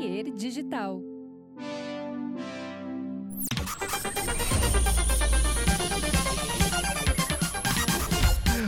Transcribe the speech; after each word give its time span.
Atelier 0.00 0.32
Digital. 0.34 1.02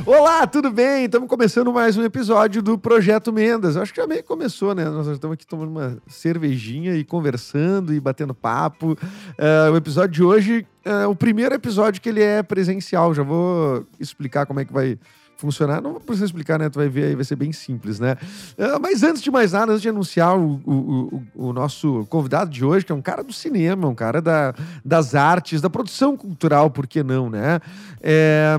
Olá, 0.05 0.47
tudo 0.47 0.71
bem? 0.71 1.07
Estamos 1.07 1.27
começando 1.31 1.73
mais 1.73 1.97
um 1.97 2.05
episódio 2.05 2.61
do 2.61 2.77
Projeto 2.77 3.33
Mendas. 3.33 3.79
Acho 3.79 3.95
que 3.95 4.01
já 4.03 4.07
meio 4.07 4.23
começou, 4.23 4.75
né? 4.75 4.85
Nós 4.85 5.07
estamos 5.07 5.33
aqui 5.33 5.47
tomando 5.47 5.71
uma 5.71 5.97
cervejinha 6.07 6.95
e 6.97 7.03
conversando 7.03 7.95
e 7.95 8.01
batendo 8.01 8.35
papo. 8.35 8.93
Uh, 8.93 9.73
o 9.73 9.77
episódio 9.77 10.11
de 10.11 10.23
hoje 10.23 10.67
é 10.85 11.07
o 11.07 11.17
primeiro 11.17 11.55
episódio 11.55 12.03
que 12.03 12.11
ele 12.11 12.23
é 12.23 12.43
presencial. 12.43 13.15
Já 13.15 13.23
vou 13.23 13.87
explicar 13.99 14.45
como 14.45 14.61
é 14.61 14.67
que 14.67 14.73
vai 14.73 14.99
funcionar. 15.43 15.83
Não 15.83 16.01
precisa 16.01 16.25
explicar, 16.25 16.59
né? 16.59 16.71
Tu 16.71 16.79
vai 16.79 16.89
ver 16.89 17.05
aí, 17.05 17.15
vai 17.15 17.25
ser 17.25 17.37
bem 17.37 17.53
simples, 17.53 18.01
né? 18.01 18.17
Uh, 18.57 18.81
mas 18.81 19.03
antes 19.03 19.21
de 19.21 19.31
mais 19.31 19.53
nada, 19.53 19.73
antes 19.73 19.83
de 19.83 19.89
anunciar 19.89 20.39
o, 20.39 20.61
o, 20.65 20.73
o, 21.35 21.49
o, 21.49 21.53
nosso 21.53 22.07
convidado 22.09 22.51
de 22.51 22.65
hoje, 22.65 22.87
que 22.87 22.93
é 22.93 22.95
um 22.95 23.03
cara 23.03 23.23
do 23.23 23.33
cinema, 23.33 23.89
um 23.89 23.95
cara 23.95 24.23
da, 24.23 24.55
das 24.85 25.15
artes, 25.15 25.61
da 25.61 25.69
produção 25.69 26.17
cultural, 26.17 26.71
por 26.71 26.87
que 26.87 27.03
não, 27.03 27.29
né? 27.29 27.61
É... 28.01 28.57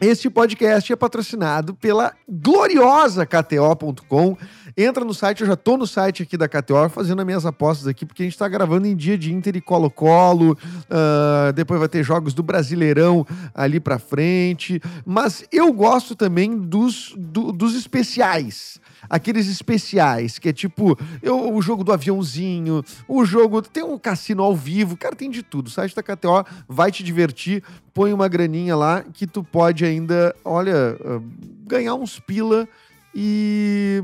Este 0.00 0.28
podcast 0.28 0.92
é 0.92 0.96
patrocinado 0.96 1.76
pela 1.76 2.12
gloriosa 2.28 3.24
KTO.com. 3.24 4.36
Entra 4.76 5.04
no 5.04 5.12
site, 5.12 5.42
eu 5.42 5.46
já 5.46 5.56
tô 5.56 5.76
no 5.76 5.86
site 5.86 6.22
aqui 6.22 6.36
da 6.36 6.48
KTO 6.48 6.88
fazendo 6.88 7.20
as 7.20 7.26
minhas 7.26 7.46
apostas 7.46 7.86
aqui, 7.86 8.06
porque 8.06 8.22
a 8.22 8.26
gente 8.26 8.38
tá 8.38 8.48
gravando 8.48 8.86
em 8.86 8.96
dia 8.96 9.18
de 9.18 9.32
Inter 9.32 9.56
e 9.56 9.60
Colo-Colo. 9.60 10.52
Uh, 10.52 11.52
depois 11.54 11.78
vai 11.78 11.88
ter 11.88 12.02
jogos 12.02 12.34
do 12.34 12.42
Brasileirão 12.42 13.26
ali 13.54 13.78
pra 13.78 13.98
frente. 13.98 14.80
Mas 15.04 15.44
eu 15.52 15.72
gosto 15.72 16.14
também 16.14 16.56
dos, 16.56 17.14
do, 17.16 17.52
dos 17.52 17.74
especiais 17.74 18.80
aqueles 19.08 19.48
especiais, 19.48 20.38
que 20.38 20.48
é 20.48 20.52
tipo 20.52 20.98
eu, 21.22 21.52
o 21.54 21.60
jogo 21.60 21.84
do 21.84 21.92
aviãozinho, 21.92 22.82
o 23.06 23.24
jogo. 23.24 23.62
Tem 23.62 23.82
um 23.82 23.98
cassino 23.98 24.42
ao 24.42 24.54
vivo, 24.56 24.96
cara, 24.96 25.14
tem 25.14 25.30
de 25.30 25.42
tudo. 25.42 25.66
O 25.66 25.70
site 25.70 25.94
da 25.94 26.02
KTO 26.02 26.44
vai 26.68 26.90
te 26.90 27.02
divertir, 27.02 27.62
põe 27.92 28.12
uma 28.12 28.28
graninha 28.28 28.76
lá 28.76 29.02
que 29.02 29.26
tu 29.26 29.42
pode 29.42 29.84
ainda, 29.84 30.34
olha, 30.44 30.96
uh, 31.00 31.22
ganhar 31.66 31.94
uns 31.94 32.18
pila 32.18 32.68
e 33.14 34.02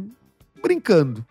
brincando. 0.62 1.24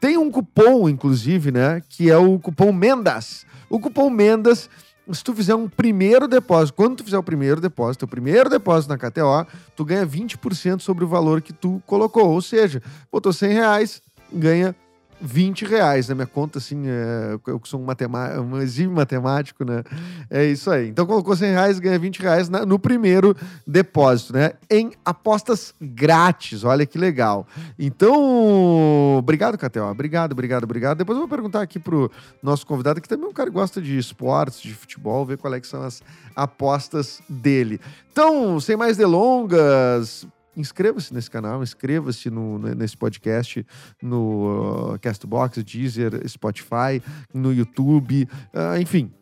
Tem 0.00 0.16
um 0.16 0.30
cupom, 0.30 0.88
inclusive, 0.88 1.50
né? 1.50 1.82
Que 1.88 2.10
é 2.10 2.16
o 2.16 2.38
cupom 2.38 2.72
Mendas. 2.72 3.46
O 3.68 3.80
cupom 3.80 4.10
Mendas 4.10 4.68
se 5.12 5.22
tu 5.22 5.34
fizer 5.34 5.54
um 5.54 5.68
primeiro 5.68 6.26
depósito, 6.26 6.74
quando 6.74 6.96
tu 6.96 7.04
fizer 7.04 7.18
o 7.18 7.22
primeiro 7.22 7.60
depósito, 7.60 8.04
o 8.04 8.08
primeiro 8.08 8.50
depósito 8.50 8.92
na 8.92 8.98
KTO, 8.98 9.46
tu 9.76 9.84
ganha 9.84 10.06
20% 10.06 10.80
sobre 10.80 11.04
o 11.04 11.08
valor 11.08 11.40
que 11.40 11.52
tu 11.52 11.80
colocou. 11.86 12.28
Ou 12.30 12.42
seja, 12.42 12.82
botou 13.10 13.32
100 13.32 13.52
reais, 13.52 14.02
ganha 14.32 14.74
20 15.20 15.64
reais 15.64 16.08
na 16.08 16.14
minha 16.14 16.26
conta, 16.26 16.58
assim, 16.58 16.84
é, 16.86 17.38
eu 17.46 17.58
que 17.58 17.68
sou 17.68 17.80
um, 17.80 17.84
matemático, 17.84 18.40
um 18.40 18.60
exímio 18.60 18.94
matemático, 18.94 19.64
né? 19.64 19.82
É 20.30 20.44
isso 20.44 20.70
aí. 20.70 20.88
Então 20.88 21.06
colocou 21.06 21.34
100 21.34 21.50
reais, 21.52 21.78
ganha 21.78 21.98
20 21.98 22.20
reais 22.20 22.48
na, 22.48 22.66
no 22.66 22.78
primeiro 22.78 23.34
depósito, 23.66 24.32
né? 24.32 24.52
Em 24.70 24.92
apostas 25.04 25.74
grátis, 25.80 26.64
olha 26.64 26.84
que 26.84 26.98
legal. 26.98 27.46
Então, 27.78 29.16
obrigado, 29.16 29.56
Catel. 29.56 29.86
Obrigado, 29.86 30.32
obrigado, 30.32 30.64
obrigado. 30.64 30.98
Depois 30.98 31.16
eu 31.16 31.26
vou 31.26 31.28
perguntar 31.28 31.62
aqui 31.62 31.78
pro 31.78 32.10
nosso 32.42 32.66
convidado, 32.66 33.00
que 33.00 33.08
também 33.08 33.26
é 33.26 33.28
um 33.28 33.32
cara 33.32 33.48
que 33.48 33.54
gosta 33.54 33.80
de 33.80 33.96
esportes, 33.96 34.60
de 34.60 34.74
futebol, 34.74 35.24
ver 35.24 35.38
qual 35.38 35.54
é 35.54 35.60
que 35.60 35.66
são 35.66 35.82
as 35.82 36.02
apostas 36.34 37.22
dele. 37.28 37.80
Então, 38.12 38.60
sem 38.60 38.76
mais 38.76 38.96
delongas, 38.96 40.26
inscreva-se 40.56 41.12
nesse 41.12 41.30
canal, 41.30 41.62
inscreva-se 41.62 42.30
no, 42.30 42.58
nesse 42.58 42.96
podcast, 42.96 43.64
no 44.02 44.94
uh, 44.94 44.98
Castbox, 45.00 45.62
Deezer, 45.62 46.26
Spotify, 46.28 47.02
no 47.32 47.52
YouTube, 47.52 48.28
uh, 48.54 48.80
enfim. 48.80 49.12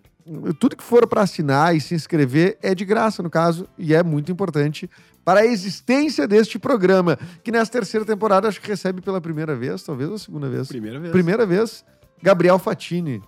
Tudo 0.58 0.74
que 0.74 0.82
for 0.82 1.06
para 1.06 1.20
assinar 1.20 1.76
e 1.76 1.80
se 1.80 1.94
inscrever 1.94 2.56
é 2.62 2.74
de 2.74 2.84
graça, 2.84 3.22
no 3.22 3.28
caso, 3.28 3.69
e 3.76 3.92
é 3.92 4.03
muito 4.03 4.32
importante 4.32 4.88
para 5.22 5.41
a 5.41 5.47
existência 5.47 6.26
deste 6.26 6.59
programa, 6.59 7.19
que 7.42 7.50
nessa 7.50 7.70
terceira 7.70 8.06
temporada 8.06 8.48
acho 8.48 8.60
que 8.60 8.69
recebe 8.69 9.03
pela 9.03 9.20
primeira 9.20 9.54
vez, 9.54 9.82
talvez 9.82 10.09
ou 10.10 10.19
segunda 10.19 10.48
vez. 10.48 10.69
Primeira 10.69 10.98
vez. 10.98 11.12
Primeira 11.12 11.44
vez, 11.44 11.84
Gabriel 12.22 12.59
Fatini. 12.59 13.22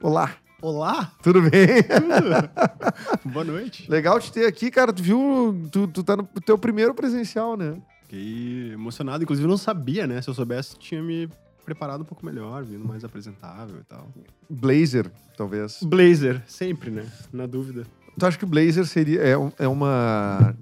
Olá. 0.00 0.41
Olá! 0.62 1.12
Tudo 1.20 1.42
bem? 1.42 1.82
Tudo. 1.82 3.32
Boa 3.32 3.44
noite. 3.44 3.84
Legal 3.90 4.20
te 4.20 4.30
ter 4.32 4.46
aqui, 4.46 4.70
cara. 4.70 4.92
Tu 4.92 5.02
viu? 5.02 5.68
Tu, 5.72 5.88
tu 5.88 6.04
tá 6.04 6.16
no 6.16 6.22
teu 6.22 6.56
primeiro 6.56 6.94
presencial, 6.94 7.56
né? 7.56 7.82
Fiquei 8.02 8.70
emocionado. 8.72 9.24
Inclusive, 9.24 9.44
eu 9.44 9.50
não 9.50 9.56
sabia, 9.56 10.06
né? 10.06 10.22
Se 10.22 10.30
eu 10.30 10.34
soubesse, 10.34 10.78
tinha 10.78 11.02
me 11.02 11.28
preparado 11.64 12.02
um 12.02 12.04
pouco 12.04 12.24
melhor, 12.24 12.62
vindo 12.62 12.86
mais 12.86 13.02
apresentável 13.02 13.80
e 13.80 13.82
tal. 13.82 14.08
Blazer, 14.48 15.10
talvez. 15.36 15.82
Blazer, 15.82 16.40
sempre, 16.46 16.92
né? 16.92 17.10
Na 17.32 17.46
dúvida. 17.46 17.84
Tu 18.16 18.24
acha 18.24 18.38
que 18.38 18.44
o 18.44 18.48
Blazer 18.48 18.86
seria. 18.86 19.20
É, 19.20 19.32
é 19.58 19.66
uma. 19.66 20.56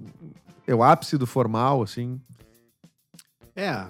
É 0.65 0.73
o 0.73 0.81
ápice 0.81 1.15
do 1.15 1.27
formal, 1.27 1.83
assim? 1.83 2.19
É. 3.55 3.85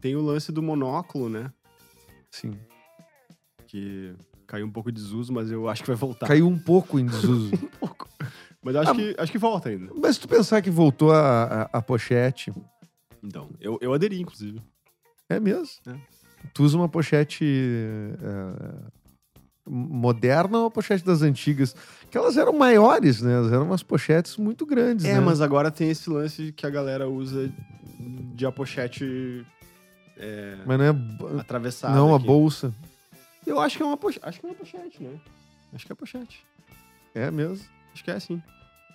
Tem 0.00 0.14
o 0.14 0.22
lance 0.22 0.52
do 0.52 0.62
monóculo, 0.62 1.28
né? 1.28 1.52
Sim. 2.30 2.56
Que 3.66 4.14
Caiu 4.52 4.66
um 4.66 4.70
pouco 4.70 4.92
de 4.92 5.00
desuso, 5.00 5.32
mas 5.32 5.50
eu 5.50 5.66
acho 5.66 5.82
que 5.82 5.88
vai 5.88 5.96
voltar. 5.96 6.26
Caiu 6.26 6.46
um 6.46 6.58
pouco 6.58 6.98
em 6.98 7.06
desuso. 7.06 7.54
um 7.56 7.78
pouco. 7.80 8.06
Mas 8.62 8.76
acho, 8.76 8.90
ah, 8.90 8.94
que, 8.94 9.16
acho 9.16 9.32
que 9.32 9.38
volta 9.38 9.70
ainda. 9.70 9.90
Mas 9.96 10.16
se 10.16 10.20
tu 10.20 10.28
pensar 10.28 10.60
que 10.60 10.68
voltou 10.68 11.10
a, 11.10 11.44
a, 11.72 11.78
a 11.78 11.80
pochete. 11.80 12.52
Então, 13.24 13.48
eu, 13.58 13.78
eu 13.80 13.94
aderi, 13.94 14.20
inclusive. 14.20 14.60
É 15.26 15.40
mesmo? 15.40 15.70
É. 15.86 15.94
Tu 16.52 16.62
usa 16.62 16.76
uma 16.76 16.86
pochete 16.86 17.46
é, 18.22 18.90
moderna 19.66 20.58
ou 20.58 20.66
a 20.66 20.70
pochete 20.70 21.02
das 21.02 21.22
antigas? 21.22 21.74
Que 22.10 22.18
elas 22.18 22.36
eram 22.36 22.52
maiores, 22.52 23.22
né? 23.22 23.32
Elas 23.32 23.52
eram 23.54 23.64
umas 23.64 23.82
pochetes 23.82 24.36
muito 24.36 24.66
grandes. 24.66 25.06
É, 25.06 25.14
né? 25.14 25.20
mas 25.20 25.40
agora 25.40 25.70
tem 25.70 25.88
esse 25.88 26.10
lance 26.10 26.52
que 26.52 26.66
a 26.66 26.70
galera 26.70 27.08
usa 27.08 27.50
de 28.34 28.44
a 28.44 28.52
pochete. 28.52 29.46
É, 30.14 30.58
mas 30.66 30.78
não 30.78 30.84
é. 30.84 31.40
Atravessada. 31.40 31.94
Não, 31.94 32.14
aqui. 32.14 32.22
a 32.22 32.26
bolsa. 32.26 32.74
Eu 33.46 33.60
acho 33.60 33.76
que 33.76 33.82
é 33.82 33.86
uma 33.86 33.96
pochete. 33.96 34.26
Acho 34.26 34.40
que 34.40 34.46
é 34.46 34.48
uma 34.48 34.54
pochete, 34.54 35.02
né? 35.02 35.20
Acho 35.72 35.86
que 35.86 35.92
é 35.92 35.94
pochete. 35.94 36.46
É 37.14 37.30
mesmo? 37.30 37.66
Acho 37.92 38.04
que 38.04 38.10
é 38.10 38.18
sim. 38.18 38.42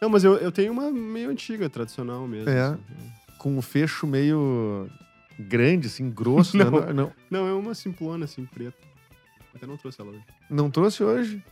Não, 0.02 0.10
mas 0.10 0.24
eu, 0.24 0.36
eu 0.38 0.52
tenho 0.52 0.72
uma 0.72 0.92
meio 0.92 1.30
antiga, 1.30 1.70
tradicional 1.70 2.28
mesmo. 2.28 2.50
É. 2.50 2.62
Assim. 2.62 2.82
Com 3.38 3.58
um 3.58 3.62
fecho 3.62 4.08
meio 4.08 4.90
grande, 5.40 5.88
assim, 5.88 6.10
grosso. 6.10 6.56
não, 6.58 6.72
né? 6.72 6.94
não, 6.94 7.14
não, 7.30 7.48
é 7.48 7.54
uma 7.54 7.74
simplona, 7.74 8.26
assim, 8.26 8.46
preta. 8.46 8.78
Até 9.56 9.66
não 9.66 9.78
trouxe 9.78 10.02
ela 10.02 10.12
hoje. 10.12 10.24
Não 10.50 10.70
trouxe 10.70 11.04
hoje? 11.04 11.44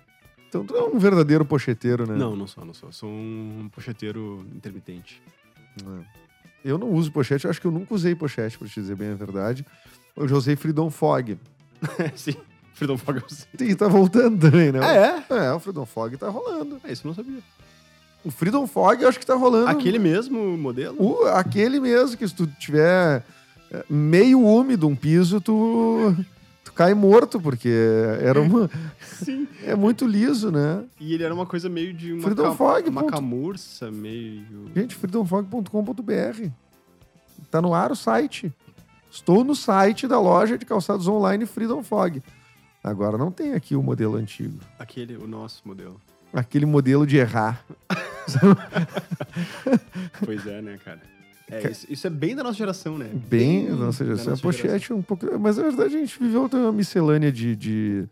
Então 0.47 0.65
tu 0.65 0.75
é 0.75 0.83
um 0.83 0.97
verdadeiro 0.97 1.43
pocheteiro, 1.43 2.07
né? 2.07 2.15
Não, 2.15 2.35
não 2.35 2.47
sou, 2.47 2.63
não 2.63 2.73
sou. 2.73 2.91
Sou 2.91 3.09
um 3.09 3.69
pocheteiro 3.73 4.45
intermitente. 4.55 5.21
É. 5.81 6.25
Eu 6.63 6.77
não 6.77 6.89
uso 6.89 7.11
pochete, 7.11 7.45
eu 7.45 7.51
acho 7.51 7.61
que 7.61 7.67
eu 7.67 7.71
nunca 7.71 7.93
usei 7.93 8.15
pochete, 8.15 8.57
pra 8.57 8.67
te 8.67 8.73
dizer 8.73 8.95
bem 8.95 9.09
a 9.09 9.15
verdade. 9.15 9.65
Eu 10.15 10.27
já 10.27 10.35
usei 10.35 10.55
Freedom 10.55 10.89
Fog. 10.89 11.37
Sim. 12.15 12.35
Freedom 12.75 12.97
Fog 12.97 13.21
eu 13.21 13.29
sei. 13.29 13.69
E 13.69 13.75
tá 13.75 13.87
voltando 13.87 14.37
também, 14.37 14.71
né? 14.71 14.79
Ah, 14.81 14.93
é? 14.93 15.45
É, 15.45 15.53
o 15.53 15.59
Freedom 15.59 15.85
Fog 15.85 16.15
tá 16.17 16.29
rolando. 16.29 16.77
É, 16.83 16.91
isso 16.91 17.07
eu 17.07 17.09
não 17.09 17.15
sabia. 17.15 17.39
O 18.23 18.29
Freedom 18.29 18.67
Fog 18.67 19.01
eu 19.01 19.07
acho 19.07 19.17
que 19.17 19.25
tá 19.25 19.33
rolando. 19.33 19.69
Aquele 19.69 19.97
mesmo 19.97 20.57
modelo? 20.57 20.95
O, 20.99 21.25
aquele 21.27 21.79
mesmo, 21.79 22.17
que 22.17 22.27
se 22.27 22.35
tu 22.35 22.45
tiver 22.45 23.23
é, 23.71 23.85
meio 23.89 24.41
úmido 24.41 24.87
um 24.89 24.95
piso, 24.95 25.39
tu, 25.39 26.13
tu 26.65 26.73
cai 26.73 26.93
morto, 26.93 27.39
porque 27.39 27.71
era 28.19 28.41
uma... 28.41 28.69
Sim. 29.23 29.47
É 29.63 29.73
muito 29.73 30.05
liso, 30.05 30.51
né? 30.51 30.83
E 30.99 31.13
ele 31.13 31.23
era 31.23 31.33
uma 31.33 31.45
coisa 31.45 31.69
meio 31.69 31.93
de 31.93 32.11
uma, 32.11 32.23
Freedom 32.23 32.43
ca... 32.43 32.55
Fog, 32.55 32.89
uma 32.89 33.01
ponto... 33.01 33.13
camurça, 33.13 33.89
meio... 33.89 34.69
Gente, 34.75 34.95
freedomfog.com.br. 34.95 36.49
Tá 37.49 37.61
no 37.61 37.73
ar 37.73 37.91
o 37.91 37.95
site. 37.95 38.53
Estou 39.09 39.45
no 39.45 39.55
site 39.55 40.07
da 40.07 40.19
loja 40.19 40.57
de 40.57 40.65
calçados 40.65 41.07
online 41.07 41.45
Freedom 41.45 41.81
Fog. 41.81 42.21
Agora 42.85 43.17
não 43.17 43.31
tem 43.31 43.53
aqui 43.53 43.75
o 43.75 43.81
modelo 43.81 44.15
antigo. 44.15 44.59
Aquele, 44.77 45.17
o 45.17 45.25
nosso 45.25 45.63
modelo. 45.67 45.99
Aquele 46.31 46.67
modelo 46.67 47.07
de 47.07 47.17
errar. 47.17 47.65
pois 50.23 50.45
é, 50.45 50.61
né, 50.61 50.77
cara? 50.85 51.01
É, 51.49 51.71
isso, 51.71 51.87
isso, 51.89 52.05
é 52.05 52.11
bem 52.11 52.35
da 52.35 52.43
nossa 52.43 52.59
geração, 52.59 52.95
né? 52.95 53.09
Bem, 53.11 53.65
da 53.65 53.75
nossa 53.75 54.05
geração. 54.05 54.25
Da 54.25 54.31
nossa 54.31 54.41
a 54.41 54.43
pochete 54.43 54.67
geração. 54.67 54.97
um 54.97 55.01
pouco. 55.01 55.25
Mas 55.39 55.57
na 55.57 55.63
verdade 55.63 55.95
a 55.95 55.99
gente 55.99 56.19
viveu 56.19 56.45
uma 56.45 56.71
miscelânea 56.71 57.31
de, 57.31 57.55
de, 57.55 58.07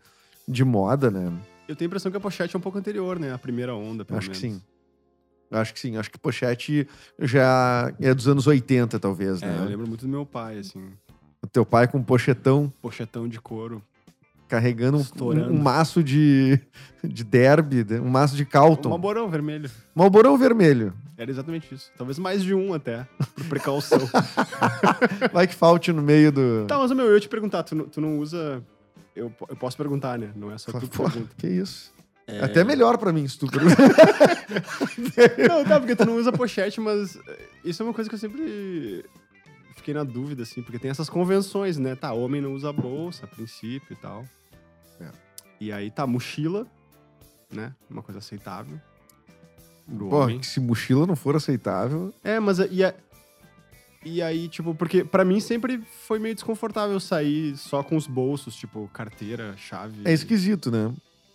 de 0.48 0.64
moda, 0.64 1.08
né? 1.08 1.32
Eu 1.68 1.76
tenho 1.76 1.86
a 1.86 1.90
impressão 1.90 2.10
que 2.10 2.16
a 2.16 2.20
pochete 2.20 2.56
é 2.56 2.58
um 2.58 2.62
pouco 2.62 2.76
anterior, 2.76 3.16
né? 3.20 3.32
A 3.32 3.38
primeira 3.38 3.76
onda, 3.76 4.04
pelo 4.04 4.18
Acho 4.18 4.30
menos. 4.30 4.42
que 4.42 4.48
sim. 4.48 4.62
Acho 5.52 5.72
que 5.72 5.78
sim. 5.78 5.96
Acho 5.96 6.10
que 6.10 6.18
pochete 6.18 6.88
já 7.20 7.94
é 8.00 8.12
dos 8.12 8.26
anos 8.26 8.48
80, 8.48 8.98
talvez, 8.98 9.40
é, 9.40 9.46
né? 9.46 9.58
Eu 9.60 9.66
lembro 9.66 9.86
muito 9.86 10.00
do 10.00 10.08
meu 10.08 10.26
pai, 10.26 10.58
assim. 10.58 10.90
O 11.40 11.46
teu 11.46 11.64
pai 11.64 11.86
com 11.86 12.02
pochetão. 12.02 12.72
Pochetão 12.82 13.28
de 13.28 13.40
couro 13.40 13.80
carregando 14.48 14.98
um, 14.98 15.52
um, 15.52 15.60
maço 15.60 16.02
de, 16.02 16.58
de 17.02 17.24
derby, 17.24 17.84
um 18.00 18.08
maço 18.08 18.36
de 18.36 18.44
Calton. 18.44 18.88
Um 18.88 18.92
Malborão 18.92 19.28
vermelho. 19.28 19.70
Malborão 19.94 20.36
vermelho. 20.36 20.92
Era 21.16 21.30
exatamente 21.30 21.74
isso. 21.74 21.90
Talvez 21.96 22.18
mais 22.18 22.42
de 22.42 22.54
um 22.54 22.74
até, 22.74 23.06
por 23.34 23.44
precaução. 23.46 24.00
Vai 25.32 25.46
que 25.46 25.54
falte 25.54 25.92
no 25.92 26.02
meio 26.02 26.32
do. 26.32 26.66
tá, 26.66 26.78
mas, 26.78 26.90
meu, 26.92 27.06
eu 27.06 27.14
ia 27.14 27.20
te 27.20 27.28
perguntar, 27.28 27.62
tu, 27.62 27.74
não- 27.74 27.86
tu 27.86 28.00
não 28.00 28.18
usa... 28.18 28.62
Eu, 29.14 29.32
eu 29.48 29.56
posso 29.56 29.76
perguntar, 29.76 30.18
né? 30.18 30.30
Não 30.34 30.50
é 30.50 30.58
só 30.58 30.72
tu 30.72 30.80
que 30.80 30.88
Pô, 30.88 31.04
pergunta. 31.04 31.30
que 31.38 31.46
isso. 31.46 31.92
É. 32.26 32.40
Até 32.42 32.64
melhor 32.64 32.98
pra 32.98 33.12
mim, 33.12 33.28
se 33.28 33.38
tu 33.38 33.46
perguntar. 33.46 33.76
Não, 35.48 35.64
tá, 35.64 35.78
porque 35.78 35.94
tu 35.94 36.04
não 36.06 36.16
usa 36.16 36.32
pochete, 36.32 36.80
mas 36.80 37.18
isso 37.64 37.82
é 37.82 37.86
uma 37.86 37.92
coisa 37.92 38.08
que 38.08 38.14
eu 38.14 38.18
sempre 38.18 39.04
fiquei 39.74 39.92
na 39.94 40.04
dúvida, 40.04 40.42
assim, 40.42 40.62
porque 40.62 40.78
tem 40.78 40.90
essas 40.90 41.08
convenções, 41.10 41.76
né? 41.78 41.94
Tá, 41.94 42.12
homem 42.12 42.40
não 42.40 42.54
usa 42.54 42.72
bolsa, 42.72 43.24
a 43.24 43.28
princípio 43.28 43.92
e 43.92 43.96
tal. 43.96 44.24
É. 45.00 45.08
E 45.60 45.72
aí 45.72 45.90
tá, 45.90 46.06
mochila, 46.06 46.66
né? 47.52 47.72
Uma 47.90 48.02
coisa 48.02 48.18
aceitável. 48.18 48.80
Pô, 49.98 50.16
homem. 50.22 50.38
que 50.38 50.46
se 50.46 50.60
mochila 50.60 51.06
não 51.06 51.14
for 51.16 51.36
aceitável. 51.36 52.12
É, 52.24 52.40
mas 52.40 52.58
eh, 52.58 52.68
e, 52.70 52.82
a- 52.84 52.94
e 54.04 54.22
aí, 54.22 54.48
tipo, 54.48 54.74
porque 54.74 55.04
pra 55.04 55.24
mim 55.24 55.40
sempre 55.40 55.82
foi 56.06 56.18
meio 56.18 56.34
desconfortável 56.34 56.98
sair 56.98 57.56
só 57.56 57.82
com 57.82 57.96
os 57.96 58.06
bolsos, 58.06 58.54
tipo, 58.56 58.88
carteira, 58.92 59.54
chave. 59.56 60.00
É 60.04 60.12
esquisito, 60.12 60.70
né? 60.70 60.92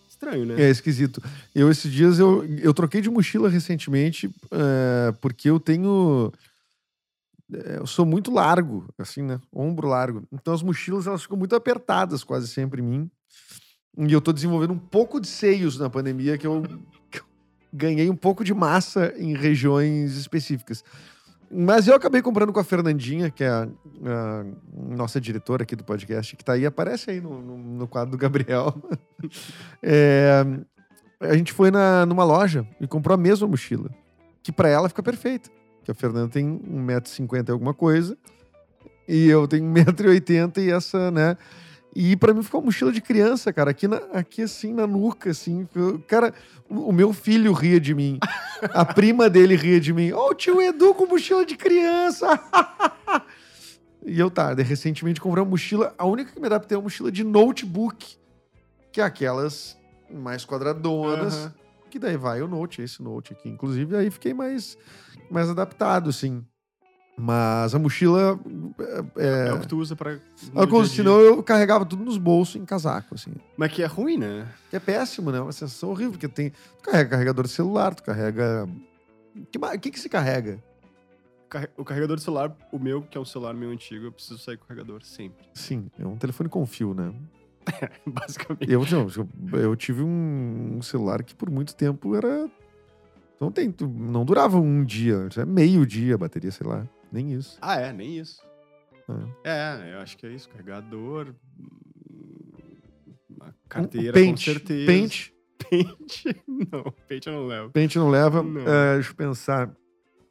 Estranho, 0.08 0.44
né? 0.46 0.60
É 0.62 0.68
esquisito. 0.68 1.22
Eu, 1.54 1.70
esses 1.70 1.90
dias, 1.90 2.18
eu, 2.18 2.44
eu 2.58 2.74
troquei 2.74 3.00
de 3.00 3.08
mochila 3.08 3.48
recentemente, 3.48 4.28
é, 4.50 5.12
porque 5.20 5.48
eu 5.48 5.58
tenho. 5.60 6.32
É, 7.52 7.78
eu 7.78 7.86
sou 7.86 8.04
muito 8.04 8.30
largo, 8.30 8.86
assim, 8.98 9.22
né? 9.22 9.40
Ombro 9.52 9.88
largo. 9.88 10.22
Então 10.32 10.52
as 10.52 10.62
mochilas, 10.62 11.06
elas 11.06 11.22
ficam 11.22 11.36
muito 11.36 11.54
apertadas 11.54 12.24
quase 12.24 12.48
sempre 12.48 12.82
em 12.82 12.84
mim. 12.84 13.10
E 13.98 14.12
eu 14.12 14.20
tô 14.20 14.32
desenvolvendo 14.32 14.72
um 14.72 14.78
pouco 14.78 15.20
de 15.20 15.26
seios 15.26 15.78
na 15.78 15.90
pandemia, 15.90 16.38
que 16.38 16.46
eu, 16.46 16.62
ganhei 17.72 18.10
um 18.10 18.16
pouco 18.16 18.44
de 18.44 18.52
massa 18.52 19.12
em 19.16 19.34
regiões 19.34 20.16
específicas. 20.16 20.84
Mas 21.52 21.88
eu 21.88 21.94
acabei 21.94 22.22
comprando 22.22 22.52
com 22.52 22.60
a 22.60 22.64
Fernandinha, 22.64 23.28
que 23.30 23.42
é 23.42 23.48
a, 23.48 23.62
a 23.64 24.44
nossa 24.72 25.20
diretora 25.20 25.64
aqui 25.64 25.74
do 25.74 25.82
podcast, 25.82 26.36
que 26.36 26.44
tá 26.44 26.52
aí, 26.52 26.64
aparece 26.64 27.10
aí 27.10 27.20
no, 27.20 27.42
no, 27.42 27.58
no 27.58 27.88
quadro 27.88 28.12
do 28.12 28.18
Gabriel. 28.18 28.74
É, 29.82 30.42
a 31.20 31.36
gente 31.36 31.52
foi 31.52 31.70
na, 31.70 32.06
numa 32.06 32.24
loja 32.24 32.66
e 32.80 32.86
comprou 32.86 33.14
a 33.14 33.18
mesma 33.18 33.46
mochila, 33.46 33.90
que 34.42 34.50
pra 34.50 34.66
ela 34.66 34.88
fica 34.88 35.02
perfeita. 35.02 35.50
Que 35.84 35.90
a 35.90 35.94
Fernanda 35.94 36.28
tem 36.28 36.58
1,50m 36.58 37.48
e 37.48 37.52
alguma 37.52 37.74
coisa, 37.74 38.16
e 39.08 39.28
eu 39.28 39.48
tenho 39.48 39.64
1,80m 39.72 40.58
e 40.58 40.70
essa, 40.70 41.10
né? 41.10 41.36
E 41.94 42.16
pra 42.16 42.32
mim 42.32 42.42
ficou 42.42 42.60
uma 42.60 42.66
mochila 42.66 42.92
de 42.92 43.00
criança, 43.00 43.52
cara, 43.52 43.72
aqui, 43.72 43.88
na, 43.88 43.96
aqui 44.12 44.42
assim, 44.42 44.72
na 44.72 44.86
nuca, 44.86 45.30
assim. 45.30 45.68
cara, 46.06 46.32
o, 46.68 46.90
o 46.90 46.92
meu 46.92 47.12
filho 47.12 47.52
ria 47.52 47.80
de 47.80 47.94
mim. 47.94 48.18
A 48.72 48.84
prima 48.94 49.28
dele 49.28 49.56
ria 49.56 49.80
de 49.80 49.92
mim. 49.92 50.12
Ó, 50.12 50.30
o 50.30 50.34
tio 50.34 50.62
Edu 50.62 50.94
com 50.94 51.06
mochila 51.06 51.44
de 51.44 51.56
criança! 51.56 52.28
e 54.06 54.18
eu, 54.20 54.30
tá, 54.30 54.54
recentemente 54.54 55.20
comprei 55.20 55.42
uma 55.42 55.50
mochila. 55.50 55.92
A 55.98 56.06
única 56.06 56.32
que 56.32 56.38
me 56.38 56.46
adaptei 56.46 56.76
é 56.76 56.78
uma 56.78 56.84
mochila 56.84 57.10
de 57.10 57.24
notebook, 57.24 58.16
que 58.92 59.00
é 59.00 59.04
aquelas 59.04 59.76
mais 60.08 60.44
quadradonas. 60.44 61.34
Aham. 61.34 61.54
Que 61.90 61.98
daí 61.98 62.16
vai 62.16 62.40
o 62.40 62.46
Note, 62.46 62.82
esse 62.82 63.02
Note 63.02 63.32
aqui. 63.32 63.48
Inclusive, 63.48 63.96
aí 63.96 64.10
fiquei 64.12 64.32
mais, 64.32 64.78
mais 65.30 65.48
adaptado, 65.48 66.10
assim. 66.10 66.44
Mas 67.18 67.74
a 67.74 67.78
mochila. 67.78 68.38
É, 69.16 69.48
É 69.48 69.52
o 69.52 69.60
que 69.60 69.68
tu 69.68 69.76
usa 69.78 69.94
pra. 69.94 70.12
é, 70.12 70.18
dia 70.66 70.84
senão 70.86 71.20
eu 71.20 71.42
carregava 71.42 71.84
tudo 71.84 72.02
nos 72.04 72.16
bolsos 72.16 72.56
em 72.56 72.64
casaco, 72.64 73.14
assim. 73.14 73.32
Mas 73.58 73.72
que 73.72 73.82
é 73.82 73.86
ruim, 73.86 74.16
né? 74.16 74.48
Que 74.70 74.76
é 74.76 74.80
péssimo, 74.80 75.30
né? 75.30 75.38
É 75.38 75.40
uma 75.42 75.52
sensação 75.52 75.90
horrível, 75.90 76.12
porque 76.12 76.28
tem. 76.28 76.50
Tu 76.50 76.82
carrega 76.82 77.10
carregador 77.10 77.44
de 77.44 77.50
celular, 77.52 77.94
tu 77.94 78.02
carrega. 78.02 78.66
O 79.36 79.44
que, 79.46 79.78
que, 79.78 79.90
que 79.90 80.00
se 80.00 80.08
carrega? 80.08 80.62
Carre- 81.50 81.68
O 81.76 81.84
carregador 81.84 82.16
do 82.16 82.22
celular, 82.22 82.56
o 82.72 82.78
meu, 82.78 83.02
que 83.02 83.18
é 83.18 83.20
um 83.20 83.24
celular 83.24 83.52
meio 83.54 83.70
antigo, 83.72 84.06
eu 84.06 84.12
preciso 84.12 84.38
sair 84.38 84.56
com 84.56 84.64
o 84.64 84.68
carregador 84.68 85.02
sempre. 85.02 85.46
Sim, 85.52 85.90
é 85.98 86.06
um 86.06 86.16
telefone 86.16 86.48
com 86.48 86.64
fio, 86.64 86.94
né? 86.94 87.12
Basicamente. 88.06 88.70
Eu, 88.70 88.80
não, 88.90 89.06
eu, 89.52 89.60
eu 89.60 89.76
tive 89.76 90.02
um, 90.02 90.76
um 90.78 90.82
celular 90.82 91.22
que 91.22 91.34
por 91.34 91.50
muito 91.50 91.74
tempo 91.76 92.16
era. 92.16 92.48
Não, 93.40 93.50
tem, 93.50 93.74
não 93.80 94.24
durava 94.24 94.58
um 94.58 94.84
dia, 94.84 95.28
é 95.36 95.44
meio 95.46 95.86
dia 95.86 96.14
a 96.14 96.18
bateria, 96.18 96.50
sei 96.50 96.66
lá. 96.66 96.86
Nem 97.10 97.32
isso. 97.32 97.56
Ah, 97.62 97.80
é, 97.80 97.92
nem 97.92 98.18
isso. 98.18 98.42
É, 99.42 99.94
eu 99.94 100.00
acho 100.00 100.16
que 100.16 100.26
é 100.26 100.30
isso. 100.30 100.48
Carregador. 100.50 101.34
Uma 103.28 103.54
carteira, 103.68 104.10
Um 104.10 104.12
pente, 104.12 104.44
com 104.44 104.52
certeza. 104.52 104.86
Pente, 104.86 105.34
Pente? 105.70 106.42
Não, 106.46 106.84
pente 107.08 107.28
eu 107.28 107.34
não 107.34 107.46
levo. 107.46 107.70
pente 107.70 107.98
não 107.98 108.08
leva. 108.10 108.42
Não. 108.42 108.60
É, 108.60 108.94
deixa 108.94 109.10
eu 109.10 109.16
pensar. 109.16 109.70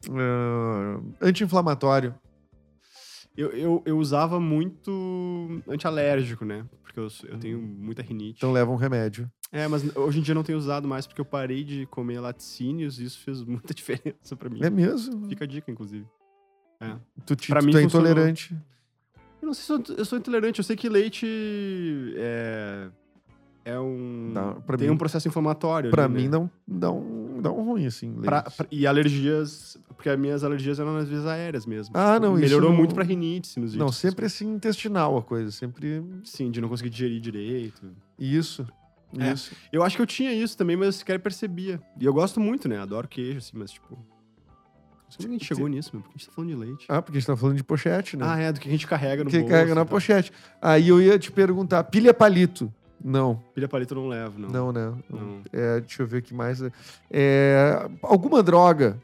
É, 0.07 1.25
Anti-inflamatório. 1.27 2.15
Eu, 3.35 3.49
eu, 3.51 3.83
eu 3.85 3.97
usava 3.97 4.39
muito 4.39 5.61
antialérgico, 5.67 6.43
né? 6.45 6.65
Porque 6.83 6.99
eu, 6.99 7.07
eu 7.27 7.37
tenho 7.39 7.59
muita 7.61 8.01
rinite. 8.01 8.37
Então 8.37 8.51
leva 8.51 8.71
um 8.71 8.75
remédio. 8.75 9.29
É, 9.51 9.67
mas 9.67 9.95
hoje 9.95 10.19
em 10.19 10.21
dia 10.21 10.35
não 10.35 10.43
tenho 10.43 10.57
usado 10.57 10.87
mais 10.87 11.07
porque 11.07 11.19
eu 11.21 11.25
parei 11.25 11.63
de 11.63 11.85
comer 11.87 12.19
laticínios 12.19 12.99
e 12.99 13.05
isso 13.05 13.19
fez 13.19 13.43
muita 13.43 13.73
diferença 13.73 14.35
pra 14.37 14.49
mim. 14.49 14.59
É 14.63 14.69
mesmo? 14.69 15.27
Fica 15.27 15.43
a 15.45 15.47
dica, 15.47 15.71
inclusive. 15.71 16.05
Tu, 17.25 17.35
te, 17.35 17.47
Pra 17.49 17.59
tu 17.59 17.65
mim 17.65 17.75
é 17.75 17.81
funcionou. 17.81 18.07
intolerante. 18.09 18.55
Eu 19.41 19.47
não 19.47 19.53
sei 19.53 19.63
se 19.77 19.91
eu, 19.91 19.97
eu 19.97 20.05
sou 20.05 20.17
intolerante. 20.19 20.59
Eu 20.59 20.63
sei 20.63 20.75
que 20.75 20.87
leite 20.87 21.25
é, 22.15 22.89
é 23.65 23.79
um. 23.79 24.33
Pra 24.65 24.77
tem 24.77 24.87
mim- 24.87 24.93
um 24.93 24.97
processo 24.97 25.27
inflamatório. 25.27 25.89
Pra 25.91 26.05
ali, 26.05 26.13
mim 26.13 26.23
né? 26.25 26.29
dá 26.29 26.39
um, 26.39 26.49
dá, 26.67 26.91
um, 26.91 27.41
dá 27.41 27.51
um 27.51 27.63
ruim, 27.63 27.85
assim. 27.85 28.13
Pra- 28.21 28.43
leite. 28.43 28.55
pra- 28.55 28.67
e 28.71 28.85
alergias. 28.87 29.77
Porque 29.89 30.09
as 30.09 30.17
minhas 30.19 30.43
alergias 30.43 30.79
eram 30.79 30.95
às 30.95 31.09
vezes 31.09 31.25
aéreas 31.25 31.65
mesmo. 31.65 31.93
Ah, 31.97 32.19
não, 32.19 32.33
isso 32.35 32.41
Melhorou 32.43 32.69
não- 32.69 32.77
muito 32.77 32.93
pra 32.95 33.03
rinite, 33.03 33.47
sinusite. 33.47 33.77
Não, 33.79 33.91
sempre 33.91 34.25
assim 34.25 34.47
intestinal 34.53 35.17
a 35.17 35.21
coisa. 35.23 35.51
Sempre. 35.51 36.03
Sim, 36.23 36.49
de 36.51 36.61
não 36.61 36.69
conseguir 36.69 36.89
digerir 36.91 37.19
direito. 37.19 37.91
isso. 38.17 38.65
É. 39.17 39.33
Isso. 39.33 39.53
Eu 39.71 39.83
acho 39.83 39.95
que 39.95 40.01
eu 40.01 40.05
tinha 40.07 40.31
isso 40.31 40.57
também, 40.57 40.75
mas 40.75 40.85
eu 40.87 40.93
sequer 40.93 41.19
percebia. 41.19 41.81
E 41.99 42.05
eu 42.05 42.13
gosto 42.13 42.39
muito, 42.39 42.67
né? 42.67 42.79
Adoro 42.79 43.07
queijo, 43.07 43.39
assim, 43.39 43.57
mas 43.57 43.71
tipo. 43.71 43.95
Não 43.95 45.11
sei 45.11 45.25
como 45.25 45.29
a 45.29 45.37
gente 45.37 45.45
chegou 45.45 45.67
nisso, 45.67 45.89
meu. 45.93 46.03
Por 46.03 46.09
que 46.11 46.15
a 46.15 46.19
gente 46.19 46.27
tá 46.27 46.33
falando 46.35 46.49
de 46.49 46.55
leite? 46.55 46.85
Ah, 46.87 47.01
porque 47.01 47.17
a 47.17 47.19
gente 47.19 47.27
tá 47.27 47.37
falando 47.37 47.57
de 47.57 47.63
pochete, 47.63 48.15
né? 48.15 48.25
Ah, 48.27 48.39
é, 48.39 48.53
do 48.53 48.59
que 48.59 48.67
a 48.67 48.71
gente 48.71 48.85
carrega 48.85 49.23
no 49.23 49.29
que 49.29 49.37
bolso. 49.39 49.51
carrega 49.51 49.73
na 49.73 49.81
tal. 49.81 49.87
pochete. 49.87 50.31
Aí 50.61 50.87
eu 50.87 51.01
ia 51.01 51.17
te 51.17 51.31
perguntar, 51.31 51.83
pilha 51.85 52.13
palito? 52.13 52.71
Não, 53.03 53.41
Pilha 53.55 53.67
palito 53.67 53.93
eu 53.93 54.01
não 54.01 54.07
levo, 54.09 54.37
não. 54.39 54.49
não, 54.49 54.71
né? 54.73 54.93
Não. 55.09 55.41
É, 55.53 55.79
deixa 55.79 56.03
eu 56.03 56.07
ver 56.07 56.17
o 56.17 56.21
que 56.21 56.33
mais. 56.33 56.61
É, 57.09 57.89
alguma 58.03 58.43
droga? 58.43 59.01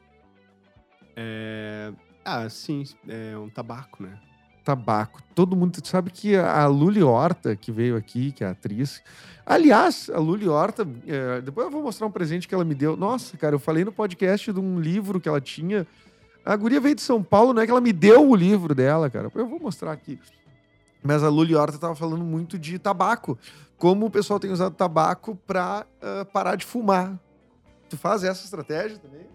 É... 1.16 1.94
Ah, 2.24 2.50
sim, 2.50 2.84
é 3.08 3.38
um 3.38 3.50
tabaco, 3.50 4.04
né? 4.04 4.20
Tabaco. 4.66 5.22
Todo 5.36 5.56
mundo 5.56 5.78
sabe 5.84 6.10
que 6.10 6.36
a 6.36 6.66
Luli 6.66 7.04
Horta, 7.04 7.56
que 7.56 7.72
veio 7.72 7.96
aqui, 7.96 8.32
que 8.32 8.44
é 8.44 8.48
atriz. 8.48 9.02
Aliás, 9.46 10.10
a 10.10 10.18
Luli 10.18 10.50
Horta, 10.50 10.88
é, 11.06 11.40
depois 11.40 11.68
eu 11.68 11.72
vou 11.72 11.84
mostrar 11.84 12.08
um 12.08 12.12
presente 12.12 12.48
que 12.48 12.56
ela 12.56 12.66
me 12.66 12.74
deu. 12.74 12.98
Nossa, 12.98 13.38
cara, 13.38 13.54
eu 13.54 13.60
falei 13.60 13.86
no 13.86 13.92
podcast 13.92 14.52
de 14.52 14.60
um 14.60 14.80
livro 14.80 15.22
que 15.22 15.30
ela 15.30 15.40
tinha. 15.40 15.86
A 16.44 16.56
guria 16.56 16.82
veio 16.82 16.96
de 16.96 17.02
São 17.02 17.22
Paulo, 17.22 17.54
não 17.54 17.62
é 17.62 17.66
que 17.66 17.72
ela 17.72 17.80
me 17.80 17.94
deu 17.94 18.28
o 18.28 18.36
livro 18.36 18.74
dela, 18.74 19.08
cara. 19.08 19.32
Eu 19.36 19.48
vou 19.48 19.60
mostrar 19.60 19.92
aqui. 19.92 20.20
Mas 21.04 21.24
a 21.24 21.30
Luli 21.30 21.56
Horta 21.56 21.78
tava 21.78 21.94
falando 21.94 22.26
muito 22.26 22.58
de 22.58 22.80
tabaco. 22.80 23.38
Como 23.78 24.08
o 24.08 24.10
pessoal 24.10 24.40
tem 24.40 24.52
usado 24.52 24.74
tabaco 24.74 25.36
pra 25.46 25.86
ah, 26.02 26.26
parar 26.26 26.56
de 26.56 26.66
fumar. 26.66 27.20
Tu 27.88 27.98
faz 27.98 28.24
essa 28.24 28.44
estratégia 28.44 28.98
também? 28.98 29.28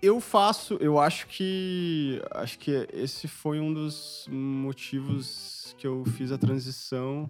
Eu 0.00 0.20
faço, 0.20 0.74
eu 0.80 0.98
acho 0.98 1.26
que. 1.26 2.22
Acho 2.30 2.58
que 2.58 2.88
esse 2.92 3.26
foi 3.26 3.58
um 3.58 3.72
dos 3.72 4.26
motivos 4.30 5.74
que 5.78 5.86
eu 5.86 6.04
fiz 6.16 6.30
a 6.30 6.38
transição. 6.38 7.28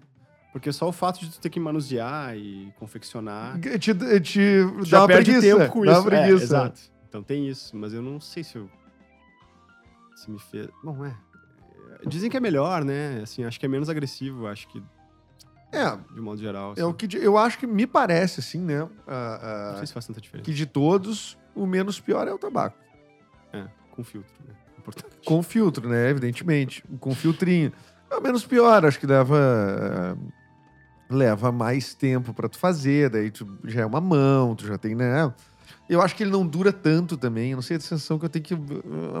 Porque 0.51 0.71
só 0.71 0.87
o 0.87 0.91
fato 0.91 1.19
de 1.19 1.29
tu 1.29 1.39
ter 1.39 1.49
que 1.49 1.59
manusear 1.59 2.35
e 2.35 2.71
confeccionar. 2.79 3.59
Te, 3.59 3.93
te 4.21 4.63
dá 4.89 5.05
perde 5.07 5.31
preguiça. 5.31 5.57
tempo 5.59 5.71
com 5.71 5.85
dá 5.85 5.91
isso. 5.93 6.01
uma 6.01 6.07
É, 6.15 6.21
preguiça. 6.23 6.43
exato. 6.43 6.81
Então 7.07 7.23
tem 7.23 7.47
isso. 7.47 7.75
Mas 7.75 7.93
eu 7.93 8.01
não 8.01 8.19
sei 8.19 8.43
se 8.43 8.55
eu. 8.57 8.69
Se 10.15 10.29
me 10.29 10.39
fez. 10.39 10.67
Bom, 10.83 11.05
é. 11.05 11.15
Dizem 12.07 12.29
que 12.29 12.37
é 12.37 12.39
melhor, 12.39 12.83
né? 12.83 13.19
Assim, 13.23 13.43
acho 13.43 13.59
que 13.59 13.65
é 13.65 13.69
menos 13.69 13.89
agressivo, 13.89 14.47
acho 14.47 14.67
que, 14.69 14.81
É, 15.71 15.95
de 16.13 16.21
modo 16.21 16.39
geral. 16.39 16.73
É 16.77 16.83
o 16.85 16.89
assim. 16.89 17.07
que 17.07 17.17
eu 17.17 17.37
acho 17.37 17.57
que 17.57 17.67
me 17.67 17.85
parece, 17.85 18.39
assim, 18.39 18.59
né? 18.59 18.87
ah, 19.07 19.65
Não 19.69 19.73
ah, 19.73 19.77
sei 19.77 19.87
se 19.87 19.93
faz 19.93 20.05
tanta 20.07 20.21
diferença. 20.21 20.45
que 20.45 20.53
de 20.53 20.65
todos, 20.65 21.37
o 21.63 21.67
menos 21.67 21.99
pior 21.99 22.27
é 22.27 22.33
o 22.33 22.37
tabaco. 22.37 22.77
É, 23.53 23.65
com 23.91 24.03
filtro, 24.03 24.33
né? 24.47 24.53
Importante. 24.77 25.17
Com 25.25 25.43
filtro, 25.43 25.87
né? 25.89 26.09
Evidentemente. 26.09 26.83
Com 26.99 27.13
filtrinho. 27.13 27.71
É 28.09 28.15
o 28.15 28.21
menos 28.21 28.45
pior, 28.45 28.85
acho 28.85 28.99
que 28.99 29.05
leva. 29.05 29.37
ah, 29.37 30.15
leva 31.11 31.51
mais 31.51 31.93
tempo 31.95 32.33
pra 32.35 32.47
tu 32.47 32.57
fazer, 32.59 33.09
daí 33.09 33.31
tu 33.31 33.47
já 33.65 33.81
é 33.81 33.85
uma 33.85 33.99
mão, 33.99 34.55
tu 34.55 34.67
já 34.67 34.77
tem, 34.77 34.93
né? 34.93 35.33
Eu 35.89 36.01
acho 36.03 36.15
que 36.15 36.21
ele 36.21 36.29
não 36.31 36.45
dura 36.45 36.71
tanto 36.71 37.17
também. 37.17 37.49
Eu 37.51 37.55
não 37.55 37.63
sei 37.63 37.77
a 37.77 37.79
sensação 37.79 38.19
que 38.19 38.25
eu 38.25 38.29
tenho 38.29 38.45
que. 38.45 38.53
A 38.53 38.57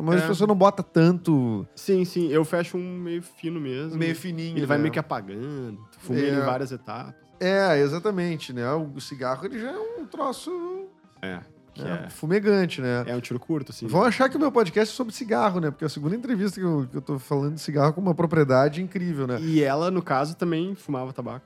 maioria 0.01 0.17
das 0.17 0.23
É. 0.23 0.27
pessoas 0.27 0.47
não 0.47 0.55
bota 0.55 0.83
tanto 0.83 1.67
Sim, 1.75 2.05
sim. 2.05 2.27
Eu 2.29 2.45
fecho 2.45 2.77
um 2.77 2.99
meio 2.99 3.23
fino 3.23 3.59
mesmo. 3.59 3.97
meio 3.97 4.15
fininho. 4.15 4.55
Ele 4.55 4.67
vai 4.67 4.77
né? 4.77 4.83
meio 4.83 4.93
que 4.93 4.99
apagando. 4.99 5.79
Tu 5.91 5.99
fuma 5.99 6.19
É. 6.19 6.21
ele 6.23 6.37
em 6.37 6.45
várias 6.45 6.71
etapas. 6.71 7.15
É, 7.39 7.79
exatamente, 7.79 8.53
né? 8.53 8.71
O 8.71 8.99
cigarro 8.99 9.45
ele 9.45 9.59
já 9.59 9.71
é 9.71 9.77
um 9.79 10.05
troço. 10.05 10.87
É. 11.23 11.39
que 11.83 11.87
É, 11.87 12.05
é, 12.05 12.09
fumegante, 12.09 12.81
né? 12.81 13.03
é 13.07 13.15
um 13.15 13.19
tiro 13.19 13.39
curto, 13.39 13.71
assim. 13.71 13.87
Vão 13.87 14.03
achar 14.03 14.29
que 14.29 14.37
o 14.37 14.39
meu 14.39 14.51
podcast 14.51 14.93
é 14.93 14.95
sobre 14.95 15.13
cigarro, 15.13 15.59
né? 15.59 15.71
Porque 15.71 15.83
é 15.83 15.87
a 15.87 15.89
segunda 15.89 16.15
entrevista 16.15 16.59
que 16.59 16.65
eu, 16.65 16.87
que 16.89 16.97
eu 16.97 17.01
tô 17.01 17.19
falando 17.19 17.55
de 17.55 17.61
cigarro 17.61 17.93
com 17.93 18.01
uma 18.01 18.13
propriedade 18.15 18.81
incrível, 18.81 19.25
né? 19.27 19.39
E 19.41 19.61
ela, 19.63 19.89
no 19.91 20.01
caso, 20.01 20.35
também 20.35 20.75
fumava 20.75 21.11
tabaco. 21.13 21.45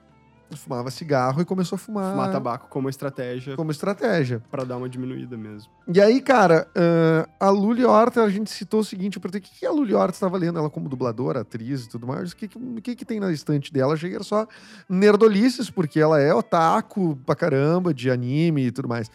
Fumava 0.56 0.88
cigarro 0.88 1.40
e 1.40 1.44
começou 1.44 1.74
a 1.74 1.78
fumar, 1.78 2.12
Fumar 2.12 2.30
tabaco 2.30 2.68
como 2.68 2.88
estratégia 2.88 3.56
como 3.56 3.72
estratégia. 3.72 4.40
pra 4.52 4.62
dar 4.62 4.76
uma 4.76 4.88
diminuída 4.88 5.36
mesmo. 5.36 5.72
E 5.88 6.00
aí, 6.00 6.20
cara, 6.20 6.68
ah, 6.76 7.28
a 7.40 7.50
Luli 7.50 7.84
Horta, 7.84 8.22
a 8.22 8.28
gente 8.30 8.50
citou 8.50 8.80
o 8.80 8.84
seguinte, 8.84 9.16
eu 9.16 9.22
perguntei, 9.22 9.40
o 9.40 9.42
que, 9.42 9.58
que 9.60 9.66
a 9.66 9.72
Luli 9.72 9.94
Horta 9.94 10.14
estava 10.14 10.36
lendo? 10.36 10.58
Ela 10.58 10.70
como 10.70 10.88
dubladora, 10.88 11.40
atriz 11.40 11.86
e 11.86 11.88
tudo 11.88 12.06
mais, 12.06 12.30
o 12.32 12.36
que, 12.36 12.46
que, 12.46 12.94
que 12.94 13.04
tem 13.04 13.18
na 13.18 13.32
estante 13.32 13.72
dela? 13.72 13.94
Achei 13.94 14.10
que 14.10 14.14
era 14.14 14.22
só 14.22 14.46
nerdolices, 14.88 15.70
porque 15.70 15.98
ela 15.98 16.20
é 16.20 16.32
otaku 16.32 17.18
pra 17.26 17.34
caramba, 17.34 17.92
de 17.92 18.08
anime 18.10 18.66
e 18.66 18.70
tudo 18.70 18.86
mais. 18.86 19.10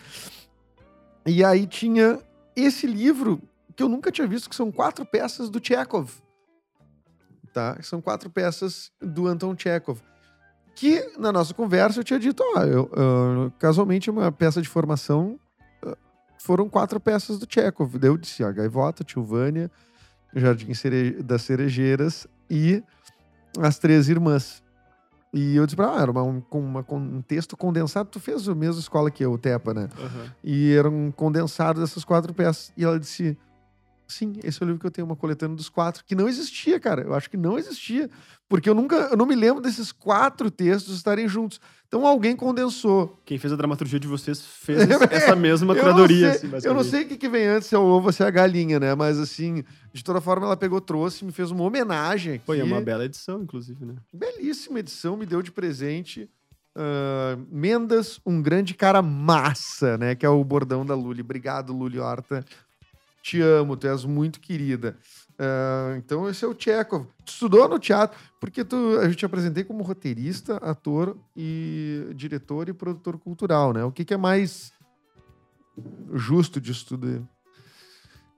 E 1.26 1.44
aí 1.44 1.68
tinha 1.68 2.20
esse 2.56 2.88
livro 2.88 3.42
que 3.76 3.84
eu 3.84 3.90
nunca 3.90 4.12
tinha 4.12 4.28
visto, 4.28 4.50
que 4.50 4.56
são 4.56 4.72
quatro 4.72 5.06
peças 5.06 5.50
do 5.50 5.60
Chekhov. 5.64 6.10
Tá? 7.54 7.78
São 7.82 8.02
quatro 8.02 8.30
peças 8.30 8.92
do 9.02 9.28
Anton 9.28 9.56
Chekhov. 9.58 10.00
Que 10.76 11.12
na 11.18 11.32
nossa 11.32 11.54
conversa 11.54 12.00
eu 12.00 12.04
tinha 12.04 12.20
dito, 12.20 12.42
ó, 12.56 12.62
eu, 12.64 12.90
eu- 12.94 13.52
casualmente 13.60 14.10
uma 14.10 14.32
peça 14.32 14.62
de 14.62 14.70
formação 14.70 15.38
ah, 15.84 15.98
foram 16.40 16.70
quatro 16.70 17.00
peças 17.00 17.38
do 17.40 17.48
Chekhov. 17.50 17.98
Daí 17.98 18.10
eu 18.10 18.18
disse, 18.18 18.44
a 18.44 18.52
Gaivota, 18.52 19.04
Tilvânia, 19.04 19.70
Jardim 20.34 20.74
Cere- 20.74 21.22
das 21.24 21.42
Cerejeiras 21.42 22.28
e 22.50 22.84
As 23.60 23.78
Três 23.80 24.08
Irmãs. 24.10 24.64
E 25.34 25.56
eu 25.56 25.66
disse 25.66 25.76
pra 25.76 25.86
ela, 25.86 26.00
ah, 26.00 26.02
era 26.02 26.12
uma, 26.12 26.24
um, 26.24 26.42
com 26.42 26.60
uma- 26.60 26.86
um 26.92 27.22
texto 27.22 27.56
condensado. 27.56 28.10
Tu 28.10 28.20
fez 28.20 28.48
a 28.50 28.56
mesma 28.56 28.80
escola 28.80 29.12
que 29.12 29.24
eu, 29.24 29.32
o 29.34 29.38
Tepa, 29.38 29.74
né? 29.74 29.88
E 30.44 30.74
era 30.74 30.90
um 30.90 31.12
condensado 31.12 31.80
dessas 31.80 32.04
quatro 32.04 32.34
peças. 32.34 32.74
E 32.76 32.84
ela 32.84 33.00
disse: 33.00 33.38
Sim, 34.12 34.34
esse 34.44 34.62
é 34.62 34.66
o 34.66 34.68
livro 34.68 34.82
que 34.82 34.88
eu 34.88 34.92
tenho, 34.92 35.06
uma 35.06 35.16
coletânea 35.16 35.56
dos 35.56 35.70
quatro, 35.70 36.04
que 36.04 36.16
não 36.16 36.28
existia, 36.28 36.80
cara. 36.80 37.04
Eu 37.04 37.14
acho 37.14 37.30
que 37.30 37.38
não 37.38 37.60
existia. 37.60 38.10
Porque 38.50 38.68
eu 38.68 38.74
nunca, 38.74 38.96
eu 39.12 39.16
não 39.16 39.28
me 39.28 39.36
lembro 39.36 39.62
desses 39.62 39.92
quatro 39.92 40.50
textos 40.50 40.96
estarem 40.96 41.28
juntos. 41.28 41.62
Então 41.88 42.06
alguém 42.08 42.36
condensou. 42.36 43.22
Quem 43.24 43.38
fez 43.38 43.54
a 43.54 43.56
dramaturgia 43.56 44.00
de 44.00 44.08
vocês 44.08 44.42
fez 44.44 44.80
essa 45.12 45.36
mesma 45.36 45.74
Eu 45.74 45.76
não 45.76 45.84
curadoria. 45.84 46.34
sei- 46.34 46.50
assim, 46.58 46.68
eu 46.68 46.74
não 46.74 46.84
sei 46.84 47.04
o 47.04 47.08
que, 47.08 47.18
que 47.18 47.30
vem 47.30 47.46
antes, 47.46 47.68
se 47.68 47.76
é 47.76 47.78
o 47.78 47.84
ovo 47.84 48.08
ou 48.08 48.12
se 48.12 48.24
é 48.24 48.26
a 48.26 48.32
galinha, 48.32 48.80
né? 48.80 48.96
Mas 48.96 49.20
assim, 49.20 49.64
de 49.94 50.04
toda 50.04 50.20
forma, 50.20 50.48
ela 50.48 50.58
pegou, 50.58 50.82
trouxe, 50.82 51.24
me 51.24 51.32
fez 51.32 51.52
uma 51.52 51.64
homenagem 51.64 52.34
aqui. 52.34 52.52
E 52.52 52.60
é 52.60 52.64
uma 52.64 52.82
bela 52.82 53.06
edição, 53.06 53.44
inclusive, 53.44 53.86
né? 53.86 53.94
belíssima 54.12 54.80
edição, 54.80 55.16
me 55.16 55.28
deu 55.28 55.44
de 55.44 55.52
presente. 55.52 56.28
ah, 56.76 57.38
Mendas, 57.52 58.20
um 58.26 58.42
grande 58.42 58.74
cara 58.74 59.04
massa, 59.04 59.96
né? 60.00 60.16
Que 60.16 60.26
é 60.26 60.30
o 60.30 60.44
bordão 60.44 60.84
da 60.84 60.96
Luli. 60.96 61.22
Obrigado, 61.22 61.72
Luli 61.74 62.00
Horta. 62.00 62.44
Te 63.22 63.42
amo, 63.42 63.76
tu 63.76 63.88
és 63.88 64.06
muito 64.06 64.40
querida. 64.40 64.98
Ah, 65.40 65.96
então, 65.98 66.30
esse 66.30 66.44
é 66.44 66.48
o 66.48 66.56
Chekhov. 66.58 67.08
Tu 67.26 67.32
estudou 67.32 67.68
no 67.70 67.80
teatro, 67.80 68.20
porque 68.42 68.66
tu, 68.66 69.00
a 69.00 69.08
gente 69.08 69.26
apresentei 69.26 69.64
como 69.64 69.84
roteirista, 69.84 70.58
ator 70.58 71.18
e 71.36 72.12
diretor 72.14 72.68
e 72.68 72.74
produtor 72.74 73.18
cultural, 73.18 73.72
né? 73.72 73.84
O 73.86 73.92
que, 73.92 74.04
que 74.04 74.14
é 74.14 74.18
mais 74.18 74.74
justo 76.14 76.60
disso 76.60 76.86
tudo 76.86 77.08
aí? 77.08 77.22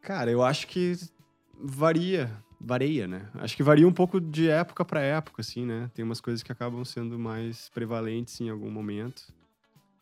Cara, 0.02 0.30
eu 0.30 0.44
acho 0.44 0.68
que 0.68 0.96
varia. 1.60 2.32
Varia, 2.64 3.08
né? 3.08 3.28
Acho 3.36 3.58
que 3.58 3.64
varia 3.64 3.88
um 3.88 3.94
pouco 3.94 4.22
de 4.22 4.48
época 4.48 4.86
pra 4.86 5.02
época, 5.02 5.42
assim, 5.42 5.66
né? 5.66 5.90
Tem 5.96 6.06
umas 6.06 6.22
coisas 6.22 6.44
que 6.44 6.52
acabam 6.52 6.86
sendo 6.86 7.18
mais 7.18 7.70
prevalentes 7.70 8.40
em 8.40 8.50
algum 8.50 8.70
momento. 8.70 9.34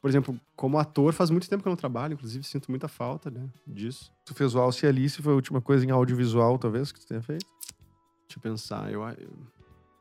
Por 0.02 0.10
exemplo, 0.10 0.40
como 0.56 0.78
ator, 0.80 1.12
faz 1.14 1.30
muito 1.30 1.50
tempo 1.50 1.62
que 1.62 1.68
eu 1.68 1.72
não 1.72 1.78
trabalho, 1.78 2.14
inclusive 2.14 2.44
sinto 2.46 2.72
muita 2.72 2.88
falta, 2.88 3.30
né? 3.30 3.50
Disso. 3.68 4.12
Tu 4.24 4.34
fez 4.34 4.56
o 4.56 4.60
Alce 4.60 4.86
Alice, 4.88 5.22
foi 5.22 5.34
a 5.34 5.36
última 5.36 5.60
coisa 5.62 5.86
em 5.86 5.92
audiovisual, 5.92 6.58
talvez, 6.58 6.92
que 6.92 7.00
tu 7.00 7.08
tenha 7.08 7.22
feito? 7.22 7.46
Deixa 8.28 8.38
eu 8.38 8.42
pensar. 8.42 8.92
Eu, 8.92 9.02
eu, 9.04 9.30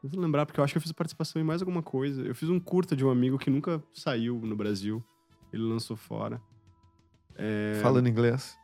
vou 0.03 0.21
lembrar, 0.21 0.47
porque 0.47 0.61
eu 0.61 0.65
acho 0.65 0.73
que 0.73 0.79
eu 0.79 0.83
fiz 0.83 0.93
participação 0.93 1.43
em 1.43 1.45
mais 1.45 1.63
alguma 1.63 1.83
coisa. 1.83 2.23
Eu 2.23 2.35
fiz 2.35 2.49
um 2.49 2.61
curta 2.61 2.95
de 2.95 3.05
um 3.05 3.11
amigo 3.11 3.39
que 3.39 3.51
nunca 3.51 3.83
saiu 3.93 4.39
no 4.39 4.55
Brasil. 4.55 5.03
Ele 5.53 5.63
lançou 5.63 5.97
fora. 5.97 6.41
É, 7.35 7.81
Falando 7.83 8.09
inglês. 8.09 8.57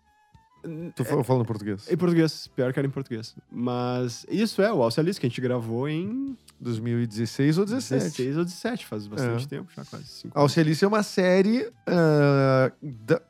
Tu 0.95 1.05
fa- 1.05 1.23
falando 1.25 1.45
português. 1.45 1.91
Em 1.91 1.97
português, 1.97 2.47
pior 2.49 2.73
que 2.73 2.79
era 2.79 2.87
em 2.87 2.91
português. 2.91 3.37
Mas 3.51 4.25
isso 4.31 4.63
é 4.63 4.73
o 4.73 4.83
Alcialis, 4.83 5.19
que 5.19 5.27
a 5.27 5.29
gente 5.29 5.41
gravou 5.41 5.89
em 5.89 6.37
2016 6.65 7.59
ou 7.59 7.65
17. 7.65 8.03
16 8.05 8.37
ou 8.39 8.45
17, 8.45 8.87
faz 8.87 9.07
bastante 9.07 9.45
É. 9.45 9.49
tempo 9.49 9.71
já, 9.75 9.85
quase. 9.85 10.07
Cinco 10.07 10.39
Alce 10.39 10.59
Alice 10.59 10.85
é 10.85 10.89
uma 10.89 11.03
série. 11.03 11.71
ah, 11.87 12.73
da- 12.83 13.23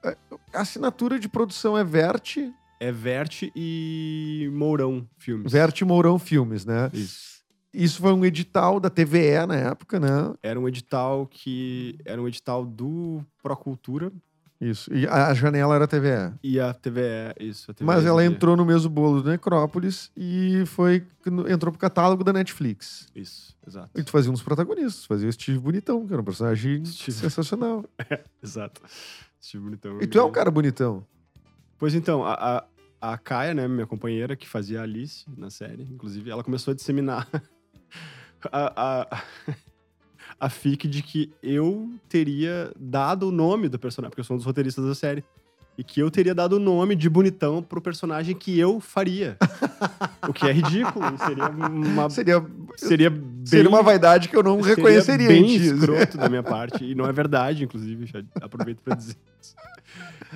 a 0.53 0.61
assinatura 0.61 1.19
de 1.19 1.29
produção 1.29 1.77
é 1.77 1.85
Verte, 1.85 2.51
É 2.81 2.91
Verte 2.93 3.51
e 3.57 4.51
Mourão 4.53 5.07
Filmes. 5.19 5.51
Verte 5.53 5.85
Mourão 5.85 6.19
Filmes, 6.19 6.65
né? 6.67 6.91
Isso. 6.93 7.35
Isso 7.73 8.01
foi 8.01 8.13
um 8.13 8.25
edital 8.25 8.79
da 8.79 8.91
TVE 8.91 9.47
na 9.49 9.57
época, 9.57 9.99
né? 9.99 10.33
Era 10.43 10.61
um 10.61 10.69
edital 10.69 11.27
que... 11.27 11.97
Era 12.05 12.21
um 12.23 12.29
edital 12.29 12.65
do 12.65 13.25
Procultura 13.43 14.13
Isso. 14.61 14.93
E 14.95 15.07
a 15.07 15.29
a 15.29 15.35
janela 15.35 15.75
era 15.75 15.87
TVE. 15.87 16.35
e 16.43 16.59
a 16.61 16.73
TVE, 16.73 17.35
isso. 17.41 17.71
A 17.71 17.75
TVE 17.75 17.85
Mas 17.87 18.05
ela 18.07 18.25
entrou 18.25 18.57
no 18.57 18.65
mesmo 18.65 18.89
bolo 18.89 19.21
do 19.21 19.29
Necrópolis 19.29 20.11
e 20.17 20.65
foi 20.67 21.07
entrou 21.49 21.73
pro 21.73 21.79
catálogo 21.81 22.23
da 22.25 22.33
Netflix. 22.33 23.09
Isso, 23.15 23.57
exato. 23.67 23.91
E 23.95 24.03
tu 24.03 24.11
fazia 24.11 24.31
um 24.31 24.35
dos 24.35 24.43
protagonistas, 24.43 25.05
fazia 25.05 25.29
o 25.29 25.33
Steve 25.33 25.59
Bonitão, 25.59 26.07
que 26.07 26.13
era 26.13 26.23
um 26.23 26.25
personagem 26.25 26.85
Steve. 26.87 27.17
sensacional. 27.19 27.85
Exato. 28.43 28.81
Steve 29.43 29.65
Bonitão. 29.65 29.99
E 30.01 30.07
tu 30.07 30.19
é 30.19 30.25
um 30.25 30.31
cara 30.33 30.51
bonitão. 30.51 31.05
Pois 31.77 31.95
então, 31.95 32.25
a, 32.25 32.65
a, 33.01 33.13
a 33.13 33.19
Kaia, 33.19 33.53
né, 33.53 33.67
minha 33.69 33.87
companheira, 33.87 34.37
que 34.37 34.49
fazia 34.49 34.81
a 34.81 34.83
Alice 34.85 35.25
na 35.37 35.51
série, 35.51 35.83
inclusive, 35.83 36.31
ela 36.31 36.43
começou 36.45 36.73
a 36.73 36.75
disseminar 36.75 37.29
a, 38.51 39.03
a, 39.13 39.23
a 40.39 40.49
fic 40.49 40.87
de 40.89 41.03
que 41.03 41.31
eu 41.43 41.91
teria 42.09 42.73
dado 42.79 43.29
o 43.29 43.33
nome 43.33 43.69
do 43.69 43.79
personagem, 43.79 44.11
porque 44.11 44.21
eu 44.21 44.25
sou 44.25 44.35
um 44.35 44.39
dos 44.39 44.47
roteiristas 44.47 44.85
da 44.85 44.95
série, 44.95 45.25
e 45.77 45.83
que 45.83 45.99
eu 46.01 46.09
teria 46.09 46.33
dado 46.35 46.53
o 46.55 46.59
nome 46.61 46.95
de 46.95 47.11
bonitão 47.11 47.61
pro 47.61 47.81
personagem 47.81 48.37
que 48.37 48.57
eu 48.59 48.79
faria. 48.79 49.37
o 50.29 50.33
que 50.33 50.47
é 50.47 50.53
ridículo, 50.53 51.05
seria 51.19 51.49
uma... 51.49 52.09
Seria, 52.11 52.47
Seria 52.77 53.11
bem... 53.11 53.41
seria 53.45 53.69
uma 53.69 53.83
vaidade 53.83 54.29
que 54.29 54.37
eu 54.37 54.43
não 54.43 54.63
seria 54.63 54.77
reconheceria 54.77 55.27
bem 55.29 55.43
em 55.43 55.59
ti. 55.59 55.65
escroto 55.67 56.17
da 56.17 56.29
minha 56.29 56.43
parte. 56.45 56.85
E 56.85 56.95
não 56.95 57.07
é 57.07 57.13
verdade, 57.13 57.65
inclusive. 57.65 58.07
Já 58.07 58.23
aproveito 58.41 58.83
pra 58.83 58.95
dizer 58.95 59.17
isso. 59.43 59.55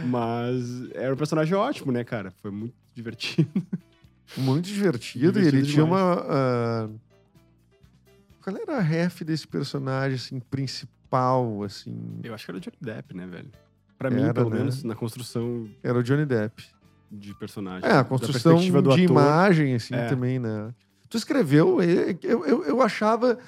Mas 0.06 0.90
era 0.92 1.14
um 1.14 1.16
personagem 1.16 1.54
ótimo, 1.54 1.92
né, 1.92 2.02
cara? 2.02 2.32
Foi 2.42 2.50
muito 2.50 2.74
divertido. 2.94 3.48
Muito 4.36 4.66
divertido. 4.66 5.24
e 5.24 5.28
ele 5.28 5.50
Divertido 5.50 5.66
tinha 5.72 5.84
demais. 5.84 6.02
uma. 6.02 6.26
ah, 6.28 6.88
Qual 8.50 8.62
era 8.62 8.78
a 8.78 8.80
ref 8.80 9.22
desse 9.22 9.46
personagem, 9.46 10.16
assim, 10.16 10.40
principal, 10.40 11.62
assim? 11.62 12.20
Eu 12.22 12.34
acho 12.34 12.44
que 12.44 12.50
era 12.50 12.58
o 12.58 12.60
Johnny 12.60 12.76
Depp, 12.80 13.14
né, 13.14 13.26
velho? 13.26 13.50
Pra 13.98 14.08
Era, 14.10 14.20
mim, 14.26 14.32
pelo 14.32 14.50
né? 14.50 14.56
menos, 14.58 14.82
na 14.84 14.94
construção 14.94 15.68
Era 15.82 15.98
o 15.98 16.02
Johnny 16.02 16.24
Depp. 16.24 16.64
de 17.10 17.34
personagem. 17.34 17.88
É, 17.88 17.92
a 17.94 18.04
construção 18.04 18.56
de 18.58 18.76
ator. 18.76 18.98
imagem, 18.98 19.74
assim, 19.74 19.94
É. 19.94 20.06
também, 20.08 20.38
né? 20.38 20.72
Tu 21.10 21.16
escreveu, 21.16 21.82
eu, 21.82 22.44
eu, 22.44 22.64
eu 22.64 22.82
achava. 22.82 23.38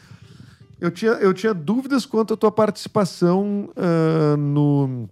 Eu 0.81 0.91
tinha, 0.91 1.13
eu 1.13 1.35
tinha 1.35 1.53
dúvidas 1.53 2.07
quanto 2.07 2.33
à 2.33 2.37
tua 2.39 2.51
participação 2.51 3.71
ah, 3.77 4.35
no 4.37 5.09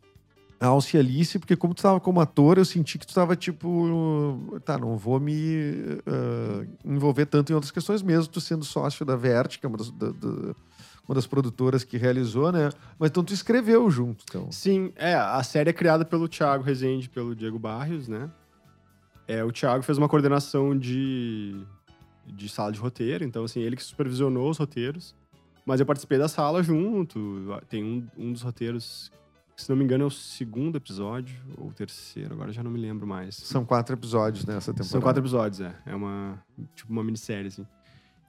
Alce 0.61 0.97
e 0.97 1.01
Alice, 1.01 1.39
porque 1.39 1.55
como 1.57 1.73
tu 1.75 1.79
estava 1.79 2.01
como 2.01 2.21
ator, 2.21 2.59
eu 2.59 2.65
senti 2.65 2.99
que 2.99 3.07
tu 3.07 3.11
estava 3.11 3.37
tipo. 3.37 4.61
Tá, 4.65 4.77
não 4.77 4.97
vou 4.97 5.21
me 5.21 6.01
ah, 6.07 6.67
envolver 6.85 7.27
tanto 7.27 7.53
em 7.53 7.55
outras 7.55 7.71
questões, 7.71 8.03
mesmo 8.03 8.27
tu 8.33 8.41
sendo 8.41 8.65
sócio 8.65 9.05
da 9.07 9.15
Vert, 9.17 9.59
que 9.59 9.67
é 9.67 9.69
uma 9.69 9.79
das, 9.79 9.91
da- 9.91 10.11
da- 10.11 10.55
uma 11.09 11.15
das 11.15 11.27
produtoras 11.27 11.85
que 11.85 11.97
realizou, 11.97 12.53
né? 12.53 12.71
Mas 12.99 13.11
então 13.11 13.25
tu 13.25 13.33
escreveu 13.33 13.89
junto, 13.91 14.25
então. 14.29 14.51
Sim, 14.53 14.93
é, 14.97 15.15
a 15.15 15.43
série 15.43 15.71
é 15.71 15.73
criada 15.73 16.05
pelo 16.05 16.29
Thiago 16.29 16.63
Rezende 16.63 17.07
e 17.07 17.09
pelo 17.09 17.35
Diego 17.35 17.59
Barrios, 17.59 18.09
né? 18.09 18.29
É, 19.27 19.43
o 19.45 19.51
Thiago 19.53 19.83
fez 19.83 19.97
uma 19.97 20.09
coordenação 20.09 20.77
de, 20.77 21.63
de 22.27 22.49
sala 22.49 22.73
de 22.73 22.79
roteiro, 22.79 23.25
então, 23.25 23.45
assim, 23.45 23.61
ele 23.61 23.77
que 23.77 23.83
supervisionou 23.83 24.51
os 24.51 24.59
roteiros. 24.59 25.15
Mas 25.65 25.81
eu 25.81 25.87
participei 25.87 26.19
da 26.19 26.29
sala 26.29 26.63
junto. 26.63 27.45
Tem 27.69 27.85
um, 27.85 28.07
um 28.17 28.33
dos 28.33 28.41
roteiros, 28.43 29.13
se 29.63 29.69
não 29.69 29.77
me 29.77 29.83
engano, 29.83 30.05
é 30.05 30.07
o 30.07 30.11
segundo 30.11 30.77
episódio, 30.77 31.37
ou 31.57 31.69
o 31.69 31.73
terceiro, 31.73 32.33
agora 32.33 32.53
já 32.53 32.63
não 32.63 32.71
me 32.71 32.79
lembro 32.79 33.07
mais. 33.07 33.35
São 33.35 33.65
quatro 33.65 33.95
episódios 33.95 34.45
nessa 34.45 34.73
temporada. 34.73 34.89
São 34.89 35.01
quatro 35.01 35.21
episódios, 35.21 35.61
é. 35.61 35.75
É 35.85 35.95
uma, 35.95 36.41
tipo, 36.77 36.93
uma 36.93 37.03
minissérie, 37.03 37.49
assim. 37.49 37.67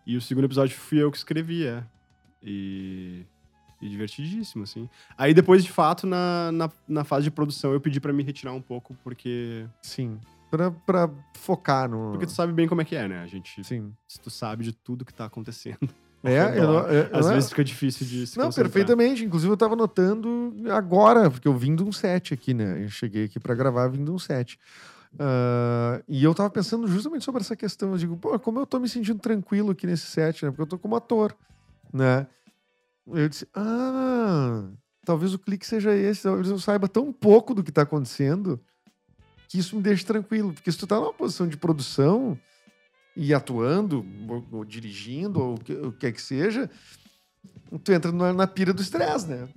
E 0.07 0.17
o 0.17 0.21
segundo 0.21 0.45
episódio 0.45 0.75
fui 0.75 0.98
eu 0.98 1.12
que 1.12 1.17
escrevi, 1.17 1.67
é. 1.67 1.83
E, 2.41 3.25
e 3.79 3.88
divertidíssimo, 3.88 4.63
assim. 4.63 4.89
Aí 5.15 5.31
depois, 5.31 5.63
de 5.63 5.71
fato, 5.71 6.07
na, 6.07 6.51
na, 6.51 6.71
na 6.88 7.03
fase 7.03 7.25
de 7.25 7.31
produção, 7.31 7.74
eu 7.74 7.79
pedi 7.79 8.00
pra 8.00 8.12
me 8.12 8.24
retirar 8.24 8.53
um 8.53 8.62
pouco, 8.62 8.98
porque... 9.03 9.67
Sim. 9.83 10.19
Pra, 10.50 10.71
pra 10.71 11.12
focar 11.36 11.88
no. 11.88 12.09
Porque 12.09 12.25
tu 12.25 12.31
sabe 12.31 12.51
bem 12.51 12.67
como 12.67 12.81
é 12.81 12.86
que 12.86 12.95
é, 12.95 13.07
né? 13.07 13.21
A 13.21 13.27
gente... 13.27 13.63
Sim. 13.63 13.93
Se 14.07 14.19
tu 14.19 14.31
sabe 14.31 14.63
de 14.63 14.74
tudo 14.74 15.05
que 15.05 15.13
tá 15.13 15.25
acontecendo. 15.25 15.88
É, 16.23 16.59
eu 16.59 16.67
não- 16.67 16.88
eu- 16.88 17.09
Às 17.17 17.27
é- 17.27 17.33
vezes 17.33 17.49
fica 17.49 17.63
difícil 17.63 18.05
de 18.05 18.27
se 18.27 18.38
Não, 18.38 18.45
concentrar. 18.45 18.69
perfeitamente. 18.71 19.23
Inclusive, 19.23 19.51
eu 19.53 19.57
tava 19.57 19.75
notando 19.75 20.53
agora, 20.69 21.29
porque 21.31 21.47
eu 21.47 21.57
vim 21.57 21.75
de 21.75 21.83
um 21.83 21.91
set 21.91 22.33
aqui, 22.33 22.53
né? 22.53 22.83
Eu 22.83 22.89
cheguei 22.89 23.25
aqui 23.25 23.39
pra 23.39 23.55
gravar, 23.55 23.88
vim 23.88 24.03
de 24.03 24.11
um 24.11 24.19
set. 24.19 24.59
Ah, 25.17 26.01
e 26.07 26.23
eu 26.23 26.35
tava 26.35 26.49
pensando 26.49 26.88
justamente 26.88 27.23
sobre 27.23 27.41
essa 27.41 27.55
questão. 27.55 27.91
Eu 27.91 27.97
digo, 27.97 28.17
pô, 28.17 28.38
como 28.39 28.59
eu 28.59 28.65
tô 28.65 28.79
me 28.79 28.89
sentindo 28.89 29.19
tranquilo 29.19 29.71
aqui 29.71 29.88
nesse 29.88 30.05
set, 30.07 30.43
né? 30.43 30.51
Porque 30.51 30.61
eu 30.63 30.67
tô 30.67 30.77
como 30.77 30.95
ator, 30.95 31.35
né? 31.93 32.27
Eu 33.07 33.27
disse, 33.27 33.47
ah, 33.55 34.65
talvez 35.05 35.33
o 35.33 35.39
clique 35.39 35.65
seja 35.65 35.95
esse. 35.95 36.23
Talvez 36.23 36.49
eu 36.49 36.59
saiba 36.59 36.88
tão 36.88 37.11
pouco 37.11 37.53
do 37.55 37.63
que 37.63 37.71
tá 37.71 37.81
acontecendo 37.83 38.59
que 39.47 39.57
isso 39.57 39.75
me 39.75 39.81
deixe 39.81 40.05
tranquilo. 40.05 40.53
Porque 40.53 40.71
se 40.71 40.77
tu 40.77 40.85
tá 40.85 40.97
numa 40.97 41.13
posição 41.13 41.47
de 41.47 41.57
produção 41.57 42.38
e 43.21 43.33
atuando, 43.33 44.05
ou, 44.29 44.47
ou 44.49 44.65
dirigindo, 44.65 45.41
ou 45.41 45.55
o 45.55 45.59
que, 45.59 45.73
o 45.73 45.91
que 45.91 46.05
é 46.07 46.11
que 46.11 46.21
seja, 46.21 46.69
tu 47.83 47.91
entra 47.91 48.13
na, 48.13 48.31
na 48.31 48.47
pira 48.47 48.73
do 48.73 48.81
estresse, 48.81 49.27
né? 49.27 49.49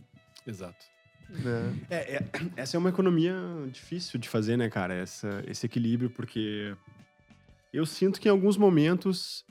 Exato. 0.44 0.84
né? 1.30 1.72
É, 1.88 2.16
é- 2.16 2.28
essa 2.56 2.76
é 2.76 2.78
uma 2.78 2.88
economia 2.88 3.32
difícil 3.70 4.18
de 4.18 4.28
fazer, 4.28 4.56
né, 4.56 4.68
cara? 4.68 4.94
Essa, 4.94 5.44
esse 5.46 5.64
equilíbrio, 5.64 6.10
porque 6.10 6.76
eu 7.72 7.86
sinto 7.86 8.20
que 8.20 8.26
em 8.26 8.32
alguns 8.32 8.56
momentos 8.56 9.44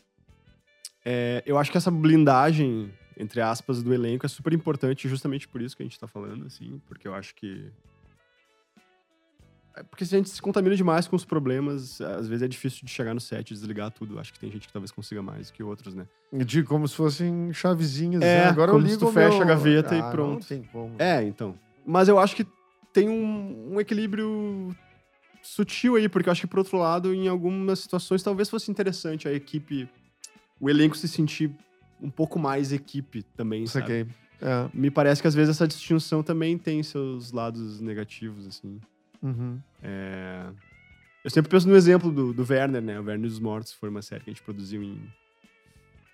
é, 1.05 1.41
eu 1.45 1.57
acho 1.57 1.71
que 1.71 1.77
essa 1.77 1.89
blindagem, 1.89 2.93
entre 3.17 3.39
aspas, 3.39 3.81
do 3.81 3.93
elenco 3.93 4.25
é 4.25 4.29
super 4.29 4.51
importante, 4.51 5.07
justamente 5.07 5.47
por 5.47 5.61
isso 5.61 5.75
que 5.77 5.83
a 5.83 5.85
gente 5.85 5.97
tá 5.97 6.07
falando, 6.07 6.45
assim, 6.45 6.81
porque 6.85 7.07
eu 7.07 7.15
acho 7.15 7.33
que. 7.33 7.71
É 9.75 9.83
porque 9.83 10.05
se 10.05 10.13
a 10.13 10.17
gente 10.17 10.29
se 10.29 10.41
contamina 10.41 10.75
demais 10.75 11.07
com 11.07 11.15
os 11.15 11.23
problemas, 11.23 12.01
às 12.01 12.27
vezes 12.27 12.43
é 12.43 12.47
difícil 12.47 12.83
de 12.85 12.91
chegar 12.91 13.13
no 13.13 13.21
set 13.21 13.51
e 13.51 13.53
desligar 13.53 13.89
tudo. 13.91 14.19
Acho 14.19 14.33
que 14.33 14.39
tem 14.39 14.51
gente 14.51 14.67
que 14.67 14.73
talvez 14.73 14.91
consiga 14.91 15.21
mais 15.21 15.49
que 15.49 15.63
outros, 15.63 15.95
né? 15.95 16.05
Digo 16.45 16.67
como 16.67 16.87
se 16.87 16.95
fossem 16.95 17.53
chavezinhas. 17.53 18.21
É, 18.21 18.43
né? 18.45 18.47
Agora 18.49 18.71
eu 18.71 18.77
ligo 18.77 18.97
tu 18.99 19.11
fecha 19.11 19.37
meu- 19.37 19.41
a 19.43 19.45
gaveta 19.45 19.95
e 19.95 19.99
Ah, 19.99 20.09
pronto. 20.11 20.33
Não 20.33 20.39
tem 20.41 20.63
como. 20.63 20.95
É, 20.99 21.23
então. 21.23 21.55
Mas 21.85 22.07
eu 22.09 22.19
acho 22.19 22.35
que 22.35 22.45
tem 22.93 23.07
um, 23.07 23.73
um 23.75 23.79
equilíbrio 23.79 24.75
sutil 25.41 25.95
aí, 25.95 26.07
porque 26.09 26.27
eu 26.29 26.31
acho 26.31 26.41
que, 26.41 26.47
por 26.47 26.59
outro 26.59 26.77
lado, 26.77 27.13
em 27.13 27.27
algumas 27.27 27.79
situações, 27.79 28.21
talvez 28.21 28.49
fosse 28.49 28.69
interessante 28.69 29.27
a 29.27 29.33
equipe, 29.33 29.87
o 30.59 30.69
elenco 30.69 30.95
se 30.97 31.07
sentir 31.07 31.49
um 32.01 32.09
pouco 32.09 32.37
mais 32.37 32.71
equipe 32.73 33.23
também, 33.35 33.65
sabe? 33.67 33.85
Saquei. 33.85 34.07
É. 34.41 34.69
Me 34.73 34.89
parece 34.91 35.21
que, 35.21 35.27
às 35.27 35.35
vezes, 35.35 35.55
essa 35.55 35.67
distinção 35.67 36.21
também 36.23 36.57
tem 36.57 36.81
seus 36.83 37.31
lados 37.31 37.79
negativos, 37.79 38.45
assim. 38.47 38.79
Uhum. 39.21 39.59
É, 39.83 40.45
Eu 41.23 41.29
sempre 41.29 41.49
penso 41.51 41.67
no 41.67 41.75
exemplo 41.75 42.11
do, 42.11 42.33
do 42.33 42.45
Werner, 42.49 42.81
né? 42.81 42.99
O 42.99 43.03
Werner 43.03 43.29
dos 43.29 43.39
Mortos 43.39 43.73
foi 43.73 43.89
uma 43.89 44.01
série 44.01 44.23
que 44.23 44.29
a 44.29 44.33
gente 44.33 44.41
produziu 44.43 44.81
em 44.81 44.99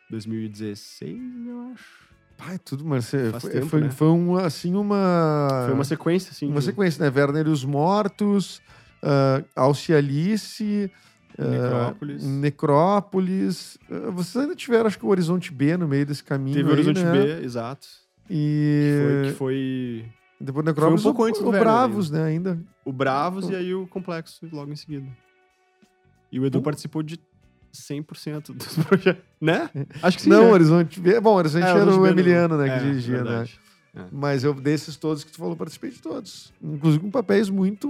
2016, 0.10 1.18
eu 1.48 1.72
acho. 1.74 2.08
Pai, 2.38 2.60
tudo, 2.60 2.86
mas 2.86 3.06
você- 3.06 3.32
Faz 3.32 3.42
foi, 3.44 3.52
tempo, 3.52 3.66
foi, 3.68 3.82
né? 3.82 3.90
foi 3.90 4.08
um, 4.10 4.36
assim, 4.38 4.76
uma... 4.76 5.64
Foi 5.66 5.74
uma 5.74 5.84
sequência, 5.84 6.32
assim. 6.32 6.48
Uma 6.48 6.60
de- 6.60 6.66
sequência, 6.66 7.04
né? 7.04 7.12
Werner 7.20 7.48
e 7.48 7.50
os 7.50 7.66
Mortos, 7.66 8.62
uh, 9.04 9.44
Alcialice... 9.56 10.92
ah, 11.40 11.44
Necrópolis. 11.48 12.24
Necrópolis. 12.24 13.78
Ah, 13.90 14.12
vocês 14.12 14.36
ainda 14.44 14.56
tiveram, 14.56 14.86
acho 14.88 15.00
que 15.00 15.06
o 15.06 15.10
Horizonte 15.10 15.52
B 15.52 15.76
no 15.78 15.88
meio 15.88 16.06
desse 16.06 16.24
caminho 16.24 16.56
Teve 16.58 16.70
o 16.70 16.72
Horizonte 16.74 17.04
né? 17.04 17.12
B, 17.12 17.44
exato. 17.44 17.88
E... 18.30 19.00
Foi, 19.02 19.32
que 19.32 19.38
foi 19.38 20.06
Depois 20.40 20.64
do 20.64 20.70
Necrópolis, 20.70 21.04
pouco 21.04 21.22
o- 21.24 21.26
antes 21.26 21.42
do 21.42 21.50
o 21.50 21.52
Bravos, 21.52 22.10
né, 22.12 22.24
ainda. 22.24 22.60
o 22.86 22.94
Bravos 22.94 23.50
e 23.50 23.56
aí 23.56 23.74
o 23.74 23.88
Complexo 23.88 24.48
logo 24.52 24.72
em 24.72 24.76
seguida. 24.76 25.08
E 26.32 26.40
o 26.40 26.46
Edu 26.46 26.60
Pô. 26.60 26.66
participou 26.66 27.02
de 27.02 27.20
100% 27.74 28.54
dos 28.54 28.76
projetos, 28.86 29.24
né? 29.42 29.70
Acho 30.02 30.18
que 30.18 30.24
sim, 30.24 30.30
não, 30.30 30.44
né? 30.46 30.52
Horizonte 30.52 31.00
B. 31.00 31.20
Bom, 31.20 31.36
Horizonte 31.36 31.64
É, 31.66 31.70
era 31.70 31.82
Horizonte 31.82 32.02
o. 32.02 32.08
Emiliano, 32.08 32.58
né, 32.58 32.68
É, 32.68 32.78
que 32.80 32.86
dirigia, 32.86 33.18
né? 33.18 33.24
verdade. 33.24 33.60
Mas 34.12 34.44
eu, 34.44 34.54
desses 34.54 34.96
todos 34.96 35.24
que 35.24 35.32
tu 35.32 35.40
falou, 35.40 35.56
participei 35.56 35.90
de 35.90 36.00
todos. 36.00 36.54
Inclusive 36.62 37.04
com 37.04 37.10
papéis 37.10 37.50
muito, 37.50 37.88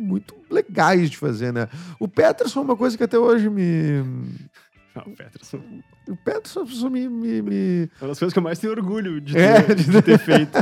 muito 0.00 0.34
legais 0.50 1.08
de 1.10 1.16
fazer, 1.16 1.52
né? 1.52 1.68
O 2.00 2.08
Peterson 2.08 2.58
é 2.60 2.62
uma 2.64 2.76
coisa 2.76 2.96
que 2.98 3.04
até 3.04 3.16
hoje 3.18 3.48
me... 3.48 4.02
Ah, 4.94 5.04
o 5.06 5.16
Peterson. 5.16 5.62
O 6.06 6.16
Peterson 6.16 6.64
é 6.86 6.90
me... 6.90 7.08
me, 7.08 7.40
me... 7.42 7.82
É 7.84 7.88
uma 8.02 8.08
das 8.08 8.18
coisas 8.18 8.32
que 8.34 8.38
eu 8.38 8.42
mais 8.42 8.58
tenho 8.58 8.74
orgulho 8.74 9.22
de 9.22 9.32
ter, 9.32 9.40
É, 9.70 9.74
de 9.74 10.02
ter 10.02 10.18
feito. 10.20 10.52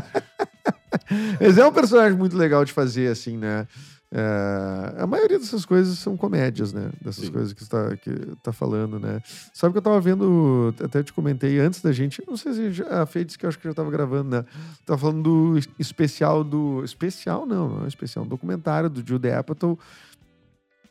Mas 1.41 1.59
é 1.59 1.67
um 1.67 1.73
personagem 1.73 2.17
muito 2.19 2.37
legal 2.37 2.65
de 2.65 2.73
fazer, 2.73 3.11
assim, 3.11 3.37
né? 3.37 3.67
É, 4.13 4.97
a 4.99 5.07
maioria 5.07 5.39
dessas 5.39 5.65
coisas 5.65 5.97
são 5.99 6.17
comédias, 6.17 6.73
né? 6.73 6.91
Dessas 7.01 7.27
Sim. 7.27 7.33
coisas 7.33 7.53
que 7.53 7.63
você 7.65 7.71
tá, 7.71 7.97
que 7.97 8.11
tá 8.43 8.53
falando, 8.53 8.99
né? 8.99 9.21
Sabe 9.55 9.73
que 9.73 9.79
eu 9.79 9.83
tava 9.83 10.01
vendo, 10.01 10.75
até 10.83 11.01
te 11.03 11.13
comentei 11.13 11.61
antes 11.61 11.81
da 11.81 11.93
gente, 11.93 12.21
não 12.27 12.37
sei 12.37 12.53
se 12.53 12.73
já, 12.73 13.03
a 13.03 13.07
Fê 13.07 13.25
disse 13.25 13.39
que 13.39 13.47
eu 13.47 13.49
acho 13.49 13.59
que 13.59 13.69
já 13.69 13.75
tava 13.75 13.91
gravando, 13.91 14.37
né? 14.37 14.45
Tava 14.85 14.99
falando 14.99 15.23
do 15.23 15.59
es- 15.59 15.69
especial 15.79 16.43
do. 16.43 16.83
Especial, 16.85 17.47
não, 17.47 17.69
não 17.69 17.85
é 17.85 17.89
especial, 17.89 18.25
um 18.25 18.29
documentário 18.29 18.91
do 18.91 19.07
Jude 19.07 19.31
Apatow 19.31 19.79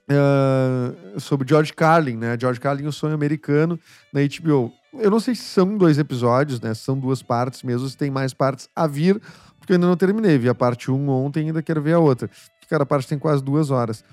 é, 0.09 1.19
sobre 1.19 1.47
George 1.47 1.73
Carlin, 1.73 2.17
né? 2.17 2.37
George 2.39 2.59
Carlin, 2.59 2.87
o 2.87 2.91
sonho 2.91 3.13
americano, 3.13 3.79
na 4.11 4.21
HBO. 4.21 4.71
Eu 4.93 5.11
não 5.11 5.19
sei 5.19 5.35
se 5.35 5.43
são 5.43 5.77
dois 5.77 5.99
episódios, 5.99 6.59
né? 6.59 6.73
Se 6.73 6.81
são 6.81 6.97
duas 6.97 7.21
partes 7.21 7.61
mesmo, 7.63 7.87
se 7.87 7.95
tem 7.95 8.09
mais 8.09 8.33
partes 8.33 8.67
a 8.75 8.87
vir, 8.87 9.21
porque 9.69 9.73
eu 9.73 9.75
ainda 9.75 9.87
não 9.87 9.95
terminei. 9.95 10.35
Vi 10.39 10.49
a 10.49 10.55
parte 10.55 10.89
1 10.89 11.09
ontem 11.09 11.45
ainda 11.47 11.61
quero 11.61 11.79
ver 11.79 11.93
a 11.93 11.99
outra. 11.99 12.27
Cada 12.67 12.85
parte 12.87 13.07
tem 13.07 13.19
quase 13.19 13.43
duas 13.43 13.69
horas. 13.69 14.03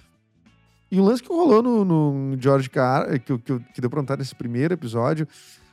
E 0.91 1.01
o 1.01 1.05
lance 1.05 1.23
que 1.23 1.29
rolou 1.31 1.63
no, 1.63 1.83
no 1.85 2.37
George 2.41 2.69
Carlin, 2.69 3.19
que, 3.19 3.33
eu- 3.33 3.39
que, 3.39 3.53
eu- 3.53 3.61
que 3.75 3.81
deu 3.81 3.89
pra 3.89 4.03
notar 4.03 4.19
nesse 4.19 4.35
primeiro 4.35 4.75
episódio, 4.75 5.27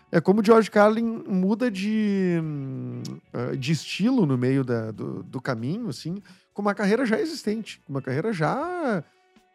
é 0.10 0.22
como 0.22 0.39
o 0.41 0.46
George 0.46 0.72
Carlin 0.72 1.24
muda 1.28 1.69
de, 1.69 2.39
hum, 2.41 3.02
ah, 3.34 3.56
de 3.58 3.74
estilo 3.74 4.26
no 4.26 4.38
meio 4.38 4.63
da- 4.63 4.91
do, 4.91 5.22
do 5.24 5.41
caminho, 5.41 5.89
assim, 5.89 6.22
com 6.54 6.62
uma 6.62 6.74
carreira 6.74 7.06
já 7.06 7.19
existente, 7.19 7.82
uma 7.88 8.02
carreira 8.02 8.32
já 8.32 9.04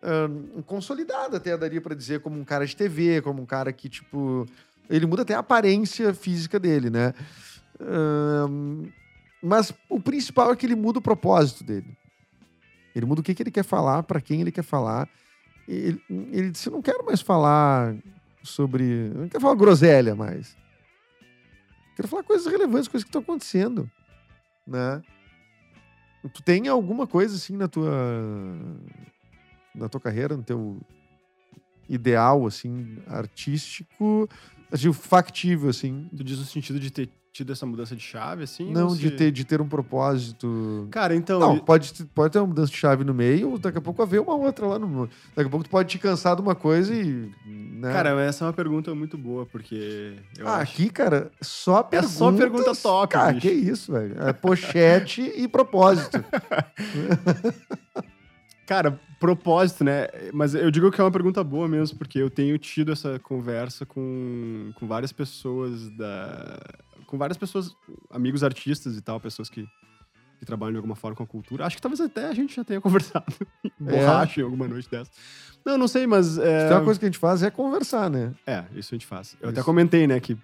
ah, 0.02 0.28
consolidada, 0.66 1.38
até 1.38 1.56
daria 1.56 1.80
pra 1.80 1.94
dizer, 1.94 2.20
como 2.20 2.38
um 2.38 2.44
cara 2.44 2.66
de 2.66 2.76
TV, 2.76 3.22
como 3.22 3.40
um 3.42 3.46
cara 3.46 3.72
que, 3.72 3.88
tipo. 3.88 4.46
Ele 4.90 5.06
muda 5.06 5.22
até 5.22 5.34
a 5.34 5.38
aparência 5.40 6.12
física 6.14 6.58
dele, 6.58 6.88
né? 6.90 7.12
Ahn, 7.80 8.84
mas 9.42 9.72
o 9.88 10.00
principal 10.00 10.52
é 10.52 10.56
que 10.56 10.66
ele 10.66 10.74
muda 10.74 10.98
o 10.98 11.02
propósito 11.02 11.62
dele. 11.64 11.96
Ele 12.94 13.06
muda 13.06 13.20
o 13.20 13.24
que, 13.24 13.34
que 13.34 13.42
ele 13.42 13.50
quer 13.50 13.64
falar, 13.64 14.02
pra 14.02 14.20
quem 14.20 14.40
ele 14.40 14.50
quer 14.50 14.64
falar. 14.64 15.08
Ele, 15.66 16.02
ele 16.08 16.50
disse: 16.50 16.70
não 16.70 16.82
quero 16.82 17.04
mais 17.04 17.20
falar 17.20 17.94
sobre. 18.42 19.10
Não 19.14 19.28
quero 19.28 19.40
falar 19.40 19.54
groselha 19.54 20.14
mais. 20.14 20.56
Quero 21.94 22.08
falar 22.08 22.22
coisas 22.22 22.50
relevantes, 22.50 22.88
coisas 22.88 23.04
que 23.04 23.08
estão 23.08 23.22
acontecendo. 23.22 23.90
Né? 24.66 25.02
Tu 26.32 26.42
tem 26.42 26.68
alguma 26.68 27.06
coisa 27.06 27.36
assim 27.36 27.56
na 27.56 27.68
tua. 27.68 27.90
Na 29.74 29.88
tua 29.88 30.00
carreira, 30.00 30.36
no 30.36 30.42
teu 30.42 30.80
ideal, 31.88 32.46
assim, 32.46 32.98
artístico, 33.06 34.28
assim, 34.72 34.92
factível, 34.92 35.70
assim. 35.70 36.08
Tu 36.16 36.24
diz 36.24 36.38
no 36.38 36.44
sentido 36.44 36.80
de 36.80 36.90
ter 36.90 37.08
tido 37.38 37.52
essa 37.52 37.64
mudança 37.64 37.94
de 37.94 38.02
chave, 38.02 38.42
assim? 38.42 38.70
Não 38.72 38.88
ou 38.88 38.96
de 38.96 39.08
se- 39.08 39.16
ter, 39.16 39.30
de 39.30 39.44
ter 39.44 39.60
um 39.60 39.68
propósito. 39.68 40.88
Cara, 40.90 41.14
então... 41.14 41.38
Não, 41.38 41.58
pode, 41.58 41.92
ter- 41.94 42.04
pode 42.14 42.32
ter 42.32 42.38
uma 42.40 42.48
mudança 42.48 42.70
de 42.72 42.76
chave 42.76 43.04
no 43.04 43.14
meio, 43.14 43.50
ou 43.50 43.58
daqui 43.58 43.78
a 43.78 43.80
pouco 43.80 44.02
haver 44.02 44.20
uma 44.20 44.34
outra 44.34 44.66
lá 44.66 44.78
no. 44.78 45.06
Daqui 45.36 45.46
a 45.46 45.50
pouco 45.50 45.64
tu 45.64 45.70
pode 45.70 45.88
te 45.88 45.98
cansar 45.98 46.34
de 46.34 46.42
uma 46.42 46.54
coisa 46.54 46.92
e. 46.92 47.30
Né? 47.46 47.92
Cara, 47.92 48.20
essa 48.20 48.44
é 48.44 48.46
uma 48.48 48.52
pergunta 48.52 48.92
muito 48.94 49.16
boa, 49.16 49.46
porque 49.46 50.16
ah, 50.40 50.56
acho... 50.56 50.72
aqui, 50.72 50.90
cara, 50.90 51.30
só 51.40 51.78
É 51.80 51.82
perguntas. 51.84 52.12
só 52.16 52.32
pergunta 52.32 52.74
top, 52.74 53.12
Cara, 53.12 53.32
bicho. 53.32 53.46
que 53.46 53.52
isso, 53.52 53.92
velho. 53.92 54.20
É 54.20 54.32
pochete 54.32 55.22
e 55.36 55.46
propósito. 55.46 56.22
Cara, 58.66 59.00
propósito, 59.18 59.82
né? 59.82 60.08
Mas 60.32 60.54
eu 60.54 60.70
digo 60.70 60.90
que 60.90 61.00
é 61.00 61.04
uma 61.04 61.10
pergunta 61.10 61.42
boa 61.42 61.66
mesmo, 61.66 61.96
porque 61.96 62.18
eu 62.18 62.28
tenho 62.28 62.58
tido 62.58 62.92
essa 62.92 63.18
conversa 63.18 63.86
com, 63.86 64.72
com 64.74 64.86
várias 64.86 65.10
pessoas 65.10 65.88
da. 65.96 66.60
Com 67.08 67.18
várias 67.18 67.36
pessoas, 67.36 67.74
amigos 68.10 68.44
artistas 68.44 68.96
e 68.96 69.00
tal, 69.02 69.18
pessoas 69.18 69.48
que, 69.50 69.66
que 70.38 70.44
trabalham 70.46 70.72
de 70.72 70.76
alguma 70.78 70.94
forma 70.94 71.16
com 71.16 71.22
a 71.24 71.26
cultura. 71.26 71.64
Acho 71.66 71.74
que 71.76 71.82
talvez 71.82 72.00
até 72.00 72.26
a 72.28 72.34
gente 72.34 72.54
já 72.54 72.62
tenha 72.62 72.80
conversado 72.82 73.24
borracha 73.80 74.40
em 74.40 74.44
alguma 74.44 74.68
noite 74.68 74.88
dessa. 74.90 75.10
Não, 75.64 75.76
não 75.76 75.88
sei, 75.88 76.06
mas. 76.06 76.38
É, 76.38 76.66
Então, 76.66 76.78
a 76.78 76.84
coisa 76.84 77.00
que 77.00 77.06
a 77.06 77.08
gente 77.08 77.18
faz 77.18 77.42
é 77.42 77.50
conversar, 77.50 78.08
né? 78.08 78.32
é 78.46 78.64
isso 78.74 78.94
a 78.94 78.96
gente 78.96 79.06
faz. 79.06 79.36
Eu 79.40 79.48
Isso. 79.50 79.58
até 79.58 79.64
comentei, 79.64 80.06
né, 80.06 80.20
que. 80.20 80.36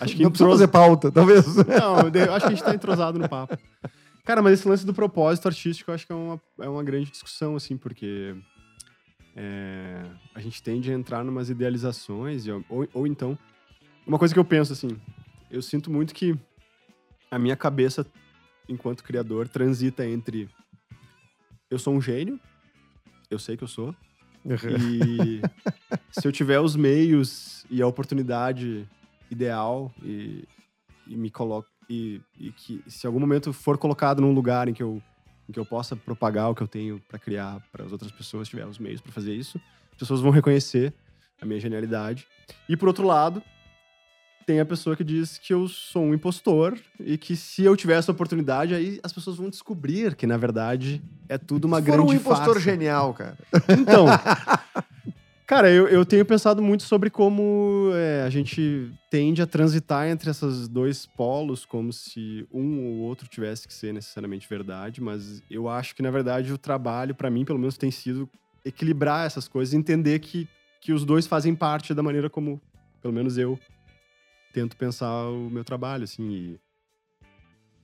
Acho 0.00 0.14
que 0.16 0.22
Não 0.22 0.30
precisa 0.30 0.50
fazer 0.50 0.68
pauta, 0.68 1.10
talvez. 1.10 1.44
não, 1.56 1.96
acho 2.34 2.46
que 2.46 2.52
a 2.52 2.54
gente 2.54 2.62
tá 2.62 2.74
entrosado 2.74 3.18
no 3.18 3.28
papo. 3.28 3.56
Cara, 4.24 4.42
mas 4.42 4.52
esse 4.60 4.68
lance 4.68 4.84
do 4.84 4.92
propósito 4.92 5.48
artístico 5.48 5.90
eu 5.90 5.94
acho 5.94 6.06
que 6.06 6.12
é 6.12 6.14
uma, 6.14 6.40
é 6.60 6.68
uma 6.68 6.84
grande 6.84 7.10
discussão, 7.10 7.56
assim, 7.56 7.76
porque 7.76 8.36
é, 9.34 10.02
a 10.34 10.40
gente 10.40 10.62
tende 10.62 10.90
a 10.90 10.94
entrar 10.94 11.24
numas 11.24 11.48
idealizações, 11.50 12.46
e- 12.46 12.50
ou, 12.68 12.86
ou 12.92 13.06
então. 13.06 13.38
Uma 14.06 14.18
coisa 14.18 14.32
que 14.34 14.38
eu 14.40 14.44
penso, 14.44 14.72
assim, 14.72 14.88
eu 15.50 15.62
sinto 15.62 15.90
muito 15.90 16.14
que 16.14 16.36
a 17.30 17.38
minha 17.38 17.56
cabeça, 17.56 18.06
enquanto 18.68 19.04
criador, 19.04 19.48
transita 19.48 20.06
entre 20.06 20.48
eu 21.70 21.78
sou 21.78 21.94
um 21.94 22.00
gênio, 22.00 22.40
eu 23.30 23.38
sei 23.38 23.56
que 23.56 23.64
eu 23.64 23.68
sou, 23.68 23.94
e 24.44 25.40
se 26.10 26.26
eu 26.26 26.32
tiver 26.32 26.60
os 26.60 26.74
meios 26.76 27.66
e 27.70 27.82
a 27.82 27.86
oportunidade 27.86 28.88
ideal 29.30 29.92
e, 30.02 30.44
e 31.06 31.16
me 31.16 31.30
coloco 31.30 31.68
e, 31.88 32.20
e, 32.38 32.52
que 32.52 32.82
se 32.86 33.06
algum 33.06 33.20
momento 33.20 33.52
for 33.52 33.78
colocado 33.78 34.20
num 34.20 34.32
lugar 34.32 34.68
em 34.68 34.74
que 34.74 34.82
eu 34.82 35.02
em 35.48 35.52
que 35.52 35.58
eu 35.58 35.64
possa 35.64 35.96
propagar 35.96 36.50
o 36.50 36.54
que 36.54 36.62
eu 36.62 36.68
tenho 36.68 37.00
para 37.08 37.18
criar 37.18 37.58
para 37.72 37.82
as 37.82 37.90
outras 37.90 38.12
pessoas, 38.12 38.48
tiver 38.48 38.66
os 38.66 38.78
meios 38.78 39.00
para 39.00 39.10
fazer 39.10 39.34
isso, 39.34 39.58
as 39.92 39.98
pessoas 39.98 40.20
vão 40.20 40.30
reconhecer 40.30 40.92
a 41.40 41.46
minha 41.46 41.58
genialidade. 41.58 42.26
E 42.68 42.76
por 42.76 42.86
outro 42.86 43.06
lado, 43.06 43.42
tem 44.48 44.60
a 44.60 44.64
pessoa 44.64 44.96
que 44.96 45.04
diz 45.04 45.36
que 45.36 45.52
eu 45.52 45.68
sou 45.68 46.04
um 46.04 46.14
impostor 46.14 46.78
e 46.98 47.18
que 47.18 47.36
se 47.36 47.64
eu 47.64 47.76
tiver 47.76 47.98
essa 47.98 48.12
oportunidade, 48.12 48.72
aí 48.72 48.98
as 49.02 49.12
pessoas 49.12 49.36
vão 49.36 49.50
descobrir 49.50 50.16
que, 50.16 50.26
na 50.26 50.38
verdade, 50.38 51.02
é 51.28 51.36
tudo 51.36 51.66
uma 51.66 51.76
For 51.76 51.84
grande 51.84 52.02
um 52.02 52.14
impostor 52.14 52.54
farsa. 52.54 52.60
genial, 52.60 53.12
cara. 53.12 53.36
Então, 53.78 54.06
cara, 55.46 55.70
eu, 55.70 55.86
eu 55.88 56.02
tenho 56.02 56.24
pensado 56.24 56.62
muito 56.62 56.82
sobre 56.84 57.10
como 57.10 57.90
é, 57.92 58.22
a 58.22 58.30
gente 58.30 58.90
tende 59.10 59.42
a 59.42 59.46
transitar 59.46 60.08
entre 60.08 60.30
esses 60.30 60.66
dois 60.66 61.04
polos, 61.04 61.66
como 61.66 61.92
se 61.92 62.48
um 62.50 62.86
ou 62.86 62.94
outro 63.00 63.28
tivesse 63.28 63.68
que 63.68 63.74
ser 63.74 63.92
necessariamente 63.92 64.48
verdade, 64.48 65.02
mas 65.02 65.42
eu 65.50 65.68
acho 65.68 65.94
que, 65.94 66.00
na 66.00 66.10
verdade, 66.10 66.54
o 66.54 66.56
trabalho, 66.56 67.14
para 67.14 67.28
mim, 67.28 67.44
pelo 67.44 67.58
menos, 67.58 67.76
tem 67.76 67.90
sido 67.90 68.26
equilibrar 68.64 69.26
essas 69.26 69.46
coisas, 69.46 69.74
entender 69.74 70.18
que, 70.20 70.48
que 70.80 70.90
os 70.94 71.04
dois 71.04 71.26
fazem 71.26 71.54
parte 71.54 71.92
da 71.92 72.02
maneira 72.02 72.30
como, 72.30 72.58
pelo 73.02 73.12
menos 73.12 73.36
eu, 73.36 73.58
tento 74.52 74.76
pensar 74.76 75.28
o 75.28 75.50
meu 75.50 75.64
trabalho, 75.64 76.04
assim, 76.04 76.28
e, 76.30 76.60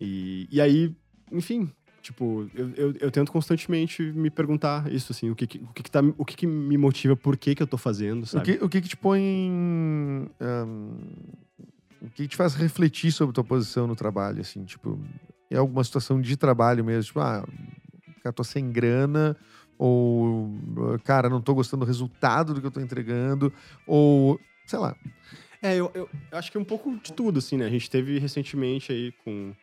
e, 0.01 0.49
e 0.51 0.61
aí, 0.61 0.95
enfim, 1.33 1.71
Tipo, 2.05 2.51
eu, 2.55 2.71
eu, 2.75 2.95
eu, 3.01 3.11
tento 3.11 3.33
constantemente 3.33 4.03
me 4.03 4.29
perguntar 4.29 4.93
isso, 4.93 5.11
assim, 5.11 5.31
o 5.31 5.35
que, 5.35 5.47
que 5.47 5.57
o 5.57 5.73
que, 5.73 5.83
que, 5.85 5.91
tá, 5.91 6.01
o 6.19 6.23
que, 6.23 6.37
que 6.37 6.47
me 6.47 6.77
motiva, 6.77 7.17
por 7.17 7.35
que, 7.35 7.55
que 7.55 7.63
eu 7.63 7.67
tô 7.67 7.79
fazendo, 7.79 8.27
sabe? 8.27 8.43
O 8.43 8.45
que, 8.45 8.65
o 8.67 8.69
que, 8.69 8.81
que 8.83 8.89
te 8.91 8.97
põe. 8.97 9.23
Um, 9.23 10.99
o 12.03 12.11
que 12.11 12.29
te 12.29 12.37
faz 12.37 12.55
refletir 12.55 13.11
sobre 13.11 13.33
tua 13.33 13.43
posição 13.43 13.87
no 13.87 13.97
trabalho, 13.97 14.43
assim, 14.43 14.67
tipo, 14.67 15.01
é 15.51 15.57
alguma 15.57 15.83
situação 15.83 16.21
de 16.21 16.37
trabalho 16.37 16.85
mesmo, 16.85 17.05
tipo, 17.05 17.21
ah, 17.21 17.43
cara, 18.23 18.35
tô 18.35 18.45
sem 18.45 18.71
grana, 18.71 19.35
ou, 19.79 20.51
cara, 21.05 21.31
não 21.31 21.41
tô 21.41 21.55
gostando 21.55 21.87
do 21.87 21.89
resultado 21.89 22.53
do 22.53 22.61
que 22.61 22.67
eu 22.67 22.71
tô 22.71 22.81
entregando, 22.81 23.51
ou, 23.87 24.39
sei 24.67 24.79
lá. 24.79 24.95
É, 25.65 25.77
eu, 25.77 25.91
eu 25.95 26.09
acho 26.31 26.53
que 26.53 26.59
é 26.59 26.61
um 26.61 26.65
pouco 26.65 26.95
de 26.99 27.11
tudo, 27.11 27.39
assim, 27.39 27.57
né? 27.57 27.65
A 27.65 27.71
gente 27.71 27.89
teve 27.89 28.19
recentemente 28.19 28.93
aí 28.93 29.13
com 29.25 29.55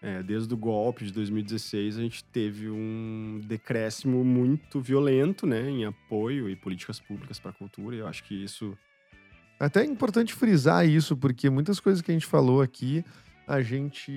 é, 0.00 0.22
desde 0.22 0.54
o 0.54 0.56
golpe 0.56 1.04
de 1.04 1.12
2016, 1.12 1.98
a 1.98 2.00
gente 2.00 2.24
teve 2.24 2.70
um 2.70 3.38
decréscimo 3.44 4.24
muito 4.24 4.80
violento 4.80 5.46
né, 5.46 5.68
em 5.68 5.84
apoio 5.84 6.48
e 6.48 6.56
políticas 6.56 6.98
públicas 6.98 7.38
para 7.38 7.50
a 7.50 7.54
cultura. 7.54 7.96
E 7.96 7.98
eu 7.98 8.06
acho 8.06 8.24
que 8.24 8.34
isso. 8.34 8.74
Até 9.58 9.82
é 9.82 9.84
importante 9.84 10.32
frisar 10.32 10.88
isso, 10.88 11.14
porque 11.14 11.50
muitas 11.50 11.78
coisas 11.78 12.00
que 12.00 12.10
a 12.10 12.14
gente 12.14 12.24
falou 12.24 12.62
aqui, 12.62 13.04
a 13.46 13.60
gente 13.60 14.10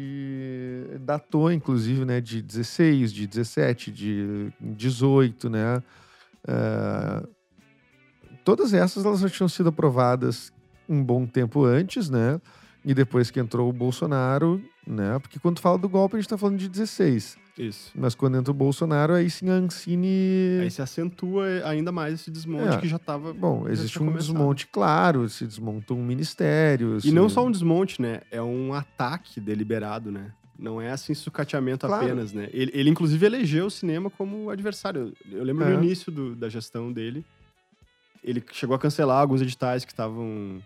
datou, 1.01 1.51
inclusive, 1.51 2.05
né, 2.05 2.21
de 2.21 2.41
16, 2.41 3.11
de 3.11 3.27
17, 3.27 3.91
de 3.91 4.53
18, 4.61 5.49
né? 5.49 5.83
Uh, 6.47 7.27
todas 8.45 8.73
essas 8.73 9.05
elas 9.05 9.19
já 9.19 9.29
tinham 9.29 9.49
sido 9.49 9.67
aprovadas 9.67 10.52
um 10.87 11.03
bom 11.03 11.25
tempo 11.25 11.63
antes, 11.65 12.09
né? 12.09 12.39
E 12.85 12.93
depois 12.93 13.31
que 13.31 13.39
entrou 13.39 13.69
o 13.69 13.73
Bolsonaro, 13.73 14.61
né? 14.85 15.17
Porque 15.19 15.39
quando 15.39 15.59
fala 15.59 15.77
do 15.77 15.87
golpe, 15.87 16.15
a 16.15 16.19
gente 16.19 16.27
tá 16.29 16.37
falando 16.37 16.57
de 16.57 16.67
16. 16.67 17.37
Isso. 17.57 17.91
Mas 17.95 18.15
quando 18.15 18.35
entra 18.35 18.51
o 18.51 18.53
Bolsonaro, 18.53 19.13
aí 19.13 19.29
sim 19.29 19.47
a 19.49 19.53
Ancine. 19.53 20.59
Aí 20.61 20.71
se 20.71 20.81
acentua 20.81 21.45
ainda 21.65 21.91
mais 21.91 22.15
esse 22.15 22.31
desmonte 22.31 22.75
É. 22.75 22.79
que 22.79 22.87
já 22.87 22.97
tava. 22.99 23.31
Bom, 23.33 23.65
já 23.67 23.71
existe 23.73 23.97
um 24.01 24.07
começado. 24.07 24.33
desmonte 24.33 24.67
claro, 24.67 25.29
se 25.29 25.45
desmontam 25.45 25.97
ministérios. 25.97 27.05
E 27.05 27.11
não 27.11 27.29
só 27.29 27.45
um 27.45 27.51
desmonte, 27.51 28.01
né? 28.01 28.21
É 28.31 28.41
um 28.41 28.73
ataque 28.73 29.39
deliberado, 29.39 30.11
né? 30.11 30.31
Não 30.57 30.81
é 30.81 30.91
assim 30.91 31.13
sucateamento 31.13 31.85
Claro. 31.85 32.05
apenas, 32.05 32.33
né? 32.33 32.49
Ele, 32.51 32.71
ele, 32.73 32.89
inclusive, 32.89 33.25
elegeu 33.25 33.67
o 33.67 33.71
cinema 33.71 34.09
como 34.09 34.49
adversário. 34.49 35.13
Eu 35.31 35.43
lembro 35.43 35.63
É. 35.65 35.69
no 35.73 35.83
início 35.83 36.11
do- 36.11 36.35
da 36.35 36.49
gestão 36.49 36.91
dele, 36.91 37.23
ele 38.23 38.43
chegou 38.51 38.75
a 38.75 38.79
cancelar 38.79 39.19
alguns 39.19 39.41
editais 39.41 39.83
que 39.83 39.91
estavam 39.91 40.61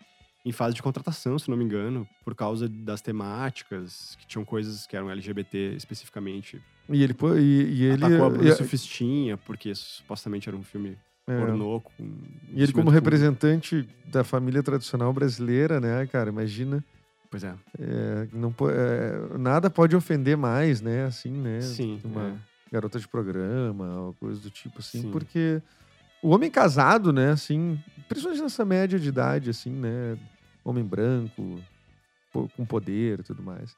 em 0.45 0.51
fase 0.51 0.75
de 0.75 0.81
contratação, 0.81 1.37
se 1.37 1.49
não 1.49 1.57
me 1.57 1.65
engano, 1.65 2.07
por 2.23 2.33
causa 2.33 2.69
das 2.69 3.01
temáticas, 3.01 4.15
que 4.19 4.25
tinham 4.25 4.45
coisas 4.45 4.87
que 4.87 4.95
eram 4.95 5.09
LGBT 5.11 5.73
especificamente. 5.75 6.61
E 6.89 7.03
ele. 7.03 7.15
E, 7.37 7.41
e 7.41 7.83
ele. 7.83 8.05
Atacou 8.05 8.25
a 8.25 8.29
Bruna 8.29 8.49
e- 8.49 9.37
porque 9.45 9.75
supostamente 9.75 10.47
era 10.47 10.57
um 10.57 10.63
filme 10.63 10.97
é. 11.27 11.37
pornô. 11.37 11.81
Com 11.81 11.91
E 12.53 12.63
ele, 12.63 12.71
como 12.71 12.89
representante 12.89 13.87
da 14.05 14.23
família 14.23 14.63
tradicional 14.63 15.11
brasileira, 15.11 15.81
né, 15.81 16.07
cara? 16.07 16.29
Imagina. 16.29 16.83
Pois 17.29 17.43
é. 17.43 17.53
é, 17.77 18.27
não, 18.31 18.55
é, 18.69 19.37
nada 19.37 19.69
pode 19.69 19.97
ofender 19.97 20.37
mais, 20.37 20.79
né? 20.79 21.05
Assim, 21.05 21.31
né? 21.31 21.59
Sim. 21.59 21.99
Uma 22.05 22.29
é. 22.29 22.33
garota 22.71 22.97
de 22.97 23.07
programa, 23.07 23.99
ou 23.99 24.13
coisa 24.13 24.39
do 24.39 24.49
tipo 24.49 24.79
assim, 24.79 25.01
Sim. 25.01 25.11
porque 25.11 25.61
o 26.21 26.29
homem 26.29 26.49
casado, 26.49 27.11
né, 27.13 27.31
assim, 27.31 27.79
principalmente 28.07 28.41
nessa 28.43 28.65
média 28.65 28.99
de 28.99 29.07
idade, 29.09 29.49
assim, 29.49 29.71
né, 29.71 30.17
homem 30.63 30.83
branco, 30.83 31.59
com 32.33 32.65
poder 32.65 33.19
e 33.19 33.23
tudo 33.23 33.41
mais. 33.41 33.75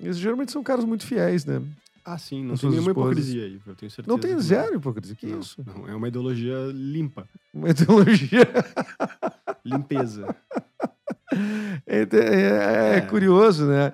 Eles 0.00 0.18
geralmente 0.18 0.50
são 0.52 0.62
caras 0.62 0.84
muito 0.84 1.06
fiéis, 1.06 1.44
né? 1.44 1.62
Ah, 2.04 2.18
sim, 2.18 2.44
não 2.44 2.56
tem 2.56 2.68
nenhuma 2.70 2.90
esposas. 2.90 3.12
hipocrisia 3.18 3.44
aí, 3.44 3.60
eu 3.64 3.76
tenho 3.76 3.90
certeza. 3.90 4.08
Não 4.08 4.18
tem 4.18 4.38
zero 4.40 4.74
hipocrisia, 4.76 5.14
que 5.14 5.26
Não, 5.26 5.38
isso? 5.40 5.62
Não, 5.64 5.86
é 5.88 5.94
uma 5.94 6.08
ideologia 6.08 6.56
limpa, 6.74 7.28
Uma 7.54 7.70
ideologia. 7.70 8.40
limpeza. 9.64 10.34
É, 11.86 12.00
é- 12.02 12.94
é 12.94 12.96
É. 12.96 13.00
curioso, 13.02 13.66
né? 13.66 13.92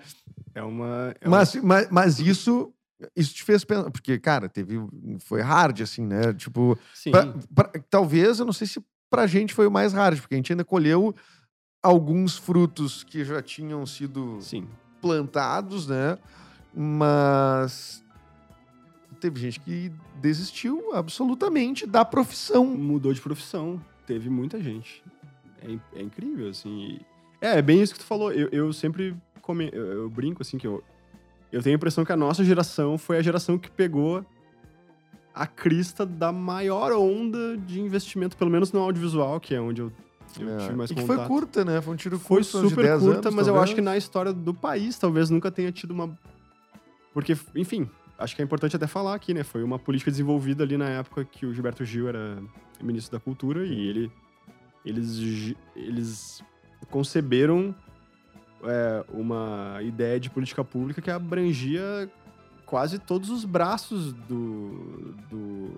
É 0.54 0.62
uma. 0.62 1.14
é 1.20 1.28
uma- 1.28 1.36
mas, 1.62 1.90
mas 1.90 2.18
isso, 2.18 2.72
isso 3.14 3.34
te 3.34 3.44
fez 3.44 3.64
pensar, 3.64 3.90
porque, 3.90 4.18
cara, 4.18 4.48
teve, 4.48 4.76
foi 5.20 5.40
hard, 5.40 5.80
assim, 5.82 6.04
né? 6.06 6.32
Tipo, 6.34 6.78
sim, 6.94 7.10
Pra- 7.10 7.34
pra- 7.54 7.72
talvez, 7.88 8.38
eu 8.40 8.46
não 8.46 8.52
sei 8.52 8.66
se 8.66 8.82
pra 9.10 9.26
gente 9.26 9.54
foi 9.54 9.66
o 9.66 9.70
mais 9.70 9.92
hard, 9.92 10.20
porque 10.20 10.34
a 10.34 10.38
gente 10.38 10.52
ainda 10.52 10.64
colheu 10.64 11.14
alguns 11.82 12.36
frutos 12.36 13.04
que 13.04 13.24
já 13.24 13.40
tinham 13.40 13.86
sido 13.86 14.38
sim. 14.40 14.66
plantados, 15.00 15.86
né? 15.86 16.18
Mas 16.74 18.04
teve 19.20 19.40
gente 19.40 19.60
que 19.60 19.90
desistiu 20.20 20.94
absolutamente 20.94 21.86
da 21.86 22.04
profissão. 22.04 22.64
Mudou 22.64 23.12
de 23.12 23.20
profissão. 23.20 23.82
Teve 24.06 24.28
muita 24.30 24.60
gente. 24.62 25.02
É, 25.62 25.98
é 26.00 26.02
incrível, 26.02 26.48
assim. 26.48 27.00
É, 27.40 27.58
é 27.58 27.62
bem 27.62 27.82
isso 27.82 27.92
que 27.94 28.00
tu 28.00 28.06
falou. 28.06 28.32
Eu, 28.32 28.48
eu 28.50 28.72
sempre 28.72 29.16
come- 29.42 29.70
eu, 29.72 29.86
eu 29.86 30.10
brinco, 30.10 30.42
assim, 30.42 30.56
que 30.58 30.66
eu, 30.66 30.82
eu 31.52 31.62
tenho 31.62 31.74
a 31.74 31.78
impressão 31.78 32.04
que 32.04 32.12
a 32.12 32.16
nossa 32.16 32.44
geração 32.44 32.98
foi 32.98 33.18
a 33.18 33.22
geração 33.22 33.58
que 33.58 33.70
pegou 33.70 34.24
a 35.34 35.46
crista 35.46 36.04
da 36.04 36.32
maior 36.32 36.92
onda 36.92 37.56
de 37.56 37.80
investimento, 37.80 38.36
pelo 38.36 38.50
menos 38.50 38.72
no 38.72 38.80
audiovisual, 38.80 39.38
que 39.38 39.54
é 39.54 39.60
onde 39.60 39.80
eu, 39.82 39.92
eu 40.40 40.48
É, 40.50 40.56
tive 40.58 40.74
mais 40.76 40.90
e 40.90 40.94
que 40.94 41.00
contato. 41.00 41.16
foi 41.16 41.26
curta, 41.26 41.64
né? 41.64 41.80
Foi 41.80 41.94
um 41.94 41.96
tiro 41.96 42.18
Foi 42.18 42.38
curto, 42.38 42.62
de 42.62 42.68
super 42.70 42.84
10 42.84 43.02
curta, 43.02 43.28
anos, 43.28 43.34
mas 43.34 43.46
eu 43.46 43.58
acho 43.60 43.74
que 43.74 43.80
na 43.80 43.96
história 43.96 44.32
do 44.32 44.52
país 44.52 44.98
talvez 44.98 45.30
nunca 45.30 45.50
tenha 45.50 45.70
tido 45.70 45.92
uma. 45.92 46.18
Porque, 47.14 47.36
enfim, 47.54 47.88
acho 48.18 48.34
que 48.34 48.42
é 48.42 48.44
importante 48.44 48.74
até 48.74 48.86
falar 48.88 49.14
aqui, 49.14 49.32
né? 49.32 49.44
Foi 49.44 49.62
uma 49.62 49.78
política 49.78 50.10
desenvolvida 50.10 50.64
ali 50.64 50.76
na 50.76 50.88
época 50.88 51.24
que 51.24 51.46
o 51.46 51.54
Gilberto 51.54 51.84
Gil 51.84 52.08
era 52.08 52.36
ministro 52.82 53.16
da 53.16 53.20
Cultura 53.22 53.64
e 53.64 53.88
ele, 53.88 54.12
eles, 54.84 55.54
eles 55.76 56.42
conceberam 56.90 57.74
é, 58.64 59.04
uma 59.12 59.78
ideia 59.82 60.18
de 60.18 60.28
política 60.30 60.64
pública 60.64 61.00
que 61.00 61.10
abrangia 61.10 62.08
quase 62.66 62.98
todos 62.98 63.30
os 63.30 63.44
braços 63.44 64.12
do, 64.12 65.14
do, 65.30 65.70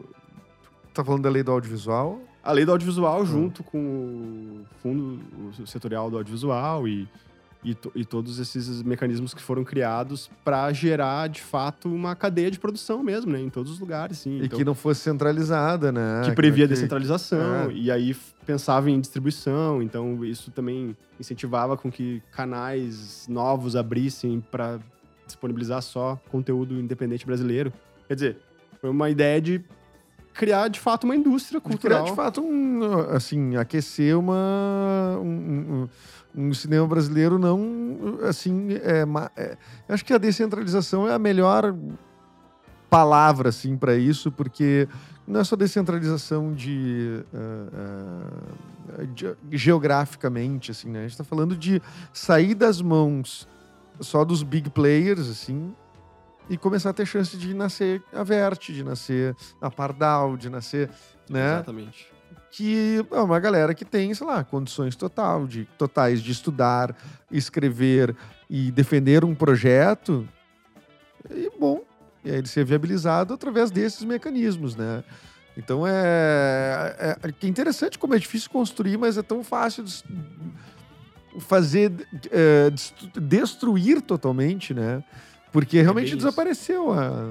Tá 0.93 1.05
falando 1.05 1.23
da 1.23 1.31
lei 1.31 1.43
do 1.43 1.53
audiovisual? 1.53 2.21
a 2.43 2.53
lei 2.53 2.65
do 2.65 2.73
audiovisual 2.73 3.21
Hum. 3.21 3.27
junto 3.27 3.63
com 3.63 3.79
o 3.79 4.65
fundo 4.83 5.21
o 5.61 5.67
setorial 5.67 6.11
do 6.11 6.17
audiovisual 6.17 6.89
e, 6.89 7.07
e, 7.63 7.75
to- 7.75 7.93
e 7.95 8.05
todos 8.05 8.39
esses 8.39 8.83
mecanismos 8.83 9.35
que 9.35 9.43
foram 9.43 9.63
criados 9.65 10.31
para 10.45 10.73
gerar 10.73 11.29
de 11.29 11.41
fato 11.43 11.93
uma 11.95 12.17
cadeia 12.17 12.51
de 12.51 12.59
produção 12.59 13.03
mesmo, 13.03 13.31
né, 13.33 13.41
em 13.41 13.51
todos 13.51 13.71
os 13.73 13.79
lugares, 13.79 14.19
sim. 14.19 14.39
E 14.41 14.47
Então, 14.47 14.59
que 14.59 14.65
não 14.65 14.75
fosse 14.75 15.01
centralizada, 15.03 15.93
né? 15.93 16.23
que 16.25 16.33
previa 16.33 16.65
que- 16.67 16.73
descentralização 16.75 17.71
É. 17.71 17.73
e 17.73 17.91
aí 17.91 18.17
pensava 18.47 18.91
em 18.91 18.99
distribuição, 19.01 19.83
então 19.83 20.25
isso 20.25 20.51
também 20.51 20.97
incentivava 21.19 21.77
com 21.77 21.91
que 21.91 22.23
canais 22.33 23.27
novos 23.29 23.77
abrissem 23.77 24.41
para 24.51 24.79
disponibilizar 25.27 25.83
só 25.83 26.19
conteúdo 26.31 26.75
independente 26.81 27.25
brasileiro. 27.27 27.73
Quer 28.09 28.15
dizer, 28.15 28.37
foi 28.81 28.91
uma 28.91 29.09
ideia 29.11 29.41
de 29.41 29.63
criar 30.35 30.69
de 30.69 30.79
fato 30.81 31.05
uma 31.05 31.15
indústria 31.17 31.61
de 31.61 31.65
criar, 31.77 31.99
cultural. 31.99 32.05
de 32.05 32.13
fato, 32.15 32.41
um, 32.41 32.95
assim, 33.15 33.57
aquecer 33.57 34.19
uma, 34.19 35.19
um, 35.21 35.89
um- 36.35 36.49
um 36.49 36.55
cinema 36.55 36.87
brasileiro 36.87 37.39
não, 37.39 38.19
assim, 38.29 38.69
é, 38.75 39.05
é, 39.37 39.57
acho 39.89 40.05
que 40.05 40.13
a 40.13 40.19
descentralização 40.19 41.09
é 41.09 41.13
a 41.13 41.19
melhor 41.19 41.75
palavra 42.89 43.49
assim 43.51 43.77
para 43.77 43.97
isso, 43.97 44.31
porque 44.33 44.89
não 45.27 45.41
é 45.41 45.45
só 45.45 45.55
descentralização 45.57 46.53
de, 46.53 47.23
uh, 47.33 49.03
uh, 49.03 49.07
de, 49.09 49.37
geograficamente, 49.57 50.71
assim, 50.73 50.89
né? 50.91 51.01
A 51.01 51.03
gente 51.03 51.13
está 51.13 51.23
falando 51.25 51.57
de 51.57 51.81
sair 52.13 52.55
das 52.55 52.81
mãos 52.83 53.47
só 54.01 54.25
dos 54.25 54.43
big 54.43 54.71
players, 54.71 55.29
assim, 55.29 55.73
e 56.51 56.57
começar 56.57 56.91
a 56.91 56.93
ter 56.93 57.07
chance 57.07 57.37
de 57.37 57.55
nascer 57.55 58.03
a 58.13 58.25
Vert, 58.25 58.73
de 58.73 58.83
nascer 58.83 59.37
a 59.63 59.71
Pardal, 59.71 60.37
de 60.37 60.51
nascer, 60.51 60.91
né? 61.29 61.55
Exatamente. 61.55 62.09
Que 62.51 63.07
é 63.13 63.21
uma 63.21 63.39
galera 63.39 63.73
que 63.73 63.85
tem, 63.85 64.13
sei 64.13 64.27
lá, 64.27 64.43
condições 64.43 64.97
total 64.97 65.47
de, 65.47 65.65
totais 65.79 66.21
de 66.21 66.33
estudar, 66.33 66.97
escrever 67.31 68.17
e 68.51 68.73
defender 68.73 69.25
um 69.25 69.33
projeto. 69.33 70.29
E 71.31 71.49
bom, 71.57 71.85
e 72.25 72.31
aí 72.31 72.39
ele 72.39 72.49
ser 72.49 72.65
viabilizado 72.65 73.33
através 73.33 73.71
desses 73.71 74.03
mecanismos, 74.03 74.75
né? 74.75 75.05
Então 75.57 75.87
é, 75.87 76.97
é, 76.99 77.17
é 77.29 77.47
interessante 77.47 77.97
como 77.97 78.17
é 78.17 78.19
difícil 78.19 78.51
construir, 78.51 78.97
mas 78.97 79.17
é 79.17 79.23
tão 79.23 79.45
fácil 79.45 79.85
de 79.85 80.03
fazer 81.39 81.93
é, 82.33 82.73
destruir 83.21 84.03
totalmente, 84.03 84.75
né? 84.75 85.05
Porque 85.53 85.79
é 85.79 85.83
realmente 85.83 86.15
desapareceu 86.15 86.93
a. 86.93 87.29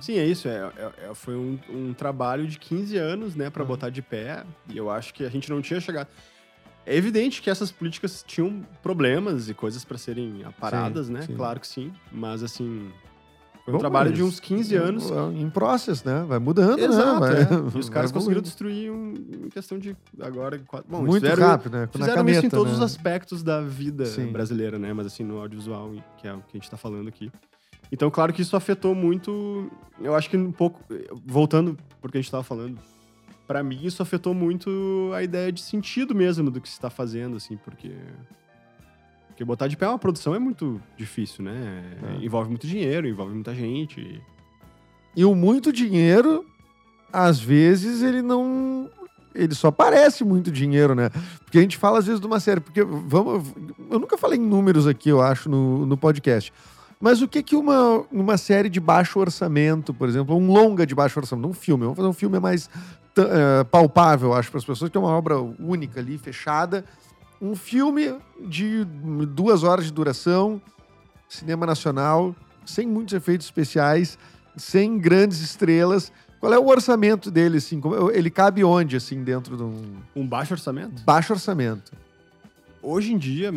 Sim, 0.00 0.18
é 0.18 0.24
isso. 0.24 0.48
É, 0.48 0.70
é, 0.76 1.10
é 1.10 1.14
foi 1.14 1.34
um, 1.34 1.58
um, 1.70 1.92
trabalho 1.92 2.46
de 2.46 2.58
15 2.58 2.96
anos, 2.96 3.34
né, 3.34 3.50
para 3.50 3.62
uhum. 3.62 3.68
botar 3.68 3.90
de 3.90 4.02
pé. 4.02 4.44
E 4.68 4.76
eu 4.76 4.90
acho 4.90 5.12
que 5.12 5.24
a 5.24 5.28
gente 5.28 5.50
não 5.50 5.60
tinha 5.60 5.80
chegado. 5.80 6.08
É 6.84 6.94
evidente 6.94 7.42
que 7.42 7.50
essas 7.50 7.72
políticas 7.72 8.24
tinham 8.24 8.64
problemas 8.82 9.48
e 9.48 9.54
coisas 9.54 9.84
para 9.84 9.98
serem 9.98 10.44
aparadas, 10.44 11.06
sim, 11.06 11.12
né? 11.12 11.22
Sim. 11.22 11.34
Claro 11.34 11.58
que 11.58 11.66
sim. 11.66 11.92
Mas 12.12 12.44
assim, 12.44 12.92
foi 13.66 13.74
um 13.74 13.78
Bom, 13.78 13.80
trabalho 13.80 14.12
de 14.12 14.22
uns 14.22 14.38
15 14.38 14.76
anos. 14.76 15.10
Em 15.34 15.50
processo, 15.50 16.08
né? 16.08 16.24
Vai 16.28 16.38
mudando, 16.38 16.78
Exato, 16.78 17.18
né? 17.18 17.18
Vai, 17.18 17.42
é. 17.42 17.46
E 17.74 17.78
os 17.80 17.90
caras 17.90 18.12
conseguiram 18.12 18.40
destruir 18.40 18.92
um, 18.92 19.14
em 19.44 19.48
questão 19.48 19.76
de 19.76 19.96
agora. 20.20 20.62
Bom, 20.88 21.02
Muito 21.02 21.14
fizeram, 21.14 21.44
rápido, 21.44 21.72
né? 21.72 21.88
fizeram 21.90 22.14
caneta, 22.14 22.38
isso 22.38 22.46
em 22.46 22.50
todos 22.50 22.74
né? 22.74 22.78
os 22.78 22.84
aspectos 22.84 23.42
da 23.42 23.60
vida 23.60 24.06
Sim. 24.06 24.26
brasileira, 24.26 24.78
né? 24.78 24.92
Mas 24.92 25.08
assim, 25.08 25.24
no 25.24 25.40
audiovisual, 25.40 25.90
que 26.16 26.28
é 26.28 26.32
o 26.32 26.38
que 26.38 26.56
a 26.56 26.58
gente 26.58 26.70
tá 26.70 26.76
falando 26.76 27.08
aqui. 27.08 27.28
Então, 27.90 28.10
claro 28.10 28.32
que 28.32 28.42
isso 28.42 28.56
afetou 28.56 28.94
muito. 28.94 29.70
Eu 30.00 30.14
acho 30.14 30.28
que 30.28 30.36
um 30.36 30.52
pouco. 30.52 30.80
Voltando 31.24 31.76
porque 32.00 32.18
a 32.18 32.20
gente 32.20 32.30
tava 32.30 32.42
falando. 32.42 32.78
para 33.46 33.62
mim, 33.62 33.80
isso 33.82 34.02
afetou 34.02 34.34
muito 34.34 35.10
a 35.14 35.22
ideia 35.22 35.52
de 35.52 35.60
sentido 35.60 36.14
mesmo 36.14 36.50
do 36.50 36.60
que 36.60 36.68
se 36.68 36.74
está 36.74 36.90
fazendo, 36.90 37.36
assim, 37.36 37.56
porque 37.56 37.92
porque 39.36 39.44
botar 39.44 39.68
de 39.68 39.76
pé 39.76 39.86
uma 39.86 39.98
produção 39.98 40.34
é 40.34 40.38
muito 40.38 40.80
difícil, 40.96 41.44
né? 41.44 41.84
É. 42.02 42.24
Envolve 42.24 42.48
muito 42.48 42.66
dinheiro, 42.66 43.06
envolve 43.06 43.34
muita 43.34 43.54
gente. 43.54 44.22
E 45.14 45.26
o 45.26 45.34
muito 45.34 45.70
dinheiro, 45.70 46.42
às 47.12 47.38
vezes, 47.38 48.02
ele 48.02 48.22
não. 48.22 48.88
Ele 49.34 49.54
só 49.54 49.70
parece 49.70 50.24
muito 50.24 50.50
dinheiro, 50.50 50.94
né? 50.94 51.10
Porque 51.44 51.58
a 51.58 51.60
gente 51.60 51.76
fala 51.76 51.98
às 51.98 52.06
vezes 52.06 52.18
de 52.18 52.26
uma 52.26 52.40
série. 52.40 52.60
Porque 52.60 52.82
vamos. 52.82 53.52
Eu 53.90 53.98
nunca 53.98 54.16
falei 54.16 54.38
em 54.38 54.42
números 54.42 54.86
aqui, 54.86 55.10
eu 55.10 55.20
acho, 55.20 55.50
no, 55.50 55.84
no 55.84 55.98
podcast. 55.98 56.50
Mas 57.00 57.20
o 57.20 57.28
que 57.28 57.42
que 57.42 57.54
uma, 57.54 58.04
uma 58.10 58.38
série 58.38 58.68
de 58.68 58.80
baixo 58.80 59.18
orçamento, 59.18 59.92
por 59.92 60.08
exemplo, 60.08 60.34
um 60.36 60.50
longa 60.50 60.86
de 60.86 60.94
baixo 60.94 61.18
orçamento, 61.18 61.48
um 61.48 61.52
filme, 61.52 61.84
vamos 61.84 61.96
fazer 61.96 62.08
um 62.08 62.12
filme 62.12 62.40
mais 62.40 62.66
uh, 62.66 63.64
palpável, 63.70 64.32
acho, 64.32 64.50
para 64.50 64.58
as 64.58 64.64
pessoas, 64.64 64.90
que 64.90 64.96
é 64.96 65.00
uma 65.00 65.10
obra 65.10 65.38
única 65.38 66.00
ali, 66.00 66.16
fechada, 66.16 66.84
um 67.40 67.54
filme 67.54 68.14
de 68.40 68.84
duas 69.28 69.62
horas 69.62 69.84
de 69.84 69.92
duração, 69.92 70.60
cinema 71.28 71.66
nacional, 71.66 72.34
sem 72.64 72.86
muitos 72.86 73.12
efeitos 73.12 73.46
especiais, 73.46 74.18
sem 74.56 74.98
grandes 74.98 75.40
estrelas. 75.40 76.10
Qual 76.40 76.52
é 76.52 76.58
o 76.58 76.66
orçamento 76.66 77.30
dele, 77.30 77.58
assim? 77.58 77.80
Ele 78.12 78.30
cabe 78.30 78.64
onde, 78.64 78.96
assim, 78.96 79.22
dentro 79.22 79.56
de 79.56 79.62
um... 79.62 79.96
Um 80.14 80.26
baixo 80.26 80.54
orçamento? 80.54 81.02
Baixo 81.02 81.32
orçamento. 81.32 81.92
Hoje 82.82 83.12
em 83.12 83.18
dia, 83.18 83.54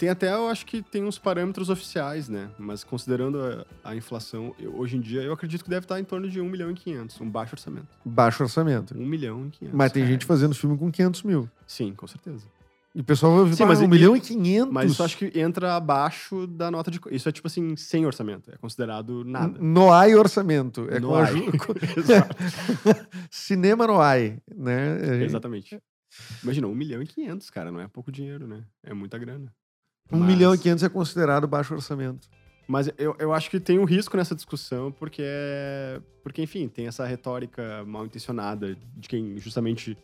tem 0.00 0.08
até, 0.08 0.32
eu 0.32 0.48
acho 0.48 0.64
que 0.64 0.80
tem 0.80 1.04
uns 1.04 1.18
parâmetros 1.18 1.68
oficiais, 1.68 2.26
né? 2.26 2.48
Mas 2.58 2.82
considerando 2.82 3.38
a, 3.38 3.90
a 3.90 3.94
inflação, 3.94 4.54
eu, 4.58 4.74
hoje 4.74 4.96
em 4.96 5.00
dia, 5.00 5.20
eu 5.20 5.30
acredito 5.30 5.62
que 5.62 5.68
deve 5.68 5.84
estar 5.84 6.00
em 6.00 6.04
torno 6.04 6.26
de 6.26 6.40
1 6.40 6.48
milhão 6.48 6.70
e 6.70 6.74
500, 6.74 7.20
um 7.20 7.28
baixo 7.28 7.54
orçamento. 7.54 7.88
Baixo 8.02 8.42
orçamento. 8.42 8.96
1 8.96 9.06
milhão 9.06 9.46
e 9.46 9.50
500. 9.50 9.76
Mas 9.76 9.92
tem 9.92 10.06
gente 10.06 10.24
fazendo 10.24 10.54
filme 10.54 10.78
com 10.78 10.90
500 10.90 11.22
mil. 11.24 11.50
Sim, 11.66 11.92
com 11.92 12.06
certeza. 12.06 12.46
E 12.94 13.02
o 13.02 13.04
pessoal 13.04 13.44
vai 13.44 13.52
Sim, 13.52 13.66
mas 13.66 13.82
1 13.82 13.88
milhão 13.88 14.16
e 14.16 14.20
500. 14.22 14.72
Mas 14.72 14.90
isso 14.90 15.02
acho 15.02 15.18
que 15.18 15.38
entra 15.38 15.76
abaixo 15.76 16.46
da 16.46 16.70
nota 16.70 16.90
de. 16.90 16.98
Isso 17.10 17.28
é 17.28 17.32
tipo 17.32 17.46
assim, 17.46 17.76
sem 17.76 18.06
orçamento. 18.06 18.50
É 18.50 18.56
considerado 18.56 19.22
nada. 19.22 19.58
Noai 19.60 20.14
orçamento. 20.14 20.88
É 20.90 20.98
no 20.98 21.14
AI. 21.14 21.44
Cinema 23.30 23.86
Noai, 23.86 24.38
né? 24.56 25.22
Exatamente. 25.22 25.78
Imagina, 26.42 26.66
1 26.66 26.74
milhão 26.74 27.02
e 27.02 27.06
500, 27.06 27.50
cara. 27.50 27.70
Não 27.70 27.80
é 27.80 27.86
pouco 27.86 28.10
dinheiro, 28.10 28.46
né? 28.46 28.64
É 28.82 28.94
muita 28.94 29.18
grana. 29.18 29.52
1 30.12 30.18
mas... 30.18 30.28
milhão 30.28 30.54
e 30.54 30.58
500 30.58 30.84
é 30.84 30.88
considerado 30.88 31.46
baixo 31.46 31.74
orçamento. 31.74 32.28
Mas 32.66 32.88
eu, 32.96 33.16
eu 33.18 33.32
acho 33.32 33.50
que 33.50 33.58
tem 33.58 33.78
um 33.78 33.84
risco 33.84 34.16
nessa 34.16 34.34
discussão, 34.34 34.92
porque 34.92 35.22
é. 35.24 36.00
Porque, 36.22 36.42
enfim, 36.42 36.68
tem 36.68 36.86
essa 36.86 37.04
retórica 37.04 37.84
mal 37.84 38.04
intencionada 38.04 38.76
de 38.96 39.08
quem 39.08 39.38
justamente 39.38 39.98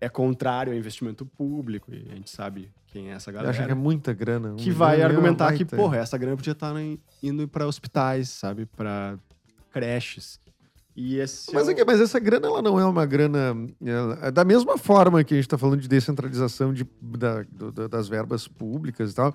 é 0.00 0.08
contrário 0.08 0.72
ao 0.72 0.78
investimento 0.78 1.24
público, 1.24 1.94
e 1.94 2.08
a 2.10 2.16
gente 2.16 2.30
sabe 2.30 2.68
quem 2.88 3.10
é 3.10 3.12
essa 3.12 3.30
galera. 3.30 3.50
Acha 3.50 3.64
que 3.64 3.70
é 3.70 3.74
muita 3.74 4.12
grana. 4.12 4.54
Um 4.54 4.56
que 4.56 4.72
vai 4.72 5.02
argumentar 5.02 5.52
que, 5.54 5.64
porra, 5.64 5.98
essa 5.98 6.18
grana 6.18 6.36
podia 6.36 6.52
estar 6.52 6.74
indo 7.22 7.46
para 7.46 7.64
hospitais, 7.66 8.28
sabe? 8.28 8.66
Para 8.66 9.16
creches. 9.70 10.40
Esse 10.94 11.54
mas, 11.54 11.68
é 11.68 11.84
mas 11.84 12.00
essa 12.00 12.18
grana 12.20 12.46
ela 12.46 12.60
não 12.60 12.78
é 12.78 12.84
uma 12.84 13.06
grana. 13.06 13.56
É 14.20 14.30
da 14.30 14.44
mesma 14.44 14.76
forma 14.76 15.24
que 15.24 15.32
a 15.32 15.36
gente 15.36 15.46
está 15.46 15.56
falando 15.56 15.80
de 15.80 15.88
descentralização 15.88 16.72
de, 16.72 16.86
da, 17.00 17.44
do, 17.50 17.88
das 17.88 18.08
verbas 18.08 18.46
públicas 18.46 19.12
e 19.12 19.14
tal, 19.14 19.34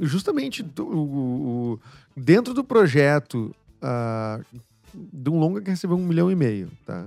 justamente 0.00 0.60
do, 0.62 0.84
o, 0.84 1.72
o, 1.74 1.80
dentro 2.16 2.52
do 2.52 2.64
projeto 2.64 3.54
uh, 3.80 4.44
de 4.92 5.30
um 5.30 5.38
longa 5.38 5.60
que 5.60 5.70
recebeu 5.70 5.96
um 5.96 6.04
milhão 6.04 6.32
e 6.32 6.34
meio, 6.34 6.68
tá? 6.84 7.06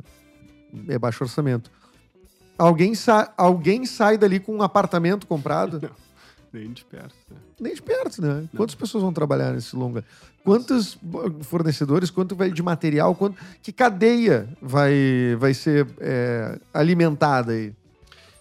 É 0.88 0.98
baixo 0.98 1.26
orçamento. 1.26 1.70
Alguém, 2.58 2.96
sa 2.96 3.34
alguém 3.36 3.86
sai 3.86 4.18
dali 4.18 4.40
com 4.40 4.56
um 4.56 4.62
apartamento 4.62 5.28
comprado? 5.28 5.82
Não, 5.82 5.90
nem 6.56 6.72
de 6.72 6.86
perto. 6.86 7.16
Né? 7.30 7.38
Nem 7.60 7.76
de 7.76 7.82
perto, 7.82 8.22
né? 8.22 8.42
Não. 8.42 8.48
Quantas 8.58 8.76
pessoas 8.76 9.04
vão 9.04 9.14
trabalhar 9.14 9.54
nesse 9.54 9.76
longa? 9.76 10.04
Quantos 10.44 10.98
fornecedores, 11.42 12.10
quanto 12.10 12.36
vai 12.36 12.52
de 12.52 12.64
material, 12.64 13.14
quanto, 13.16 13.38
que 13.62 13.72
cadeia 13.72 14.48
vai, 14.62 15.36
vai 15.38 15.54
ser 15.54 15.88
é, 16.00 16.60
alimentada 16.74 17.52
aí? 17.52 17.74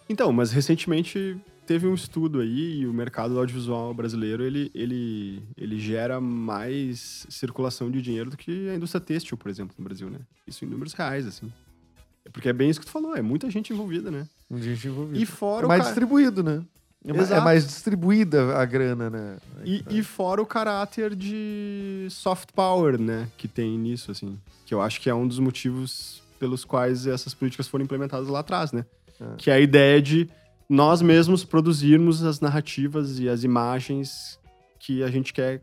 Então, 0.08 0.32
mas 0.32 0.52
recentemente 0.52 1.36
teve 1.66 1.86
um 1.86 1.94
estudo 1.94 2.40
aí 2.40 2.80
e 2.80 2.86
o 2.86 2.92
mercado 2.92 3.38
audiovisual 3.38 3.92
brasileiro 3.94 4.44
ele, 4.44 4.70
ele, 4.74 5.42
ele 5.56 5.78
gera 5.78 6.20
mais 6.20 7.26
circulação 7.30 7.90
de 7.90 8.02
dinheiro 8.02 8.30
do 8.30 8.36
que 8.36 8.68
a 8.68 8.74
indústria 8.74 9.00
têxtil, 9.00 9.36
por 9.36 9.50
exemplo, 9.50 9.74
no 9.78 9.84
Brasil, 9.84 10.10
né? 10.10 10.20
Isso 10.46 10.64
em 10.64 10.68
números 10.68 10.92
reais, 10.92 11.26
assim. 11.26 11.50
Porque 12.32 12.48
é 12.48 12.52
bem 12.52 12.70
isso 12.70 12.80
que 12.80 12.86
tu 12.86 12.92
falou, 12.92 13.16
é 13.16 13.22
muita 13.22 13.50
gente 13.50 13.72
envolvida, 13.72 14.10
né? 14.10 14.26
Muita 14.48 14.66
gente 14.66 14.86
envolvida. 14.86 15.18
E 15.18 15.26
fora 15.26 15.66
é 15.66 15.68
mais 15.68 15.84
distribuído, 15.84 16.42
né? 16.42 16.62
É, 17.06 17.34
é 17.34 17.40
mais 17.40 17.66
distribuída 17.66 18.56
a 18.56 18.64
grana, 18.64 19.10
né? 19.10 19.36
E, 19.64 19.84
e, 19.90 20.02
fora 20.02 20.40
o 20.40 20.46
caráter 20.46 21.14
de 21.14 22.06
soft 22.10 22.50
power, 22.54 22.98
né? 22.98 23.28
Que 23.36 23.46
tem 23.46 23.78
nisso, 23.78 24.10
assim. 24.10 24.38
Que 24.64 24.72
eu 24.72 24.80
acho 24.80 25.00
que 25.00 25.10
é 25.10 25.14
um 25.14 25.26
dos 25.26 25.38
motivos 25.38 26.22
pelos 26.38 26.64
quais 26.64 27.06
essas 27.06 27.34
políticas 27.34 27.68
foram 27.68 27.84
implementadas 27.84 28.28
lá 28.28 28.40
atrás, 28.40 28.72
né? 28.72 28.86
É. 29.20 29.36
Que 29.36 29.50
é 29.50 29.54
a 29.54 29.60
ideia 29.60 30.00
de 30.00 30.28
nós 30.68 31.02
mesmos 31.02 31.44
produzirmos 31.44 32.22
as 32.24 32.40
narrativas 32.40 33.18
e 33.18 33.28
as 33.28 33.44
imagens 33.44 34.38
que 34.80 35.02
a 35.02 35.10
gente 35.10 35.32
quer 35.32 35.60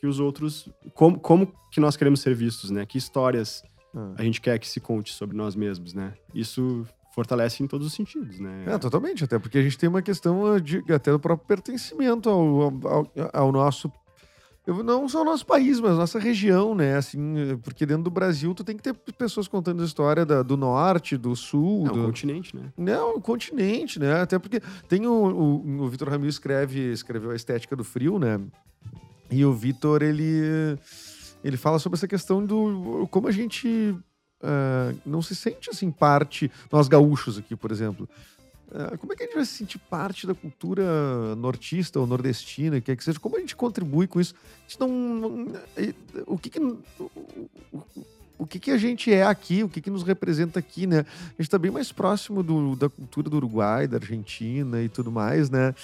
que 0.00 0.06
os 0.06 0.18
outros... 0.18 0.68
Como, 0.94 1.20
como 1.20 1.52
que 1.70 1.78
nós 1.78 1.96
queremos 1.96 2.20
ser 2.20 2.34
vistos, 2.34 2.70
né? 2.70 2.84
Que 2.84 2.98
histórias 2.98 3.62
ah. 3.94 4.14
A 4.16 4.22
gente 4.22 4.40
quer 4.40 4.58
que 4.58 4.68
se 4.68 4.80
conte 4.80 5.12
sobre 5.12 5.36
nós 5.36 5.54
mesmos, 5.54 5.94
né? 5.94 6.14
Isso 6.34 6.86
fortalece 7.12 7.62
em 7.62 7.66
todos 7.66 7.86
os 7.86 7.92
sentidos, 7.92 8.38
né? 8.38 8.64
É, 8.66 8.78
totalmente, 8.78 9.24
até 9.24 9.38
porque 9.38 9.58
a 9.58 9.62
gente 9.62 9.76
tem 9.76 9.88
uma 9.88 10.02
questão 10.02 10.58
de, 10.60 10.82
até 10.92 11.10
do 11.10 11.18
próprio 11.18 11.46
pertencimento 11.46 12.28
ao, 12.28 12.62
ao, 12.86 13.12
ao 13.32 13.52
nosso 13.52 13.90
não 14.84 15.08
só 15.08 15.22
o 15.22 15.24
nosso 15.24 15.44
país, 15.44 15.80
mas 15.80 15.96
nossa 15.96 16.18
região, 16.18 16.74
né? 16.74 16.96
Assim, 16.96 17.58
porque 17.62 17.84
dentro 17.84 18.04
do 18.04 18.10
Brasil 18.10 18.54
tu 18.54 18.62
tem 18.62 18.76
que 18.76 18.82
ter 18.82 18.94
pessoas 19.18 19.48
contando 19.48 19.82
a 19.82 19.86
história 19.86 20.24
da, 20.24 20.42
do 20.42 20.56
norte, 20.56 21.16
do 21.16 21.34
sul. 21.34 21.86
É 21.86 21.90
do... 21.90 22.04
continente, 22.04 22.54
né? 22.54 22.72
Não, 22.76 23.16
o 23.16 23.20
continente, 23.20 23.98
né? 23.98 24.20
Até 24.20 24.38
porque 24.38 24.60
tem 24.86 25.06
o, 25.06 25.12
o, 25.12 25.82
o 25.82 25.88
Vitor 25.88 26.08
Ramil 26.08 26.28
escreve, 26.28 26.92
escreveu 26.92 27.30
a 27.30 27.36
estética 27.36 27.74
do 27.74 27.82
frio, 27.82 28.18
né? 28.18 28.40
E 29.30 29.44
o 29.44 29.52
Vitor, 29.52 30.02
ele 30.02 30.78
ele 31.42 31.56
fala 31.56 31.78
sobre 31.78 31.96
essa 31.96 32.06
questão 32.06 32.44
do 32.44 33.08
como 33.10 33.26
a 33.26 33.32
gente 33.32 33.96
uh, 34.42 34.98
não 35.04 35.22
se 35.22 35.34
sente 35.34 35.70
assim 35.70 35.90
parte, 35.90 36.50
nós 36.70 36.88
gaúchos 36.88 37.38
aqui, 37.38 37.54
por 37.56 37.70
exemplo. 37.70 38.08
é, 38.72 38.96
como 38.96 39.12
é 39.12 39.16
que 39.16 39.22
a 39.22 39.26
gente 39.26 39.34
vai 39.36 39.44
se 39.44 39.52
sentir 39.52 39.78
parte 39.78 40.26
da 40.26 40.34
cultura 40.34 41.34
nortista 41.36 41.98
ou 42.00 42.06
nordestina, 42.06 42.80
que 42.80 42.90
é 42.92 42.96
que 42.96 43.02
seja? 43.04 43.18
Como 43.18 43.36
a 43.36 43.40
gente 43.40 43.56
contribui 43.56 44.06
com 44.06 44.20
isso? 44.20 44.34
Não, 44.78 44.88
não- 44.88 45.52
é, 45.76 45.92
o 46.26 46.38
que 46.38 46.48
que, 46.50 46.60
o, 46.60 46.78
o- 47.72 47.90
o 48.38 48.46
que 48.46 48.58
que 48.58 48.70
a 48.70 48.78
gente 48.78 49.12
é 49.12 49.22
aqui? 49.24 49.62
O 49.62 49.68
que 49.68 49.80
que 49.82 49.90
nos 49.90 50.02
representa 50.02 50.58
aqui, 50.58 50.86
né? 50.86 51.00
A 51.00 51.30
gente 51.32 51.40
está 51.42 51.58
bem 51.58 51.70
mais 51.70 51.92
próximo 51.92 52.42
do- 52.42 52.74
da 52.76 52.88
cultura 52.88 53.28
do 53.28 53.36
Uruguai, 53.36 53.86
da 53.86 53.96
Argentina 53.98 54.80
e 54.82 54.88
tudo 54.88 55.10
mais, 55.12 55.50
né? 55.50 55.74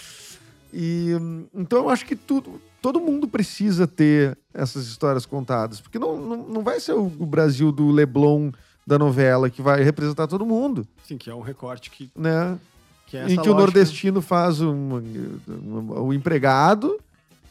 E 0.73 1.11
então 1.55 1.81
eu 1.81 1.89
acho 1.91 2.05
que 2.07 2.17
tudo, 2.17 2.61
todo 2.93 3.01
mundo 3.01 3.27
precisa 3.27 3.85
ter 3.85 4.39
essas 4.55 4.87
histórias 4.87 5.27
contadas, 5.27 5.81
porque 5.81 5.99
não, 5.99 6.17
não, 6.17 6.37
não 6.37 6.63
vai 6.63 6.79
ser 6.79 6.93
o, 6.93 7.07
o 7.19 7.27
Brasil 7.27 7.73
do 7.73 7.91
Leblon 7.91 8.53
da 8.87 8.97
novela 8.97 9.51
que 9.51 9.61
vai 9.61 9.83
representar 9.83 10.29
todo 10.29 10.47
mundo, 10.47 10.87
Sim, 11.05 11.19
que 11.19 11.29
é 11.29 11.35
um 11.35 11.41
recorte 11.41 11.91
que, 11.91 12.09
né? 12.15 12.57
que 13.09 13.17
é 13.17 13.25
em 13.25 13.27
que 13.27 13.33
o 13.35 13.37
lógica. 13.39 13.55
nordestino 13.55 14.23
faz 14.23 14.61
um, 14.61 15.01
um- 15.49 16.01
o 16.07 16.13
empregado, 16.15 16.97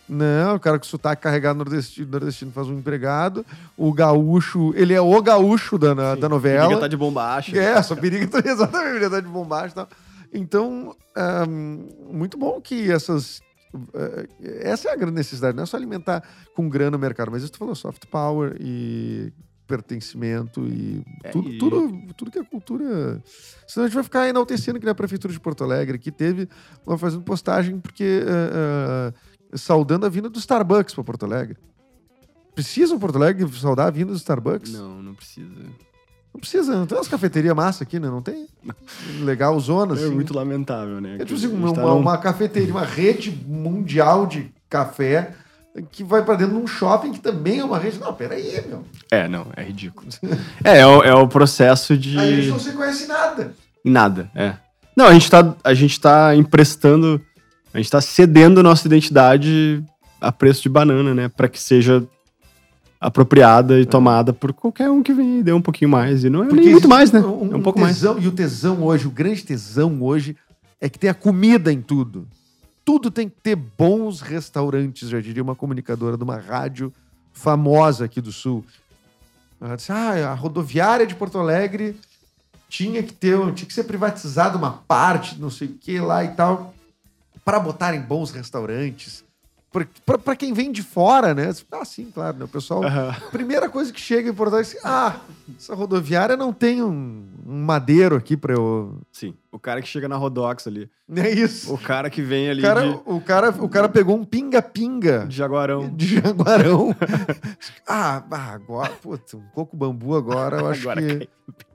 né? 0.08 0.50
O 0.54 0.60
cara 0.60 0.80
com 0.80 0.86
sotaque 0.86 1.22
carregado 1.24 1.58
nordestino, 1.58 2.10
nordestino 2.10 2.52
faz 2.54 2.68
um 2.70 2.78
empregado. 2.78 3.46
O 3.76 3.92
gaúcho, 3.92 4.72
ele 4.78 4.94
é 4.94 5.02
o 5.02 5.22
gaúcho 5.22 5.78
da, 5.78 5.94
na- 5.94 6.16
Sim, 6.16 6.22
da 6.22 6.30
novela. 6.30 6.80
tá 6.80 6.88
de 6.88 6.96
bombacha. 6.96 7.58
É, 7.58 7.82
só 7.82 7.94
periga 7.94 8.24
exatamente, 8.48 8.96
ele 9.04 9.10
tá 9.10 9.20
de 9.20 9.28
bombacha 9.28 9.72
e 9.72 9.76
tal. 9.76 9.90
Então, 10.34 10.96
ahn, 11.14 11.80
muito 12.10 12.38
bom 12.38 12.62
que 12.62 12.90
essas. 12.90 13.42
Eh, 13.94 14.28
essa 14.62 14.90
é 14.90 14.94
a 14.94 14.96
grande 14.96 15.16
necessidade, 15.16 15.56
não 15.56 15.64
é 15.64 15.66
só 15.66 15.78
alimentar 15.78 16.24
com 16.56 16.68
grana 16.70 16.98
o 16.98 17.00
mercado, 17.00 17.32
mas 17.32 17.44
isso 17.44 17.52
tu 17.54 17.58
falou, 17.60 17.76
soft 17.76 18.06
power 18.08 18.56
e 18.60 19.32
pertencimento 19.68 20.66
e, 20.68 21.04
É, 21.24 21.32
tudo, 21.32 21.50
e- 21.50 21.58
tudo, 21.58 22.14
tudo 22.16 22.32
que 22.32 22.38
é 22.40 22.44
cultura. 22.44 23.22
Senão 23.68 23.86
a 23.86 23.88
gente 23.88 23.96
vai 23.96 24.04
ficar 24.04 24.28
enaltecendo 24.28 24.80
que 24.80 24.86
nem 24.86 24.92
a 24.92 24.96
Prefeitura 24.96 25.34
de 25.34 25.40
Porto 25.40 25.64
Alegre, 25.64 25.98
que 25.98 26.12
teve 26.12 26.48
uma 26.86 26.98
fazendo 26.98 27.24
postagem 27.24 27.80
porque 27.80 28.22
eh, 28.28 29.12
eh, 29.52 29.58
saudando 29.58 30.06
a 30.06 30.10
vinda 30.10 30.30
do 30.30 30.38
Starbucks 30.38 30.94
para 30.94 31.04
Porto 31.04 31.26
Alegre. 31.26 31.58
Precisa 32.54 32.96
o 32.96 33.00
Porto 33.00 33.16
Alegre 33.18 33.48
saudar 33.60 33.88
a 33.88 33.92
vinda 33.92 34.12
do 34.12 34.18
Starbucks? 34.18 34.72
Não, 34.72 35.02
não 35.02 35.14
precisa. 35.16 35.50
Não 36.36 36.40
precisa, 36.42 36.76
não 36.76 36.86
tem 36.86 36.98
umas 36.98 37.08
cafeterias 37.08 37.56
massa 37.56 37.86
aqui, 37.86 37.98
né? 37.98 38.10
Não 38.10 38.22
tem? 38.22 38.46
Legal, 39.22 39.58
zona, 39.58 39.94
É 39.94 39.98
assim. 40.04 40.14
muito 40.14 40.34
lamentável, 40.36 41.00
né? 41.00 41.16
É 41.18 41.24
tipo 41.24 41.34
assim, 41.36 41.48
uma, 41.48 41.74
tá 41.74 41.86
uma- 41.86 42.12
num- 42.14 42.22
cafeteria, 42.22 42.72
uma 42.74 42.84
rede 42.84 43.32
mundial 43.48 44.28
de 44.28 44.52
café 44.70 45.32
que 45.94 46.04
vai 46.04 46.26
pra 46.26 46.36
dentro 46.36 46.56
de 46.58 46.62
um 46.62 46.68
shopping 46.68 47.14
que 47.14 47.22
também 47.22 47.60
é 47.60 47.64
uma 47.64 47.80
rede. 47.80 48.00
Não, 48.00 48.14
peraí, 48.14 48.62
meu. 48.68 48.84
É, 49.10 49.30
não, 49.30 49.48
é 49.56 49.64
ridículo. 49.64 50.08
é, 50.62 50.80
é 50.80 50.86
o, 50.86 51.04
é 51.04 51.14
o 51.16 51.26
processo 51.26 51.98
de. 51.98 52.20
Aí 52.20 52.34
a 52.34 52.36
gente 52.36 52.50
não 52.50 52.60
se 52.60 52.72
conhece 52.74 53.08
nada. 53.08 53.54
Nada, 53.84 54.30
é. 54.36 54.56
Não, 54.96 55.06
a 55.06 55.14
gente 55.14 55.32
tá, 55.32 55.56
a 55.64 55.74
gente 55.74 56.00
tá 56.02 56.36
emprestando, 56.36 57.22
a 57.74 57.78
gente 57.78 57.90
tá 57.90 58.02
cedendo 58.02 58.62
nossa 58.62 58.86
identidade 58.88 59.82
a 60.20 60.34
preço 60.34 60.62
de 60.64 60.68
banana, 60.70 61.14
né? 61.14 61.30
Pra 61.30 61.48
que 61.48 61.62
seja 61.62 62.04
apropriada 63.06 63.80
e 63.80 63.86
tomada 63.86 64.34
por 64.34 64.52
qualquer 64.52 64.90
um 64.90 65.04
que 65.04 65.14
vem 65.14 65.40
e 65.40 65.44
dê 65.44 65.54
um 65.54 65.62
pouquinho 65.62 65.92
mais. 65.92 66.24
E 66.24 66.30
não 66.30 66.44
é 66.44 66.48
nem 66.48 66.72
muito 66.72 66.90
mais, 66.90 67.12
né? 67.12 67.20
Um, 67.20 67.54
é 67.54 67.56
um 67.56 67.62
pouco 67.62 67.80
mais. 67.80 67.96
tesão, 67.96 68.20
E 68.20 68.28
o 68.28 68.32
tesão 68.32 68.84
hoje, 68.84 69.08
o 69.08 69.12
grande 69.12 69.44
tesão 69.44 70.02
hoje, 70.02 70.36
é 70.82 70.90
que 70.90 70.98
tem 70.98 71.10
a 71.10 71.14
comida 71.14 71.72
em 71.72 71.82
tudo. 71.82 72.28
Tudo 72.84 73.12
tem 73.12 73.30
que 73.30 73.36
ter 73.42 73.56
bons 73.56 74.22
restaurantes, 74.22 75.10
já 75.10 75.20
diria 75.20 75.44
uma 75.44 75.56
comunicadora 75.56 76.18
de 76.18 76.24
uma 76.24 76.38
rádio 76.38 76.92
famosa 77.32 78.06
aqui 78.06 78.22
do 78.22 78.32
Sul. 78.32 78.66
Ela 79.62 79.76
disse: 79.76 79.92
ah, 79.92 80.32
a 80.32 80.34
rodoviária 80.34 81.06
de 81.06 81.16
Porto 81.16 81.38
Alegre 81.38 81.96
tinha 82.70 83.04
que 83.04 83.14
ter, 83.14 83.38
tinha 83.54 83.68
que 83.68 83.74
ser 83.74 83.84
privatizada 83.84 84.58
uma 84.58 84.72
parte, 84.88 85.40
não 85.40 85.50
sei 85.50 85.68
o 85.68 85.74
que 85.74 86.00
lá 86.00 86.24
e 86.24 86.30
tal, 86.30 86.74
para 87.44 87.60
botarem 87.60 88.02
bons 88.02 88.32
restaurantes. 88.32 89.25
Para 90.24 90.36
quem 90.36 90.54
vem 90.54 90.72
de 90.72 90.82
fora, 90.82 91.34
né? 91.34 91.52
Ah, 91.72 91.86
sim, 91.86 92.10
claro, 92.14 92.38
né? 92.38 92.46
O 92.46 92.48
pessoal 92.48 92.84
Aham. 92.84 93.14
Primeira 93.32 93.70
coisa 93.70 93.92
que 93.92 94.00
chega 94.00 94.30
em 94.30 94.34
Porto 94.34 94.54
Alegre 94.54 94.74
é 94.74 94.78
assim, 94.78 94.88
ah, 94.88 95.20
essa 95.58 95.76
rodoviária 95.76 96.38
não 96.38 96.54
tem 96.54 96.82
um, 96.82 97.26
um 97.46 97.64
madeiro 97.64 98.16
aqui 98.16 98.38
pra 98.38 98.54
eu... 98.54 99.00
Sim, 99.12 99.34
o 99.52 99.60
cara 99.60 99.82
que 99.82 99.88
chega 99.88 100.08
na 100.08 100.16
Rodox 100.16 100.68
ali. 100.68 100.90
É 101.16 101.30
isso. 101.30 101.72
O 101.72 101.78
cara 101.78 102.10
que 102.10 102.20
vem 102.24 102.50
ali 102.50 102.62
O 102.62 102.64
cara, 102.64 102.82
de, 102.82 103.00
o, 103.06 103.22
cara, 103.22 103.50
o 103.64 103.70
cara 103.70 103.88
pegou 103.88 104.16
um 104.18 104.26
pinga-pinga 104.26 105.28
de 105.28 105.36
Jaguarão. 105.36 105.88
de 105.96 106.16
jaguarão. 106.20 106.96
ah, 107.88 108.24
ah, 108.32 108.52
agora, 108.54 108.92
putz, 108.94 109.36
um 109.36 109.44
coco 109.54 109.78
bambu 109.78 110.16
agora, 110.16 110.58
eu 110.58 110.68
acho 110.68 110.90
Agora 110.90 111.02
que 111.04 111.18
cai. 111.20 111.28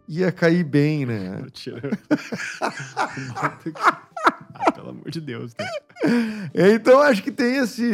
ia 0.08 0.32
cair 0.32 0.64
bem, 0.64 1.06
né? 1.06 1.46
Tira. 1.52 1.96
ah, 4.66 4.72
pelo 4.72 4.90
amor 4.90 5.10
de 5.10 5.20
Deus, 5.20 5.52
né? 5.58 5.66
Então, 6.74 7.00
acho 7.00 7.22
que 7.22 7.30
tem 7.30 7.56
esse, 7.56 7.84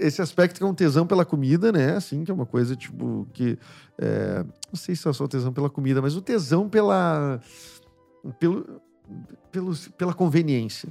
esse 0.00 0.22
aspecto 0.22 0.58
que 0.58 0.62
é 0.62 0.66
um 0.66 0.74
tesão 0.74 1.06
pela 1.06 1.24
comida, 1.24 1.72
né? 1.72 1.96
Assim, 1.96 2.24
que 2.24 2.30
é 2.30 2.34
uma 2.34 2.46
coisa, 2.46 2.76
tipo, 2.76 3.26
que... 3.32 3.58
é, 3.98 4.44
não 4.68 4.74
sei 4.76 4.94
se 4.94 5.08
é 5.08 5.12
só 5.12 5.24
o 5.24 5.28
tesão 5.28 5.52
pela 5.52 5.68
comida, 5.70 6.00
mas 6.00 6.16
o 6.16 6.22
tesão 6.22 6.68
pela... 6.68 7.40
Pelo, 8.38 8.80
pelo, 9.50 9.76
pela 9.96 10.12
conveniência. 10.14 10.88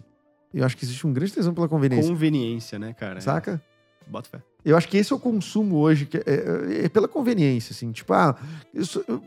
Eu 0.54 0.66
acho 0.66 0.76
que 0.76 0.86
existe 0.86 1.06
um 1.06 1.13
grande 1.13 1.34
tesão 1.34 1.54
pela 1.54 1.68
conveniência. 1.68 2.10
Conveniência, 2.10 2.80
né, 2.80 2.94
cara? 2.94 3.22
Saca? 3.22 3.62
Bota 4.08 4.30
fé. 4.30 4.42
Eu 4.63 4.76
acho 4.76 4.88
que 4.88 4.98
esse 4.98 5.13
é 5.13 5.16
o 5.16 5.20
consumo 5.20 5.78
hoje, 5.78 6.06
que 6.06 6.18
é, 6.18 6.24
é- 6.26 6.86
é 6.86 6.90
pela 6.90 7.08
conveniência, 7.08 7.74
assim. 7.74 7.92
Tipo, 7.92 8.13
ah, 8.13 8.36
isso, 8.74 9.04
eu- 9.08 9.22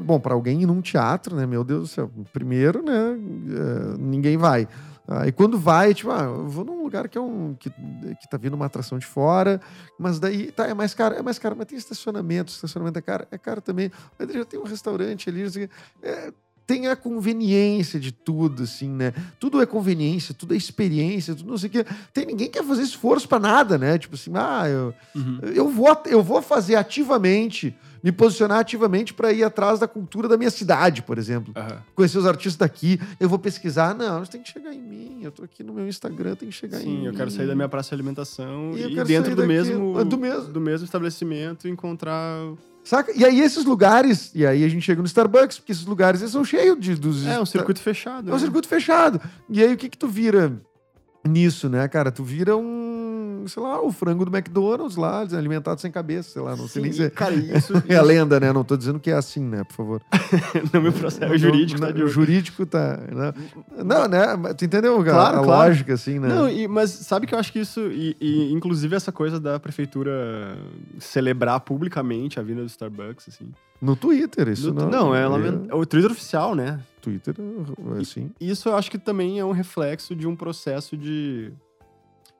bom, 0.00 0.18
para 0.18 0.34
alguém 0.34 0.62
ir 0.62 0.66
num 0.66 0.80
teatro, 0.80 1.36
né? 1.36 1.46
Meu 1.46 1.62
Deus 1.62 1.80
do 1.82 1.86
céu. 1.86 2.10
Primeiro, 2.32 2.82
né? 2.82 2.92
é, 2.94 3.98
ninguém 3.98 4.36
vai. 4.36 4.66
Ah, 5.06 5.26
e 5.28 5.32
quando 5.32 5.58
vai, 5.58 5.92
tipo, 5.92 6.10
ah, 6.10 6.22
eu 6.22 6.48
vou 6.48 6.64
num 6.64 6.82
lugar 6.82 7.08
que 7.08 7.18
é 7.18 7.20
um. 7.20 7.54
Que, 7.58 7.68
que 7.70 8.28
tá 8.30 8.36
vindo 8.38 8.54
uma 8.54 8.66
atração 8.66 8.98
de 8.98 9.04
fora, 9.06 9.60
mas 9.98 10.18
daí 10.18 10.50
tá, 10.50 10.66
é 10.66 10.72
mais 10.74 10.94
caro, 10.94 11.14
é 11.14 11.22
mais 11.22 11.38
caro, 11.38 11.54
mas 11.56 11.66
tem 11.66 11.76
estacionamento, 11.76 12.50
estacionamento 12.50 12.98
é 12.98 13.02
caro, 13.02 13.26
é 13.30 13.36
caro 13.38 13.60
também. 13.60 13.90
Mas 14.18 14.32
já 14.32 14.44
tem 14.44 14.58
um 14.58 14.64
restaurante 14.64 15.28
ali, 15.28 15.42
quê. 15.52 15.68
É, 16.02 16.32
tem 16.66 16.86
a 16.88 16.96
conveniência 16.96 18.00
de 18.00 18.10
tudo, 18.10 18.62
assim, 18.62 18.88
né? 18.88 19.12
Tudo 19.38 19.60
é 19.60 19.66
conveniência, 19.66 20.34
tudo 20.34 20.54
é 20.54 20.56
experiência, 20.56 21.34
tudo 21.34 21.50
não 21.50 21.58
sei 21.58 21.68
o 21.68 21.72
quê. 21.72 21.84
Tem 22.14 22.24
ninguém 22.24 22.46
que 22.48 22.58
quer 22.58 22.64
fazer 22.64 22.80
esforço 22.82 23.28
pra 23.28 23.38
nada, 23.38 23.76
né? 23.76 23.98
Tipo 23.98 24.14
assim, 24.14 24.30
ah, 24.34 24.66
eu, 24.66 24.94
Uhum. 25.14 25.40
eu 25.54 25.68
vou, 25.68 26.02
eu 26.06 26.22
vou 26.22 26.40
fazer 26.40 26.76
ativamente, 26.76 27.76
me 28.04 28.12
posicionar 28.12 28.58
ativamente 28.58 29.14
para 29.14 29.32
ir 29.32 29.42
atrás 29.42 29.78
da 29.78 29.88
cultura 29.88 30.28
da 30.28 30.36
minha 30.36 30.50
cidade, 30.50 31.00
por 31.00 31.16
exemplo. 31.16 31.54
Aham. 31.56 31.78
Conhecer 31.94 32.18
os 32.18 32.26
artistas 32.26 32.56
daqui, 32.56 33.00
eu 33.18 33.30
vou 33.30 33.38
pesquisar. 33.38 33.94
Não, 33.94 34.22
isso 34.22 34.30
tem 34.30 34.42
que 34.42 34.50
chegar 34.50 34.74
em 34.74 34.82
mim. 34.82 35.20
Eu 35.22 35.32
tô 35.32 35.42
aqui 35.42 35.64
no 35.64 35.72
meu 35.72 35.88
Instagram, 35.88 36.34
tem 36.36 36.50
que 36.50 36.54
chegar 36.54 36.82
em 36.82 36.86
mim. 36.86 36.96
Sim, 37.00 37.06
eu 37.06 37.14
quero 37.14 37.30
sair 37.30 37.46
da 37.46 37.54
minha 37.54 37.68
praça 37.68 37.88
de 37.88 37.94
alimentação 37.94 38.72
E 38.76 38.92
e, 38.92 39.04
dentro 39.04 39.30
do 39.30 39.36
daqui- 39.36 39.48
mesmo, 39.48 39.98
é 39.98 40.04
do 40.04 40.18
mesmo. 40.18 40.52
do 40.52 40.60
mesmo 40.60 40.84
estabelecimento 40.84 41.66
encontrar. 41.66 42.52
Saca? 42.84 43.10
E 43.16 43.24
aí 43.24 43.40
esses 43.40 43.64
lugares, 43.64 44.30
e 44.34 44.44
aí 44.44 44.62
a 44.62 44.68
gente 44.68 44.82
chega 44.82 45.00
no 45.00 45.06
Starbucks, 45.06 45.58
porque 45.58 45.72
esses 45.72 45.86
lugares 45.86 46.20
eles 46.20 46.32
são 46.32 46.44
cheios 46.44 46.78
de, 46.78 46.94
dos. 46.96 47.24
É 47.26 47.40
um 47.40 47.46
circuito 47.46 47.80
fechado. 47.80 48.28
É 48.28 48.30
um 48.30 48.34
né? 48.34 48.38
circuito 48.40 48.68
fechado. 48.68 49.18
E 49.48 49.62
aí 49.62 49.72
o 49.72 49.76
que 49.78 49.88
que 49.88 49.96
tu 49.96 50.08
vira 50.08 50.60
nisso, 51.26 51.68
né, 51.68 51.86
cara? 51.88 52.10
Tu 52.12 52.22
vira 52.22 52.56
um, 52.56 53.44
sei 53.46 53.62
lá, 53.62 53.80
o 53.82 53.90
frango 53.90 54.24
do 54.24 54.36
McDonald's 54.36 54.96
lá, 54.96 55.20
alimentado 55.20 55.80
sem 55.80 55.90
cabeça, 55.90 56.30
sei 56.30 56.42
lá, 56.42 56.54
não 56.56 56.68
sei 56.68 56.82
nem 56.82 56.92
Sim, 56.92 57.04
se 57.04 57.10
Cara, 57.10 57.34
isso. 57.34 57.72
é 57.88 57.96
a 57.96 58.02
lenda, 58.02 58.38
né? 58.38 58.52
Não 58.52 58.62
tô 58.64 58.76
dizendo 58.76 59.00
que 59.00 59.10
é 59.10 59.14
assim, 59.14 59.42
né, 59.42 59.64
por 59.64 59.74
favor. 59.74 60.02
no 60.72 60.82
meu 60.82 60.92
processo 60.92 61.32
o 61.32 61.38
jurídico 61.38 61.80
não, 61.80 61.88
tá 61.88 61.92
de 61.92 62.02
O 62.02 62.08
jurídico 62.08 62.66
tá. 62.66 62.96
Né? 62.98 63.32
Não, 63.84 64.06
né? 64.08 64.54
Tu 64.56 64.64
entendeu 64.66 65.00
a- 65.00 65.04
Claro, 65.04 65.40
a 65.40 65.44
claro. 65.44 65.68
lógica, 65.68 65.94
assim, 65.94 66.18
né? 66.18 66.28
Não, 66.28 66.48
e- 66.48 66.68
mas 66.68 66.90
sabe 66.90 67.26
que 67.26 67.34
eu 67.34 67.38
acho 67.38 67.52
que 67.52 67.58
isso, 67.60 67.80
e, 67.90 68.16
e 68.20 68.52
inclusive 68.52 68.94
essa 68.94 69.10
coisa 69.12 69.40
da 69.40 69.58
prefeitura 69.58 70.56
celebrar 70.98 71.60
publicamente 71.60 72.38
a 72.38 72.42
vinda 72.42 72.60
do 72.62 72.66
Starbucks, 72.68 73.28
assim. 73.28 73.50
No 73.80 73.94
Twitter, 73.96 74.48
isso 74.48 74.72
No- 74.72 74.88
não. 74.88 75.14
é, 75.14 75.26
lament- 75.26 75.70
o 75.72 75.84
Twitter 75.84 76.10
oficial, 76.10 76.54
né? 76.54 76.80
Twitter, 77.02 77.34
assim. 78.00 78.30
Isso 78.40 78.68
eu 78.68 78.76
acho 78.76 78.90
que 78.90 78.98
também 78.98 79.38
é 79.38 79.44
um 79.44 79.52
reflexo 79.52 80.14
de 80.16 80.26
um 80.26 80.34
processo 80.34 80.96
de. 80.96 81.52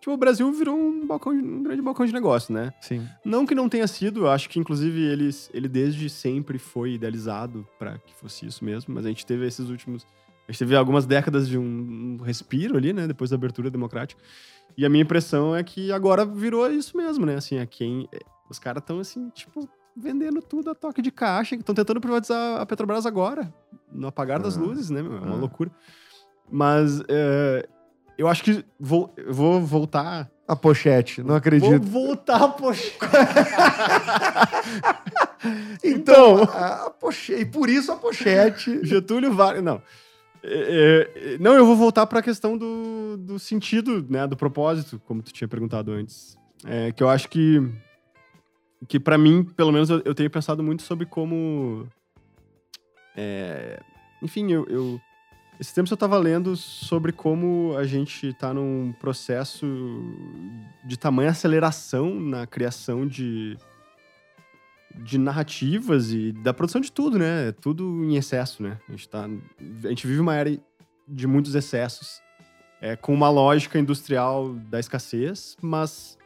Tipo, 0.01 0.13
o 0.13 0.17
Brasil 0.17 0.51
virou 0.53 0.75
um, 0.77 1.07
balcão, 1.07 1.33
um 1.33 1.63
grande 1.63 1.81
balcão 1.83 2.05
de 2.07 2.13
negócio, 2.13 2.53
né? 2.53 2.73
Sim. 2.81 3.07
Não 3.25 3.45
que 3.47 3.55
não 3.55 3.69
tenha 3.69 3.87
sido, 3.87 4.21
eu 4.21 4.31
acho 4.31 4.49
que 4.51 4.59
inclusive 4.59 5.01
ele, 5.03 5.31
ele 5.53 5.69
desde 5.69 6.09
sempre 6.11 6.59
foi 6.59 6.93
idealizado 6.95 7.67
para 7.79 7.99
que 7.99 8.15
fosse 8.15 8.47
isso 8.47 8.65
mesmo, 8.65 8.95
mas 8.95 9.05
a 9.07 9.09
gente 9.09 9.25
teve 9.27 9.47
esses 9.47 9.69
últimos. 9.71 10.07
A 10.47 10.53
gente 10.53 10.59
teve 10.59 10.77
algumas 10.77 11.07
décadas 11.07 11.49
de 11.49 11.57
um, 11.59 12.19
um 12.21 12.23
respiro 12.23 12.77
ali, 12.77 12.93
né? 12.93 13.07
Depois 13.07 13.31
da 13.31 13.37
abertura 13.37 13.71
democrática. 13.71 14.23
E 14.77 14.85
a 14.85 14.89
minha 14.91 15.03
impressão 15.03 15.55
é 15.57 15.63
que 15.63 15.91
agora 15.91 16.25
virou 16.27 16.71
isso 16.71 16.97
mesmo, 16.97 17.25
né? 17.25 17.37
Assim, 17.37 17.57
é 17.57 17.65
quem. 17.67 18.07
é, 18.13 18.19
Os 18.51 18.59
caras 18.59 18.83
estão 18.83 18.99
assim, 19.01 19.31
tipo, 19.31 19.67
vendendo 19.97 20.41
tudo 20.43 20.71
a 20.71 20.75
toque 20.75 21.01
de 21.03 21.11
caixa, 21.11 21.55
estão 21.55 21.75
tentando 21.75 22.01
privatizar 22.01 22.61
a 22.61 22.67
Petrobras 22.67 23.07
agora, 23.07 23.53
no 23.93 24.07
apagar 24.09 24.41
das 24.41 24.57
Ah. 24.57 24.61
luzes, 24.61 24.91
né? 24.91 25.01
É 25.01 25.03
uma 25.03 25.37
Ah. 25.37 25.39
loucura. 25.39 25.71
Mas 26.51 27.01
é, 27.09 27.67
eu 28.19 28.29
acho 28.29 28.43
que 28.45 28.65
vou, 28.79 29.15
vou 29.29 29.61
voltar. 29.61 30.31
A 30.47 30.55
pochete, 30.55 31.23
não 31.23 31.35
acredito. 31.37 31.83
Vou 31.87 32.07
voltar, 32.07 32.49
poxa. 32.51 32.93
Então, 35.83 36.43
a, 36.45 36.87
a 36.87 36.91
pochete. 36.91 37.43
E 37.43 37.45
por 37.45 37.69
isso 37.69 37.93
a 37.93 37.97
pochete. 37.97 38.81
Getúlio 38.85 39.33
Vargas. 39.33 39.63
Não. 39.63 39.81
É, 40.43 41.11
é, 41.35 41.39
não, 41.39 41.55
eu 41.55 41.65
vou 41.65 41.77
voltar 41.77 42.07
para 42.07 42.19
a 42.19 42.23
questão 42.23 42.57
do, 42.59 43.17
do 43.19 43.39
sentido, 43.39 44.05
né, 44.09 44.27
do 44.27 44.37
propósito, 44.37 45.01
como 45.07 45.23
tu 45.23 45.33
tinha 45.33 45.49
perguntado 45.49 45.93
antes. 45.93 46.37
É, 46.67 46.93
que 46.93 47.03
eu 47.03 47.09
acho 47.09 47.29
que, 47.29 47.61
que 48.89 49.01
para 49.01 49.17
mim, 49.19 49.45
pelo 49.45 49.73
menos, 49.73 49.91
eu, 49.91 50.03
eu, 50.05 50.15
tenho 50.15 50.31
pensado 50.31 50.63
muito 50.63 50.83
sobre 50.83 51.07
como. 51.07 51.87
É, 53.17 53.81
enfim, 54.23 54.51
eu, 54.53 54.67
eu. 54.69 55.01
Esse 55.61 55.73
tempo 55.73 55.89
eu 55.89 55.95
estava 55.95 56.19
lendo 56.19 56.57
sobre 56.57 57.13
como 57.13 57.77
a 57.79 57.85
gente 57.85 58.29
está 58.29 58.53
num 58.53 58.93
processo 58.99 59.67
de 60.85 60.99
tamanha 60.99 61.31
aceleração 61.31 62.19
na 62.19 62.45
criação 62.45 63.07
de, 63.07 63.57
de 64.97 65.17
narrativas 65.17 66.11
e 66.11 66.33
da 66.33 66.53
produção 66.53 66.81
de 66.81 66.91
tudo, 66.91 67.19
né? 67.19 67.53
Tudo 67.53 68.05
em 68.05 68.17
excesso, 68.17 68.65
né? 68.65 68.79
A 68.89 68.93
gente, 68.93 69.09
tá, 69.09 69.29
a 69.85 69.89
gente 69.89 70.07
vive 70.09 70.21
uma 70.21 70.35
era 70.35 70.59
de 71.07 71.27
muitos 71.27 71.55
excessos, 71.55 72.21
é, 72.81 72.97
com 72.97 73.15
uma 73.15 73.31
lógica 73.31 73.79
industrial 73.79 74.55
da 74.55 74.81
escassez, 74.81 75.57
mas 75.63 76.19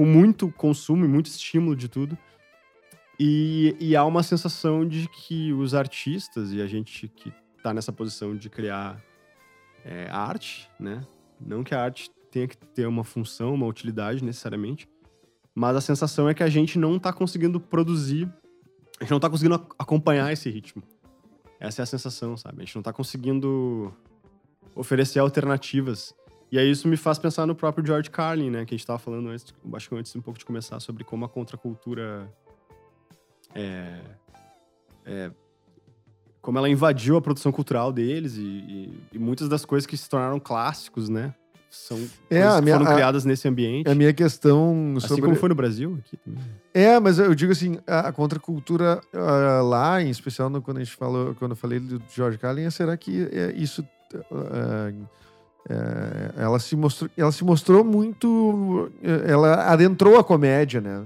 com 0.00 0.06
muito 0.06 0.50
consumo 0.52 1.04
e 1.04 1.08
muito 1.08 1.26
estímulo 1.26 1.76
de 1.76 1.86
tudo. 1.86 2.16
E, 3.18 3.76
e 3.78 3.94
há 3.94 4.02
uma 4.02 4.22
sensação 4.22 4.88
de 4.88 5.06
que 5.06 5.52
os 5.52 5.74
artistas 5.74 6.54
e 6.54 6.62
a 6.62 6.66
gente 6.66 7.06
que 7.06 7.30
está 7.58 7.74
nessa 7.74 7.92
posição 7.92 8.34
de 8.34 8.48
criar 8.48 8.98
é, 9.84 10.08
arte, 10.10 10.70
né? 10.80 11.02
Não 11.38 11.62
que 11.62 11.74
a 11.74 11.82
arte 11.82 12.10
tenha 12.30 12.48
que 12.48 12.56
ter 12.56 12.86
uma 12.86 13.04
função, 13.04 13.52
uma 13.52 13.66
utilidade 13.66 14.24
necessariamente, 14.24 14.88
mas 15.54 15.76
a 15.76 15.82
sensação 15.82 16.30
é 16.30 16.32
que 16.32 16.42
a 16.42 16.48
gente 16.48 16.78
não 16.78 16.98
tá 16.98 17.12
conseguindo 17.12 17.60
produzir, 17.60 18.26
a 18.98 19.04
gente 19.04 19.10
não 19.10 19.20
tá 19.20 19.28
conseguindo 19.28 19.66
acompanhar 19.78 20.32
esse 20.32 20.48
ritmo. 20.48 20.82
Essa 21.60 21.82
é 21.82 21.84
a 21.84 21.86
sensação, 21.86 22.38
sabe? 22.38 22.62
A 22.62 22.64
gente 22.64 22.74
não 22.74 22.82
tá 22.82 22.90
conseguindo 22.90 23.94
oferecer 24.74 25.18
alternativas. 25.18 26.14
E 26.50 26.58
aí 26.58 26.70
isso 26.70 26.88
me 26.88 26.96
faz 26.96 27.18
pensar 27.18 27.46
no 27.46 27.54
próprio 27.54 27.86
George 27.86 28.10
Carlin, 28.10 28.50
né? 28.50 28.64
Que 28.64 28.74
a 28.74 28.76
gente 28.76 28.86
tava 28.86 28.98
falando 28.98 29.28
antes, 29.28 29.54
acho 29.74 29.88
que 29.88 29.94
antes 29.94 30.14
um 30.16 30.20
pouco 30.20 30.38
de 30.38 30.44
começar, 30.44 30.80
sobre 30.80 31.04
como 31.04 31.24
a 31.24 31.28
contracultura 31.28 32.28
é, 33.54 34.00
é, 35.04 35.30
como 36.40 36.58
ela 36.58 36.68
invadiu 36.68 37.16
a 37.16 37.20
produção 37.20 37.52
cultural 37.52 37.92
deles 37.92 38.36
e, 38.36 38.40
e, 38.40 39.00
e, 39.12 39.18
muitas 39.18 39.48
das 39.48 39.64
coisas 39.64 39.86
que 39.86 39.96
se 39.96 40.08
tornaram 40.08 40.40
clássicos, 40.40 41.08
né? 41.08 41.34
são 41.70 42.04
é, 42.28 42.42
a 42.42 42.60
minha, 42.60 42.76
foram 42.76 42.92
criadas 42.92 43.24
a, 43.24 43.28
nesse 43.28 43.46
ambiente. 43.46 43.88
A 43.88 43.94
minha 43.94 44.12
questão 44.12 44.94
assim 44.96 45.06
sobre... 45.06 45.22
como 45.22 45.36
foi 45.36 45.48
no 45.48 45.54
Brasil 45.54 45.98
aqui 46.04 46.16
também. 46.16 46.42
É, 46.74 46.98
mas 46.98 47.20
eu 47.20 47.32
digo 47.32 47.52
assim, 47.52 47.78
a 47.86 48.10
contracultura 48.10 49.00
uh, 49.14 49.64
lá, 49.64 50.02
em 50.02 50.10
especial 50.10 50.50
no, 50.50 50.60
quando 50.60 50.78
a 50.78 50.84
gente 50.84 50.96
falou, 50.96 51.34
quando 51.36 51.52
eu 51.52 51.56
falei 51.56 51.78
do 51.78 52.02
George 52.12 52.38
Carlin, 52.38 52.64
é, 52.64 52.70
será 52.70 52.96
que 52.96 53.28
é, 53.32 53.52
isso 53.52 53.86
uh, 54.32 55.08
ela 56.36 56.58
se 56.58 56.74
mostrou, 56.76 57.10
ela 57.16 57.32
se 57.32 57.44
mostrou 57.44 57.84
muito, 57.84 58.90
ela 59.26 59.70
adentrou 59.70 60.18
a 60.18 60.24
comédia, 60.24 60.80
né? 60.80 61.04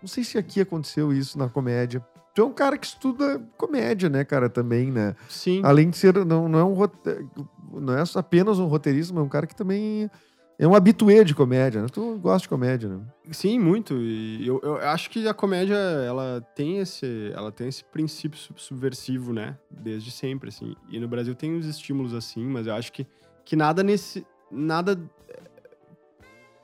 Não 0.00 0.08
sei 0.08 0.24
se 0.24 0.36
aqui 0.36 0.60
aconteceu 0.60 1.12
isso 1.12 1.38
na 1.38 1.48
comédia. 1.48 2.04
Tu 2.34 2.40
é 2.40 2.44
um 2.44 2.52
cara 2.52 2.78
que 2.78 2.86
estuda 2.86 3.40
comédia, 3.56 4.08
né, 4.08 4.24
cara, 4.24 4.48
também, 4.48 4.90
né? 4.90 5.14
Sim. 5.28 5.60
Além 5.64 5.90
de 5.90 5.96
ser, 5.96 6.14
não, 6.24 6.48
não 6.48 6.58
é 6.58 6.64
um 6.64 6.76
não 7.80 7.94
é 7.94 8.02
apenas 8.14 8.58
um 8.58 8.66
roteirista, 8.66 9.12
mas 9.14 9.22
é 9.22 9.26
um 9.26 9.28
cara 9.28 9.46
que 9.46 9.54
também 9.54 10.10
é 10.58 10.66
um 10.66 10.74
habituê 10.74 11.24
de 11.24 11.34
comédia, 11.34 11.82
né? 11.82 11.88
Tu 11.90 12.18
gosta 12.18 12.42
de 12.42 12.48
comédia, 12.48 12.88
né? 12.88 13.00
Sim, 13.32 13.58
muito. 13.58 13.94
E 13.94 14.46
eu, 14.46 14.60
eu 14.62 14.76
acho 14.76 15.10
que 15.10 15.26
a 15.26 15.34
comédia, 15.34 15.74
ela 15.74 16.40
tem 16.54 16.78
esse, 16.78 17.32
ela 17.34 17.50
tem 17.50 17.68
esse 17.68 17.82
princípio 17.84 18.38
subversivo, 18.56 19.32
né? 19.32 19.56
Desde 19.70 20.10
sempre, 20.10 20.50
assim. 20.50 20.74
E 20.88 21.00
no 21.00 21.08
Brasil 21.08 21.34
tem 21.34 21.54
uns 21.54 21.66
estímulos 21.66 22.14
assim, 22.14 22.44
mas 22.44 22.66
eu 22.66 22.74
acho 22.74 22.92
que, 22.92 23.06
que 23.44 23.56
nada 23.56 23.82
nesse... 23.82 24.26
Nada... 24.50 24.98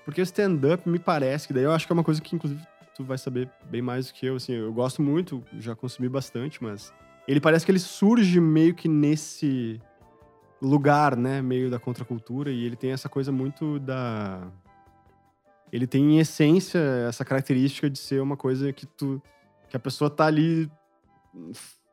Porque 0.04 0.20
o 0.20 0.24
stand-up 0.24 0.88
me 0.88 0.98
parece 0.98 1.46
que 1.46 1.52
daí 1.52 1.64
eu 1.64 1.72
acho 1.72 1.86
que 1.86 1.92
é 1.92 1.94
uma 1.94 2.04
coisa 2.04 2.20
que, 2.20 2.34
inclusive, 2.34 2.62
tu 2.94 3.04
vai 3.04 3.18
saber 3.18 3.50
bem 3.70 3.80
mais 3.80 4.08
do 4.08 4.14
que 4.14 4.26
eu, 4.26 4.36
assim, 4.36 4.54
eu 4.54 4.72
gosto 4.72 5.00
muito, 5.00 5.44
já 5.58 5.76
consumi 5.76 6.08
bastante, 6.08 6.62
mas 6.62 6.92
ele 7.28 7.40
parece 7.40 7.64
que 7.64 7.70
ele 7.70 7.78
surge 7.78 8.40
meio 8.40 8.74
que 8.74 8.88
nesse 8.88 9.80
lugar, 10.60 11.16
né, 11.16 11.40
meio 11.40 11.70
da 11.70 11.78
contracultura 11.78 12.50
e 12.50 12.64
ele 12.64 12.74
tem 12.74 12.90
essa 12.90 13.08
coisa 13.08 13.30
muito 13.30 13.78
da 13.78 14.50
ele 15.70 15.86
tem 15.86 16.14
em 16.14 16.18
essência 16.18 16.78
essa 17.08 17.24
característica 17.24 17.88
de 17.88 17.98
ser 17.98 18.20
uma 18.20 18.36
coisa 18.36 18.72
que 18.72 18.86
tu 18.86 19.22
que 19.68 19.76
a 19.76 19.80
pessoa 19.80 20.10
tá 20.10 20.26
ali 20.26 20.68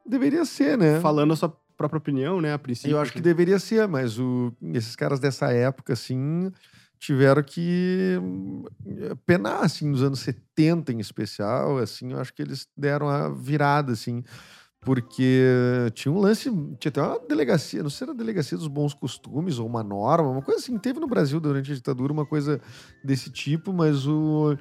deveria 0.05 0.45
ser, 0.45 0.77
né? 0.77 0.99
Falando 0.99 1.33
a 1.33 1.35
sua 1.35 1.55
própria 1.77 1.97
opinião, 1.97 2.41
né, 2.41 2.53
a 2.53 2.59
princípio. 2.59 2.91
Eu 2.91 2.99
acho 2.99 3.11
que 3.11 3.21
deveria 3.21 3.59
ser, 3.59 3.87
mas 3.87 4.19
o, 4.19 4.53
esses 4.73 4.95
caras 4.95 5.19
dessa 5.19 5.51
época 5.51 5.93
assim, 5.93 6.51
tiveram 6.99 7.43
que 7.43 8.19
eh, 8.87 9.15
penar, 9.25 9.63
assim, 9.63 9.89
nos 9.89 10.01
anos 10.01 10.19
70 10.19 10.91
em 10.91 10.99
especial, 10.99 11.77
assim, 11.77 12.11
eu 12.11 12.19
acho 12.19 12.33
que 12.33 12.41
eles 12.41 12.67
deram 12.75 13.09
a 13.09 13.29
virada, 13.29 13.93
assim, 13.93 14.23
porque 14.81 15.43
tinha 15.93 16.11
um 16.11 16.19
lance, 16.19 16.49
tinha 16.79 16.89
até 16.89 17.01
uma 17.01 17.19
delegacia, 17.27 17.81
não 17.81 17.89
sei 17.89 17.97
se 17.97 18.03
era 18.03 18.11
a 18.13 18.15
delegacia 18.15 18.57
dos 18.57 18.67
bons 18.67 18.93
costumes 18.93 19.57
ou 19.57 19.67
uma 19.67 19.83
norma, 19.83 20.29
uma 20.29 20.41
coisa 20.41 20.61
assim, 20.61 20.77
teve 20.77 20.99
no 20.99 21.07
Brasil 21.07 21.39
durante 21.39 21.71
a 21.71 21.75
ditadura 21.75 22.13
uma 22.13 22.25
coisa 22.25 22.61
desse 23.03 23.31
tipo, 23.31 23.73
mas 23.73 24.07
o... 24.07 24.55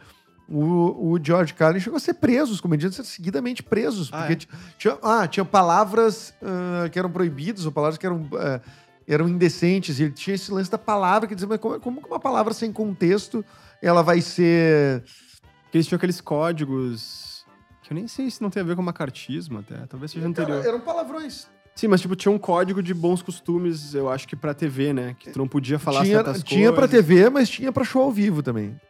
O, 0.49 1.13
o, 1.13 1.19
George 1.23 1.55
Carlin 1.55 1.81
chegou 1.81 1.97
a 1.97 2.01
ser 2.01 2.15
preso, 2.15 2.53
os 2.53 2.61
comediantes 2.61 2.99
eram 2.99 3.09
seguidamente 3.09 3.63
presos. 3.63 4.11
Ah, 4.13 4.27
porque 4.27 4.45
é? 4.45 4.57
tinha, 4.77 4.99
ah, 5.03 5.27
tinha 5.27 5.45
palavras 5.45 6.35
uh, 6.43 6.91
que 6.91 6.99
eram 6.99 7.11
proibidas, 7.11 7.65
ou 7.65 7.73
palavras 7.73 7.97
que 7.97 8.05
eram 8.05 8.21
uh, 8.23 8.61
eram 9.07 9.29
indecentes. 9.29 9.99
E 9.99 10.05
ele 10.05 10.13
tinha 10.13 10.35
esse 10.35 10.53
lance 10.53 10.71
da 10.71 10.79
palavra 10.79 11.29
que 11.29 11.35
dizia, 11.35 11.49
mas 11.49 11.59
como, 11.59 11.81
como 11.81 12.01
uma 12.07 12.21
palavra 12.21 12.53
sem 12.53 12.73
contexto 12.73 13.45
ela 13.81 14.03
vai 14.03 14.21
ser. 14.21 15.03
Porque 15.65 15.79
eles 15.79 15.87
tinham 15.87 15.97
aqueles 15.97 16.21
códigos. 16.21 17.45
Que 17.83 17.93
eu 17.93 17.95
nem 17.95 18.09
sei 18.09 18.31
se 18.31 18.41
não 18.41 18.49
tem 18.49 18.63
a 18.63 18.65
ver 18.65 18.77
com 18.77 18.83
macartismo 18.83 19.59
até. 19.59 19.77
Talvez 19.87 20.11
seja 20.11 20.27
anterior. 20.27 20.59
Cara, 20.59 20.69
eram 20.69 20.81
palavrões. 20.81 21.47
Sim, 21.75 21.89
mas 21.89 22.01
tipo, 22.01 22.15
tinha 22.15 22.33
um 22.33 22.39
código 22.39 22.83
de 22.83 22.95
bons 22.95 23.21
costumes, 23.21 23.95
eu 23.95 24.09
acho 24.09 24.29
que 24.29 24.37
pra 24.37 24.55
TV, 24.55 24.93
né? 24.93 25.17
Que 25.19 25.31
tu 25.31 25.39
não 25.39 25.49
podia 25.49 25.79
falar 25.79 26.03
tinha, 26.03 26.17
certas 26.17 26.43
tinha 26.43 26.45
coisas. 26.45 26.59
Tinha 26.59 26.73
pra 26.73 26.89
TV, 26.89 27.31
mas 27.31 27.49
tinha 27.49 27.73
pra 27.73 27.85
show 27.85 28.03
ao 28.03 28.13
vivo 28.13 28.43
também. 28.43 28.81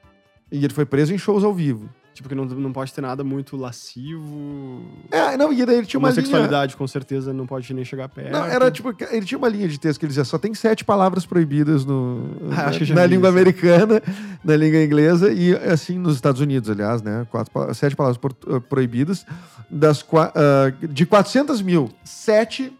E 0.54 0.64
ele 0.64 0.72
foi 0.72 0.86
preso 0.86 1.12
em 1.12 1.18
shows 1.18 1.42
ao 1.42 1.52
vivo. 1.52 1.88
Tipo, 2.14 2.28
que 2.28 2.34
não, 2.36 2.44
não 2.44 2.72
pode 2.72 2.92
ter 2.92 3.00
nada 3.00 3.24
muito 3.24 3.56
lascivo. 3.56 4.84
É, 5.10 5.36
não, 5.36 5.52
e 5.52 5.66
daí 5.66 5.78
ele 5.78 5.86
tinha 5.86 5.98
uma 5.98 6.12
sexualidade, 6.12 6.70
linha... 6.70 6.78
com 6.78 6.86
certeza, 6.86 7.32
não 7.32 7.44
pode 7.44 7.74
nem 7.74 7.84
chegar 7.84 8.08
perto. 8.08 8.30
Não, 8.30 8.44
era 8.44 8.70
tipo, 8.70 8.94
ele 9.10 9.26
tinha 9.26 9.36
uma 9.36 9.48
linha 9.48 9.66
de 9.66 9.80
texto 9.80 9.98
que 9.98 10.06
ele 10.06 10.10
dizia, 10.10 10.24
só 10.24 10.38
tem 10.38 10.54
sete 10.54 10.84
palavras 10.84 11.26
proibidas 11.26 11.84
no, 11.84 12.36
ah, 12.56 12.70
na, 12.70 12.94
na 12.94 13.06
língua 13.06 13.28
americana, 13.28 14.00
na 14.44 14.54
língua 14.56 14.80
inglesa, 14.80 15.32
e 15.32 15.56
assim, 15.56 15.98
nos 15.98 16.14
Estados 16.14 16.40
Unidos, 16.40 16.70
aliás, 16.70 17.02
né, 17.02 17.26
quatro, 17.32 17.52
sete 17.74 17.96
palavras 17.96 18.20
eh, 18.46 18.60
proibidas, 18.60 19.26
das, 19.68 20.02
uh, 20.02 20.86
de 20.86 21.04
400 21.04 21.60
mil, 21.62 21.90
sete 22.04 22.72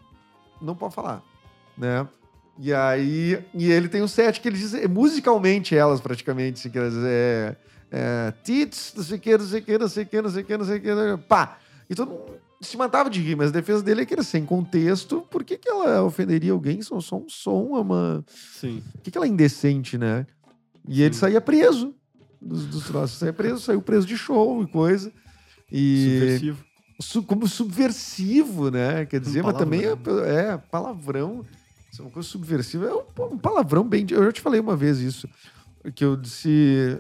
não 0.63 0.77
pode 0.77 0.95
falar, 0.95 1.21
né? 1.77 2.07
E 2.59 2.73
aí, 2.73 3.43
e 3.53 3.71
ele 3.71 3.89
tem 3.89 4.03
um 4.03 4.09
sete 4.09 4.41
que 4.41 4.49
ele 4.49 4.57
diz, 4.57 4.73
musicalmente 4.89 5.77
elas 5.77 6.01
praticamente, 6.01 6.61
se 6.61 6.71
quer 6.71 6.89
dizer... 6.89 7.07
É, 7.07 7.57
é, 7.97 8.33
tits, 8.43 8.93
não 8.97 9.05
sei 9.05 9.19
o 9.19 9.21
que, 9.21 9.39
não 9.39 9.47
sei 9.47 9.61
o 9.61 9.65
que, 9.65 9.79
não 9.79 9.89
sei 9.89 10.03
o 10.03 10.07
que, 10.07 10.23
não 10.23 10.31
sei 10.31 10.43
o 10.43 10.47
que, 10.47 10.57
não 10.57 10.65
sei 10.65 10.79
o 10.79 11.19
que, 11.19 11.25
pá. 11.25 11.59
E 11.89 11.95
todo 11.95 12.11
mundo 12.11 12.45
se 12.61 12.77
matava 12.77 13.09
de 13.09 13.21
rir, 13.21 13.37
mas 13.37 13.51
a 13.51 13.53
defesa 13.53 13.83
dele 13.83 14.03
é 14.03 14.07
que 14.07 14.15
era 14.15 14.23
sem 14.23 14.45
contexto. 14.45 15.21
Por 15.31 15.45
que, 15.45 15.57
que 15.57 15.69
ela 15.69 16.03
ofenderia 16.03 16.53
alguém? 16.53 16.83
Só, 16.83 17.01
só 17.01 17.17
um 17.17 17.29
som, 17.29 17.77
é 17.77 17.81
uma. 17.81 18.25
Sim. 18.27 18.83
Por 18.95 19.03
que, 19.03 19.11
que 19.11 19.19
ela 19.19 19.27
é 19.27 19.29
indecente, 19.29 19.97
né? 19.97 20.27
E 20.89 20.97
Sim. 20.97 21.03
ele 21.03 21.15
saía 21.15 21.41
preso 21.41 21.95
dos, 22.41 22.67
dos 22.67 22.85
troços. 22.85 23.19
Saía 23.19 23.33
preso, 23.33 23.61
saiu 23.61 23.81
preso 23.81 24.07
de 24.07 24.17
show 24.17 24.63
e 24.63 24.67
coisa. 24.67 25.13
E... 25.71 26.19
Subversivo. 26.19 26.65
Su, 27.01 27.23
como 27.23 27.49
subversivo, 27.49 28.71
né? 28.71 29.05
Quer 29.07 29.21
dizer, 29.21 29.43
um 29.43 29.47
mas 29.47 29.57
também 29.57 29.83
é, 29.85 29.93
é 29.93 30.57
palavrão. 30.57 31.45
Isso 31.95 32.03
é 32.03 32.07
uma 32.07 32.11
coisa 32.11 32.29
subversiva. 32.29 32.87
É 32.87 33.23
um, 33.23 33.39
palavrão 33.39 33.89
bem. 33.89 34.05
Eu 34.11 34.25
já 34.25 34.33
te 34.33 34.41
falei 34.41 34.59
uma 34.59 34.75
vez 34.75 34.99
isso 34.99 35.29
que 35.95 36.05
eu 36.05 36.17
disse. 36.17 36.99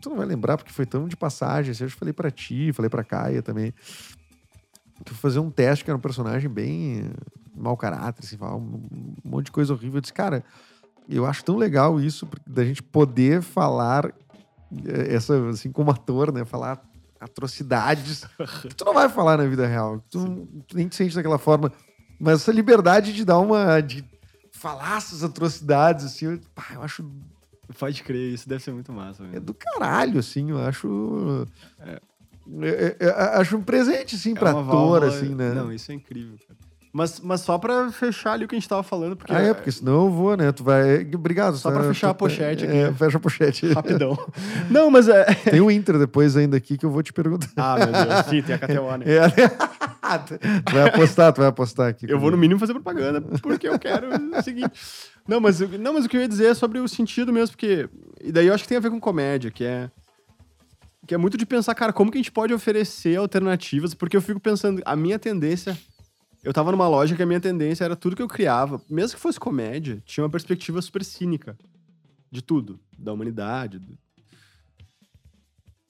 Tu 0.00 0.08
não 0.08 0.16
vai 0.16 0.26
lembrar 0.26 0.56
porque 0.56 0.72
foi 0.72 0.86
tão 0.86 1.08
de 1.08 1.16
passagem. 1.16 1.72
Assim, 1.72 1.82
eu 1.82 1.90
falei 1.90 2.14
para 2.14 2.30
ti, 2.30 2.72
falei 2.72 2.88
para 2.88 3.02
Caia 3.02 3.42
também. 3.42 3.74
Que 5.04 5.12
fazer 5.12 5.40
um 5.40 5.50
teste 5.50 5.84
que 5.84 5.90
era 5.90 5.98
um 5.98 6.00
personagem 6.00 6.48
bem 6.48 7.10
mau 7.52 7.76
caráter, 7.76 8.24
assim, 8.24 8.36
um 8.40 9.16
monte 9.24 9.46
de 9.46 9.50
coisa 9.50 9.72
horrível. 9.72 9.96
Eu 9.96 10.02
disse, 10.02 10.14
cara, 10.14 10.44
eu 11.08 11.26
acho 11.26 11.44
tão 11.44 11.56
legal 11.56 12.00
isso 12.00 12.28
da 12.46 12.64
gente 12.64 12.80
poder 12.80 13.42
falar 13.42 14.06
eh, 14.86 15.14
essa, 15.16 15.48
assim, 15.48 15.72
como 15.72 15.90
ator, 15.90 16.32
né? 16.32 16.44
Falar 16.44 16.80
atrocidades 17.18 18.24
que 18.62 18.72
tu 18.72 18.84
não 18.84 18.94
vai 18.94 19.08
falar 19.08 19.36
na 19.36 19.46
vida 19.46 19.66
real. 19.66 20.00
Tu, 20.08 20.46
tu 20.68 20.76
nem 20.76 20.86
te 20.86 20.94
sente 20.94 21.16
daquela 21.16 21.38
forma. 21.38 21.72
Mas 22.20 22.42
essa 22.42 22.52
liberdade 22.52 23.12
de 23.12 23.24
dar 23.24 23.40
uma. 23.40 23.80
de 23.80 24.04
falar 24.58 24.98
essas 24.98 25.24
atrocidades, 25.24 26.04
assim, 26.04 26.26
eu, 26.26 26.40
pá, 26.54 26.66
eu 26.74 26.82
acho 26.82 27.04
Pode 27.76 28.02
crer, 28.02 28.32
isso 28.32 28.48
deve 28.48 28.62
ser 28.62 28.72
muito 28.72 28.92
massa. 28.92 29.22
Mesmo. 29.22 29.36
É 29.36 29.40
do 29.40 29.52
caralho, 29.52 30.18
assim, 30.18 30.50
eu 30.50 30.58
acho. 30.58 31.46
É. 31.80 32.00
É, 32.62 32.96
é, 32.98 33.06
é 33.06 33.10
acho 33.40 33.58
um 33.58 33.62
presente, 33.62 34.16
assim, 34.16 34.32
é 34.32 34.34
pra 34.34 34.50
ator, 34.52 34.64
válvula... 34.64 35.06
assim, 35.06 35.34
né? 35.34 35.52
Não, 35.52 35.70
isso 35.70 35.92
é 35.92 35.94
incrível, 35.94 36.38
cara. 36.46 36.58
Mas, 36.92 37.20
mas 37.20 37.42
só 37.42 37.58
pra 37.58 37.92
fechar 37.92 38.32
ali 38.32 38.44
o 38.44 38.48
que 38.48 38.54
a 38.54 38.58
gente 38.58 38.68
tava 38.68 38.82
falando, 38.82 39.14
porque 39.14 39.32
Ah, 39.32 39.40
é, 39.40 39.52
porque 39.54 39.70
senão 39.70 40.06
eu 40.06 40.10
vou, 40.10 40.36
né? 40.36 40.50
Tu 40.52 40.64
vai. 40.64 41.02
Obrigado. 41.14 41.56
Só 41.56 41.70
tá? 41.70 41.78
pra 41.78 41.88
fechar 41.88 42.10
a 42.10 42.14
pochete 42.14 42.64
É, 42.66 42.86
aqui. 42.86 42.98
fecha 42.98 43.18
a 43.18 43.20
pochete. 43.20 43.66
rapidão. 43.72 44.18
Não, 44.70 44.90
mas 44.90 45.08
é. 45.08 45.24
Tem 45.24 45.60
um 45.60 45.70
Inter 45.70 45.98
depois 45.98 46.36
ainda 46.36 46.56
aqui 46.56 46.78
que 46.78 46.86
eu 46.86 46.90
vou 46.90 47.02
te 47.02 47.12
perguntar. 47.12 47.48
Ah, 47.56 47.76
meu 47.76 47.86
Deus. 47.92 48.26
Sim, 48.30 48.42
tem 48.42 48.54
a 48.54 48.58
KTO, 48.58 48.96
né? 48.96 49.04
É, 49.06 50.18
tu 50.64 50.72
vai 50.72 50.88
apostar, 50.88 51.32
tu 51.32 51.38
vai 51.38 51.48
apostar 51.48 51.88
aqui. 51.88 52.10
Eu 52.10 52.18
vou 52.18 52.30
no 52.30 52.38
mínimo 52.38 52.58
fazer 52.58 52.72
propaganda, 52.72 53.20
porque 53.42 53.68
eu 53.68 53.78
quero 53.78 54.08
o 54.08 54.42
seguinte. 54.42 54.70
Não 55.26 55.40
mas, 55.40 55.60
não, 55.60 55.92
mas 55.92 56.06
o 56.06 56.08
que 56.08 56.16
eu 56.16 56.22
ia 56.22 56.28
dizer 56.28 56.46
é 56.46 56.54
sobre 56.54 56.78
o 56.78 56.88
sentido 56.88 57.32
mesmo, 57.32 57.54
porque. 57.54 57.86
E 58.22 58.32
daí 58.32 58.46
eu 58.46 58.54
acho 58.54 58.64
que 58.64 58.68
tem 58.68 58.78
a 58.78 58.80
ver 58.80 58.90
com 58.90 58.98
comédia, 58.98 59.50
que 59.50 59.62
é. 59.62 59.90
Que 61.06 61.14
é 61.14 61.18
muito 61.18 61.36
de 61.36 61.44
pensar, 61.44 61.74
cara, 61.74 61.92
como 61.92 62.10
que 62.10 62.16
a 62.16 62.20
gente 62.20 62.32
pode 62.32 62.52
oferecer 62.54 63.16
alternativas? 63.16 63.92
Porque 63.94 64.16
eu 64.16 64.22
fico 64.22 64.40
pensando, 64.40 64.80
a 64.84 64.96
minha 64.96 65.18
tendência. 65.18 65.76
Eu 66.42 66.52
tava 66.52 66.70
numa 66.70 66.88
loja 66.88 67.16
que 67.16 67.22
a 67.22 67.26
minha 67.26 67.40
tendência 67.40 67.84
era 67.84 67.96
tudo 67.96 68.14
que 68.16 68.22
eu 68.22 68.28
criava, 68.28 68.80
mesmo 68.88 69.16
que 69.16 69.22
fosse 69.22 69.38
comédia, 69.40 70.02
tinha 70.06 70.24
uma 70.24 70.30
perspectiva 70.30 70.80
super 70.80 71.04
cínica 71.04 71.58
de 72.30 72.40
tudo, 72.42 72.78
da 72.98 73.12
humanidade. 73.12 73.78
do- 73.78 73.98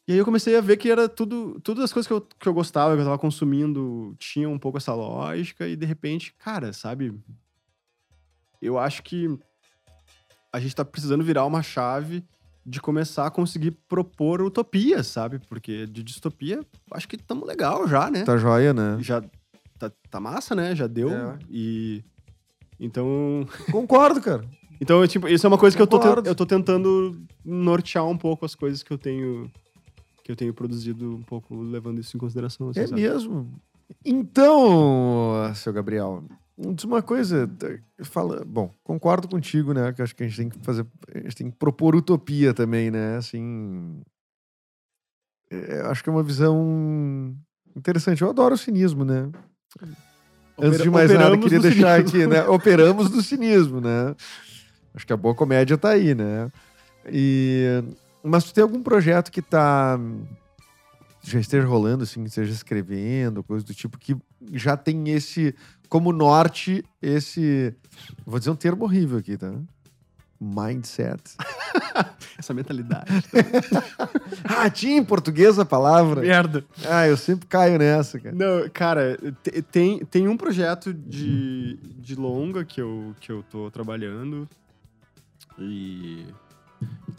E 0.07 0.13
aí 0.13 0.19
eu 0.19 0.25
comecei 0.25 0.57
a 0.57 0.61
ver 0.63 0.79
que 0.79 0.91
era 0.91 1.07
tudo, 1.09 1.61
todas 1.61 1.85
as 1.85 1.93
coisas 1.93 2.07
que 2.07 2.13
eu, 2.15 2.21
que 2.23 2.49
eu 2.49 2.55
gostava, 2.55 2.95
que 2.95 3.01
eu 3.01 3.05
tava 3.05 3.19
consumindo, 3.19 4.17
tinham 4.19 4.53
um 4.53 4.59
pouco 4.59 4.79
essa 4.79 4.95
lógica, 4.95 5.69
e 5.69 5.77
de 5.77 5.85
repente, 5.85 6.33
cara, 6.39 6.73
sabe? 6.73 7.13
Eu 8.61 8.79
acho 8.79 9.03
que 9.03 9.39
a 10.51 10.59
gente 10.59 10.75
tá 10.75 10.83
precisando 10.85 11.23
virar 11.23 11.45
uma 11.45 11.63
chave 11.63 12.25
de 12.65 12.81
começar 12.81 13.27
a 13.27 13.31
conseguir 13.31 13.73
propor 13.89 14.41
utopias, 14.41 15.07
sabe? 15.07 15.39
Porque 15.41 15.87
de 15.87 16.03
distopia, 16.03 16.65
acho 16.93 17.07
que 17.07 17.17
estamos 17.17 17.47
legal 17.47 17.87
já, 17.87 18.11
né? 18.11 18.25
Tá 18.25 18.37
joia, 18.39 18.73
né? 18.73 18.97
Já 19.01 19.23
tá, 19.79 19.93
tá 20.11 20.21
massa, 20.21 20.55
né? 20.55 20.75
Já 20.75 20.87
deu. 20.87 21.11
É. 21.11 21.39
E. 21.51 22.05
Então. 22.81 23.47
Concordo, 23.73 24.21
cara. 24.21 24.45
Então, 24.81 25.05
tipo, 25.07 25.27
isso 25.29 25.45
é 25.45 25.49
uma 25.49 25.59
coisa 25.59 25.77
que 25.77 25.83
eu 25.83 25.87
tô, 25.87 25.99
Concordo. 25.99 26.29
eu 26.29 26.35
tô 26.35 26.47
tentando 26.47 27.21
nortear 27.45 28.07
um 28.07 28.17
pouco 28.17 28.45
as 28.45 28.55
coisas 28.55 28.83
que 28.83 28.93
eu 28.93 28.99
tenho. 28.99 29.51
Que 30.23 30.31
eu 30.33 30.37
tenho 30.37 30.53
produzido 30.55 31.17
um 31.17 31.23
pouco, 31.23 31.57
levando 31.61 32.01
isso 32.01 32.17
em 32.17 32.21
consideração. 32.21 32.69
assim, 32.69 32.81
É 32.81 32.87
sabe? 32.87 33.01
mesmo. 33.01 33.51
Então, 34.05 35.33
seu 35.55 35.73
Gabriel, 35.73 36.23
diz 36.75 36.85
uma 36.85 37.03
coisa. 37.03 37.51
Fala, 38.05 38.45
bom, 38.45 38.71
concordo 38.85 39.27
contigo, 39.27 39.73
né? 39.73 39.93
Que 39.93 40.01
eu 40.01 40.05
acho 40.05 40.15
que 40.15 40.23
a 40.23 40.29
gente 40.29 40.37
tem 40.37 40.49
que 40.51 40.59
fazer. 40.65 40.87
A 41.15 41.19
gente 41.21 41.35
tem 41.37 41.51
que 41.51 41.57
propor 41.57 41.97
utopia 41.97 42.53
também, 42.53 42.91
né? 42.91 43.17
Assim. 43.17 44.01
é, 45.51 45.81
eu 45.81 45.87
acho 45.91 46.05
que 46.05 46.11
é 46.11 46.13
uma 46.13 46.23
visão 46.23 47.35
interessante. 47.75 48.23
Eu 48.23 48.31
adoro 48.31 48.55
o 48.55 48.59
cinismo, 48.59 49.05
né? 49.05 49.31
Antes 50.61 50.83
de 50.83 50.91
mais 50.91 51.13
nada, 51.13 51.39
queria 51.39 51.61
deixar 51.61 51.99
cinismo. 51.99 52.19
aqui, 52.19 52.27
né? 52.27 52.49
Operamos 52.49 53.11
do 53.11 53.23
cinismo, 53.23 53.81
né? 53.81 54.15
Acho 54.95 55.07
que 55.07 55.13
a 55.13 55.17
boa 55.17 55.35
comédia 55.35 55.79
tá 55.79 55.91
aí, 55.91 56.15
né? 56.15 56.51
E... 57.07 57.83
Mas 58.23 58.45
tu 58.45 58.53
tem 58.53 58.63
algum 58.63 58.83
projeto 58.83 59.31
que 59.31 59.41
tá 59.41 59.99
já 61.23 61.41
esteja 61.41 61.67
rolando, 61.67 62.05
assim, 62.05 62.23
esteja 62.25 62.53
escrevendo, 62.53 63.43
coisa 63.43 63.65
do 63.65 63.75
tipo, 63.75 63.99
que 63.99 64.17
já 64.53 64.77
tem 64.77 65.11
esse, 65.11 65.55
como 65.89 66.13
norte, 66.13 66.85
esse. 67.03 67.75
Vou 68.25 68.39
dizer 68.39 68.51
um 68.51 68.57
termo 68.57 68.85
horrível 68.85 69.19
aqui, 69.19 69.37
tá? 69.37 69.53
Mindset. 70.41 71.37
Essa 72.39 72.55
mentalidade. 72.55 73.11
Ah, 74.51 74.71
tinha 74.71 74.97
em 74.97 75.05
português 75.05 75.59
a 75.59 75.65
palavra? 75.65 76.23
Merda. 76.23 76.65
Ah, 76.89 77.07
eu 77.07 77.17
sempre 77.17 77.47
caio 77.47 77.79
nessa, 77.79 78.19
cara. 78.19 78.35
Não, 78.35 78.69
cara, 78.71 79.19
te- 79.43 79.63
tem, 79.63 79.99
tem 80.07 80.27
um 80.29 80.37
projeto 80.37 80.93
de, 80.93 81.79
de 81.99 82.15
longa 82.15 82.65
que 82.65 82.81
eu, 82.81 83.15
que 83.21 83.31
eu 83.31 83.45
tô 83.51 83.71
trabalhando. 83.71 84.49
E. 85.59 86.25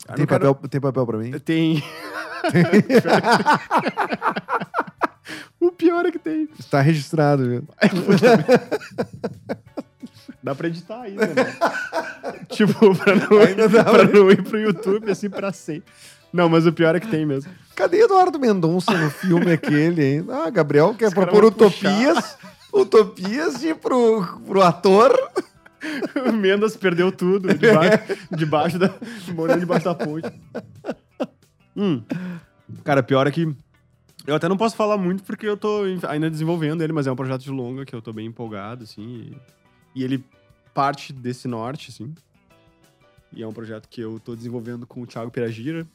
Ah, 0.07 0.13
Tem 0.13 0.19
não 0.19 0.25
quero- 0.25 0.55
papel, 0.55 0.69
tem 0.69 0.81
papel 0.81 1.05
pra 1.05 1.17
mim? 1.17 1.31
Tem. 1.39 1.83
o 5.59 5.71
pior 5.71 6.05
é 6.05 6.11
que 6.11 6.19
tem. 6.19 6.49
Está 6.57 6.81
registrado, 6.81 7.47
viu? 7.47 7.67
Dá 10.41 10.55
pra 10.55 10.67
editar 10.67 11.01
ainda, 11.01 11.27
né? 11.27 11.55
tipo, 12.49 12.95
pra 12.95 13.15
não, 13.15 13.39
Ainda 13.39 13.67
dá 13.67 13.83
pra 13.83 14.03
não 14.05 14.29
ir 14.31 14.43
pro 14.43 14.59
YouTube 14.59 15.11
assim 15.11 15.29
pra 15.29 15.51
sempre. 15.51 15.91
Não, 16.31 16.47
mas 16.47 16.65
o 16.67 16.71
pior 16.71 16.95
é 16.95 16.99
que 16.99 17.07
tem 17.07 17.25
mesmo. 17.25 17.51
Cadê 17.75 18.01
Eduardo 18.03 18.39
Mendonça 18.39 18.95
no 18.95 19.09
filme 19.09 19.51
aquele, 19.51 20.03
hein? 20.03 20.25
Ah, 20.29 20.49
Gabriel 20.49 20.93
quer 20.93 21.07
Os 21.07 21.13
propor 21.13 21.41
vão 21.41 21.51
puxar. 21.51 21.91
utopias. 21.91 22.37
Utopias 22.71 23.59
de 23.59 23.73
pro, 23.73 24.23
pro 24.45 24.61
ator. 24.61 25.11
O 26.27 26.31
Mendas 26.33 26.75
perdeu 26.75 27.11
tudo 27.11 27.53
debaixo, 27.53 27.99
debaixo 28.31 28.77
da. 28.79 28.93
morando 29.33 29.61
debaixo 29.61 29.85
da 29.85 29.95
ponte. 29.95 30.31
Hum. 31.75 32.03
Cara, 32.83 33.01
pior 33.01 33.25
é 33.25 33.31
que. 33.31 33.51
Eu 34.27 34.35
até 34.35 34.47
não 34.47 34.57
posso 34.57 34.75
falar 34.75 34.97
muito 34.97 35.23
porque 35.23 35.47
eu 35.47 35.57
tô 35.57 35.83
ainda 36.07 36.29
desenvolvendo 36.29 36.83
ele, 36.83 36.93
mas 36.93 37.07
é 37.07 37.11
um 37.11 37.15
projeto 37.15 37.41
de 37.41 37.49
longa 37.49 37.85
que 37.85 37.95
eu 37.95 38.01
tô 38.01 38.13
bem 38.13 38.27
empolgado, 38.27 38.83
assim. 38.83 39.01
E, 39.01 39.37
e 39.95 40.03
ele 40.03 40.23
parte 40.73 41.11
desse 41.13 41.47
norte, 41.47 41.89
assim. 41.91 42.13
E 43.33 43.43
é 43.43 43.47
um 43.47 43.53
projeto 43.53 43.87
que 43.87 44.01
eu 44.01 44.19
tô 44.19 44.35
desenvolvendo 44.35 44.87
com 44.87 45.01
o 45.01 45.05
Thiago 45.07 45.29
Piragira. 45.31 45.85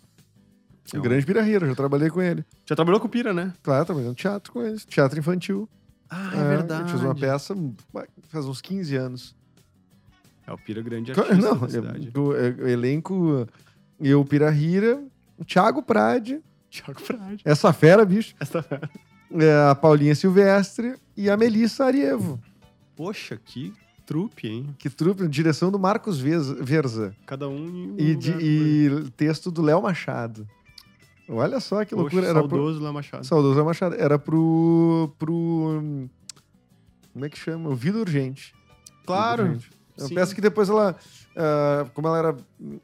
É 0.93 0.99
um- 0.99 1.03
Grande 1.03 1.25
Pirahira, 1.27 1.67
já 1.67 1.75
trabalhei 1.75 2.11
com 2.11 2.21
ele. 2.23 2.45
Já 2.67 2.77
trabalhou 2.77 3.01
com 3.01 3.07
o 3.07 3.11
Pira, 3.11 3.33
né? 3.33 3.53
Claro, 3.63 3.85
trabalhei 3.87 4.09
no 4.09 4.15
teatro 4.15 4.53
com 4.53 4.63
ele. 4.63 4.79
Teatro 4.81 5.19
infantil. 5.19 5.69
Ah, 6.11 6.29
A 6.31 6.79
gente 6.81 6.91
fez 6.91 7.03
uma 7.03 7.15
peça 7.15 7.57
faz 8.29 8.45
uns 8.47 8.61
15 8.61 8.95
anos. 8.95 9.35
É 10.47 10.53
o 10.53 10.59
Pira 10.59 10.83
grande 10.83 11.11
artista 11.11 11.35
Não, 11.35 11.57
da 11.59 11.69
cidade. 11.69 12.11
é- 12.15 12.19
o, 12.19 12.37
é- 12.37 12.51
o 12.51 12.69
elenco, 12.69 13.49
eu, 13.99 14.23
Pirahira, 14.25 15.03
o 15.39 15.45
Thiago 15.45 15.83
Prade, 15.83 16.41
Thiago 16.71 17.01
Frade. 17.01 17.43
essa 17.47 17.73
fera, 17.73 18.05
bicho, 18.05 18.35
Essa... 18.39 18.63
é, 19.33 19.71
a 19.71 19.75
Paulinha 19.75 20.15
Silvestre 20.15 20.97
e 21.17 21.31
a 21.31 21.37
Melissa 21.37 21.87
Arievo. 21.87 22.39
Poxa, 22.95 23.41
que 23.43 23.73
trupe, 24.07 24.49
hein? 24.49 24.75
Que 24.79 24.89
trupe, 24.91 25.27
direção 25.29 25.71
do 25.71 25.79
Marcos 25.79 26.19
Verza. 26.21 27.15
Cada 27.27 27.49
um 27.49 27.57
em 27.69 27.91
um 27.93 27.97
E, 27.99 28.15
de- 28.15 28.33
e 28.41 29.11
texto 29.17 29.51
do 29.51 29.63
Léo 29.63 29.83
Machado. 29.83 30.47
Olha 31.29 31.59
só 31.61 31.85
que 31.85 31.95
loucura. 31.95 32.27
Era 32.27 32.41
pro, 32.47 32.51
saudoso 32.59 32.83
Léo 32.83 32.93
Machado. 32.93 33.25
saudoso 33.25 33.55
Léo 33.57 33.65
Machado. 33.65 33.95
Era 33.99 34.19
pro, 34.19 35.11
pro. 35.19 35.83
Como 37.13 37.25
é 37.25 37.29
que 37.29 37.39
chama? 37.39 37.71
O 37.71 37.75
Vida 37.75 37.99
Urgente. 37.99 38.55
Claro. 39.07 39.45
Vida 39.45 39.55
Urgente. 39.57 39.75
Uma 39.97 40.09
sim. 40.09 40.15
peça 40.17 40.35
que 40.35 40.41
depois 40.41 40.69
ela. 40.69 40.97
ah, 41.37 41.87
como 41.95 42.09
ela 42.09 42.19
era. 42.19 42.37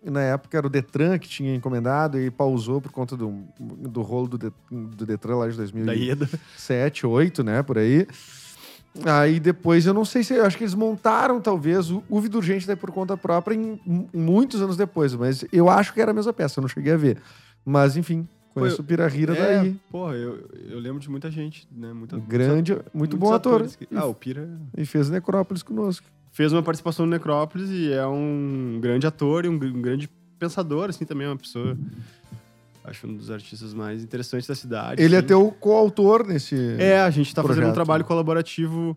Na 0.02 0.22
época 0.22 0.56
era 0.56 0.66
o 0.66 0.70
Detran 0.70 1.18
que 1.18 1.28
tinha 1.28 1.54
encomendado 1.54 2.18
e 2.20 2.30
pausou 2.30 2.80
por 2.80 2.92
conta 2.92 3.16
do, 3.16 3.42
do 3.58 4.00
rolo 4.02 4.28
do, 4.28 4.38
Det- 4.38 4.52
do 4.70 5.04
Detran 5.04 5.36
lá 5.36 5.48
de 5.48 5.56
2000. 5.56 5.84
Da 5.86 5.92
Ieda. 5.92 6.28
7, 6.56 7.06
8, 7.06 7.42
né? 7.42 7.62
Por 7.62 7.76
aí. 7.78 8.06
Aí 9.04 9.38
depois, 9.38 9.86
eu 9.86 9.94
não 9.94 10.04
sei 10.04 10.24
se. 10.24 10.34
Eu 10.34 10.44
acho 10.44 10.56
que 10.58 10.64
eles 10.64 10.74
montaram, 10.74 11.40
talvez, 11.40 11.90
o, 11.90 12.02
o 12.08 12.20
Vida 12.20 12.36
Urgente 12.36 12.66
daí 12.66 12.76
por 12.76 12.90
conta 12.90 13.16
própria 13.16 13.54
em, 13.54 13.78
muitos 14.12 14.60
anos 14.60 14.76
depois. 14.76 15.14
Mas 15.14 15.44
eu 15.52 15.68
acho 15.70 15.92
que 15.94 16.00
era 16.00 16.10
a 16.10 16.14
mesma 16.14 16.32
peça, 16.32 16.58
eu 16.58 16.62
não 16.62 16.68
cheguei 16.68 16.92
a 16.92 16.96
ver. 16.96 17.18
Mas, 17.64 17.96
enfim, 17.96 18.26
conheço 18.52 18.78
Pô, 18.78 18.82
o 18.82 18.86
Pirahira 18.86 19.36
É, 19.36 19.58
daí. 19.60 19.76
porra, 19.90 20.14
eu, 20.14 20.44
eu 20.68 20.78
lembro 20.80 20.98
de 20.98 21.08
muita 21.08 21.30
gente, 21.30 21.68
né? 21.70 21.92
Muita, 21.92 22.18
grande, 22.18 22.72
muito 22.72 22.92
muitos 22.94 23.18
bom 23.18 23.32
ator. 23.32 23.64
que- 23.66 23.86
Ah, 23.94 24.06
o 24.06 24.14
Pira 24.14 24.48
E 24.76 24.84
fez 24.84 25.08
Necrópolis 25.08 25.62
conosco. 25.62 26.06
fez 26.32 26.52
uma 26.52 26.62
participação 26.62 27.06
no 27.06 27.12
Necrópolis 27.12 27.70
e 27.70 27.92
é 27.92 28.04
um 28.06 28.78
grande 28.82 29.06
ator 29.06 29.44
e 29.44 29.48
um, 29.48 29.54
um 29.54 29.82
grande 29.82 30.10
pensador, 30.38 30.88
assim, 30.90 31.04
também 31.04 31.26
uma 31.28 31.36
pessoa... 31.36 31.76
Acho 32.82 33.06
um 33.06 33.14
dos 33.14 33.30
artistas 33.30 33.74
mais 33.74 34.02
interessantes 34.02 34.48
da 34.48 34.54
cidade. 34.54 35.02
Ele 35.02 35.14
é 35.14 35.18
assim. 35.18 35.28
teu 35.28 35.50
coautor 35.52 36.26
nesse. 36.26 36.56
É, 36.78 37.00
a 37.00 37.10
gente 37.10 37.34
tá 37.34 37.42
fazendo 37.42 37.68
um 37.68 37.72
trabalho 37.72 38.04
colaborativo. 38.04 38.96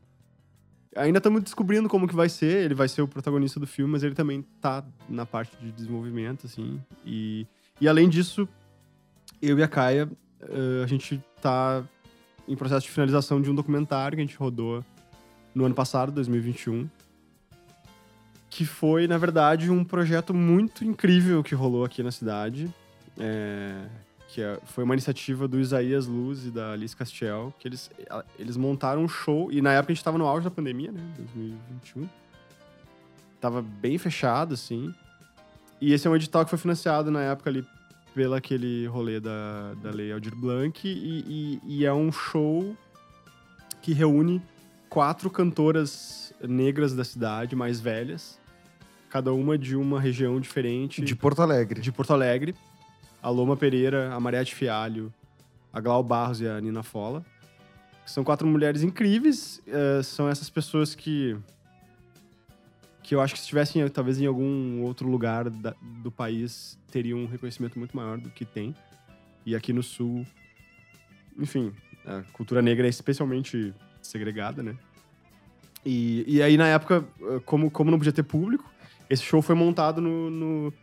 Ainda 0.95 1.17
estamos 1.17 1.43
descobrindo 1.43 1.89
como 1.89 2.07
que 2.07 2.15
vai 2.15 2.29
ser. 2.29 2.63
Ele 2.63 2.73
vai 2.73 2.87
ser 2.87 3.01
o 3.01 3.07
protagonista 3.07 3.59
do 3.59 3.67
filme, 3.67 3.91
mas 3.91 4.03
ele 4.03 4.15
também 4.15 4.45
tá 4.61 4.85
na 5.09 5.25
parte 5.25 5.57
de 5.57 5.71
desenvolvimento, 5.71 6.45
assim. 6.45 6.79
E, 7.05 7.45
e 7.81 7.87
além 7.87 8.07
disso, 8.07 8.47
eu 9.41 9.59
e 9.59 9.63
a 9.63 9.67
Caia, 9.67 10.09
eh, 10.41 10.81
a 10.83 10.87
gente 10.87 11.21
tá 11.41 11.83
em 12.47 12.55
processo 12.55 12.85
de 12.85 12.91
finalização 12.91 13.41
de 13.41 13.49
um 13.49 13.55
documentário 13.55 14.15
que 14.15 14.21
a 14.21 14.25
gente 14.25 14.37
rodou 14.37 14.83
no 15.53 15.65
ano 15.65 15.75
passado, 15.75 16.11
2021. 16.11 16.89
Que 18.49 18.65
foi, 18.65 19.07
na 19.07 19.17
verdade, 19.17 19.69
um 19.69 19.83
projeto 19.83 20.33
muito 20.33 20.85
incrível 20.85 21.43
que 21.43 21.55
rolou 21.55 21.83
aqui 21.83 22.03
na 22.03 22.11
cidade. 22.11 22.71
É, 23.17 23.85
que 24.29 24.41
é- 24.41 24.59
foi 24.65 24.83
uma 24.83 24.95
iniciativa 24.95 25.47
do 25.47 25.59
Isaías 25.59 26.07
Luz 26.07 26.45
e 26.47 26.51
da 26.51 26.71
Alice 26.71 26.95
Castiel, 26.95 27.53
que 27.59 27.67
eles, 27.67 27.91
eles 28.39 28.57
montaram 28.57 29.03
um 29.03 29.07
show, 29.07 29.51
e 29.51 29.61
na 29.61 29.71
época 29.73 29.91
a 29.91 29.95
gente 29.95 30.03
tava 30.03 30.17
no 30.17 30.25
auge 30.25 30.43
da 30.43 30.49
pandemia, 30.51 30.91
né, 30.91 30.99
2021. 31.17 32.07
Tava 33.39 33.61
bem 33.61 33.97
fechado, 33.97 34.53
assim. 34.53 34.93
E 35.81 35.93
esse 35.93 36.07
é 36.07 36.09
um 36.09 36.15
edital 36.15 36.43
que 36.45 36.49
foi 36.49 36.57
financiado 36.57 37.11
na 37.11 37.21
época 37.21 37.49
ali 37.49 37.65
pela 38.15 38.37
aquele 38.37 38.87
rolê 38.87 39.19
da, 39.19 39.73
da 39.81 39.89
Lei 39.91 40.11
Aldir 40.11 40.35
Blanc, 40.35 40.87
e, 40.87 40.89
e- 41.27 41.59
e 41.65 41.85
é 41.85 41.93
um 41.93 42.11
show 42.11 42.75
que 43.81 43.91
reúne 43.93 44.41
quatro 44.89 45.29
cantoras 45.29 46.33
negras 46.41 46.93
da 46.95 47.03
cidade, 47.03 47.55
mais 47.55 47.79
velhas, 47.79 48.39
cada 49.09 49.33
uma 49.33 49.57
de 49.57 49.75
uma 49.75 49.99
região 49.99 50.39
diferente 50.39 51.01
De 51.01 51.15
Porto 51.15 51.41
Alegre. 51.41 51.81
de 51.81 51.91
Porto 51.91 52.13
Alegre. 52.13 52.55
A 53.23 53.29
Loma 53.29 53.55
Pereira, 53.57 54.13
a 54.13 54.19
Mariette 54.19 54.53
Fialho, 54.53 55.11
a 55.71 55.79
Glau 55.79 56.03
Barros 56.03 56.41
e 56.41 56.47
a 56.47 56.59
Nina 56.59 56.83
Fola. 56.83 57.25
São 58.05 58.23
quatro 58.23 58.45
mulheres 58.45 58.83
incríveis. 58.83 59.61
eh, 59.65 60.03
são 60.03 60.27
essas 60.29 60.49
pessoas 60.49 60.93
que. 60.93 61.35
que 63.01 63.15
eu 63.15 63.21
acho 63.21 63.33
que 63.33 63.39
se 63.39 63.43
estivessem 63.45 63.87
talvez 63.89 64.19
em 64.19 64.25
algum 64.25 64.81
outro 64.81 65.07
lugar 65.09 65.49
da- 65.49 65.73
do 65.81 66.11
país 66.11 66.77
teriam 66.91 67.19
um 67.19 67.25
reconhecimento 67.25 67.79
muito 67.79 67.95
maior 67.95 68.17
do 68.17 68.29
que 68.29 68.43
tem. 68.45 68.75
E 69.45 69.55
aqui 69.55 69.71
no 69.71 69.81
Sul. 69.81 70.25
Enfim, 71.39 71.73
a 72.05 72.21
cultura 72.33 72.61
negra 72.61 72.85
é 72.85 72.89
especialmente 72.89 73.73
segregada, 74.01 74.61
né? 74.61 74.75
E, 75.85 76.23
e 76.27 76.41
aí, 76.41 76.55
na 76.57 76.67
época, 76.67 77.05
eh, 77.21 77.39
como, 77.45 77.71
como 77.71 77.89
não 77.89 77.97
podia 77.97 78.13
ter 78.13 78.23
público, 78.23 78.69
esse 79.09 79.23
show 79.23 79.41
foi 79.41 79.55
montado 79.55 79.99
no, 80.01 80.29
no, 80.29 80.73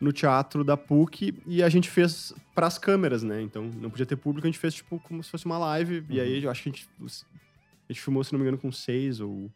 no 0.00 0.12
teatro 0.12 0.64
da 0.64 0.76
PUC 0.76 1.34
e 1.46 1.62
a 1.62 1.68
gente 1.68 1.90
fez 1.90 2.32
pras 2.54 2.78
câmeras, 2.78 3.22
né? 3.22 3.42
Então, 3.42 3.70
não 3.80 3.90
podia 3.90 4.06
ter 4.06 4.16
público, 4.16 4.46
a 4.46 4.50
gente 4.50 4.58
fez, 4.58 4.74
tipo, 4.74 4.98
como 5.00 5.22
se 5.22 5.30
fosse 5.30 5.44
uma 5.46 5.58
live. 5.58 6.04
E 6.08 6.20
aí, 6.20 6.42
eu 6.42 6.50
acho 6.50 6.62
que 6.62 6.68
a 6.70 6.72
gente, 6.72 6.88
a 7.02 7.92
gente 7.92 8.00
filmou, 8.00 8.24
se 8.24 8.32
não 8.32 8.38
me 8.38 8.44
engano, 8.44 8.58
com 8.58 8.72
seis 8.72 9.20
ou, 9.20 9.50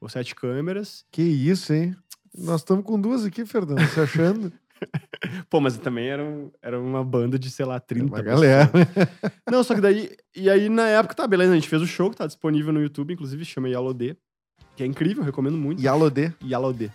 ou 0.00 0.08
sete 0.08 0.34
câmeras. 0.34 1.04
Que 1.12 1.22
isso, 1.22 1.72
hein? 1.74 1.94
Nós 2.36 2.62
estamos 2.62 2.84
com 2.84 2.98
duas 3.00 3.24
aqui, 3.24 3.44
Fernando, 3.44 3.86
se 3.88 4.00
achando. 4.00 4.52
Pô, 5.48 5.60
mas 5.60 5.76
também 5.78 6.08
era, 6.08 6.22
um- 6.24 6.50
era 6.60 6.80
uma 6.80 7.04
banda 7.04 7.38
de, 7.38 7.50
sei 7.50 7.64
lá, 7.64 7.78
30 7.78 8.06
Uma 8.06 8.22
galera. 8.22 8.70
Não, 9.50 9.62
só 9.62 9.74
que 9.74 9.80
daí... 9.80 10.10
E 10.34 10.50
aí, 10.50 10.68
na 10.68 10.88
época, 10.88 11.14
tá, 11.14 11.26
beleza, 11.26 11.52
a 11.52 11.54
gente 11.54 11.68
fez 11.68 11.80
o 11.80 11.86
show, 11.86 12.10
que 12.10 12.16
tá 12.16 12.26
disponível 12.26 12.72
no 12.72 12.82
YouTube, 12.82 13.12
inclusive, 13.12 13.44
chama 13.44 13.68
Yalodê. 13.68 14.16
Que 14.76 14.82
é 14.82 14.86
incrível, 14.86 15.22
recomendo 15.22 15.56
muito. 15.56 15.80
Yalodê. 15.80 16.32
Yalodê. 16.42 16.90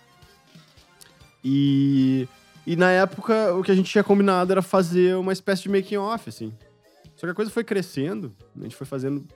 E, 1.42 2.28
e 2.66 2.76
na 2.76 2.90
época, 2.90 3.54
o 3.54 3.62
que 3.62 3.70
a 3.70 3.74
gente 3.74 3.90
tinha 3.90 4.04
combinado 4.04 4.52
era 4.52 4.62
fazer 4.62 5.16
uma 5.16 5.32
espécie 5.32 5.62
de 5.62 5.68
making 5.68 5.96
off, 5.96 6.28
assim. 6.28 6.52
Só 7.16 7.26
que 7.26 7.32
a 7.32 7.34
coisa 7.34 7.50
foi 7.50 7.64
crescendo, 7.64 8.32
a 8.58 8.62
gente 8.62 8.76
foi 8.76 8.86
fazendo, 8.86 9.26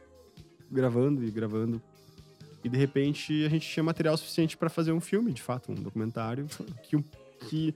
gravando 0.70 1.24
e 1.24 1.30
gravando. 1.30 1.82
E 2.62 2.68
de 2.68 2.78
repente 2.78 3.44
a 3.44 3.48
gente 3.48 3.68
tinha 3.68 3.84
material 3.84 4.16
suficiente 4.16 4.56
pra 4.56 4.70
fazer 4.70 4.92
um 4.92 5.00
filme, 5.00 5.32
de 5.32 5.42
fato, 5.42 5.70
um 5.70 5.74
documentário 5.74 6.46
que, 6.82 6.96
que, 7.46 7.74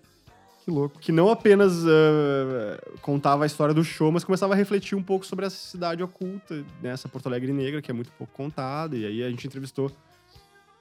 Que 0.64 0.70
louco. 0.70 0.98
que 0.98 1.12
não 1.12 1.28
apenas 1.28 1.84
ah, 1.86 2.80
contava 3.02 3.44
a 3.44 3.46
história 3.46 3.74
do 3.74 3.84
show, 3.84 4.10
mas 4.10 4.24
começava 4.24 4.54
a 4.54 4.56
refletir 4.56 4.94
um 4.96 5.02
pouco 5.02 5.26
sobre 5.26 5.44
essa 5.44 5.56
cidade 5.56 6.02
oculta, 6.02 6.64
né, 6.82 6.90
essa 6.90 7.06
Porto 7.06 7.26
Alegre 7.26 7.52
negra, 7.52 7.82
que 7.82 7.90
é 7.90 7.94
muito 7.94 8.10
pouco 8.12 8.32
contada. 8.32 8.96
E 8.96 9.04
aí 9.04 9.22
a 9.22 9.28
gente 9.28 9.46
entrevistou 9.46 9.92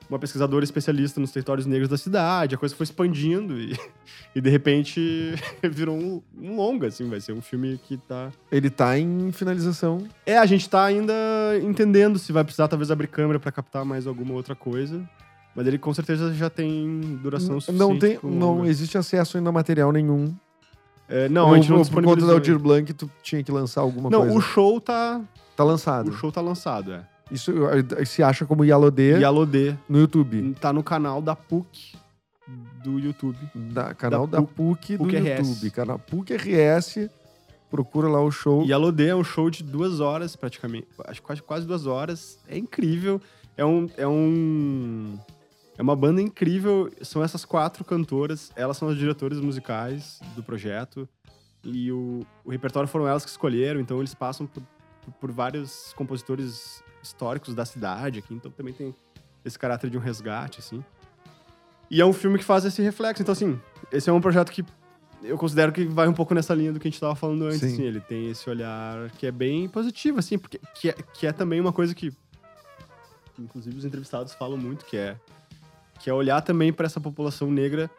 uma 0.10 0.18
pesquisadora 0.18 0.64
especialista 0.64 1.20
nos 1.20 1.32
territórios 1.32 1.66
negros 1.66 1.90
da 1.90 1.98
cidade, 1.98 2.56
a 2.56 2.58
coisa 2.58 2.76
foi 2.76 2.86
expandindo 2.86 3.60
e, 3.60 3.78
e 4.36 4.42
de 4.42 4.50
repente 4.50 5.34
virou 5.70 5.96
um, 5.98 6.22
um 6.40 6.56
longa, 6.56 6.88
assim, 6.88 7.10
vai 7.10 7.20
ser 7.20 7.34
um 7.34 7.42
filme 7.42 7.80
que 7.84 7.98
tá... 7.98 8.32
Ele 8.52 8.70
tá 8.70 8.98
em 8.98 9.32
finalização. 9.32 10.08
É, 10.26 10.38
a 10.38 10.46
gente 10.46 10.70
tá 10.70 10.86
ainda 10.86 11.14
entendendo 11.62 12.18
se 12.18 12.32
vai 12.32 12.44
precisar 12.44 12.68
talvez 12.68 12.90
abrir 12.90 13.08
câmera 13.08 13.40
pra 13.40 13.52
captar 13.52 13.84
mais 13.84 14.08
alguma 14.08 14.34
outra 14.34 14.56
coisa, 14.56 15.08
mas 15.56 15.68
ele 15.68 15.78
com 15.78 15.94
certeza 15.94 16.34
já 16.34 16.50
tem 16.50 17.20
duração 17.22 17.60
suficiente. 17.60 17.80
Não 17.80 18.00
tem, 18.00 18.20
não 18.24 18.66
existe 18.66 18.98
acesso 18.98 19.38
ainda 19.38 19.50
a 19.50 19.54
material 19.54 19.92
nenhum. 19.92 20.34
É, 21.10 21.30
não, 21.30 21.48
Ou- 21.48 21.54
a 21.54 21.56
gente 21.58 21.70
não 21.70 21.84
por 21.86 22.04
conta 22.04 22.26
da 22.26 22.34
Aldir 22.34 22.60
Blanc, 22.60 22.94
tu 22.94 23.10
tinha 23.24 23.42
que 23.42 23.52
lançar 23.52 23.82
alguma 23.82 24.10
Não, 24.10 24.22
coisa. 24.22 24.38
o 24.38 24.42
show 24.42 24.80
tá. 24.80 25.22
Tá 25.56 25.64
lançado. 25.64 26.10
O 26.10 26.14
show 26.14 26.32
tá 26.32 26.42
lançado, 26.42 26.94
é. 26.94 27.08
Isso 27.32 27.52
se 28.06 28.24
acha 28.24 28.46
como 28.46 28.64
Yalodê 28.64 29.20
E 29.20 29.24
a 29.24 29.30
Lodê 29.30 29.76
no 29.90 30.00
YouTube. 30.00 30.54
tá 30.60 30.72
no 30.72 30.82
canal 30.84 31.22
da 31.22 31.36
PUC 31.36 31.96
do 32.84 33.00
YouTube. 33.00 33.38
Da, 33.54 33.94
canal 33.94 34.26
Da 34.26 34.40
da, 34.40 34.46
PUC, 34.46 34.98
do 34.98 35.04
PUC. 35.06 35.16
YouTube. 35.18 35.72
Canal 35.72 36.00
PUC 36.00 36.34
RS. 36.36 37.10
Procura 37.70 38.08
lá 38.08 38.22
o 38.22 38.32
show. 38.32 38.66
E 38.66 38.72
a 38.72 38.78
Lodê 38.78 39.08
é 39.08 39.16
um 39.16 39.24
show 39.26 39.50
de 39.50 39.62
duas 39.62 40.00
horas, 40.00 40.36
praticamente. 40.38 40.88
Acho 41.06 41.20
que 41.20 41.28
quase, 41.28 41.42
quase 41.44 41.68
duas 41.68 41.86
horas. 41.86 42.40
É 42.48 42.58
incrível. 42.58 43.22
É 43.58 43.66
um. 43.66 43.90
É 43.98 44.08
um. 44.08 45.20
É 45.78 45.82
uma 45.82 45.96
banda 45.96 46.22
incrível. 46.22 46.90
São 47.02 47.22
essas 47.22 47.44
quatro 47.44 47.84
cantoras. 47.84 48.52
Elas 48.56 48.78
são 48.78 48.88
as 48.88 48.98
diretoras 48.98 49.42
musicais 49.42 50.22
do 50.34 50.42
projeto. 50.42 51.10
E 51.62 51.92
o, 51.92 52.26
o 52.46 52.52
repertório 52.52 52.88
foram 52.88 53.06
elas 53.06 53.26
que 53.26 53.30
escolheram. 53.32 53.82
Então 53.82 53.98
eles 54.00 54.14
passam 54.14 54.48
por- 54.48 54.64
por 55.20 55.32
vários 55.32 55.92
compositores 55.98 56.82
históricos 57.08 57.56
da 57.56 57.66
cidade 57.66 58.20
aqui. 58.20 58.34
Então 58.34 58.52
também 58.52 58.74
tem 58.74 58.96
esse 59.44 59.58
caráter 59.58 59.90
de 59.90 59.98
um 59.98 60.02
resgate, 60.02 60.60
assim. 60.60 60.84
E 61.90 62.02
é 62.02 62.06
um 62.06 62.14
filme 62.14 62.38
que 62.38 62.44
faz 62.44 62.66
esse 62.66 62.82
reflexo. 62.82 63.22
Então, 63.22 63.32
assim, 63.32 63.60
esse 63.92 64.10
é 64.10 64.14
um 64.14 64.20
projeto 64.20 64.52
que 64.52 64.64
eu 65.24 65.38
considero 65.38 65.72
que 65.72 65.86
vai 65.86 66.08
um 66.08 66.14
pouco 66.14 66.34
nessa 66.34 66.54
linha 66.54 66.72
do 66.72 66.80
que 66.80 66.88
a 66.88 66.92
gente 66.92 67.00
tava 67.00 67.16
falando 67.16 67.46
antes, 67.46 67.60
Sim. 67.60 67.74
assim. 67.74 67.84
Ele 67.84 68.00
tem 68.02 68.30
esse 68.30 68.50
olhar 68.50 69.10
que 69.12 69.26
é 69.26 69.32
bem 69.32 69.68
positivo, 69.68 70.20
assim, 70.20 70.38
porque 70.38 70.60
que 70.76 70.90
é, 70.90 70.94
que 70.94 71.26
é 71.26 71.32
também 71.32 71.60
uma 71.60 71.74
coisa 71.74 71.96
que, 71.96 72.12
inclusive, 73.40 73.78
os 73.78 73.86
entrevistados 73.86 74.34
falam 74.34 74.58
muito, 74.58 74.86
que 74.86 74.98
é, 74.98 75.18
que 76.00 76.10
é 76.10 76.14
olhar 76.14 76.42
também 76.42 76.72
para 76.72 76.86
essa 76.86 77.00
população 77.00 77.50
negra 77.50 77.90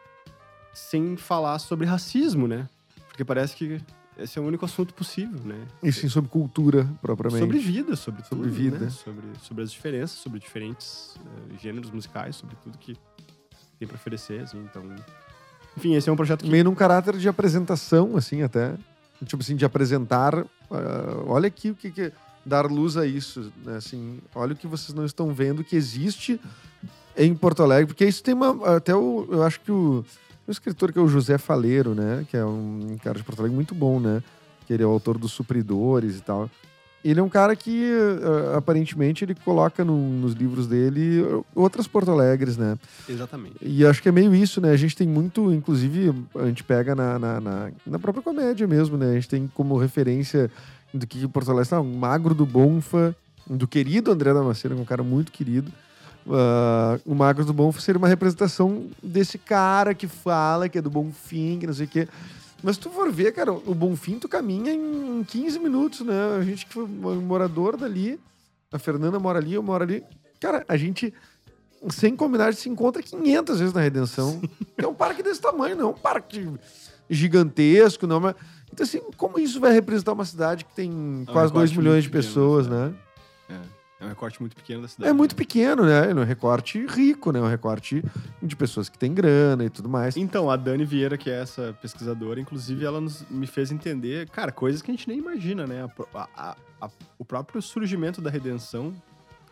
sem 0.73 1.17
falar 1.17 1.59
sobre 1.59 1.85
racismo, 1.85 2.47
né? 2.47 2.69
Porque 3.07 3.25
parece 3.25 3.55
que 3.55 3.81
esse 4.23 4.37
é 4.37 4.41
o 4.41 4.45
único 4.45 4.65
assunto 4.65 4.93
possível, 4.93 5.39
né? 5.43 5.55
E 5.81 5.91
sim, 5.91 6.09
sobre 6.09 6.29
cultura, 6.29 6.87
propriamente. 7.01 7.41
Sobre 7.41 7.59
vida, 7.59 7.95
sobre 7.95 8.23
Sobre 8.23 8.49
tudo, 8.49 8.53
vida. 8.53 8.79
né? 8.79 8.89
Sobre, 8.89 9.25
sobre 9.41 9.63
as 9.63 9.71
diferenças, 9.71 10.17
sobre 10.17 10.39
diferentes 10.39 11.15
eh, 11.17 11.57
gêneros 11.61 11.91
musicais, 11.91 12.35
sobre 12.35 12.55
tudo 12.63 12.77
que 12.77 12.97
tem 13.77 13.87
pra 13.87 13.95
oferecer, 13.95 14.41
assim, 14.41 14.59
então... 14.59 14.83
Enfim, 15.77 15.95
esse 15.95 16.09
é 16.09 16.11
um 16.11 16.15
projeto 16.15 16.43
que... 16.43 16.49
Meio 16.49 16.65
num 16.65 16.75
caráter 16.75 17.17
de 17.17 17.29
apresentação, 17.29 18.17
assim, 18.17 18.41
até. 18.41 18.75
Tipo 19.25 19.41
assim, 19.41 19.55
de 19.55 19.63
apresentar. 19.65 20.35
ah, 20.71 21.23
olha 21.25 21.47
aqui 21.47 21.71
o 21.71 21.75
que, 21.75 21.91
que. 21.91 22.11
Dar 22.45 22.65
luz 22.65 22.97
a 22.97 23.05
isso, 23.05 23.51
né? 23.65 23.77
Assim, 23.77 24.19
olha 24.33 24.53
o 24.53 24.55
que 24.55 24.65
vocês 24.65 24.93
não 24.93 25.05
estão 25.05 25.33
vendo 25.33 25.63
que 25.63 25.75
existe 25.75 26.39
em 27.15 27.35
Porto 27.35 27.61
Alegre. 27.61 27.87
Porque 27.87 28.05
isso 28.05 28.23
tem 28.23 28.33
uma. 28.33 28.77
Até 28.77 28.95
o. 28.95 29.27
Eu 29.29 29.43
acho 29.43 29.59
que 29.61 29.71
o. 29.71 30.03
O 30.49 30.51
escritor 30.51 30.91
que 30.91 30.97
é 30.99 31.01
o 31.01 31.07
José 31.07 31.37
Faleiro, 31.37 31.93
né? 31.93 32.25
Que 32.29 32.35
é 32.35 32.43
um 32.43 32.97
cara 33.03 33.17
de 33.17 33.23
Porto 33.23 33.39
Alegre 33.39 33.55
muito 33.55 33.75
bom, 33.75 33.99
né? 33.99 34.23
Que 34.65 34.73
ele 34.73 34.81
é 34.83 34.85
o 34.85 34.89
autor 34.89 35.17
dos 35.17 35.31
Supridores 35.31 36.17
e 36.17 36.21
tal. 36.21 36.49
Ele 37.05 37.19
é 37.19 37.23
um 37.23 37.29
cara 37.29 37.55
que, 37.55 37.93
ah, 38.53 38.57
aparentemente, 38.57 39.23
ele 39.23 39.33
coloca 39.33 39.85
no- 39.85 40.09
nos 40.19 40.33
livros 40.33 40.67
dele 40.67 41.23
outras 41.55 41.87
Porto 41.87 42.11
Alegres, 42.11 42.57
né? 42.57 42.77
Exatamente. 43.07 43.55
E 43.61 43.85
acho 43.85 44.01
que 44.01 44.09
é 44.09 44.11
meio 44.11 44.33
isso, 44.35 44.59
né? 44.59 44.71
A 44.71 44.75
gente 44.77 44.97
tem 44.97 45.07
muito, 45.07 45.53
inclusive, 45.53 46.13
a 46.35 46.47
gente 46.47 46.63
pega 46.63 46.93
na, 46.95 47.17
na, 47.19 47.39
na, 47.39 47.71
na 47.85 47.99
própria 47.99 48.21
comédia 48.23 48.67
mesmo, 48.67 48.97
né? 48.97 49.11
A 49.11 49.13
gente 49.13 49.29
tem 49.29 49.47
como 49.53 49.77
referência 49.77 50.51
do 50.93 51.05
que 51.07 51.25
Porto 51.27 51.49
Alegre 51.51 51.63
está, 51.67 51.79
o 51.79 51.85
Magro 51.85 52.33
do 52.33 52.45
Bonfa, 52.45 53.15
do 53.47 53.67
querido 53.67 54.11
André 54.11 54.33
Damasceno, 54.33 54.75
que 54.75 54.81
é 54.81 54.83
um 54.83 54.85
cara 54.85 55.03
muito 55.03 55.31
querido. 55.31 55.71
Ah, 56.29 56.99
o 57.05 57.15
Magro 57.15 57.43
do 57.43 57.53
Bonfa 57.53 57.81
seria 57.81 57.97
uma 57.97 58.07
representação 58.07 58.87
desse 59.01 59.37
cara 59.37 59.93
que 59.93 60.07
fala 60.07 60.69
que 60.69 60.77
é 60.77 60.81
do 60.81 60.89
Bonfim, 60.89 61.57
que 61.59 61.67
não 61.67 61.73
sei 61.73 61.85
o 61.85 61.89
quê. 61.89 62.07
Mas 62.61 62.75
se 62.75 62.81
tu 62.81 62.89
for 62.89 63.11
ver, 63.11 63.31
cara, 63.31 63.51
o 63.51 63.73
Bonfim 63.73 64.19
tu 64.19 64.27
caminha 64.27 64.73
em 64.73 65.23
15 65.23 65.59
minutos, 65.59 66.01
né? 66.01 66.37
A 66.39 66.43
gente 66.43 66.65
que 66.65 66.73
foi 66.73 66.85
morador 66.85 67.77
dali, 67.77 68.19
a 68.71 68.77
Fernanda 68.77 69.17
mora 69.17 69.39
ali, 69.39 69.53
eu 69.53 69.63
moro 69.63 69.83
ali. 69.83 70.03
Cara, 70.39 70.63
a 70.67 70.77
gente 70.77 71.13
sem 71.89 72.15
combinar, 72.15 72.47
a 72.47 72.51
gente 72.51 72.61
se 72.61 72.69
encontra 72.69 73.01
500 73.01 73.59
vezes 73.59 73.73
na 73.73 73.81
Redenção. 73.81 74.41
É 74.77 74.85
um 74.85 74.93
parque 74.93 75.23
desse 75.23 75.41
tamanho, 75.41 75.75
não 75.75 75.87
é 75.87 75.91
um 75.91 75.97
parque 75.97 76.45
gigantesco, 77.09 78.05
não. 78.05 78.19
Mas... 78.19 78.35
Então, 78.71 78.83
assim, 78.83 79.01
como 79.17 79.39
isso 79.39 79.59
vai 79.59 79.71
representar 79.71 80.13
uma 80.13 80.25
cidade 80.25 80.65
que 80.65 80.75
tem 80.75 81.25
quase 81.31 81.53
2 81.53 81.69
recorte 81.69 81.77
milhões 81.77 82.03
de 82.03 82.09
pequeno, 82.09 82.23
pessoas, 82.23 82.67
né? 82.67 82.93
né? 83.49 83.55
É, 83.57 83.78
é 83.99 84.05
um 84.05 84.07
recorte 84.07 84.39
muito 84.39 84.55
pequeno 84.55 84.81
da 84.83 84.87
cidade. 84.87 85.09
É 85.09 85.13
muito 85.13 85.33
né? 85.33 85.37
pequeno, 85.37 85.85
né? 85.85 86.09
É 86.11 86.13
um 86.15 86.23
recorte 86.23 86.85
rico, 86.85 87.31
né? 87.31 87.39
É 87.39 87.41
um 87.41 87.47
recorte 87.49 88.03
de 88.41 88.55
pessoas 88.55 88.87
que 88.87 88.97
têm 88.97 89.13
grana 89.13 89.65
e 89.65 89.69
tudo 89.69 89.89
mais. 89.89 90.15
Então, 90.15 90.49
a 90.49 90.55
Dani 90.55 90.85
Vieira, 90.85 91.17
que 91.17 91.29
é 91.29 91.41
essa 91.41 91.75
pesquisadora, 91.81 92.39
inclusive, 92.39 92.85
ela 92.85 93.01
nos- 93.01 93.25
me 93.29 93.45
fez 93.45 93.71
entender, 93.71 94.29
cara, 94.29 94.51
coisas 94.51 94.81
que 94.81 94.89
a 94.89 94.93
gente 94.93 95.07
nem 95.07 95.17
imagina, 95.19 95.67
né? 95.67 95.85
A 96.13 96.27
a- 96.35 96.55
a- 96.81 96.89
o 97.17 97.25
próprio 97.25 97.61
surgimento 97.61 98.21
da 98.21 98.29
redenção. 98.29 98.93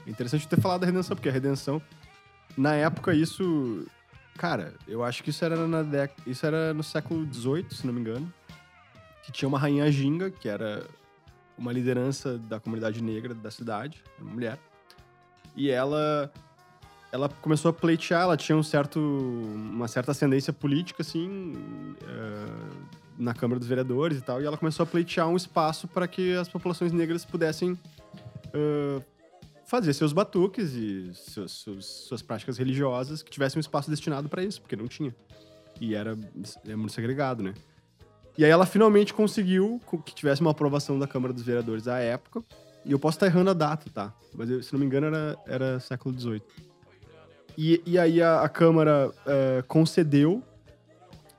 É 0.05 0.09
interessante 0.09 0.47
ter 0.47 0.59
falado 0.61 0.79
da 0.81 0.85
redenção, 0.87 1.15
porque 1.15 1.27
a 1.27 1.31
redenção, 1.33 1.81
na 2.57 2.73
época, 2.73 3.13
isso. 3.13 3.85
Cara, 4.37 4.75
eu 4.87 5.03
acho 5.03 5.23
que 5.23 5.31
isso 5.31 5.43
era, 5.43 5.67
na 5.67 5.81
dec... 5.83 6.13
isso 6.25 6.45
era 6.45 6.73
no 6.73 6.83
século 6.83 7.25
XVIII, 7.33 7.65
se 7.71 7.85
não 7.85 7.93
me 7.93 7.99
engano. 7.99 8.31
Que 9.23 9.31
tinha 9.31 9.49
uma 9.49 9.59
rainha 9.59 9.91
Ginga, 9.91 10.29
que 10.31 10.47
era 10.47 10.85
uma 11.57 11.71
liderança 11.73 12.37
da 12.37 12.59
comunidade 12.59 13.01
negra 13.01 13.33
da 13.33 13.49
cidade, 13.51 14.03
uma 14.19 14.31
mulher. 14.31 14.57
E 15.55 15.69
ela 15.69 16.31
ela 17.11 17.29
começou 17.29 17.69
a 17.69 17.73
pleitear, 17.73 18.23
ela 18.23 18.35
tinha 18.37 18.55
um 18.55 18.61
certo, 18.61 18.99
uma 18.99 19.87
certa 19.87 20.11
ascendência 20.11 20.51
política, 20.51 21.01
assim, 21.01 21.53
eh, 22.03 22.85
na 23.17 23.33
Câmara 23.33 23.57
dos 23.57 23.67
Vereadores 23.67 24.17
e 24.17 24.21
tal, 24.21 24.41
e 24.41 24.45
ela 24.45 24.57
começou 24.57 24.83
a 24.83 24.85
pleitear 24.85 25.27
um 25.27 25.35
espaço 25.37 25.87
para 25.87 26.05
que 26.07 26.35
as 26.35 26.49
populações 26.49 26.91
negras 26.91 27.23
pudessem 27.23 27.79
eh, 28.53 29.01
fazer 29.65 29.93
seus 29.93 30.11
batuques 30.11 30.73
e 30.73 31.11
seus, 31.13 31.63
seus- 31.63 31.85
suas 31.85 32.21
práticas 32.21 32.57
religiosas 32.57 33.23
que 33.23 33.31
tivessem 33.31 33.57
um 33.57 33.61
espaço 33.61 33.89
destinado 33.89 34.27
para 34.27 34.43
isso, 34.43 34.61
porque 34.61 34.75
não 34.75 34.87
tinha. 34.87 35.15
E 35.79 35.95
era 35.95 36.17
é 36.67 36.75
muito 36.75 36.91
segregado, 36.93 37.41
né? 37.41 37.53
E 38.37 38.45
aí 38.45 38.51
ela 38.51 38.65
finalmente 38.65 39.13
conseguiu 39.13 39.81
co- 39.85 39.97
que 39.97 40.13
tivesse 40.13 40.41
uma 40.41 40.51
aprovação 40.51 40.97
da 40.99 41.07
Câmara 41.07 41.33
dos 41.33 41.43
Vereadores 41.43 41.87
à 41.87 41.97
época. 41.99 42.43
E 42.85 42.91
eu 42.91 42.99
posso 42.99 43.15
estar 43.17 43.25
errando 43.25 43.49
a 43.49 43.53
data, 43.53 43.89
tá? 43.93 44.13
Mas 44.35 44.49
eu- 44.49 44.61
se 44.61 44.71
não 44.73 44.79
me 44.79 44.85
engano 44.85 45.07
era, 45.07 45.37
era 45.47 45.79
século 45.79 46.17
XVIII. 46.17 46.41
E, 47.57 47.81
e 47.85 47.97
aí 47.97 48.21
a, 48.21 48.41
a 48.41 48.49
Câmara 48.49 49.11
eh, 49.25 49.63
concedeu, 49.67 50.43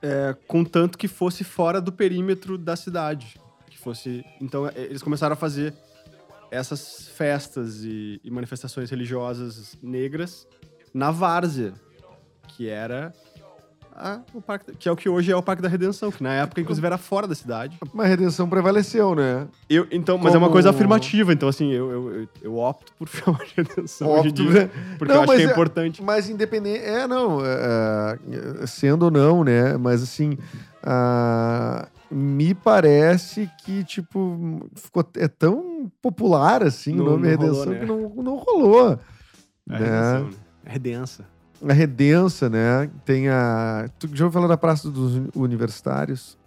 eh, 0.01 0.35
contanto 0.47 0.97
que 0.97 1.07
fosse 1.07 1.43
fora 1.45 1.79
do 1.79 1.91
perímetro 1.93 2.57
da 2.57 2.75
cidade. 2.75 3.39
Que 3.69 3.77
fosse. 3.77 4.25
Então 4.41 4.67
eh, 4.67 4.73
eles 4.75 5.01
começaram 5.01 5.33
a 5.33 5.37
fazer 5.37 5.73
essas 6.51 7.07
festas 7.09 7.83
e, 7.85 8.19
e 8.23 8.29
manifestações 8.29 8.89
religiosas 8.89 9.77
negras 9.81 10.45
na 10.93 11.09
Várzea, 11.11 11.73
que 12.49 12.67
era 12.67 13.13
a- 13.99 14.21
o 14.33 14.41
parque, 14.41 14.71
que 14.77 14.87
é 14.87 14.91
o 14.91 14.95
que 14.95 15.09
hoje 15.09 15.31
é 15.31 15.35
o 15.35 15.41
Parque 15.43 15.61
da 15.61 15.67
Redenção, 15.67 16.09
que 16.11 16.23
na 16.23 16.33
época 16.33 16.61
inclusive 16.61 16.85
era 16.87 16.97
fora 16.97 17.27
da 17.27 17.35
cidade. 17.35 17.77
Mas 17.93 18.05
a 18.05 18.09
redenção 18.09 18.47
prevaleceu, 18.49 19.13
né? 19.13 19.47
Eu, 19.69 19.85
então, 19.91 20.17
mas 20.17 20.33
é 20.33 20.37
uma 20.37 20.45
Como- 20.47 20.53
coisa 20.53 20.69
afirmativa, 20.69 21.33
então 21.33 21.49
assim, 21.49 21.71
eu, 21.71 21.91
eu, 21.91 22.13
eu, 22.21 22.27
eu 22.41 22.57
opto 22.57 22.91
por 22.97 23.07
chamar 23.37 23.39
de 23.45 23.53
redenção 23.57 24.07
hoje 24.09 24.27
em 24.27 24.31
Opto, 24.31 24.43
dia, 24.43 24.63
né? 24.65 24.69
porque 24.97 25.13
Não, 25.13 25.23
eu 25.23 25.23
acho 25.23 25.35
que 25.35 25.41
é 25.41 25.45
é- 25.45 25.51
importante. 25.51 26.01
Mas 26.03 26.29
independente. 26.29 26.83
É, 26.83 27.05
não. 27.07 27.45
é, 27.45 28.17
é, 28.61 28.65
sendo 28.67 29.03
ou 29.03 29.11
não, 29.11 29.43
né? 29.43 29.75
Mas 29.77 30.01
assim. 30.01 30.37
ah, 30.83 31.87
me 32.11 32.55
parece 32.55 33.49
que, 33.63 33.83
tipo, 33.83 34.67
ficou, 34.75 35.05
é 35.17 35.27
tão 35.27 35.91
popular 36.01 36.63
assim 36.63 36.95
Não- 36.95 37.05
o 37.05 37.09
nome 37.11 37.27
não 37.27 37.37
rolou, 37.37 37.53
Redenção 37.53 37.73
né? 37.73 37.79
que 37.79 37.85
não, 37.85 38.23
não 38.23 38.35
rolou. 38.37 38.99
É 39.69 39.73
né? 39.73 39.77
redenção, 39.77 40.23
né? 40.25 40.33
É 40.65 40.71
redença. 40.71 41.25
A 41.67 41.73
Redença, 41.73 42.49
né? 42.49 42.89
Tem 43.05 43.27
a. 43.29 43.89
Tu 43.99 44.07
já 44.15 44.25
ouviu 44.25 44.31
falar 44.31 44.47
da 44.47 44.57
Praça 44.57 44.89
dos 44.89 45.15
Uni- 45.15 45.29
Universitários? 45.35 46.37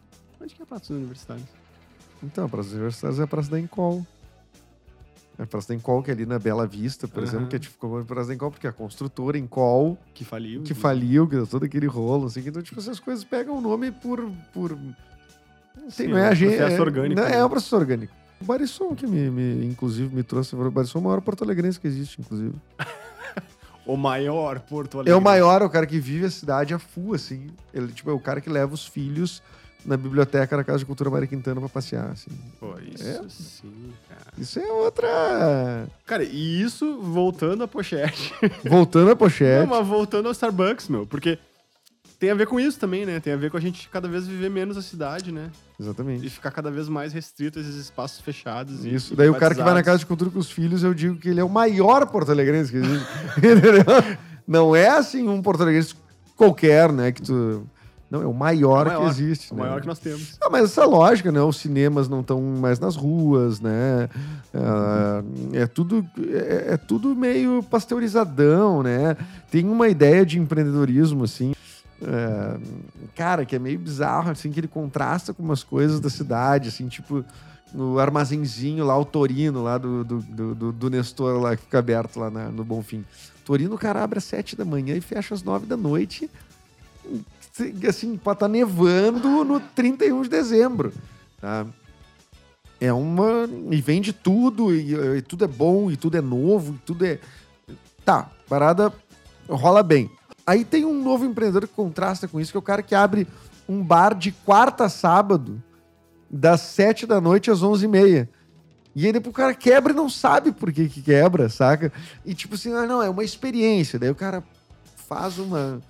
Onde 0.41 0.55
que 0.55 0.63
é 0.63 0.65
a 0.65 0.67
Praça 0.67 0.85
dos 0.89 0.97
Universitários? 0.99 1.47
Então, 2.23 2.45
a 2.45 2.49
Praça 2.49 2.69
dos 2.69 2.75
Universitários 2.77 3.19
é 3.21 3.23
a 3.23 3.27
Praça 3.27 3.51
da 3.51 3.61
Encol. 3.61 4.07
É 5.39 5.43
a 5.43 5.47
Praça 5.47 5.69
da 5.69 5.75
Encol, 5.75 6.03
que 6.03 6.11
é 6.11 6.15
ali 6.15 6.25
na 6.25 6.39
Bela 6.39 6.67
Vista, 6.67 7.07
por 7.07 7.19
Aham. 7.23 7.29
exemplo, 7.29 7.49
que 7.49 7.57
é 7.57 7.59
tipo 7.59 7.99
a 7.99 8.05
Praça 8.05 8.29
da 8.29 8.35
Encol, 8.35 8.51
porque 8.51 8.67
a 8.67 8.73
construtora 8.73 9.37
Encol 9.37 9.99
Que 10.15 10.25
faliu. 10.25 10.63
que 10.63 10.73
faliu, 10.73 11.29
que 11.29 11.37
deu 11.37 11.47
todo 11.47 11.65
aquele 11.65 11.87
rolo, 11.87 12.27
assim, 12.27 12.43
então, 12.47 12.63
tipo, 12.63 12.79
essas 12.81 12.99
coisas 13.01 13.23
pegam 13.25 13.59
o 13.59 13.61
nome 13.61 13.91
por. 13.91 14.31
por 14.53 14.71
não 14.73 15.91
sei, 15.91 16.07
Sim, 16.07 16.13
não 16.13 16.19
é 16.19 16.29
é 16.29 16.31
um 16.31 16.35
gente. 16.35 16.57
processo 16.57 16.77
é, 16.77 16.81
orgânico, 16.81 17.21
Não, 17.21 17.29
né? 17.29 17.37
é 17.37 17.45
um 17.45 17.49
processo 17.51 17.77
orgânico. 17.77 18.15
O 18.41 18.45
Barisson 18.45 18.95
que 18.95 19.07
me, 19.07 19.31
me- 19.31 19.67
inclusive, 19.67 20.15
me 20.15 20.23
trouxe. 20.23 20.55
O 20.57 20.71
Barisson 20.71 20.99
é 20.99 21.01
o 21.01 21.05
maior 21.05 21.21
porto-alegrense 21.21 21.79
que 21.79 21.87
existe, 21.87 22.21
inclusive. 22.21 22.55
O 23.87 23.97
maior 23.97 24.61
Porto 24.61 24.99
Alegre. 24.99 25.13
É 25.13 25.17
o 25.17 25.21
maior, 25.21 25.63
é 25.63 25.65
o 25.65 25.71
cara 25.71 25.87
que 25.87 25.99
vive 25.99 26.25
a 26.27 26.31
cidade 26.31 26.73
a 26.73 26.79
full, 26.79 27.15
assim. 27.15 27.49
Ele, 27.75 27.89
tipo, 27.93 28.09
é 28.11 28.13
o 28.13 28.21
cara 28.21 28.41
que 28.41 28.49
leva 28.49 28.73
os 28.73 28.87
filhos 28.87 29.43
na 29.85 29.97
biblioteca 29.97 30.57
da 30.57 30.63
Casa 30.63 30.79
de 30.79 30.85
Cultura 30.87 31.11
Maria 31.11 31.27
Quintana 31.27 31.59
pra 31.61 31.69
passear, 31.69 32.11
assim. 32.13 32.31
Pô, 32.61 32.75
isso 32.95 33.03
É. 33.05 33.21
sim, 33.29 33.93
cara. 34.09 34.33
Isso 34.39 34.61
é 34.61 34.67
outra... 34.73 35.89
Cara, 36.07 36.23
e 36.23 36.63
isso 36.63 37.01
voltando 37.01 37.65
à 37.65 37.69
pochete. 37.69 38.33
Voltando 38.65 39.11
à 39.11 39.17
pochete. 39.17 39.67
Não, 39.69 39.77
mas 39.77 39.87
voltando 39.87 40.27
ao 40.27 40.33
Starbucks, 40.33 40.89
meu. 40.89 41.05
Porque 41.05 41.37
tem 42.23 42.31
a 42.31 42.37
ver 42.37 42.47
com 42.47 42.61
isso 42.61 42.79
também, 42.79 43.05
né? 43.05 43.19
Tem 43.19 43.33
a 43.33 43.37
ver 43.37 43.51
com 43.51 43.57
a 43.57 43.61
gente 43.61 43.89
cada 43.89 44.07
vez 44.07 44.29
viver 44.29 44.49
menos 44.49 44.77
a 44.77 44.83
cidade, 44.83 45.33
né? 45.33 45.51
E 45.77 45.83
Exatamente. 45.83 46.31
ficar 46.31 46.53
cada 46.53 46.71
vez 46.71 46.89
mais 46.89 47.13
restrito 47.13 47.59
a 47.59 47.63
esses 47.63 47.75
espaços 47.75 48.21
fechados. 48.21 48.85
e- 48.85 48.95
Isso. 48.95 49.13
e 49.15 49.17
Daí 49.17 49.29
o 49.29 49.35
cara 49.35 49.57
que 49.57 49.61
vai 49.61 49.75
na. 49.75 49.83
Casa 49.83 49.99
de 49.99 50.07
Cultura 50.07 50.31
com 50.31 50.39
os 50.39 50.49
filhos, 50.49 50.85
eu 50.85 50.95
digo 50.95 51.17
que 51.17 51.29
ele 51.31 51.41
é 51.41 51.45
o 51.45 51.49
maior 51.49 52.07
porto-alegrense 52.07 52.71
que 52.71 52.77
existe. 52.77 53.07
Entendeu? 53.39 53.85
Não 54.47 54.77
é 54.77 54.87
assim 54.91 55.27
um 55.29 55.43
porto-alegrense 55.43 55.97
qualquer, 56.37 56.93
né? 56.93 57.11
Que 57.11 57.23
tu... 57.23 57.67
Não, 58.09 58.23
é 58.23 58.27
o 58.27 58.33
maior, 58.33 58.87
É 58.87 58.91
o 58.91 59.01
maior, 59.01 59.05
que 59.15 59.21
existe. 59.21 59.53
O 59.53 59.57
né? 59.57 59.63
maior 59.63 59.81
que 59.81 59.87
nós 59.89 59.99
temos. 59.99 60.37
Ah, 60.41 60.49
mas 60.49 60.65
essa 60.67 60.85
lógica, 60.85 61.33
né? 61.33 61.41
Os 61.41 61.57
cinemas 61.57 62.09
não 62.09 62.21
estão 62.21 62.41
mais 62.41 62.79
nas 62.79 62.95
ruas, 62.95 63.59
né? 63.59 64.09
Ah, 64.55 65.25
é, 65.53 65.67
tudo, 65.67 66.07
é, 66.31 66.75
é 66.75 66.77
tudo 66.77 67.17
meio 67.17 67.65
pasteurizadão, 67.65 68.81
né? 68.83 69.17
Tem 69.51 69.69
uma 69.69 69.89
ideia 69.89 70.25
de 70.25 70.39
empreendedorismo, 70.39 71.25
assim, 71.25 71.53
é, 72.05 72.59
cara, 73.15 73.45
que 73.45 73.57
é 73.57 73.59
meio 73.59 73.79
bizarro, 73.79 74.31
assim, 74.31 74.51
que 74.51 74.61
ele 74.61 74.69
contrasta 74.69 75.33
com 75.33 75.43
umas 75.43 75.63
coisas 75.63 76.01
da 76.01 76.11
cidade, 76.11 76.69
assim, 76.69 76.89
tipo 76.89 77.25
no 77.75 77.99
armazenzinho 77.99 78.85
lá, 78.85 78.99
o 78.99 79.05
Torino, 79.05 79.63
lá 79.63 79.79
do, 79.79 80.05
do, 80.05 80.21
do, 80.55 80.73
do- 80.73 80.91
Nestor, 80.91 81.41
lá, 81.41 81.57
que 81.57 81.63
fica 81.63 81.79
aberto 81.79 82.19
lá 82.21 82.31
na- 82.31 82.51
no 82.51 82.63
Bonfim. 82.65 83.03
Torino, 83.47 83.75
o 83.75 83.79
cara 83.79 84.03
abre 84.05 84.19
às 84.19 84.25
sete 84.25 84.55
da 84.55 84.65
manhã 84.65 84.95
e 84.95 85.01
fecha 85.01 85.35
às 85.35 85.43
nove 85.43 85.65
da 85.65 85.77
noite 85.77 86.29
assim, 87.89 88.17
pode 88.17 88.37
estar 88.37 88.49
nevando 88.49 89.45
no 89.45 89.61
31 89.61 90.23
de 90.23 90.29
dezembro, 90.29 90.93
tá? 91.41 91.67
É 92.81 92.93
uma... 92.93 93.49
E 93.71 93.81
vende 93.81 94.13
tudo, 94.13 94.75
e, 94.75 94.95
e 95.19 95.23
tudo 95.23 95.45
é 95.45 95.49
bom, 95.49 95.91
e 95.91 95.97
tudo 95.97 96.17
é 96.17 96.21
novo, 96.21 96.75
e 96.75 96.79
tudo 96.79 97.05
é... 97.05 97.19
Tá, 98.05 98.29
parada 98.49 98.93
rola 99.49 99.83
bem. 99.83 100.11
Aí 100.47 100.65
tem 100.65 100.85
um 100.85 101.03
novo 101.03 101.25
empreendedor 101.25 101.69
que 101.69 101.75
contrasta 101.75 102.27
com 102.27 102.41
isso, 102.41 102.51
que 102.51 102.57
é 102.57 102.61
o 102.61 102.63
cara 102.63 102.83
que 102.83 102.95
abre 102.95 103.27
um 103.69 103.83
bar 103.83 104.15
de 104.15 104.33
quarta 104.33 104.85
a 104.85 104.89
sábado, 104.89 105.63
das 106.29 106.61
sete 106.61 107.07
da 107.07 107.21
noite 107.21 107.51
às 107.51 107.63
onze 107.63 107.85
e 107.85 107.89
meia. 107.89 108.29
E 108.95 109.07
aí 109.07 109.13
depois 109.13 109.33
o 109.33 109.37
cara 109.37 109.55
quebra 109.55 109.93
e 109.93 109.97
não 109.97 110.09
sabe 110.09 110.53
por 110.53 110.73
que 110.73 110.89
que 110.89 111.01
quebra, 111.01 111.49
saca? 111.49 111.93
E 112.25 112.35
tipo 112.35 112.55
assim, 112.55 112.73
ah, 112.75 112.87
não, 112.87 113.03
é 113.03 113.09
uma 113.09 113.25
experiência. 113.25 113.99
Daí 113.99 114.11
o 114.11 114.15
cara 114.15 114.43
faz 115.09 115.39
uma... 115.39 115.81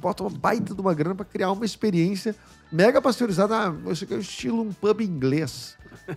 Bota 0.00 0.22
uma 0.22 0.30
baita 0.30 0.74
de 0.74 0.80
uma 0.80 0.94
grana 0.94 1.14
pra 1.14 1.24
criar 1.24 1.52
uma 1.52 1.64
experiência 1.64 2.34
mega 2.72 3.00
pasteurizada. 3.02 3.54
Ah, 3.56 3.92
isso 3.92 4.04
aqui 4.04 4.14
é 4.14 4.18
estilo 4.18 4.62
um 4.62 4.72
pub 4.72 5.00
inglês. 5.00 5.76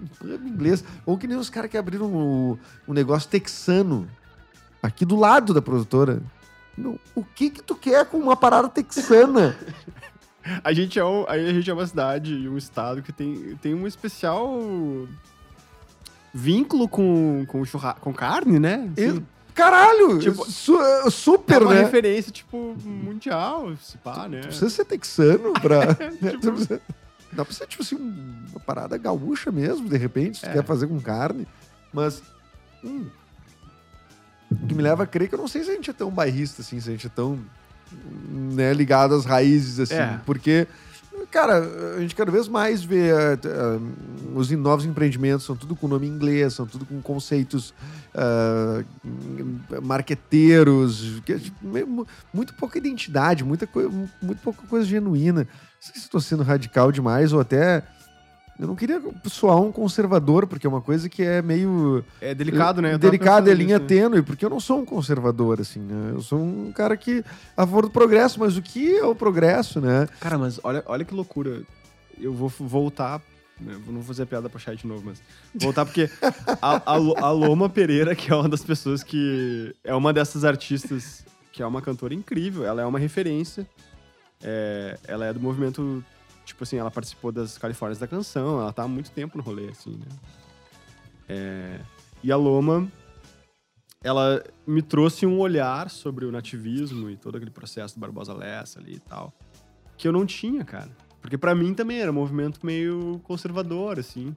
Um 0.00 0.06
pub 0.06 0.46
inglês. 0.46 0.82
Ou 1.04 1.18
que 1.18 1.26
nem 1.26 1.36
os 1.36 1.50
caras 1.50 1.70
que 1.70 1.76
abriram 1.76 2.58
o 2.86 2.94
negócio 2.94 3.28
texano 3.28 4.08
aqui 4.82 5.04
do 5.04 5.16
lado 5.16 5.52
da 5.52 5.60
produtora. 5.60 6.22
O 7.14 7.24
que 7.24 7.50
que 7.50 7.62
tu 7.62 7.74
quer 7.74 8.04
com 8.06 8.18
uma 8.18 8.36
parada 8.36 8.68
texana? 8.68 9.56
A 10.62 10.72
gente, 10.72 10.96
é 10.96 11.04
um, 11.04 11.24
aí 11.28 11.48
a 11.48 11.52
gente 11.52 11.68
é 11.68 11.74
uma 11.74 11.84
cidade 11.88 12.32
e 12.32 12.48
um 12.48 12.56
estado 12.56 13.02
que 13.02 13.12
tem, 13.12 13.56
tem 13.60 13.74
um 13.74 13.84
especial 13.84 14.56
vínculo 16.32 16.88
com, 16.88 17.44
com, 17.48 17.64
churra, 17.64 17.94
com 18.00 18.12
carne, 18.12 18.58
né? 18.60 18.88
E- 18.96 19.20
Caralho! 19.54 20.18
Tipo, 20.18 20.44
su- 20.50 20.78
é 20.78 21.08
super, 21.10 21.62
uma 21.62 21.74
né? 21.74 21.80
referência, 21.82 22.30
tipo, 22.30 22.76
mundial, 22.84 23.74
se 23.80 23.96
pá, 23.98 24.28
né? 24.28 24.36
Não 24.40 24.46
precisa 24.48 24.68
ser 24.68 24.84
texano 24.84 25.52
pra. 25.54 25.94
Tipo- 25.96 26.46
Não 26.46 26.52
precisa- 26.54 26.80
Dá 27.32 27.44
pra 27.44 27.52
ser, 27.54 27.66
tipo 27.66 27.82
assim, 27.82 27.96
um- 27.96 28.44
uma 28.50 28.60
parada 28.60 28.96
gaúcha 28.98 29.50
mesmo, 29.50 29.88
de 29.88 29.96
repente, 29.96 30.36
se 30.38 30.44
tu 30.44 30.50
É. 30.50 30.52
quer 30.52 30.64
fazer 30.64 30.86
com 30.86 31.00
carne. 31.00 31.48
Mas. 31.92 32.22
hum, 32.84 33.06
o 34.62 34.66
que 34.66 34.74
me 34.74 34.82
leva 34.82 35.02
a 35.04 35.06
crer 35.06 35.28
que 35.28 35.34
eu 35.34 35.38
não 35.38 35.48
sei 35.48 35.64
se 35.64 35.70
a 35.70 35.74
gente 35.74 35.90
é 35.90 35.92
tão 35.92 36.10
bairrista, 36.10 36.62
assim, 36.62 36.80
se 36.80 36.88
a 36.88 36.92
gente 36.92 37.06
é 37.06 37.10
tão 37.10 37.38
né, 38.30 38.72
ligado 38.72 39.14
às 39.14 39.24
raízes, 39.24 39.78
assim. 39.80 39.94
É. 39.94 40.20
Porque, 40.26 40.66
cara, 41.30 41.58
a 41.96 42.00
gente 42.00 42.14
cada 42.14 42.30
vez 42.30 42.48
mais 42.48 42.82
vê 42.82 43.10
t- 43.36 43.48
ah, 43.48 43.78
os 44.34 44.50
novos 44.50 44.84
empreendimentos, 44.84 45.46
são 45.46 45.56
tudo 45.56 45.76
com 45.76 45.86
nome 45.88 46.06
inglês, 46.06 46.54
são 46.54 46.66
tudo 46.66 46.84
com 46.84 47.00
conceitos 47.00 47.72
ah, 48.14 48.82
marqueteiros, 49.82 51.20
que 51.24 51.38
tipo, 51.38 51.56
muito 52.32 52.54
pouca 52.54 52.78
identidade, 52.78 53.44
muita 53.44 53.68
muito 54.20 54.40
pouca 54.42 54.66
coisa 54.66 54.86
genuína. 54.86 55.42
Não 55.42 55.48
sei 55.80 55.94
se 55.94 56.00
estou 56.06 56.20
sendo 56.20 56.42
radical 56.42 56.90
demais 56.90 57.32
ou 57.32 57.40
até. 57.40 57.82
Eu 58.58 58.66
não 58.66 58.74
queria 58.74 59.02
soar 59.26 59.60
um 59.60 59.70
conservador, 59.70 60.46
porque 60.46 60.66
é 60.66 60.70
uma 60.70 60.80
coisa 60.80 61.08
que 61.08 61.22
é 61.22 61.42
meio. 61.42 62.02
É 62.20 62.34
delicado, 62.34 62.80
né? 62.80 62.94
Eu 62.94 62.98
Delicado, 62.98 63.50
é 63.50 63.54
linha 63.54 63.76
nisso, 63.78 63.86
tênue, 63.88 64.22
porque 64.22 64.44
eu 64.44 64.50
não 64.50 64.60
sou 64.60 64.80
um 64.80 64.84
conservador, 64.84 65.60
assim, 65.60 65.80
né? 65.80 66.12
Eu 66.14 66.22
sou 66.22 66.38
um 66.38 66.72
cara 66.72 66.96
que. 66.96 67.22
a 67.56 67.62
favor 67.66 67.82
do 67.82 67.90
progresso, 67.90 68.40
mas 68.40 68.56
o 68.56 68.62
que 68.62 68.96
é 68.96 69.04
o 69.04 69.14
progresso, 69.14 69.80
né? 69.80 70.08
Cara, 70.20 70.38
mas 70.38 70.58
olha, 70.64 70.82
olha 70.86 71.04
que 71.04 71.14
loucura. 71.14 71.62
Eu 72.18 72.32
vou 72.32 72.48
voltar. 72.48 73.20
né, 73.60 73.74
Não 73.86 73.94
vou 73.96 74.04
fazer 74.04 74.22
a 74.22 74.26
piada 74.26 74.48
pra 74.48 74.58
chat 74.58 74.78
de 74.78 74.86
novo, 74.86 75.02
mas. 75.04 75.22
Voltar 75.54 75.84
porque 75.84 76.08
a, 76.62 76.76
a, 76.76 76.94
a 76.94 77.30
Loma 77.30 77.68
Pereira, 77.68 78.14
que 78.14 78.32
é 78.32 78.34
uma 78.34 78.48
das 78.48 78.64
pessoas 78.64 79.02
que. 79.02 79.74
É 79.84 79.94
uma 79.94 80.12
dessas 80.14 80.44
artistas 80.44 81.24
que 81.52 81.62
é 81.62 81.66
uma 81.66 81.80
cantora 81.80 82.12
incrível, 82.14 82.66
ela 82.66 82.82
é 82.82 82.86
uma 82.86 82.98
referência. 82.98 83.66
É, 84.42 84.98
ela 85.06 85.26
é 85.26 85.32
do 85.32 85.40
movimento. 85.40 86.04
Tipo 86.46 86.62
assim, 86.62 86.76
ela 86.76 86.92
participou 86.92 87.32
das 87.32 87.58
Califórnias 87.58 87.98
da 87.98 88.06
Canção, 88.06 88.60
ela 88.60 88.72
tá 88.72 88.84
há 88.84 88.88
muito 88.88 89.10
tempo 89.10 89.36
no 89.36 89.42
rolê, 89.42 89.68
assim, 89.68 89.96
né? 89.96 90.06
É, 91.28 91.80
e 92.22 92.30
a 92.30 92.36
Loma, 92.36 92.90
ela 94.02 94.44
me 94.64 94.80
trouxe 94.80 95.26
um 95.26 95.40
olhar 95.40 95.90
sobre 95.90 96.24
o 96.24 96.30
nativismo 96.30 97.10
e 97.10 97.16
todo 97.16 97.34
aquele 97.34 97.50
processo 97.50 97.96
do 97.96 98.00
Barbosa 98.00 98.32
Lessa 98.32 98.78
ali 98.78 98.94
e 98.94 99.00
tal, 99.00 99.34
que 99.98 100.06
eu 100.06 100.12
não 100.12 100.24
tinha, 100.24 100.64
cara. 100.64 100.90
Porque 101.20 101.36
pra 101.36 101.52
mim 101.52 101.74
também 101.74 102.00
era 102.00 102.12
um 102.12 102.14
movimento 102.14 102.64
meio 102.64 103.20
conservador, 103.24 103.98
assim. 103.98 104.34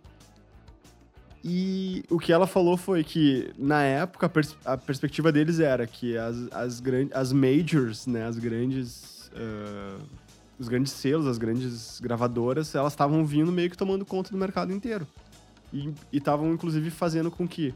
E 1.44 2.04
o 2.10 2.18
que 2.18 2.34
ela 2.34 2.48
falou 2.48 2.76
foi 2.76 3.04
que, 3.04 3.54
na 3.56 3.84
época, 3.84 4.26
a, 4.26 4.30
pers 4.30 4.58
a 4.66 4.76
perspectiva 4.76 5.32
deles 5.32 5.60
era 5.60 5.86
que 5.86 6.18
as, 6.18 6.36
as, 6.52 6.82
as 7.14 7.32
majors, 7.32 8.08
né, 8.08 8.26
as 8.26 8.40
grandes. 8.40 9.30
Uh, 9.36 10.29
os 10.60 10.68
grandes 10.68 10.92
selos, 10.92 11.26
as 11.26 11.38
grandes 11.38 12.00
gravadoras, 12.00 12.76
elas 12.76 12.94
estavam 12.94 13.26
vindo 13.26 13.52
meio 13.52 13.70
que 13.70 13.78
tomando 13.78 14.06
conta 14.06 14.30
do 14.30 14.38
mercado 14.38 14.74
inteiro. 14.74 15.08
E 15.72 15.94
estavam, 16.12 16.52
inclusive, 16.52 16.90
fazendo 16.90 17.32
com 17.32 17.48
que 17.48 17.74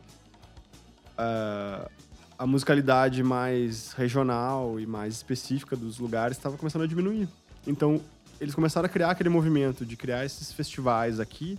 uh, 1.18 1.90
a 2.38 2.46
musicalidade 2.46 3.24
mais 3.24 3.94
regional 3.94 4.80
e 4.80 4.86
mais 4.86 5.16
específica 5.16 5.76
dos 5.76 5.98
lugares 5.98 6.38
estava 6.38 6.58
começando 6.58 6.82
a 6.82 6.88
diminuir. 6.88 7.30
Então, 7.66 8.02
eles 8.42 8.54
começaram 8.54 8.86
a 8.86 8.90
criar 8.90 9.12
aquele 9.12 9.30
movimento 9.30 9.86
de 9.86 9.96
criar 9.96 10.26
esses 10.26 10.52
festivais 10.52 11.20
aqui 11.20 11.58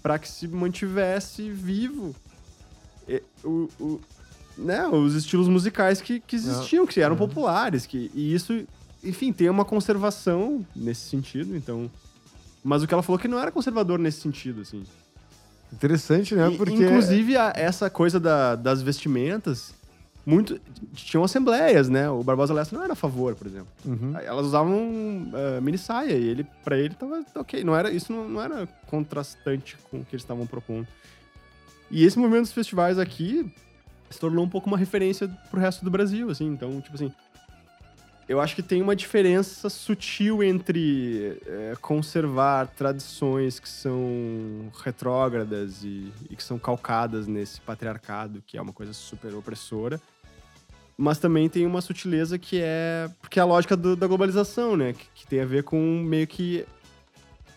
para 0.00 0.18
que 0.18 0.28
se 0.28 0.46
mantivesse 0.46 1.50
vivo 1.50 2.14
e, 3.08 3.22
o, 3.42 3.68
o, 3.80 4.00
né, 4.56 4.86
os 4.86 5.14
estilos 5.14 5.48
musicais 5.48 6.00
que, 6.00 6.20
que 6.20 6.36
existiam, 6.36 6.86
que 6.86 7.00
eram 7.00 7.16
populares. 7.16 7.86
Que, 7.86 8.10
e 8.14 8.32
isso, 8.34 8.66
enfim, 9.02 9.32
tem 9.32 9.48
uma 9.48 9.64
conservação 9.64 10.64
nesse 10.74 11.08
sentido, 11.08 11.56
então... 11.56 11.90
Mas 12.64 12.82
o 12.82 12.86
que 12.86 12.92
ela 12.92 13.02
falou 13.02 13.18
que 13.18 13.28
não 13.28 13.38
era 13.38 13.52
conservador 13.52 13.98
nesse 13.98 14.20
sentido, 14.20 14.62
assim. 14.62 14.82
Interessante, 15.72 16.34
né? 16.34 16.50
Porque... 16.56 16.72
Inclusive, 16.72 17.36
a, 17.36 17.52
essa 17.54 17.88
coisa 17.88 18.18
da, 18.18 18.56
das 18.56 18.82
vestimentas 18.82 19.72
muito. 20.28 20.60
Tinham 20.94 21.24
assembleias, 21.24 21.88
né? 21.88 22.10
O 22.10 22.22
Barbosa 22.22 22.52
Lessa 22.52 22.76
não 22.76 22.84
era 22.84 22.92
a 22.92 22.96
favor, 22.96 23.34
por 23.34 23.46
exemplo. 23.46 23.68
Uhum. 23.82 24.14
Elas 24.18 24.44
usavam 24.44 24.76
uh, 24.76 25.62
mini 25.62 25.78
saia 25.78 26.12
e 26.12 26.28
ele, 26.28 26.46
pra 26.62 26.76
ele, 26.76 26.92
tava 26.94 27.24
ok. 27.34 27.64
Não 27.64 27.74
era, 27.74 27.90
isso 27.90 28.12
não, 28.12 28.28
não 28.28 28.42
era 28.42 28.66
contrastante 28.88 29.78
com 29.90 30.00
o 30.00 30.04
que 30.04 30.14
eles 30.14 30.22
estavam 30.22 30.46
propondo. 30.46 30.86
E 31.90 32.04
esse 32.04 32.18
movimento 32.18 32.42
dos 32.42 32.52
festivais 32.52 32.98
aqui 32.98 33.50
se 34.10 34.20
tornou 34.20 34.44
um 34.44 34.48
pouco 34.50 34.66
uma 34.66 34.76
referência 34.76 35.28
pro 35.50 35.58
resto 35.58 35.82
do 35.82 35.90
Brasil, 35.90 36.28
assim. 36.28 36.46
Então, 36.46 36.78
tipo 36.82 36.94
assim. 36.94 37.10
Eu 38.28 38.40
acho 38.40 38.54
que 38.54 38.62
tem 38.62 38.82
uma 38.82 38.94
diferença 38.94 39.70
sutil 39.70 40.42
entre 40.42 41.40
é, 41.46 41.74
conservar 41.80 42.66
tradições 42.66 43.58
que 43.58 43.68
são 43.68 44.70
retrógradas 44.84 45.82
e, 45.82 46.12
e 46.28 46.36
que 46.36 46.42
são 46.42 46.58
calcadas 46.58 47.26
nesse 47.26 47.58
patriarcado, 47.62 48.42
que 48.46 48.58
é 48.58 48.60
uma 48.60 48.72
coisa 48.72 48.92
super 48.92 49.34
opressora, 49.34 49.98
mas 50.94 51.18
também 51.18 51.48
tem 51.48 51.64
uma 51.64 51.80
sutileza 51.80 52.38
que 52.38 52.60
é. 52.60 53.08
Porque 53.20 53.38
é 53.38 53.42
a 53.42 53.46
lógica 53.46 53.74
do, 53.74 53.96
da 53.96 54.06
globalização, 54.06 54.76
né? 54.76 54.92
Que, 54.92 55.06
que, 55.14 55.26
tem 55.26 55.40
a 55.40 55.46
ver 55.46 55.62
com 55.62 55.80
meio 55.80 56.26
que 56.26 56.66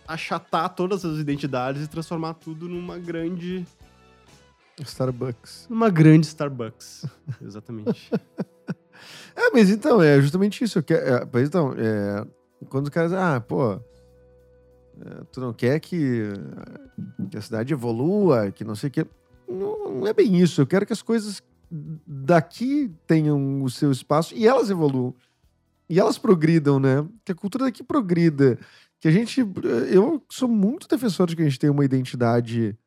achatar 0.08 0.70
todas 0.70 1.04
as 1.04 1.18
identidades 1.18 1.84
e 1.84 1.88
transformar 1.88 2.36
tudo 2.36 2.70
numa 2.70 2.98
grande. 2.98 3.66
Starbucks. 4.80 5.68
Uma 5.70 5.90
grande 5.90 6.28
Starbucks. 6.28 7.06
Exatamente. 7.42 8.10
É, 9.36 9.52
mas 9.52 9.70
então, 9.70 10.02
é 10.02 10.20
justamente 10.22 10.64
isso. 10.64 10.82
Que, 10.84 10.94
é, 10.94 11.26
pois 11.26 11.48
então, 11.48 11.74
é, 11.78 12.26
quando 12.70 12.86
os 12.86 12.90
caras. 12.90 13.14
Ah, 13.14 13.40
pô. 13.40 13.74
É, 13.74 15.24
tu 15.32 15.42
não 15.42 15.54
quer 15.54 15.80
que, 15.80 16.32
que 17.30 17.38
a 17.38 17.42
cidade 17.42 17.74
evolua, 17.74 18.52
que 18.52 18.64
não 18.64 18.76
sei 18.76 18.90
o 18.90 18.92
que. 18.92 19.08
Não, 19.48 19.92
não 19.94 20.08
é 20.08 20.14
bem 20.14 20.38
isso. 20.38 20.62
Eu 20.62 20.68
quero 20.68 20.86
que 20.86 20.94
as 20.94 21.02
coisas 21.02 21.42
daqui 22.06 22.92
tenham 23.08 23.64
o 23.64 23.70
seu 23.70 23.92
espaço 23.92 24.36
e 24.36 24.48
elas 24.48 24.70
evoluam. 24.70 25.16
E 25.90 26.00
elas 26.00 26.18
progridam, 26.18 26.80
né? 26.80 27.06
Que 27.26 27.32
a 27.32 27.36
cultura 27.36 27.66
daqui 27.66 27.84
progrida. 27.84 28.60
Que 29.00 29.08
a 29.08 29.12
gente. 29.12 29.42
Eu 29.90 30.24
sou 30.30 30.48
muito 30.48 30.88
defensor 30.88 31.28
de 31.28 31.36
que 31.36 31.42
a 31.42 31.46
gente 31.46 31.60
tenha 31.60 31.72
uma 31.72 31.86
identidade 31.86 32.78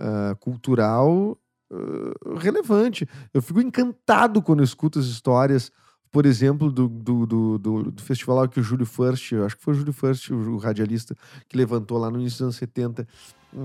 uh, 0.00 0.36
cultural 0.36 1.38
uh, 1.70 2.34
relevante. 2.36 3.08
Eu 3.32 3.42
fico 3.42 3.60
encantado 3.60 4.42
quando 4.42 4.60
eu 4.60 4.64
escuto 4.64 4.98
as 4.98 5.06
histórias, 5.06 5.70
por 6.10 6.24
exemplo, 6.24 6.70
do, 6.70 6.88
do, 6.88 7.26
do, 7.26 7.58
do, 7.58 8.02
festival 8.02 8.48
que 8.48 8.60
o 8.60 8.62
Júlio 8.62 8.86
First, 8.86 9.32
acho 9.34 9.56
que 9.56 9.62
foi 9.62 9.74
o 9.74 9.76
Júlio 9.76 9.92
First, 9.92 10.30
o, 10.30 10.56
radialista, 10.56 11.14
que 11.48 11.56
levantou 11.56 11.98
lá 11.98 12.10
no 12.10 12.18
início 12.18 12.38
dos 12.38 12.42
anos 12.42 12.56
70 12.56 13.06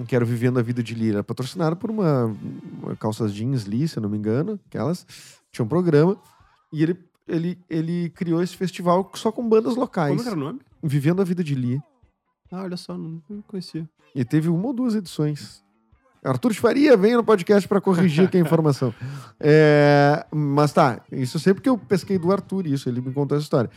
que 0.07 0.15
era 0.15 0.23
Vivendo 0.23 0.57
a 0.57 0.61
Vida 0.61 0.81
de 0.81 0.93
Lira, 0.95 1.23
patrocinado 1.23 1.75
por 1.75 1.89
uma, 1.89 2.33
uma 2.81 2.95
calças 2.95 3.33
jeans 3.33 3.65
Lee, 3.65 3.87
se 3.87 3.99
não 3.99 4.09
me 4.09 4.17
engano, 4.17 4.59
aquelas, 4.67 5.05
tinha 5.51 5.65
um 5.65 5.67
programa, 5.67 6.17
e 6.71 6.83
ele, 6.83 6.97
ele, 7.27 7.59
ele 7.69 8.09
criou 8.11 8.41
esse 8.41 8.55
festival 8.55 9.11
só 9.15 9.31
com 9.31 9.47
bandas 9.47 9.75
locais. 9.75 10.15
Como 10.15 10.27
era 10.27 10.37
o 10.37 10.39
nome? 10.39 10.61
Vivendo 10.81 11.21
a 11.21 11.25
Vida 11.25 11.43
de 11.43 11.55
Lee. 11.55 11.81
Ah, 12.49 12.63
olha 12.63 12.77
só, 12.77 12.97
não 12.97 13.21
conhecia. 13.47 13.89
E 14.13 14.23
teve 14.23 14.49
uma 14.49 14.67
ou 14.67 14.73
duas 14.73 14.95
edições. 14.95 15.63
Arthur 16.24 16.53
Faria, 16.53 16.95
venha 16.95 17.17
no 17.17 17.24
podcast 17.24 17.67
para 17.67 17.82
corrigir 17.82 18.26
aqui 18.26 18.38
a 18.38 18.41
informação. 18.41 18.93
É, 19.43 20.24
mas 20.32 20.72
tá, 20.72 21.01
isso 21.11 21.39
sempre 21.39 21.63
que 21.63 21.69
eu 21.69 21.76
pesquei 21.76 22.19
do 22.19 22.32
Arthur, 22.32 22.67
isso, 22.67 22.88
ele 22.88 23.01
me 23.01 23.11
contou 23.11 23.36
essa 23.36 23.43
história. 23.43 23.72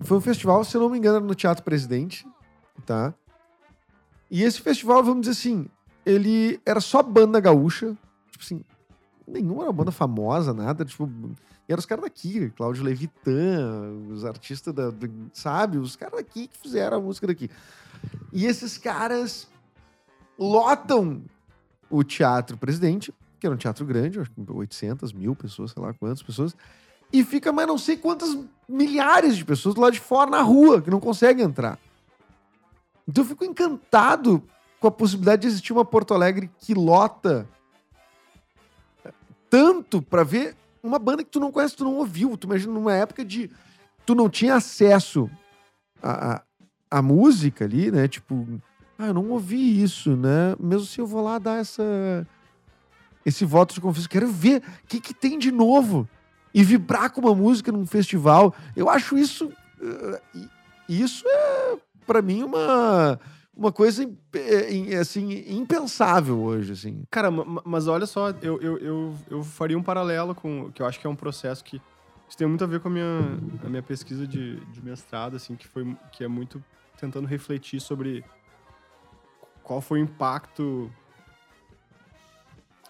Foi 0.00 0.16
um 0.16 0.22
festival, 0.22 0.64
se 0.64 0.74
eu 0.74 0.80
não 0.80 0.88
me 0.88 0.96
engano, 0.96 1.20
no 1.20 1.34
Teatro 1.34 1.62
Presidente, 1.62 2.26
tá? 2.86 3.12
E 4.30 4.42
esse 4.42 4.62
festival, 4.62 5.04
vamos 5.04 5.26
dizer 5.26 5.32
assim, 5.32 5.68
ele 6.04 6.60
era 6.64 6.80
só 6.80 7.02
banda 7.02 7.38
gaúcha. 7.40 7.96
Tipo 8.30 8.42
assim, 8.42 8.64
nenhuma 9.26 9.64
era 9.64 9.72
banda 9.72 9.90
famosa, 9.90 10.52
nada. 10.54 10.84
Tipo, 10.84 11.10
e 11.68 11.72
eram 11.72 11.78
os 11.78 11.86
caras 11.86 12.04
daqui, 12.04 12.50
Cláudio 12.50 12.84
Levitan, 12.84 13.92
os 14.10 14.24
artistas 14.24 14.74
da, 14.74 14.90
da, 14.90 15.08
sabe? 15.32 15.78
Os 15.78 15.96
caras 15.96 16.16
daqui 16.16 16.46
que 16.48 16.58
fizeram 16.58 16.98
a 16.98 17.00
música 17.00 17.26
daqui. 17.26 17.50
E 18.32 18.46
esses 18.46 18.76
caras 18.76 19.48
lotam 20.38 21.22
o 21.90 22.02
Teatro 22.02 22.56
Presidente, 22.56 23.12
que 23.38 23.46
era 23.46 23.54
um 23.54 23.58
teatro 23.58 23.84
grande, 23.84 24.20
acho 24.20 24.30
que 24.30 24.40
800 24.46 25.12
mil 25.12 25.34
pessoas, 25.36 25.72
sei 25.72 25.82
lá 25.82 25.92
quantas 25.92 26.22
pessoas, 26.22 26.56
e 27.12 27.22
fica 27.22 27.52
mais 27.52 27.68
não 27.68 27.78
sei 27.78 27.96
quantas 27.96 28.36
milhares 28.68 29.36
de 29.36 29.44
pessoas 29.44 29.74
lá 29.76 29.90
de 29.90 30.00
fora 30.00 30.30
na 30.30 30.40
rua 30.40 30.80
que 30.80 30.90
não 30.90 31.00
conseguem 31.00 31.44
entrar. 31.44 31.78
Então 33.06 33.22
eu 33.22 33.28
fico 33.28 33.44
encantado 33.44 34.42
com 34.80 34.88
a 34.88 34.90
possibilidade 34.90 35.42
de 35.42 35.48
existir 35.48 35.72
uma 35.72 35.84
Porto 35.84 36.14
Alegre 36.14 36.50
que 36.58 36.74
lota 36.74 37.48
tanto 39.48 40.02
para 40.02 40.24
ver 40.24 40.56
uma 40.82 40.98
banda 40.98 41.22
que 41.22 41.30
tu 41.30 41.38
não 41.38 41.52
conhece, 41.52 41.76
tu 41.76 41.84
não 41.84 41.94
ouviu. 41.94 42.36
Tu 42.36 42.46
imagina 42.46 42.72
numa 42.72 42.92
época 42.92 43.24
de 43.24 43.50
tu 44.04 44.14
não 44.14 44.28
tinha 44.28 44.56
acesso 44.56 45.30
à, 46.02 46.42
à, 46.90 47.00
música 47.00 47.64
ali, 47.64 47.90
né? 47.90 48.08
Tipo, 48.08 48.46
ah, 48.98 49.06
eu 49.06 49.14
não 49.14 49.30
ouvi 49.30 49.82
isso, 49.82 50.16
né? 50.16 50.54
Mesmo 50.58 50.86
se 50.86 51.00
eu 51.00 51.06
vou 51.06 51.22
lá 51.22 51.38
dar 51.38 51.60
essa 51.60 52.26
esse 53.24 53.44
voto 53.44 53.72
de 53.72 53.80
confiança, 53.80 54.08
quero 54.08 54.28
ver 54.28 54.58
o 54.58 54.86
que, 54.86 55.00
que 55.00 55.14
tem 55.14 55.38
de 55.38 55.50
novo 55.50 56.06
e 56.52 56.62
vibrar 56.62 57.10
com 57.10 57.22
uma 57.22 57.34
música 57.34 57.72
num 57.72 57.86
festival. 57.86 58.54
Eu 58.76 58.90
acho 58.90 59.16
isso 59.16 59.46
uh, 59.80 60.48
isso 60.88 61.24
é 61.26 61.76
para 62.06 62.20
mim, 62.20 62.42
uma, 62.42 63.18
uma 63.56 63.72
coisa 63.72 64.08
é, 64.34 64.96
assim, 64.96 65.44
impensável 65.48 66.38
hoje, 66.38 66.72
assim. 66.72 67.02
Cara, 67.10 67.30
mas 67.30 67.86
olha 67.86 68.06
só, 68.06 68.30
eu, 68.42 68.60
eu, 68.60 68.78
eu, 68.78 69.14
eu 69.30 69.42
faria 69.42 69.78
um 69.78 69.82
paralelo 69.82 70.34
com 70.34 70.70
que 70.70 70.82
eu 70.82 70.86
acho 70.86 71.00
que 71.00 71.06
é 71.06 71.10
um 71.10 71.16
processo 71.16 71.64
que 71.64 71.80
isso 72.28 72.36
tem 72.36 72.46
muito 72.46 72.64
a 72.64 72.66
ver 72.66 72.80
com 72.80 72.88
a 72.88 72.90
minha, 72.90 73.38
a 73.64 73.68
minha 73.68 73.82
pesquisa 73.82 74.26
de, 74.26 74.56
de 74.66 74.82
mestrado, 74.82 75.36
assim, 75.36 75.56
que, 75.56 75.66
foi, 75.66 75.96
que 76.12 76.24
é 76.24 76.28
muito 76.28 76.62
tentando 76.98 77.26
refletir 77.26 77.80
sobre 77.80 78.24
qual 79.64 79.80
foi 79.80 80.00
o 80.00 80.04
impacto 80.04 80.92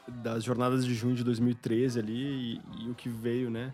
das 0.07 0.45
jornadas 0.45 0.85
de 0.85 0.95
junho 0.95 1.15
de 1.15 1.25
2013 1.25 1.99
ali 1.99 2.61
e, 2.77 2.85
e 2.85 2.91
o 2.91 2.95
que 2.95 3.09
veio, 3.09 3.49
né? 3.49 3.73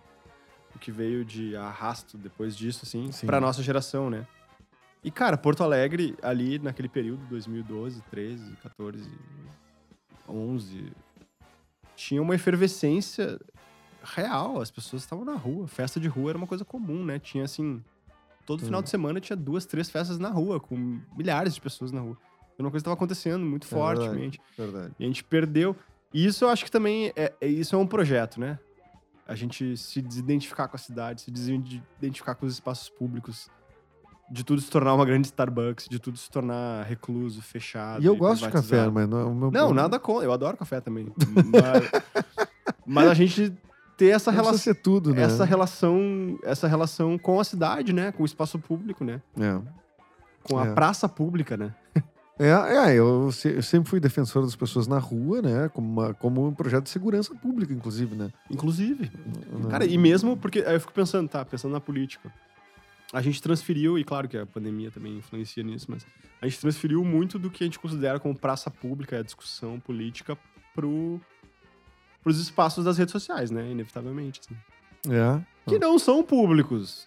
O 0.76 0.78
que 0.78 0.92
veio 0.92 1.24
de 1.24 1.56
arrasto 1.56 2.16
depois 2.16 2.56
disso, 2.56 2.80
assim, 2.84 3.10
para 3.26 3.40
nossa 3.40 3.62
geração, 3.62 4.08
né? 4.08 4.26
E, 5.02 5.10
cara, 5.10 5.36
Porto 5.36 5.64
Alegre, 5.64 6.14
ali 6.22 6.58
naquele 6.58 6.88
período, 6.88 7.24
2012, 7.30 8.02
13, 8.10 8.52
14, 8.62 9.10
11, 10.28 10.92
tinha 11.96 12.20
uma 12.20 12.34
efervescência 12.34 13.40
real. 14.04 14.60
As 14.60 14.70
pessoas 14.70 15.02
estavam 15.02 15.24
na 15.24 15.34
rua. 15.34 15.66
Festa 15.66 15.98
de 15.98 16.06
rua 16.06 16.32
era 16.32 16.38
uma 16.38 16.46
coisa 16.46 16.66
comum, 16.66 17.02
né? 17.02 17.18
Tinha, 17.18 17.44
assim, 17.44 17.82
todo 18.44 18.62
final 18.62 18.82
de 18.82 18.90
semana 18.90 19.20
tinha 19.20 19.36
duas, 19.36 19.64
três 19.64 19.90
festas 19.90 20.18
na 20.18 20.28
rua, 20.28 20.60
com 20.60 21.00
milhares 21.16 21.54
de 21.54 21.60
pessoas 21.62 21.90
na 21.90 22.00
rua. 22.00 22.18
Era 22.60 22.66
uma 22.66 22.70
coisa 22.70 22.82
que 22.82 22.88
estava 22.88 22.94
acontecendo 22.94 23.44
muito 23.44 23.66
é 23.66 23.70
fortemente. 23.70 24.38
Verdade, 24.56 24.72
verdade. 24.72 24.94
E 24.98 25.04
a 25.04 25.06
gente 25.06 25.24
perdeu. 25.24 25.74
E 26.12 26.26
isso 26.26 26.44
eu 26.44 26.50
acho 26.50 26.64
que 26.64 26.70
também 26.70 27.10
é, 27.16 27.32
é, 27.40 27.46
isso 27.46 27.74
é 27.74 27.78
um 27.78 27.86
projeto, 27.86 28.38
né? 28.38 28.58
A 29.26 29.34
gente 29.34 29.76
se 29.76 30.02
desidentificar 30.02 30.68
com 30.68 30.76
a 30.76 30.78
cidade, 30.78 31.22
se 31.22 31.30
desidentificar 31.30 32.36
com 32.36 32.44
os 32.44 32.52
espaços 32.52 32.90
públicos, 32.90 33.48
de 34.30 34.44
tudo 34.44 34.60
se 34.60 34.70
tornar 34.70 34.92
uma 34.92 35.06
grande 35.06 35.28
Starbucks, 35.28 35.88
de 35.88 35.98
tudo 35.98 36.18
se 36.18 36.28
tornar 36.30 36.84
recluso, 36.84 37.40
fechado. 37.40 38.02
E 38.02 38.06
eu 38.06 38.14
gosto 38.14 38.44
de 38.44 38.50
café, 38.50 38.88
mas 38.90 39.08
não 39.08 39.20
é 39.20 39.24
o 39.24 39.34
meu. 39.34 39.50
Não, 39.50 39.72
nada 39.72 39.98
com. 39.98 40.22
Eu 40.22 40.32
adoro 40.32 40.56
café 40.56 40.80
também. 40.80 41.10
mas, 41.46 42.36
mas, 42.84 43.08
a 43.08 43.14
gente 43.14 43.56
ter 43.96 44.08
essa 44.08 44.30
relação. 44.30 44.58
ser 44.58 44.74
tudo, 44.74 45.14
né? 45.14 45.22
Essa 45.22 45.46
relação, 45.46 46.38
essa 46.42 46.68
relação 46.68 47.16
com 47.16 47.40
a 47.40 47.44
cidade, 47.44 47.92
né? 47.94 48.12
Com 48.12 48.22
o 48.22 48.26
espaço 48.26 48.58
público, 48.58 49.02
né? 49.02 49.22
É. 49.40 49.58
Com 50.42 50.58
a 50.58 50.66
é. 50.66 50.74
praça 50.74 51.08
pública, 51.08 51.56
né? 51.56 51.74
É, 52.42 52.90
é 52.90 52.94
eu, 52.94 53.30
se- 53.32 53.52
eu 53.56 53.62
sempre 53.62 53.90
fui 53.90 54.00
defensor 54.00 54.42
das 54.42 54.56
pessoas 54.56 54.86
na 54.86 54.98
rua, 54.98 55.42
né? 55.42 55.68
Como, 55.68 55.88
uma- 55.90 56.14
como 56.14 56.46
um 56.46 56.54
projeto 56.54 56.84
de 56.84 56.90
segurança 56.90 57.34
pública, 57.34 57.72
inclusive, 57.74 58.16
né? 58.16 58.30
Inclusive. 58.50 59.10
Não- 59.52 59.68
Cara, 59.68 59.84
e 59.84 59.98
mesmo 59.98 60.36
porque 60.36 60.60
aí 60.60 60.74
eu 60.74 60.80
fico 60.80 60.92
pensando, 60.92 61.28
tá, 61.28 61.44
pensando 61.44 61.72
na 61.72 61.80
política. 61.80 62.32
A 63.12 63.20
gente 63.20 63.42
transferiu, 63.42 63.98
e 63.98 64.04
claro 64.04 64.26
que 64.28 64.38
a 64.38 64.46
pandemia 64.46 64.90
também 64.90 65.18
influencia 65.18 65.62
nisso, 65.62 65.86
mas 65.88 66.06
a 66.40 66.46
gente 66.48 66.60
transferiu 66.60 67.04
muito 67.04 67.38
do 67.38 67.50
que 67.50 67.62
a 67.62 67.66
gente 67.66 67.78
considera 67.78 68.18
como 68.18 68.34
praça 68.38 68.70
pública, 68.70 69.18
a 69.18 69.22
discussão 69.22 69.78
política, 69.80 70.38
pro, 70.74 71.20
pros 72.22 72.38
espaços 72.40 72.84
das 72.84 72.96
redes 72.96 73.12
sociais, 73.12 73.50
né? 73.50 73.68
Inevitavelmente. 73.70 74.40
assim. 74.44 74.56
É. 75.12 75.40
Que 75.68 75.78
não 75.78 75.98
são 75.98 76.22
públicos. 76.22 77.06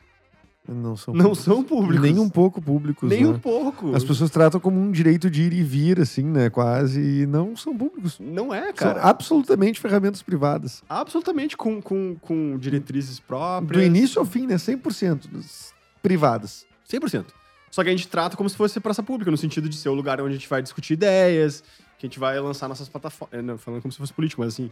Não 0.68 0.96
são 0.96 1.14
Não 1.14 1.26
públicos. 1.26 1.44
são 1.44 1.64
públicos. 1.64 2.02
Nem 2.02 2.20
um 2.20 2.30
pouco 2.30 2.62
públicos. 2.62 3.10
Nem 3.10 3.24
né? 3.26 3.30
um 3.30 3.40
pouco. 3.40 3.94
As 3.94 4.04
pessoas 4.04 4.32
tratam 4.32 4.62
como 4.62 4.80
um 4.80 4.92
direito 4.92 5.30
de 5.30 5.42
ir 5.44 5.52
e 5.52 5.62
vir, 5.62 6.00
assim, 6.00 6.24
né? 6.24 6.50
Quase. 6.50 7.02
E 7.02 7.26
não 7.26 7.56
são 7.56 7.78
públicos. 7.78 8.18
Não 8.18 8.54
é, 8.54 8.68
São 8.68 8.74
cara. 8.74 9.02
absolutamente 9.02 9.80
ferramentas 9.82 10.22
privadas. 10.22 10.82
Absolutamente 10.88 11.58
com, 11.58 11.82
com, 11.82 12.16
com 12.22 12.58
diretrizes 12.58 13.20
próprias. 13.20 13.82
Do 13.82 13.86
início 13.86 14.20
ao 14.20 14.26
fim, 14.26 14.48
né? 14.48 14.56
100% 14.56 15.30
das 15.32 15.74
privadas. 16.02 16.66
100%. 16.90 17.26
Só 17.70 17.84
que 17.84 17.90
a 17.90 17.92
gente 17.92 18.08
trata 18.08 18.38
como 18.38 18.50
se 18.50 18.56
fosse 18.56 18.80
praça 18.80 19.04
pública, 19.04 19.32
no 19.32 19.38
sentido 19.38 19.68
de 19.68 19.76
ser 19.76 19.90
o 19.90 19.94
lugar 19.94 20.22
onde 20.22 20.30
a 20.30 20.38
gente 20.38 20.48
vai 20.48 20.62
discutir 20.62 20.94
ideias, 20.94 21.62
que 21.98 22.06
a 22.06 22.08
gente 22.08 22.20
vai 22.20 22.40
lançar 22.40 22.70
nossas 22.70 22.88
plataformas. 22.88 23.44
Não, 23.44 23.58
falando 23.58 23.82
como 23.82 23.92
se 23.92 23.98
fosse 23.98 24.14
político, 24.14 24.42
mas 24.42 24.54
assim. 24.54 24.72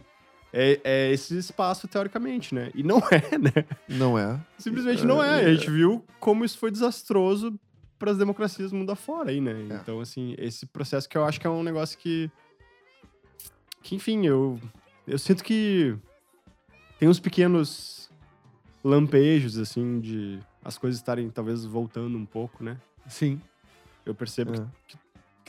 É, 0.52 0.80
é 0.84 1.12
esse 1.12 1.36
espaço, 1.38 1.88
teoricamente, 1.88 2.54
né? 2.54 2.70
E 2.74 2.82
não 2.82 2.98
é, 3.10 3.38
né? 3.38 3.64
Não 3.88 4.18
é? 4.18 4.38
Simplesmente 4.58 5.04
não 5.04 5.22
é. 5.22 5.44
A 5.46 5.54
gente 5.54 5.70
viu 5.70 6.04
como 6.20 6.44
isso 6.44 6.58
foi 6.58 6.70
desastroso 6.70 7.58
para 7.98 8.10
as 8.10 8.18
democracias 8.18 8.70
do 8.70 8.76
mundo 8.76 8.92
afora 8.92 9.30
aí, 9.30 9.40
né? 9.40 9.52
É. 9.70 9.74
Então, 9.76 10.00
assim, 10.00 10.34
esse 10.36 10.66
processo 10.66 11.08
que 11.08 11.16
eu 11.16 11.24
acho 11.24 11.40
que 11.40 11.46
é 11.46 11.50
um 11.50 11.62
negócio 11.62 11.96
que. 11.98 12.30
Que, 13.82 13.94
enfim, 13.94 14.26
eu. 14.26 14.60
Eu 15.06 15.18
sinto 15.18 15.42
que. 15.42 15.96
Tem 16.98 17.08
uns 17.08 17.18
pequenos 17.18 18.10
lampejos, 18.84 19.58
assim, 19.58 20.00
de 20.00 20.38
as 20.64 20.78
coisas 20.78 21.00
estarem 21.00 21.28
talvez 21.30 21.64
voltando 21.64 22.16
um 22.16 22.26
pouco, 22.26 22.62
né? 22.62 22.76
Sim. 23.08 23.40
Eu 24.04 24.14
percebo 24.14 24.52
É. 24.54 24.66
que, 24.86 24.96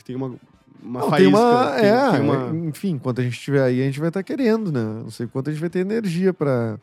que 0.04 0.12
tem 0.12 0.16
uma. 0.16 0.34
Uma 0.82 1.00
Não, 1.00 1.08
faísca. 1.08 1.16
tem 1.16 1.26
uma. 1.40 1.70
tem- 1.80 1.88
é, 1.88 2.10
tem 2.10 2.20
uma- 2.20 2.68
enfim, 2.68 2.90
enquanto 2.90 3.20
a 3.20 3.24
gente 3.24 3.32
estiver 3.32 3.62
aí, 3.62 3.80
a 3.80 3.84
gente 3.84 3.98
vai 4.00 4.08
estar 4.08 4.22
querendo, 4.22 4.70
né? 4.70 4.82
Não 5.02 5.10
sei 5.10 5.26
quanto 5.26 5.48
a 5.48 5.52
gente 5.52 5.60
vai 5.60 5.70
ter 5.70 5.78
energia 5.78 6.34
pra, 6.34 6.78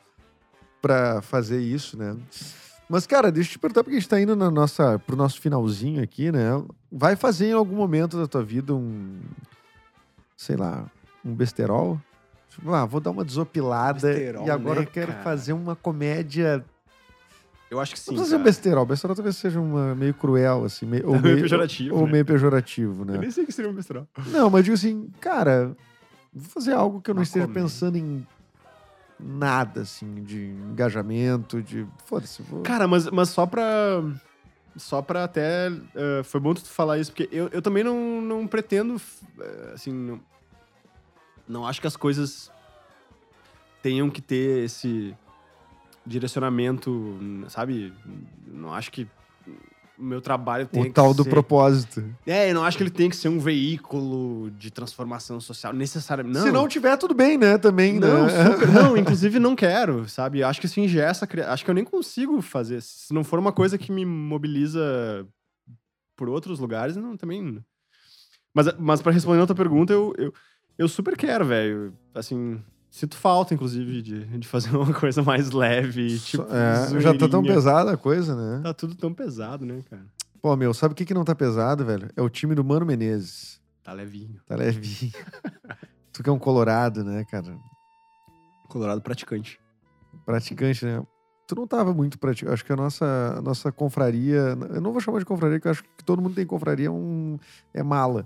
pra 0.81 1.21
fazer 1.21 1.59
isso, 1.61 1.95
né? 1.97 2.15
Mas, 2.89 3.05
cara, 3.05 3.31
deixa 3.31 3.49
eu 3.49 3.51
te 3.53 3.59
perguntar, 3.59 3.83
porque 3.83 3.95
a 3.95 3.99
gente 3.99 4.09
tá 4.09 4.19
indo 4.19 4.35
na 4.35 4.49
nossa, 4.49 4.97
pro 4.99 5.15
nosso 5.15 5.39
finalzinho 5.39 6.01
aqui, 6.03 6.31
né? 6.31 6.41
Vai 6.91 7.15
fazer 7.15 7.47
em 7.49 7.53
algum 7.53 7.75
momento 7.75 8.17
da 8.17 8.25
tua 8.27 8.43
vida 8.43 8.73
um. 8.73 9.19
Sei 10.35 10.55
lá, 10.55 10.85
um 11.23 11.33
besterol? 11.35 11.99
Tipo, 12.49 12.73
ah, 12.73 12.85
vou 12.85 12.99
dar 12.99 13.11
uma 13.11 13.23
desopilada 13.23 14.07
Besterol, 14.11 14.45
e 14.47 14.49
agora 14.49 14.79
né, 14.81 14.85
eu 14.87 14.89
quero 14.91 15.11
cara? 15.11 15.23
fazer 15.23 15.53
uma 15.53 15.75
comédia. 15.75 16.65
Eu 17.71 17.79
acho 17.79 17.93
que 17.93 17.99
sim. 17.99 18.11
Não 18.11 18.17
precisa 18.17 18.29
ser 18.31 18.35
um 18.35 18.39
cara. 18.39 18.51
besterol. 18.51 18.85
Besterol 18.85 19.15
talvez 19.15 19.37
seja 19.37 19.59
uma, 19.61 19.95
meio 19.95 20.13
cruel, 20.13 20.65
assim. 20.65 20.85
Meio, 20.85 21.05
ou 21.07 21.13
Meio 21.21 21.23
meio 21.23 21.39
pejorativo, 21.39 21.95
Ou 21.95 22.05
né? 22.05 22.11
meio 22.11 22.25
pejorativo, 22.25 23.05
né? 23.05 23.15
Eu 23.15 23.21
nem 23.21 23.31
sei 23.31 23.45
que 23.45 23.51
seria 23.53 23.71
um 23.71 23.73
besterol. 23.73 24.05
Não, 24.27 24.49
mas 24.49 24.65
digo 24.65 24.75
assim, 24.75 25.09
cara, 25.21 25.73
vou 26.33 26.49
fazer 26.49 26.73
algo 26.73 26.99
que 27.01 27.09
eu 27.09 27.15
não 27.15 27.23
esteja 27.23 27.47
pensando 27.47 27.95
em 27.97 28.27
nada, 29.17 29.81
assim, 29.83 30.15
de 30.15 30.47
engajamento, 30.47 31.63
de. 31.63 31.87
Foda-se, 32.05 32.41
vou. 32.43 32.61
Cara, 32.61 32.89
mas, 32.89 33.09
mas 33.09 33.29
só 33.29 33.45
pra. 33.45 34.03
Só 34.75 35.01
pra 35.01 35.23
até. 35.23 35.67
eh, 35.95 36.23
foi 36.23 36.39
bom 36.41 36.53
tu 36.53 36.65
falar 36.65 36.97
isso, 36.97 37.11
porque 37.11 37.29
eu, 37.31 37.47
eu 37.53 37.61
também 37.61 37.85
não, 37.85 38.21
não 38.21 38.45
pretendo. 38.47 39.01
eh, 39.39 39.71
assim. 39.73 39.93
Não, 39.93 40.19
não 41.47 41.65
acho 41.67 41.79
que 41.79 41.87
as 41.87 41.95
coisas 41.95 42.51
tenham 43.81 44.09
que 44.09 44.21
ter 44.21 44.65
esse 44.65 45.15
direcionamento, 46.05 47.17
sabe? 47.49 47.93
Não 48.47 48.73
acho 48.73 48.91
que 48.91 49.07
o 49.97 50.03
meu 50.03 50.19
trabalho 50.19 50.65
tem 50.65 50.81
o 50.81 50.85
que 50.85 50.91
tal 50.91 51.13
do 51.13 51.23
ser... 51.23 51.29
propósito. 51.29 52.03
É, 52.25 52.49
eu 52.49 52.55
não 52.55 52.63
acho 52.63 52.75
que 52.75 52.83
ele 52.83 52.89
tem 52.89 53.09
que 53.09 53.15
ser 53.15 53.29
um 53.29 53.39
veículo 53.39 54.49
de 54.51 54.71
transformação 54.71 55.39
social 55.39 55.71
necessariamente. 55.73 56.37
Não. 56.39 56.45
Se 56.45 56.51
não 56.51 56.67
tiver, 56.67 56.97
tudo 56.97 57.13
bem, 57.13 57.37
né? 57.37 57.57
Também, 57.57 57.99
Não, 57.99 58.25
né? 58.25 58.51
super- 58.53 58.67
não, 58.73 58.97
inclusive 58.97 59.39
não 59.39 59.55
quero, 59.55 60.09
sabe? 60.09 60.43
Acho 60.43 60.59
que 60.59 60.65
isso 60.65 60.79
ingessa, 60.79 61.27
acho 61.47 61.63
que 61.63 61.69
eu 61.69 61.75
nem 61.75 61.83
consigo 61.85 62.41
fazer. 62.41 62.81
Se 62.81 63.13
não 63.13 63.23
for 63.23 63.37
uma 63.37 63.51
coisa 63.51 63.77
que 63.77 63.91
me 63.91 64.03
mobiliza 64.05 65.27
por 66.15 66.29
outros 66.29 66.59
lugares, 66.59 66.95
não, 66.95 67.15
também. 67.15 67.63
Mas, 68.53 68.67
mas 68.79 69.01
para 69.01 69.11
responder 69.11 69.37
a 69.37 69.41
outra 69.41 69.55
pergunta, 69.55 69.93
eu, 69.93 70.13
eu, 70.17 70.33
eu 70.77 70.87
super 70.87 71.15
quero, 71.15 71.45
velho. 71.45 71.93
Assim, 72.13 72.61
sinto 72.91 73.15
falta, 73.15 73.53
inclusive, 73.53 74.01
de, 74.01 74.25
de 74.37 74.47
fazer 74.47 74.75
uma 74.75 74.93
coisa 74.93 75.23
mais 75.23 75.49
leve, 75.49 76.19
tipo. 76.19 76.43
É, 76.43 76.99
já 76.99 77.17
tá 77.17 77.27
tão 77.27 77.41
pesada 77.41 77.93
a 77.93 77.97
coisa, 77.97 78.35
né? 78.35 78.61
Tá 78.61 78.73
tudo 78.73 78.93
tão 78.93 79.13
pesado, 79.13 79.65
né, 79.65 79.81
cara? 79.89 80.05
Pô, 80.41 80.55
meu, 80.55 80.73
sabe 80.73 80.91
o 80.91 80.95
que, 80.95 81.05
que 81.05 81.13
não 81.13 81.23
tá 81.23 81.33
pesado, 81.33 81.85
velho? 81.85 82.09
É 82.15 82.21
o 82.21 82.29
time 82.29 82.53
do 82.53 82.63
Mano 82.63 82.85
Menezes. 82.85 83.61
Tá 83.83 83.93
levinho. 83.93 84.41
Tá 84.45 84.55
levinho. 84.55 85.11
tu 86.11 86.21
que 86.21 86.29
é 86.29 86.33
um 86.33 86.39
colorado, 86.39 87.03
né, 87.03 87.23
cara? 87.25 87.55
Colorado 88.67 89.01
praticante. 89.01 89.59
praticante, 90.25 90.85
né? 90.85 91.03
Tu 91.47 91.55
não 91.55 91.67
tava 91.67 91.93
muito 91.93 92.17
praticante. 92.17 92.53
Acho 92.53 92.65
que 92.65 92.73
a 92.73 92.75
nossa, 92.75 93.35
a 93.37 93.41
nossa 93.41 93.71
confraria. 93.71 94.57
Eu 94.73 94.81
não 94.81 94.91
vou 94.91 95.01
chamar 95.01 95.19
de 95.19 95.25
confraria, 95.25 95.57
porque 95.57 95.67
eu 95.67 95.71
acho 95.71 95.83
que 95.83 96.03
todo 96.03 96.21
mundo 96.21 96.33
tem 96.33 96.45
confraria, 96.45 96.87
é, 96.87 96.91
um, 96.91 97.37
é 97.73 97.83
mala. 97.83 98.25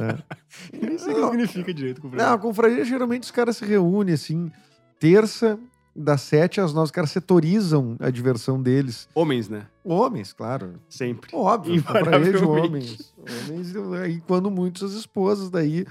Tá? 0.00 0.18
Nem 0.72 0.96
sei 0.96 1.12
o 1.12 1.14
que 1.14 1.20
Não, 1.20 1.30
significa 1.30 1.74
direito 1.74 2.00
com 2.00 2.08
o 2.08 2.10
Não, 2.10 2.32
a 2.32 2.38
confraria 2.38 2.84
geralmente 2.84 3.24
os 3.24 3.30
caras 3.30 3.58
se 3.58 3.64
reúnem 3.66 4.14
assim, 4.14 4.50
terça, 4.98 5.58
das 5.94 6.22
sete 6.22 6.60
às 6.60 6.72
nove, 6.72 6.86
os 6.86 6.90
caras 6.90 7.10
setorizam 7.10 7.96
a 8.00 8.10
diversão 8.10 8.62
deles. 8.62 9.08
Homens, 9.14 9.48
né? 9.48 9.66
Homens, 9.84 10.32
claro. 10.32 10.80
Sempre. 10.88 11.30
Óbvio, 11.34 11.82
confraria 11.82 12.32
de 12.32 12.44
homens. 12.44 13.12
Homens, 13.18 13.74
e 14.08 14.20
quando 14.26 14.50
muitos 14.50 14.82
as 14.82 14.92
esposas, 14.92 15.50
daí, 15.50 15.84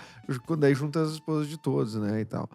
daí 0.58 0.74
junta 0.74 1.02
as 1.02 1.12
esposas 1.12 1.48
de 1.48 1.58
todos, 1.58 1.96
né, 1.96 2.22
e 2.22 2.26
tal. 2.26 2.50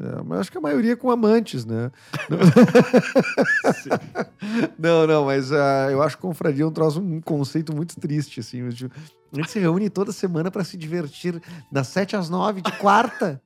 É, 0.00 0.22
mas 0.24 0.40
acho 0.40 0.52
que 0.52 0.58
a 0.58 0.60
maioria 0.60 0.96
com 0.96 1.10
amantes, 1.10 1.64
né? 1.64 1.90
Não, 4.78 5.06
não, 5.06 5.24
mas 5.26 5.52
ah, 5.52 5.88
eu 5.90 6.02
acho 6.02 6.16
que 6.16 6.22
confraria 6.22 6.62
é 6.62 6.66
um 6.66 6.70
troço, 6.70 7.00
um 7.00 7.20
conceito 7.20 7.74
muito 7.74 7.98
triste, 8.00 8.40
assim. 8.40 8.68
tipo, 8.70 8.94
a 9.32 9.36
gente 9.36 9.50
se 9.50 9.58
reúne 9.58 9.90
toda 9.90 10.12
semana 10.12 10.50
para 10.50 10.64
se 10.64 10.76
divertir 10.76 11.40
das 11.70 11.88
7 11.88 12.16
às 12.16 12.28
9 12.30 12.60
de 12.62 12.72
quarta. 12.72 13.40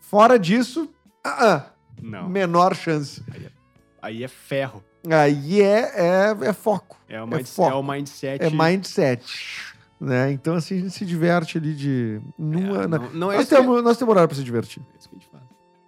Fora 0.00 0.38
disso, 0.38 0.88
ah, 1.24 1.66
Não. 2.00 2.28
menor 2.28 2.74
chance. 2.74 3.22
Aí 4.00 4.22
é 4.22 4.28
ferro. 4.28 4.82
Aí 5.08 5.60
é, 5.60 5.92
é, 5.96 6.36
é 6.48 6.52
foco, 6.52 6.96
É 7.08 7.20
o, 7.20 7.24
É 7.24 7.26
mind- 7.36 7.46
foco. 7.46 7.70
é 7.70 7.74
o 7.74 7.82
mindset. 7.82 8.44
é 8.44 8.50
mindset. 8.50 9.71
Né? 10.04 10.32
Então, 10.32 10.54
assim, 10.56 10.78
a 10.78 10.80
gente 10.80 10.90
se 10.90 11.06
diverte 11.06 11.58
ali 11.58 11.74
de. 11.74 12.20
Numa, 12.36 12.82
É, 12.82 12.86
não, 12.88 12.98
não 13.12 13.30
é 13.32 13.36
nós, 13.36 13.46
isso 13.46 13.54
que- 13.54 13.60
temos, 13.62 13.84
nós 13.84 13.96
temos 13.96 14.10
horário 14.10 14.28
para 14.28 14.36
se 14.36 14.42
divertir. 14.42 14.82
é 14.92 14.98
isso 14.98 15.08
que 15.08 15.14
a 15.14 15.18
gente 15.18 15.30
faz. 15.30 15.42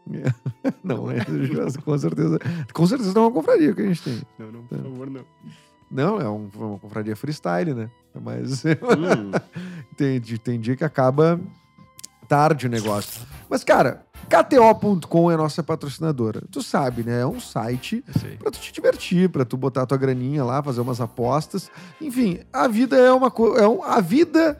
Não, 0.84 1.10
é, 1.10 1.16
com 1.84 1.98
certeza. 1.98 2.38
Com 2.72 2.86
certeza 2.86 3.12
não 3.14 3.22
é 3.22 3.26
uma 3.26 3.32
confraria 3.32 3.72
que 3.74 3.80
a 3.82 3.86
gente 3.86 4.02
tem. 4.02 4.22
Não, 4.38 4.52
não, 4.52 4.62
por 4.66 4.78
favor, 4.78 5.10
não. 5.10 5.24
Não, 5.90 6.20
é 6.20 6.28
um- 6.28 6.48
uma 6.54 6.78
confraria 6.78 7.16
freestyle, 7.16 7.74
né? 7.74 7.90
Mas 8.22 8.62
Hum, 8.84 9.32
tem, 9.96 10.20
tem 10.20 10.60
dia 10.60 10.76
que 10.76 10.84
acaba 10.84 11.40
tarde 12.28 12.66
o 12.66 12.70
negócio. 12.70 13.26
Mas, 13.50 13.64
cara, 13.64 14.04
KTO.com 14.24 15.30
é 15.30 15.34
a 15.34 15.36
nossa 15.36 15.62
patrocinadora. 15.62 16.42
Tu 16.50 16.62
sabe, 16.62 17.02
né? 17.02 17.20
É 17.20 17.26
um 17.26 17.40
site 17.40 18.04
pra 18.38 18.50
tu 18.50 18.58
te 18.58 18.72
divertir, 18.72 19.28
pra 19.28 19.44
tu 19.44 19.56
botar 19.56 19.86
tua 19.86 19.98
graninha 19.98 20.44
lá, 20.44 20.62
fazer 20.62 20.80
umas 20.80 21.00
apostas. 21.00 21.70
Enfim, 22.00 22.40
a 22.52 22.66
vida 22.68 22.96
é 22.96 23.12
uma 23.12 23.30
coisa. 23.30 23.64
É 23.64 23.68
um, 23.68 23.82
a 23.82 24.00
vida 24.00 24.58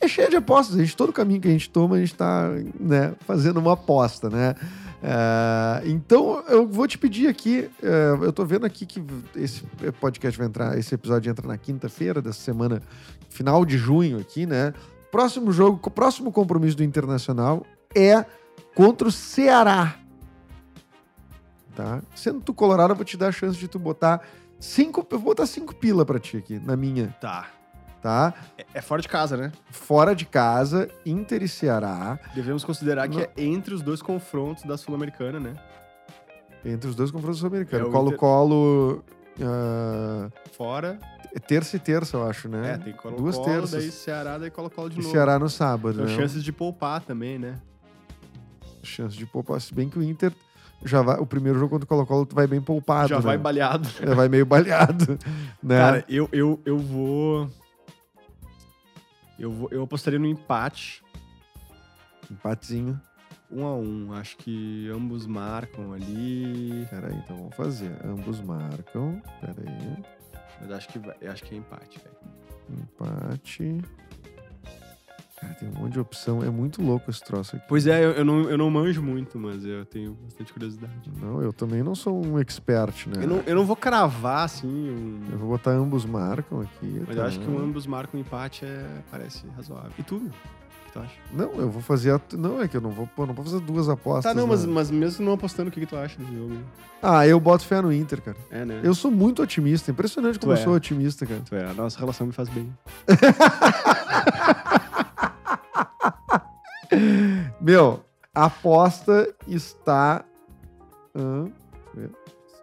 é 0.00 0.08
cheia 0.08 0.28
de 0.28 0.36
apostas. 0.36 0.76
A 0.76 0.80
gente, 0.80 0.96
todo 0.96 1.12
caminho 1.12 1.40
que 1.40 1.48
a 1.48 1.52
gente 1.52 1.70
toma, 1.70 1.96
a 1.96 2.00
gente 2.00 2.14
tá 2.14 2.50
né, 2.78 3.14
fazendo 3.26 3.58
uma 3.58 3.72
aposta, 3.72 4.28
né? 4.28 4.54
É, 5.02 5.82
então, 5.86 6.42
eu 6.48 6.66
vou 6.66 6.88
te 6.88 6.96
pedir 6.96 7.28
aqui. 7.28 7.68
é, 7.82 8.24
eu 8.24 8.32
tô 8.32 8.44
vendo 8.44 8.64
aqui 8.64 8.86
que 8.86 9.04
esse 9.36 9.62
podcast 10.00 10.38
vai 10.38 10.46
entrar, 10.46 10.78
esse 10.78 10.94
episódio 10.94 11.30
entra 11.30 11.46
na 11.46 11.58
quinta-feira 11.58 12.22
dessa 12.22 12.40
semana, 12.40 12.80
final 13.28 13.64
de 13.66 13.76
junho 13.76 14.18
aqui, 14.18 14.46
né? 14.46 14.72
Próximo 15.12 15.52
jogo, 15.52 15.90
próximo 15.90 16.32
compromisso 16.32 16.76
do 16.76 16.82
Internacional 16.82 17.64
é 17.94 18.24
contra 18.74 19.08
o 19.08 19.12
Ceará. 19.12 19.96
Tá? 21.74 22.00
Sendo 22.14 22.40
tu 22.40 22.54
colorado, 22.54 22.92
eu 22.92 22.96
vou 22.96 23.04
te 23.04 23.16
dar 23.16 23.28
a 23.28 23.32
chance 23.32 23.58
de 23.58 23.66
tu 23.66 23.78
botar 23.78 24.20
cinco. 24.60 25.00
Eu 25.10 25.18
vou 25.18 25.26
botar 25.34 25.46
cinco 25.46 25.74
pila 25.74 26.04
pra 26.04 26.18
ti 26.20 26.36
aqui, 26.36 26.58
na 26.60 26.76
minha, 26.76 27.08
Tá. 27.20 27.48
tá? 28.00 28.32
É, 28.56 28.64
é 28.74 28.80
fora 28.80 29.02
de 29.02 29.08
casa, 29.08 29.36
né? 29.36 29.50
Fora 29.70 30.14
de 30.14 30.24
casa, 30.24 30.88
Inter 31.04 31.42
e 31.42 31.48
Ceará. 31.48 32.18
Devemos 32.34 32.64
considerar 32.64 33.08
que 33.08 33.20
é 33.22 33.30
entre 33.36 33.74
os 33.74 33.82
dois 33.82 34.00
confrontos 34.00 34.62
da 34.64 34.76
Sul-Americana, 34.76 35.40
né? 35.40 35.54
Entre 36.64 36.88
os 36.88 36.94
dois 36.96 37.10
confrontos 37.10 37.40
sul-americanos. 37.40 37.88
É 37.88 37.90
Colo-Colo. 37.90 39.04
ah, 39.42 40.30
Fora. 40.56 40.98
É 41.34 41.40
terça 41.40 41.74
e 41.76 41.80
terça, 41.80 42.16
eu 42.16 42.26
acho, 42.26 42.48
né? 42.48 42.74
É, 42.74 42.78
tem 42.78 42.92
Colo-Colo, 42.92 43.16
Duas 43.32 43.38
terças. 43.44 43.70
daí 43.72 43.90
Ceará, 43.90 44.38
daí 44.38 44.50
Colo-Colo 44.50 44.88
de 44.90 45.00
E 45.00 45.02
novo. 45.02 45.10
Ceará 45.12 45.38
no 45.40 45.48
sábado, 45.50 45.94
Então, 46.00 46.06
né? 46.06 46.16
chances 46.16 46.42
de 46.44 46.52
poupar 46.52 47.02
também, 47.02 47.36
né? 47.38 47.56
Chance 48.84 49.16
de 49.16 49.26
poupar. 49.26 49.60
Se 49.60 49.74
bem 49.74 49.88
que 49.88 49.98
o 49.98 50.02
Inter 50.02 50.32
já 50.84 51.02
vai. 51.02 51.18
O 51.18 51.26
primeiro 51.26 51.58
jogo 51.58 51.70
contra 51.70 51.84
o 51.84 51.88
Colo-Colo 51.88 52.26
tu 52.26 52.34
vai 52.34 52.46
bem 52.46 52.60
poupado. 52.60 53.08
Já 53.08 53.16
né? 53.16 53.22
vai 53.22 53.38
baleado. 53.38 53.88
É, 54.00 54.14
vai 54.14 54.28
meio 54.28 54.46
baleado. 54.46 55.18
Né? 55.62 55.78
Cara, 55.78 56.04
eu, 56.08 56.28
eu, 56.30 56.60
eu 56.66 56.78
vou... 56.78 57.50
Eu, 59.38 59.50
vou... 59.50 59.68
eu 59.70 59.82
apostaria 59.82 60.18
no 60.18 60.26
empate. 60.26 61.02
Empatezinho. 62.30 63.00
Um 63.50 63.64
a 63.64 63.74
um. 63.74 64.12
Acho 64.12 64.36
que 64.36 64.90
ambos 64.90 65.26
marcam 65.26 65.92
ali. 65.92 66.86
Pera 66.90 67.08
aí, 67.08 67.16
então 67.16 67.36
vamos 67.36 67.56
fazer. 67.56 67.92
Ambos 68.04 68.40
marcam. 68.40 69.22
Pera 69.40 69.54
aí. 69.58 70.04
Mas 70.60 70.70
acho 70.70 70.88
que, 70.88 70.98
vai- 70.98 71.16
acho 71.26 71.42
que 71.44 71.54
é 71.54 71.58
empate, 71.58 71.98
velho. 71.98 72.16
Empate. 72.82 73.80
Cara, 75.54 75.58
tem 75.58 75.68
um 75.68 75.82
monte 75.82 75.92
de 75.92 76.00
opção. 76.00 76.42
É 76.42 76.50
muito 76.50 76.82
louco 76.82 77.10
esse 77.10 77.22
troço 77.22 77.56
aqui. 77.56 77.64
Pois 77.68 77.86
é, 77.86 78.04
eu, 78.04 78.10
eu 78.12 78.24
não, 78.24 78.40
eu 78.50 78.58
não 78.58 78.70
manjo 78.70 79.02
muito, 79.02 79.38
mas 79.38 79.64
eu 79.64 79.84
tenho 79.84 80.16
bastante 80.24 80.52
curiosidade. 80.52 80.92
Não, 81.20 81.40
eu 81.42 81.52
também 81.52 81.82
não 81.82 81.94
sou 81.94 82.24
um 82.24 82.38
expert, 82.38 83.06
né? 83.08 83.24
Eu, 83.24 83.28
não, 83.28 83.36
eu 83.46 83.54
não 83.54 83.64
vou 83.64 83.76
cravar, 83.76 84.44
assim, 84.44 84.66
um- 84.68 85.20
Eu 85.32 85.38
vou 85.38 85.48
botar 85.50 85.70
ambos 85.70 86.04
marcam 86.04 86.60
aqui. 86.60 87.02
mas 87.06 87.16
tá? 87.16 87.22
eu 87.22 87.26
acho 87.26 87.40
que 87.40 87.50
um 87.50 87.58
ambos 87.58 87.86
marcam 87.86 88.18
empate 88.20 88.64
é, 88.64 88.86
parece 89.10 89.44
razoável. 89.56 89.92
E 89.98 90.02
tu? 90.02 90.16
O 90.16 90.20
que 90.86 90.92
tu 90.92 90.98
acha? 91.00 91.14
Não, 91.32 91.52
eu 91.54 91.70
vou 91.70 91.80
fazer. 91.82 92.12
A... 92.12 92.20
Não, 92.36 92.60
é 92.60 92.68
que 92.68 92.76
eu 92.76 92.80
não 92.80 92.90
vou, 92.90 93.06
pô, 93.06 93.26
não 93.26 93.34
vou 93.34 93.44
fazer 93.44 93.60
duas 93.60 93.88
apostas. 93.88 94.32
Tá, 94.32 94.34
não, 94.38 94.46
mas, 94.46 94.64
né? 94.64 94.72
mas 94.72 94.90
mesmo 94.90 95.24
não 95.24 95.32
apostando, 95.32 95.68
o 95.68 95.72
que, 95.72 95.80
que 95.80 95.86
tu 95.86 95.96
acha 95.96 96.18
desse 96.18 96.32
jogo? 96.34 96.56
Ah, 97.02 97.26
eu 97.26 97.38
boto 97.38 97.64
fé 97.66 97.80
no 97.82 97.92
Inter, 97.92 98.20
cara. 98.22 98.36
É, 98.50 98.64
né? 98.64 98.80
Eu 98.82 98.94
sou 98.94 99.10
muito 99.10 99.42
otimista. 99.42 99.90
Impressionante 99.90 100.38
como 100.38 100.52
Tu 100.52 100.56
eu 100.56 100.60
é. 100.60 100.64
sou 100.64 100.74
otimista, 100.74 101.26
cara. 101.26 101.40
Tu 101.44 101.54
é, 101.54 101.66
a 101.70 101.74
nossa 101.74 101.98
relação 101.98 102.26
me 102.26 102.32
faz 102.32 102.48
bem. 102.48 102.72
Meu, 107.60 108.04
a 108.34 108.46
aposta 108.46 109.32
está. 109.46 110.24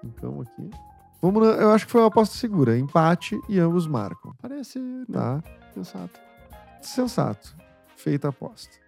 Cincão 0.02 0.42
aqui. 0.42 0.70
Vamos 1.22 1.48
Eu 1.60 1.72
acho 1.72 1.86
que 1.86 1.92
foi 1.92 2.02
uma 2.02 2.08
aposta 2.08 2.36
segura. 2.36 2.78
Empate 2.78 3.40
e 3.48 3.60
ambos 3.60 3.88
marcam. 3.88 4.34
Parece 4.42 4.80
Tá? 5.12 5.42
sensato. 5.74 6.20
Sensato. 6.82 7.56
Feita 7.96 8.28
a 8.28 8.30
aposta. 8.30 8.82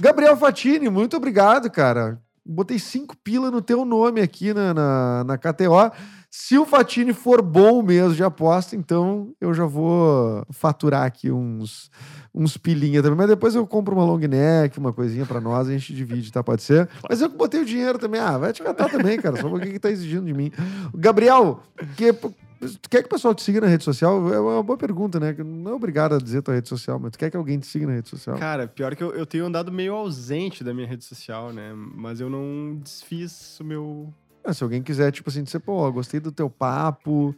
Gabriel 0.00 0.36
Fatini, 0.36 0.88
muito 0.88 1.16
obrigado, 1.16 1.70
cara. 1.70 2.20
Botei 2.44 2.78
cinco 2.78 3.16
pila 3.16 3.50
no 3.50 3.60
teu 3.60 3.84
nome 3.84 4.20
aqui 4.20 4.54
na, 4.54 4.72
na, 4.72 5.24
na 5.24 5.38
KTO. 5.38 5.92
Se 6.30 6.56
o 6.56 6.64
Fatini 6.64 7.12
for 7.12 7.42
bom 7.42 7.82
mesmo 7.82 8.14
de 8.14 8.22
aposta, 8.22 8.76
então 8.76 9.34
eu 9.40 9.52
já 9.52 9.64
vou 9.66 10.44
faturar 10.50 11.04
aqui 11.04 11.30
uns, 11.30 11.90
uns 12.38 12.56
pilinha 12.56 13.02
também. 13.02 13.18
Mas 13.18 13.28
depois 13.28 13.54
eu 13.56 13.66
compro 13.66 13.96
uma 13.96 14.04
long 14.04 14.18
neck, 14.18 14.78
uma 14.78 14.92
coisinha 14.92 15.26
pra 15.26 15.40
nós, 15.40 15.68
a 15.68 15.72
gente 15.72 15.92
divide, 15.92 16.32
tá? 16.32 16.42
Pode 16.42 16.62
ser? 16.62 16.88
Mas 17.08 17.20
eu 17.20 17.28
que 17.28 17.36
botei 17.36 17.60
o 17.60 17.64
dinheiro 17.64 17.98
também. 17.98 18.20
Ah, 18.20 18.38
vai 18.38 18.52
te 18.52 18.62
catar 18.62 18.88
também, 18.88 19.20
cara. 19.20 19.36
Só 19.36 19.48
porque 19.48 19.72
que 19.72 19.78
tá 19.80 19.90
exigindo 19.90 20.24
de 20.24 20.32
mim. 20.32 20.52
Gabriel, 20.94 21.60
que, 21.96 22.12
tu 22.12 22.88
quer 22.88 23.02
que 23.02 23.06
o 23.06 23.10
pessoal 23.10 23.34
te 23.34 23.42
siga 23.42 23.60
na 23.60 23.66
rede 23.66 23.82
social? 23.82 24.32
É 24.32 24.38
uma 24.38 24.62
boa 24.62 24.78
pergunta, 24.78 25.18
né? 25.18 25.34
Não 25.36 25.72
é 25.72 25.74
obrigado 25.74 26.14
a 26.14 26.18
dizer 26.18 26.40
tua 26.42 26.54
rede 26.54 26.68
social, 26.68 26.98
mas 27.00 27.10
tu 27.10 27.18
quer 27.18 27.28
que 27.28 27.36
alguém 27.36 27.58
te 27.58 27.66
siga 27.66 27.86
na 27.86 27.94
rede 27.94 28.08
social? 28.08 28.38
Cara, 28.38 28.68
pior 28.68 28.94
que 28.94 29.02
eu, 29.02 29.12
eu 29.12 29.26
tenho 29.26 29.44
andado 29.44 29.72
meio 29.72 29.94
ausente 29.94 30.62
da 30.62 30.72
minha 30.72 30.86
rede 30.86 31.04
social, 31.04 31.52
né? 31.52 31.72
Mas 31.74 32.20
eu 32.20 32.30
não 32.30 32.78
desfiz 32.80 33.58
o 33.58 33.64
meu. 33.64 34.14
Ah, 34.44 34.54
se 34.54 34.62
alguém 34.62 34.80
quiser, 34.80 35.10
tipo 35.10 35.28
assim, 35.28 35.42
dizer, 35.42 35.58
pô, 35.58 35.90
gostei 35.90 36.20
do 36.20 36.30
teu 36.30 36.48
papo, 36.48 37.34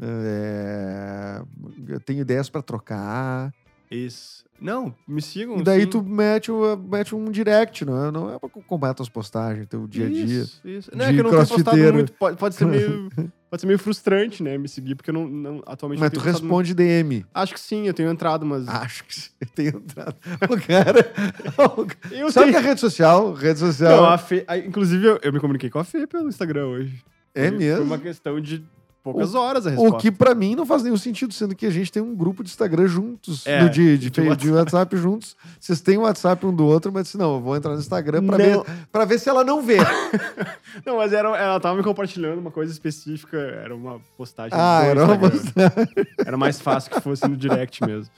é, 0.00 1.42
eu 1.86 2.00
tenho 2.00 2.20
ideias 2.20 2.48
pra 2.48 2.62
trocar. 2.62 3.52
Isso. 3.90 4.44
Não, 4.60 4.92
me 5.06 5.22
sigam. 5.22 5.58
E 5.58 5.62
daí 5.62 5.82
sim. 5.82 5.86
tu 5.90 6.02
mete, 6.02 6.50
mete 6.88 7.14
um 7.14 7.30
direct, 7.30 7.84
não 7.84 8.06
é, 8.06 8.10
não 8.10 8.34
é 8.34 8.38
pra 8.38 8.48
acompanhar 8.48 8.92
tuas 8.92 9.08
postagens, 9.08 9.66
teu 9.68 9.86
dia 9.86 10.06
a 10.06 10.10
dia. 10.10 10.24
Isso, 10.24 10.60
isso. 10.64 10.90
Não, 10.92 11.04
é 11.04 11.12
que 11.12 11.20
eu 11.20 11.24
não 11.24 11.30
tenho 11.30 11.46
postado 11.46 11.92
muito. 11.92 12.12
Pode, 12.14 12.36
pode 12.36 12.54
ser 12.56 12.64
meio. 12.66 13.08
pode 13.48 13.60
ser 13.60 13.66
meio 13.68 13.78
frustrante, 13.78 14.42
né? 14.42 14.58
Me 14.58 14.68
seguir, 14.68 14.96
porque 14.96 15.10
eu 15.10 15.14
não, 15.14 15.28
não 15.28 15.62
atualmente 15.64 16.00
Mas 16.00 16.10
não 16.10 16.20
tu 16.20 16.24
responde 16.24 16.74
DM. 16.74 17.14
muito. 17.14 17.28
Acho 17.32 17.54
que 17.54 17.60
sim, 17.60 17.86
eu 17.86 17.94
tenho 17.94 18.10
entrado, 18.10 18.44
mas. 18.44 18.66
Acho 18.66 19.04
que 19.04 19.14
sim, 19.14 19.30
eu 19.40 19.46
tenho 19.54 19.68
entrado. 19.76 20.16
O 20.50 20.60
cara. 20.66 21.12
eu 22.10 22.32
Sabe 22.32 22.46
tenho- 22.46 22.58
que 22.60 22.66
a 22.66 22.68
rede 22.68 22.80
social, 22.80 23.32
rede 23.32 23.60
social. 23.60 23.96
Não, 24.02 24.08
a 24.08 24.18
Fê, 24.18 24.44
inclusive, 24.66 25.06
eu, 25.06 25.20
eu 25.22 25.32
me 25.32 25.38
comuniquei 25.38 25.70
com 25.70 25.78
a 25.78 25.84
Fê 25.84 26.04
pelo 26.04 26.28
Instagram 26.28 26.66
hoje. 26.66 27.04
é 27.32 27.48
mesmo. 27.48 27.76
Foi 27.76 27.86
uma 27.86 27.98
questão 27.98 28.40
de 28.40 28.64
poucas 29.12 29.34
horas 29.34 29.66
a 29.66 29.70
O 29.70 29.72
resposta. 29.72 29.98
que 29.98 30.10
pra 30.10 30.34
mim 30.34 30.54
não 30.54 30.64
faz 30.66 30.82
nenhum 30.82 30.96
sentido, 30.96 31.32
sendo 31.34 31.54
que 31.54 31.66
a 31.66 31.70
gente 31.70 31.90
tem 31.92 32.02
um 32.02 32.14
grupo 32.14 32.42
de 32.44 32.50
Instagram 32.50 32.86
juntos, 32.86 33.46
É, 33.46 33.62
no 33.62 33.70
de, 33.70 33.98
de, 33.98 34.10
de 34.10 34.20
fe- 34.22 34.36
de 34.36 34.50
WhatsApp 34.50 34.96
juntos. 34.96 35.36
Vocês 35.60 35.80
têm 35.80 35.96
o 35.98 36.02
WhatsApp 36.02 36.44
um 36.46 36.54
do 36.54 36.64
outro, 36.66 36.92
mas 36.92 37.12
não, 37.14 37.34
eu 37.36 37.40
vou 37.40 37.56
entrar 37.56 37.72
no 37.72 37.78
Instagram 37.80 38.24
pra, 38.26 38.38
Não. 38.38 38.62
ver, 38.62 38.70
pra 38.92 39.04
ver 39.04 39.18
se 39.18 39.28
ela 39.28 39.42
não 39.44 39.62
vê. 39.62 39.78
Não, 40.86 40.96
mas 40.98 41.12
era, 41.12 41.28
ela 41.36 41.58
tava 41.58 41.76
me 41.76 41.82
compartilhando 41.82 42.38
uma 42.38 42.50
coisa 42.50 42.70
específica, 42.72 43.36
era 43.36 43.74
uma 43.74 44.00
postagem. 44.16 44.52
ah, 44.56 44.82
do 44.82 44.86
era 44.90 45.04
uma 45.04 45.18
postagem. 45.18 45.88
Era 46.24 46.36
mais 46.36 46.60
fácil 46.60 46.90
que 46.92 47.00
fosse 47.00 47.26
no 47.26 47.36
direct 47.36 47.84
mesmo. 47.84 48.10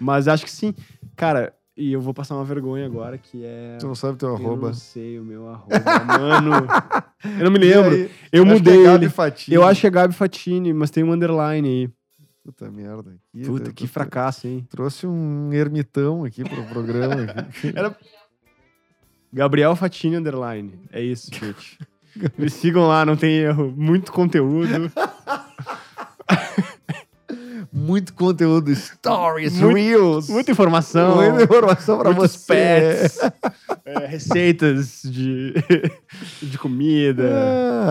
Mas 0.00 0.28
acho 0.28 0.44
que 0.44 0.50
sim. 0.50 0.74
Cara, 1.16 1.52
e 1.88 1.92
eu 1.92 2.00
vou 2.00 2.14
passar 2.14 2.34
uma 2.36 2.44
vergonha 2.44 2.86
agora, 2.86 3.18
que 3.18 3.44
é. 3.44 3.76
Tu 3.78 3.86
não 3.86 3.94
sabe 3.94 4.18
teu 4.18 4.28
Eu 4.28 4.34
arroba. 4.36 4.68
não 4.68 4.74
sei 4.74 5.18
o 5.18 5.24
meu 5.24 5.48
arroba, 5.48 5.80
mano. 6.06 6.66
Eu 7.38 7.44
não 7.44 7.52
me 7.52 7.58
lembro. 7.58 8.10
Eu 8.32 8.42
Acho 8.42 8.52
mudei 8.52 8.80
é 8.80 8.84
Gabi 8.84 9.04
ele. 9.04 9.12
Fatini. 9.12 9.54
Eu 9.54 9.64
acho 9.64 9.80
que 9.80 9.86
é 9.86 9.90
Gabi 9.90 10.12
Fatini, 10.12 10.72
mas 10.72 10.90
tem 10.90 11.04
um 11.04 11.12
underline 11.12 11.68
aí. 11.68 11.90
Puta 12.44 12.68
merda. 12.70 13.14
Aqui, 13.32 13.44
Puta, 13.46 13.72
que 13.72 13.86
fracasso, 13.86 14.48
hein? 14.48 14.66
Trouxe 14.68 15.06
um 15.06 15.52
ermitão 15.52 16.24
aqui 16.24 16.42
pro 16.42 16.64
programa. 16.64 17.26
Era... 17.74 17.96
Gabriel 19.32 19.76
Fatini 19.76 20.16
underline. 20.16 20.72
É 20.90 21.00
isso, 21.00 21.30
gente. 21.32 21.78
Me 22.36 22.50
sigam 22.50 22.88
lá, 22.88 23.06
não 23.06 23.16
tem 23.16 23.36
erro. 23.36 23.72
Muito 23.76 24.12
conteúdo. 24.12 24.90
Muito 27.82 28.14
conteúdo, 28.14 28.74
stories, 28.74 29.54
Muito- 29.54 29.74
reels. 29.74 30.28
Muita 30.28 30.52
informação. 30.52 31.16
Muita 31.16 31.42
informação 31.44 31.98
pra 31.98 32.12
muitos 32.12 32.36
você. 32.36 32.46
pets. 32.54 33.18
é, 33.84 34.06
receitas 34.06 35.02
de, 35.04 35.54
de 36.42 36.58
comida. 36.58 37.24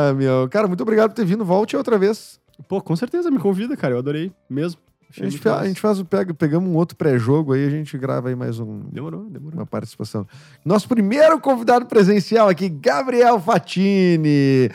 Ah, 0.09 0.13
meu. 0.13 0.47
Cara, 0.49 0.67
muito 0.67 0.81
obrigado 0.81 1.09
por 1.09 1.15
ter 1.15 1.25
vindo. 1.25 1.43
Volte 1.43 1.75
outra 1.75 1.97
vez. 1.97 2.39
Pô, 2.67 2.81
com 2.81 2.95
certeza, 2.95 3.29
me 3.29 3.39
convida, 3.39 3.75
cara. 3.75 3.93
Eu 3.95 3.99
adorei 3.99 4.31
mesmo. 4.49 4.79
A 5.09 5.25
gente, 5.25 5.49
a 5.49 5.65
gente 5.67 5.81
faz 5.81 5.99
o 5.99 6.05
pega, 6.05 6.33
pegamos 6.33 6.69
um 6.69 6.75
outro 6.77 6.95
pré-jogo 6.95 7.51
aí, 7.51 7.65
a 7.65 7.69
gente 7.69 7.97
grava 7.97 8.29
aí 8.29 8.35
mais 8.35 8.61
um, 8.61 8.79
Demorou, 8.89 9.25
demorou. 9.25 9.59
uma 9.59 9.65
participação. 9.65 10.25
Nosso 10.63 10.87
primeiro 10.87 11.37
convidado 11.37 11.85
presencial 11.85 12.47
aqui, 12.47 12.69
Gabriel 12.69 13.37
Fatini. 13.41 14.71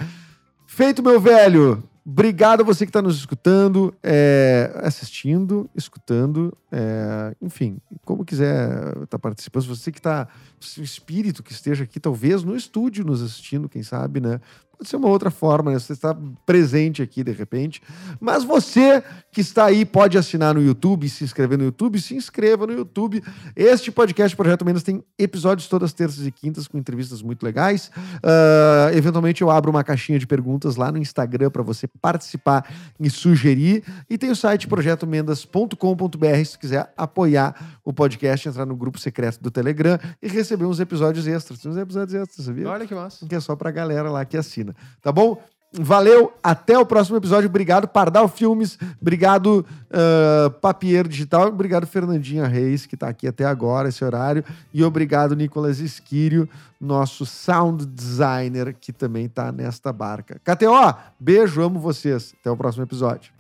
Feito, 0.67 1.03
meu 1.03 1.19
velho. 1.19 1.83
Obrigado 2.09 2.61
a 2.61 2.65
você 2.65 2.87
que 2.87 2.91
está 2.91 3.03
nos 3.03 3.17
escutando, 3.17 3.93
é, 4.01 4.71
assistindo, 4.77 5.69
escutando, 5.75 6.57
é, 6.79 7.35
enfim, 7.41 7.79
como 8.05 8.23
quiser 8.23 8.95
estar 9.05 9.19
participando. 9.19 9.63
Se 9.63 9.69
você 9.69 9.91
que 9.91 9.99
está, 9.99 10.29
o 10.77 10.83
espírito 10.83 11.43
que 11.43 11.53
esteja 11.53 11.85
aqui, 11.85 11.99
talvez 11.99 12.43
no 12.43 12.55
estúdio 12.55 13.03
nos 13.03 13.23
assistindo, 13.23 13.67
quem 13.67 13.83
sabe, 13.83 14.21
né? 14.21 14.39
Pode 14.77 14.91
ser 14.91 14.97
uma 14.97 15.09
outra 15.09 15.31
forma, 15.31 15.73
né? 15.73 15.79
Você 15.79 15.95
está 15.95 16.15
presente 16.45 17.01
aqui 17.01 17.25
de 17.25 17.33
repente. 17.33 17.83
Mas 18.21 18.45
você 18.45 19.03
que 19.33 19.41
está 19.41 19.65
aí 19.65 19.87
pode 19.87 20.19
assinar 20.19 20.55
no 20.55 20.63
YouTube, 20.63 21.09
se 21.09 21.25
inscrever 21.25 21.57
no 21.57 21.65
YouTube, 21.65 21.99
se 21.99 22.15
inscreva 22.15 22.67
no 22.67 22.75
YouTube. 22.75 23.23
Este 23.55 23.91
podcast 23.91 24.37
Projeto 24.37 24.67
Menos 24.67 24.83
tem 24.83 25.03
episódios 25.19 25.67
todas 25.67 25.95
terças 25.95 26.27
e 26.27 26.31
quintas 26.31 26.69
com 26.69 26.77
entrevistas 26.77 27.23
muito 27.23 27.43
legais. 27.43 27.91
Ah, 28.23 28.91
eventualmente 28.93 29.41
eu 29.41 29.51
abro 29.51 29.71
uma 29.71 29.83
caixinha 29.83 30.19
de 30.19 30.27
perguntas 30.27 30.77
lá 30.77 30.93
no 30.93 30.99
Instagram 30.99 31.51
para 31.51 31.63
você 31.63 31.89
participar 31.89 32.71
e 33.01 33.09
sugerir. 33.09 33.83
E 34.11 34.19
tem 34.19 34.31
o 34.31 34.37
site 34.37 34.69
projetomendas.com.br 34.69 36.45
se 36.45 36.59
apoiar 36.97 37.79
o 37.85 37.93
podcast, 37.93 38.49
entrar 38.49 38.67
no 38.67 38.77
grupo 38.77 38.99
secreto 38.99 39.41
do 39.41 39.51
Telegram 39.51 39.99
e 40.23 40.29
receber 40.29 40.65
uns 40.65 40.81
episódios 40.81 41.27
extras. 41.27 41.61
Tem 41.61 41.71
uns 41.71 41.77
episódios 41.77 42.15
extras, 42.15 42.47
sabia? 42.47 42.69
Olha 42.69 42.87
que 42.87 42.95
massa. 42.95 43.27
que 43.27 43.35
é 43.35 43.41
só 43.41 43.55
pra 43.55 43.71
galera 43.71 44.11
lá 44.11 44.25
que 44.25 44.37
assina, 44.37 44.75
tá 45.01 45.13
bom? 45.13 45.41
Valeu, 45.79 46.33
até 46.43 46.79
o 46.79 46.87
próximo 46.87 47.19
episódio. 47.19 47.49
Obrigado, 47.49 47.87
Pardal 47.87 48.29
Filmes. 48.29 48.79
Obrigado, 49.01 49.67
uh, 49.91 50.51
Papier 50.61 51.07
Digital. 51.07 51.49
Obrigado, 51.49 51.87
Fernandinha 51.87 52.47
Reis, 52.47 52.87
que 52.87 52.97
tá 52.97 53.09
aqui 53.09 53.27
até 53.27 53.45
agora, 53.45 53.89
esse 53.89 54.03
horário. 54.05 54.45
E 54.73 54.83
obrigado, 54.83 55.37
Nicolas 55.37 55.79
Esquírio, 55.79 56.49
nosso 56.81 57.27
sound 57.27 57.85
designer, 57.85 58.75
que 58.81 58.93
também 58.93 59.29
tá 59.29 59.53
nesta 59.53 59.93
barca. 59.93 60.41
KTO, 60.43 60.95
beijo, 61.21 61.61
amo 61.61 61.79
vocês. 61.79 62.35
Até 62.41 62.51
o 62.51 62.57
próximo 62.57 62.85
episódio. 62.85 63.36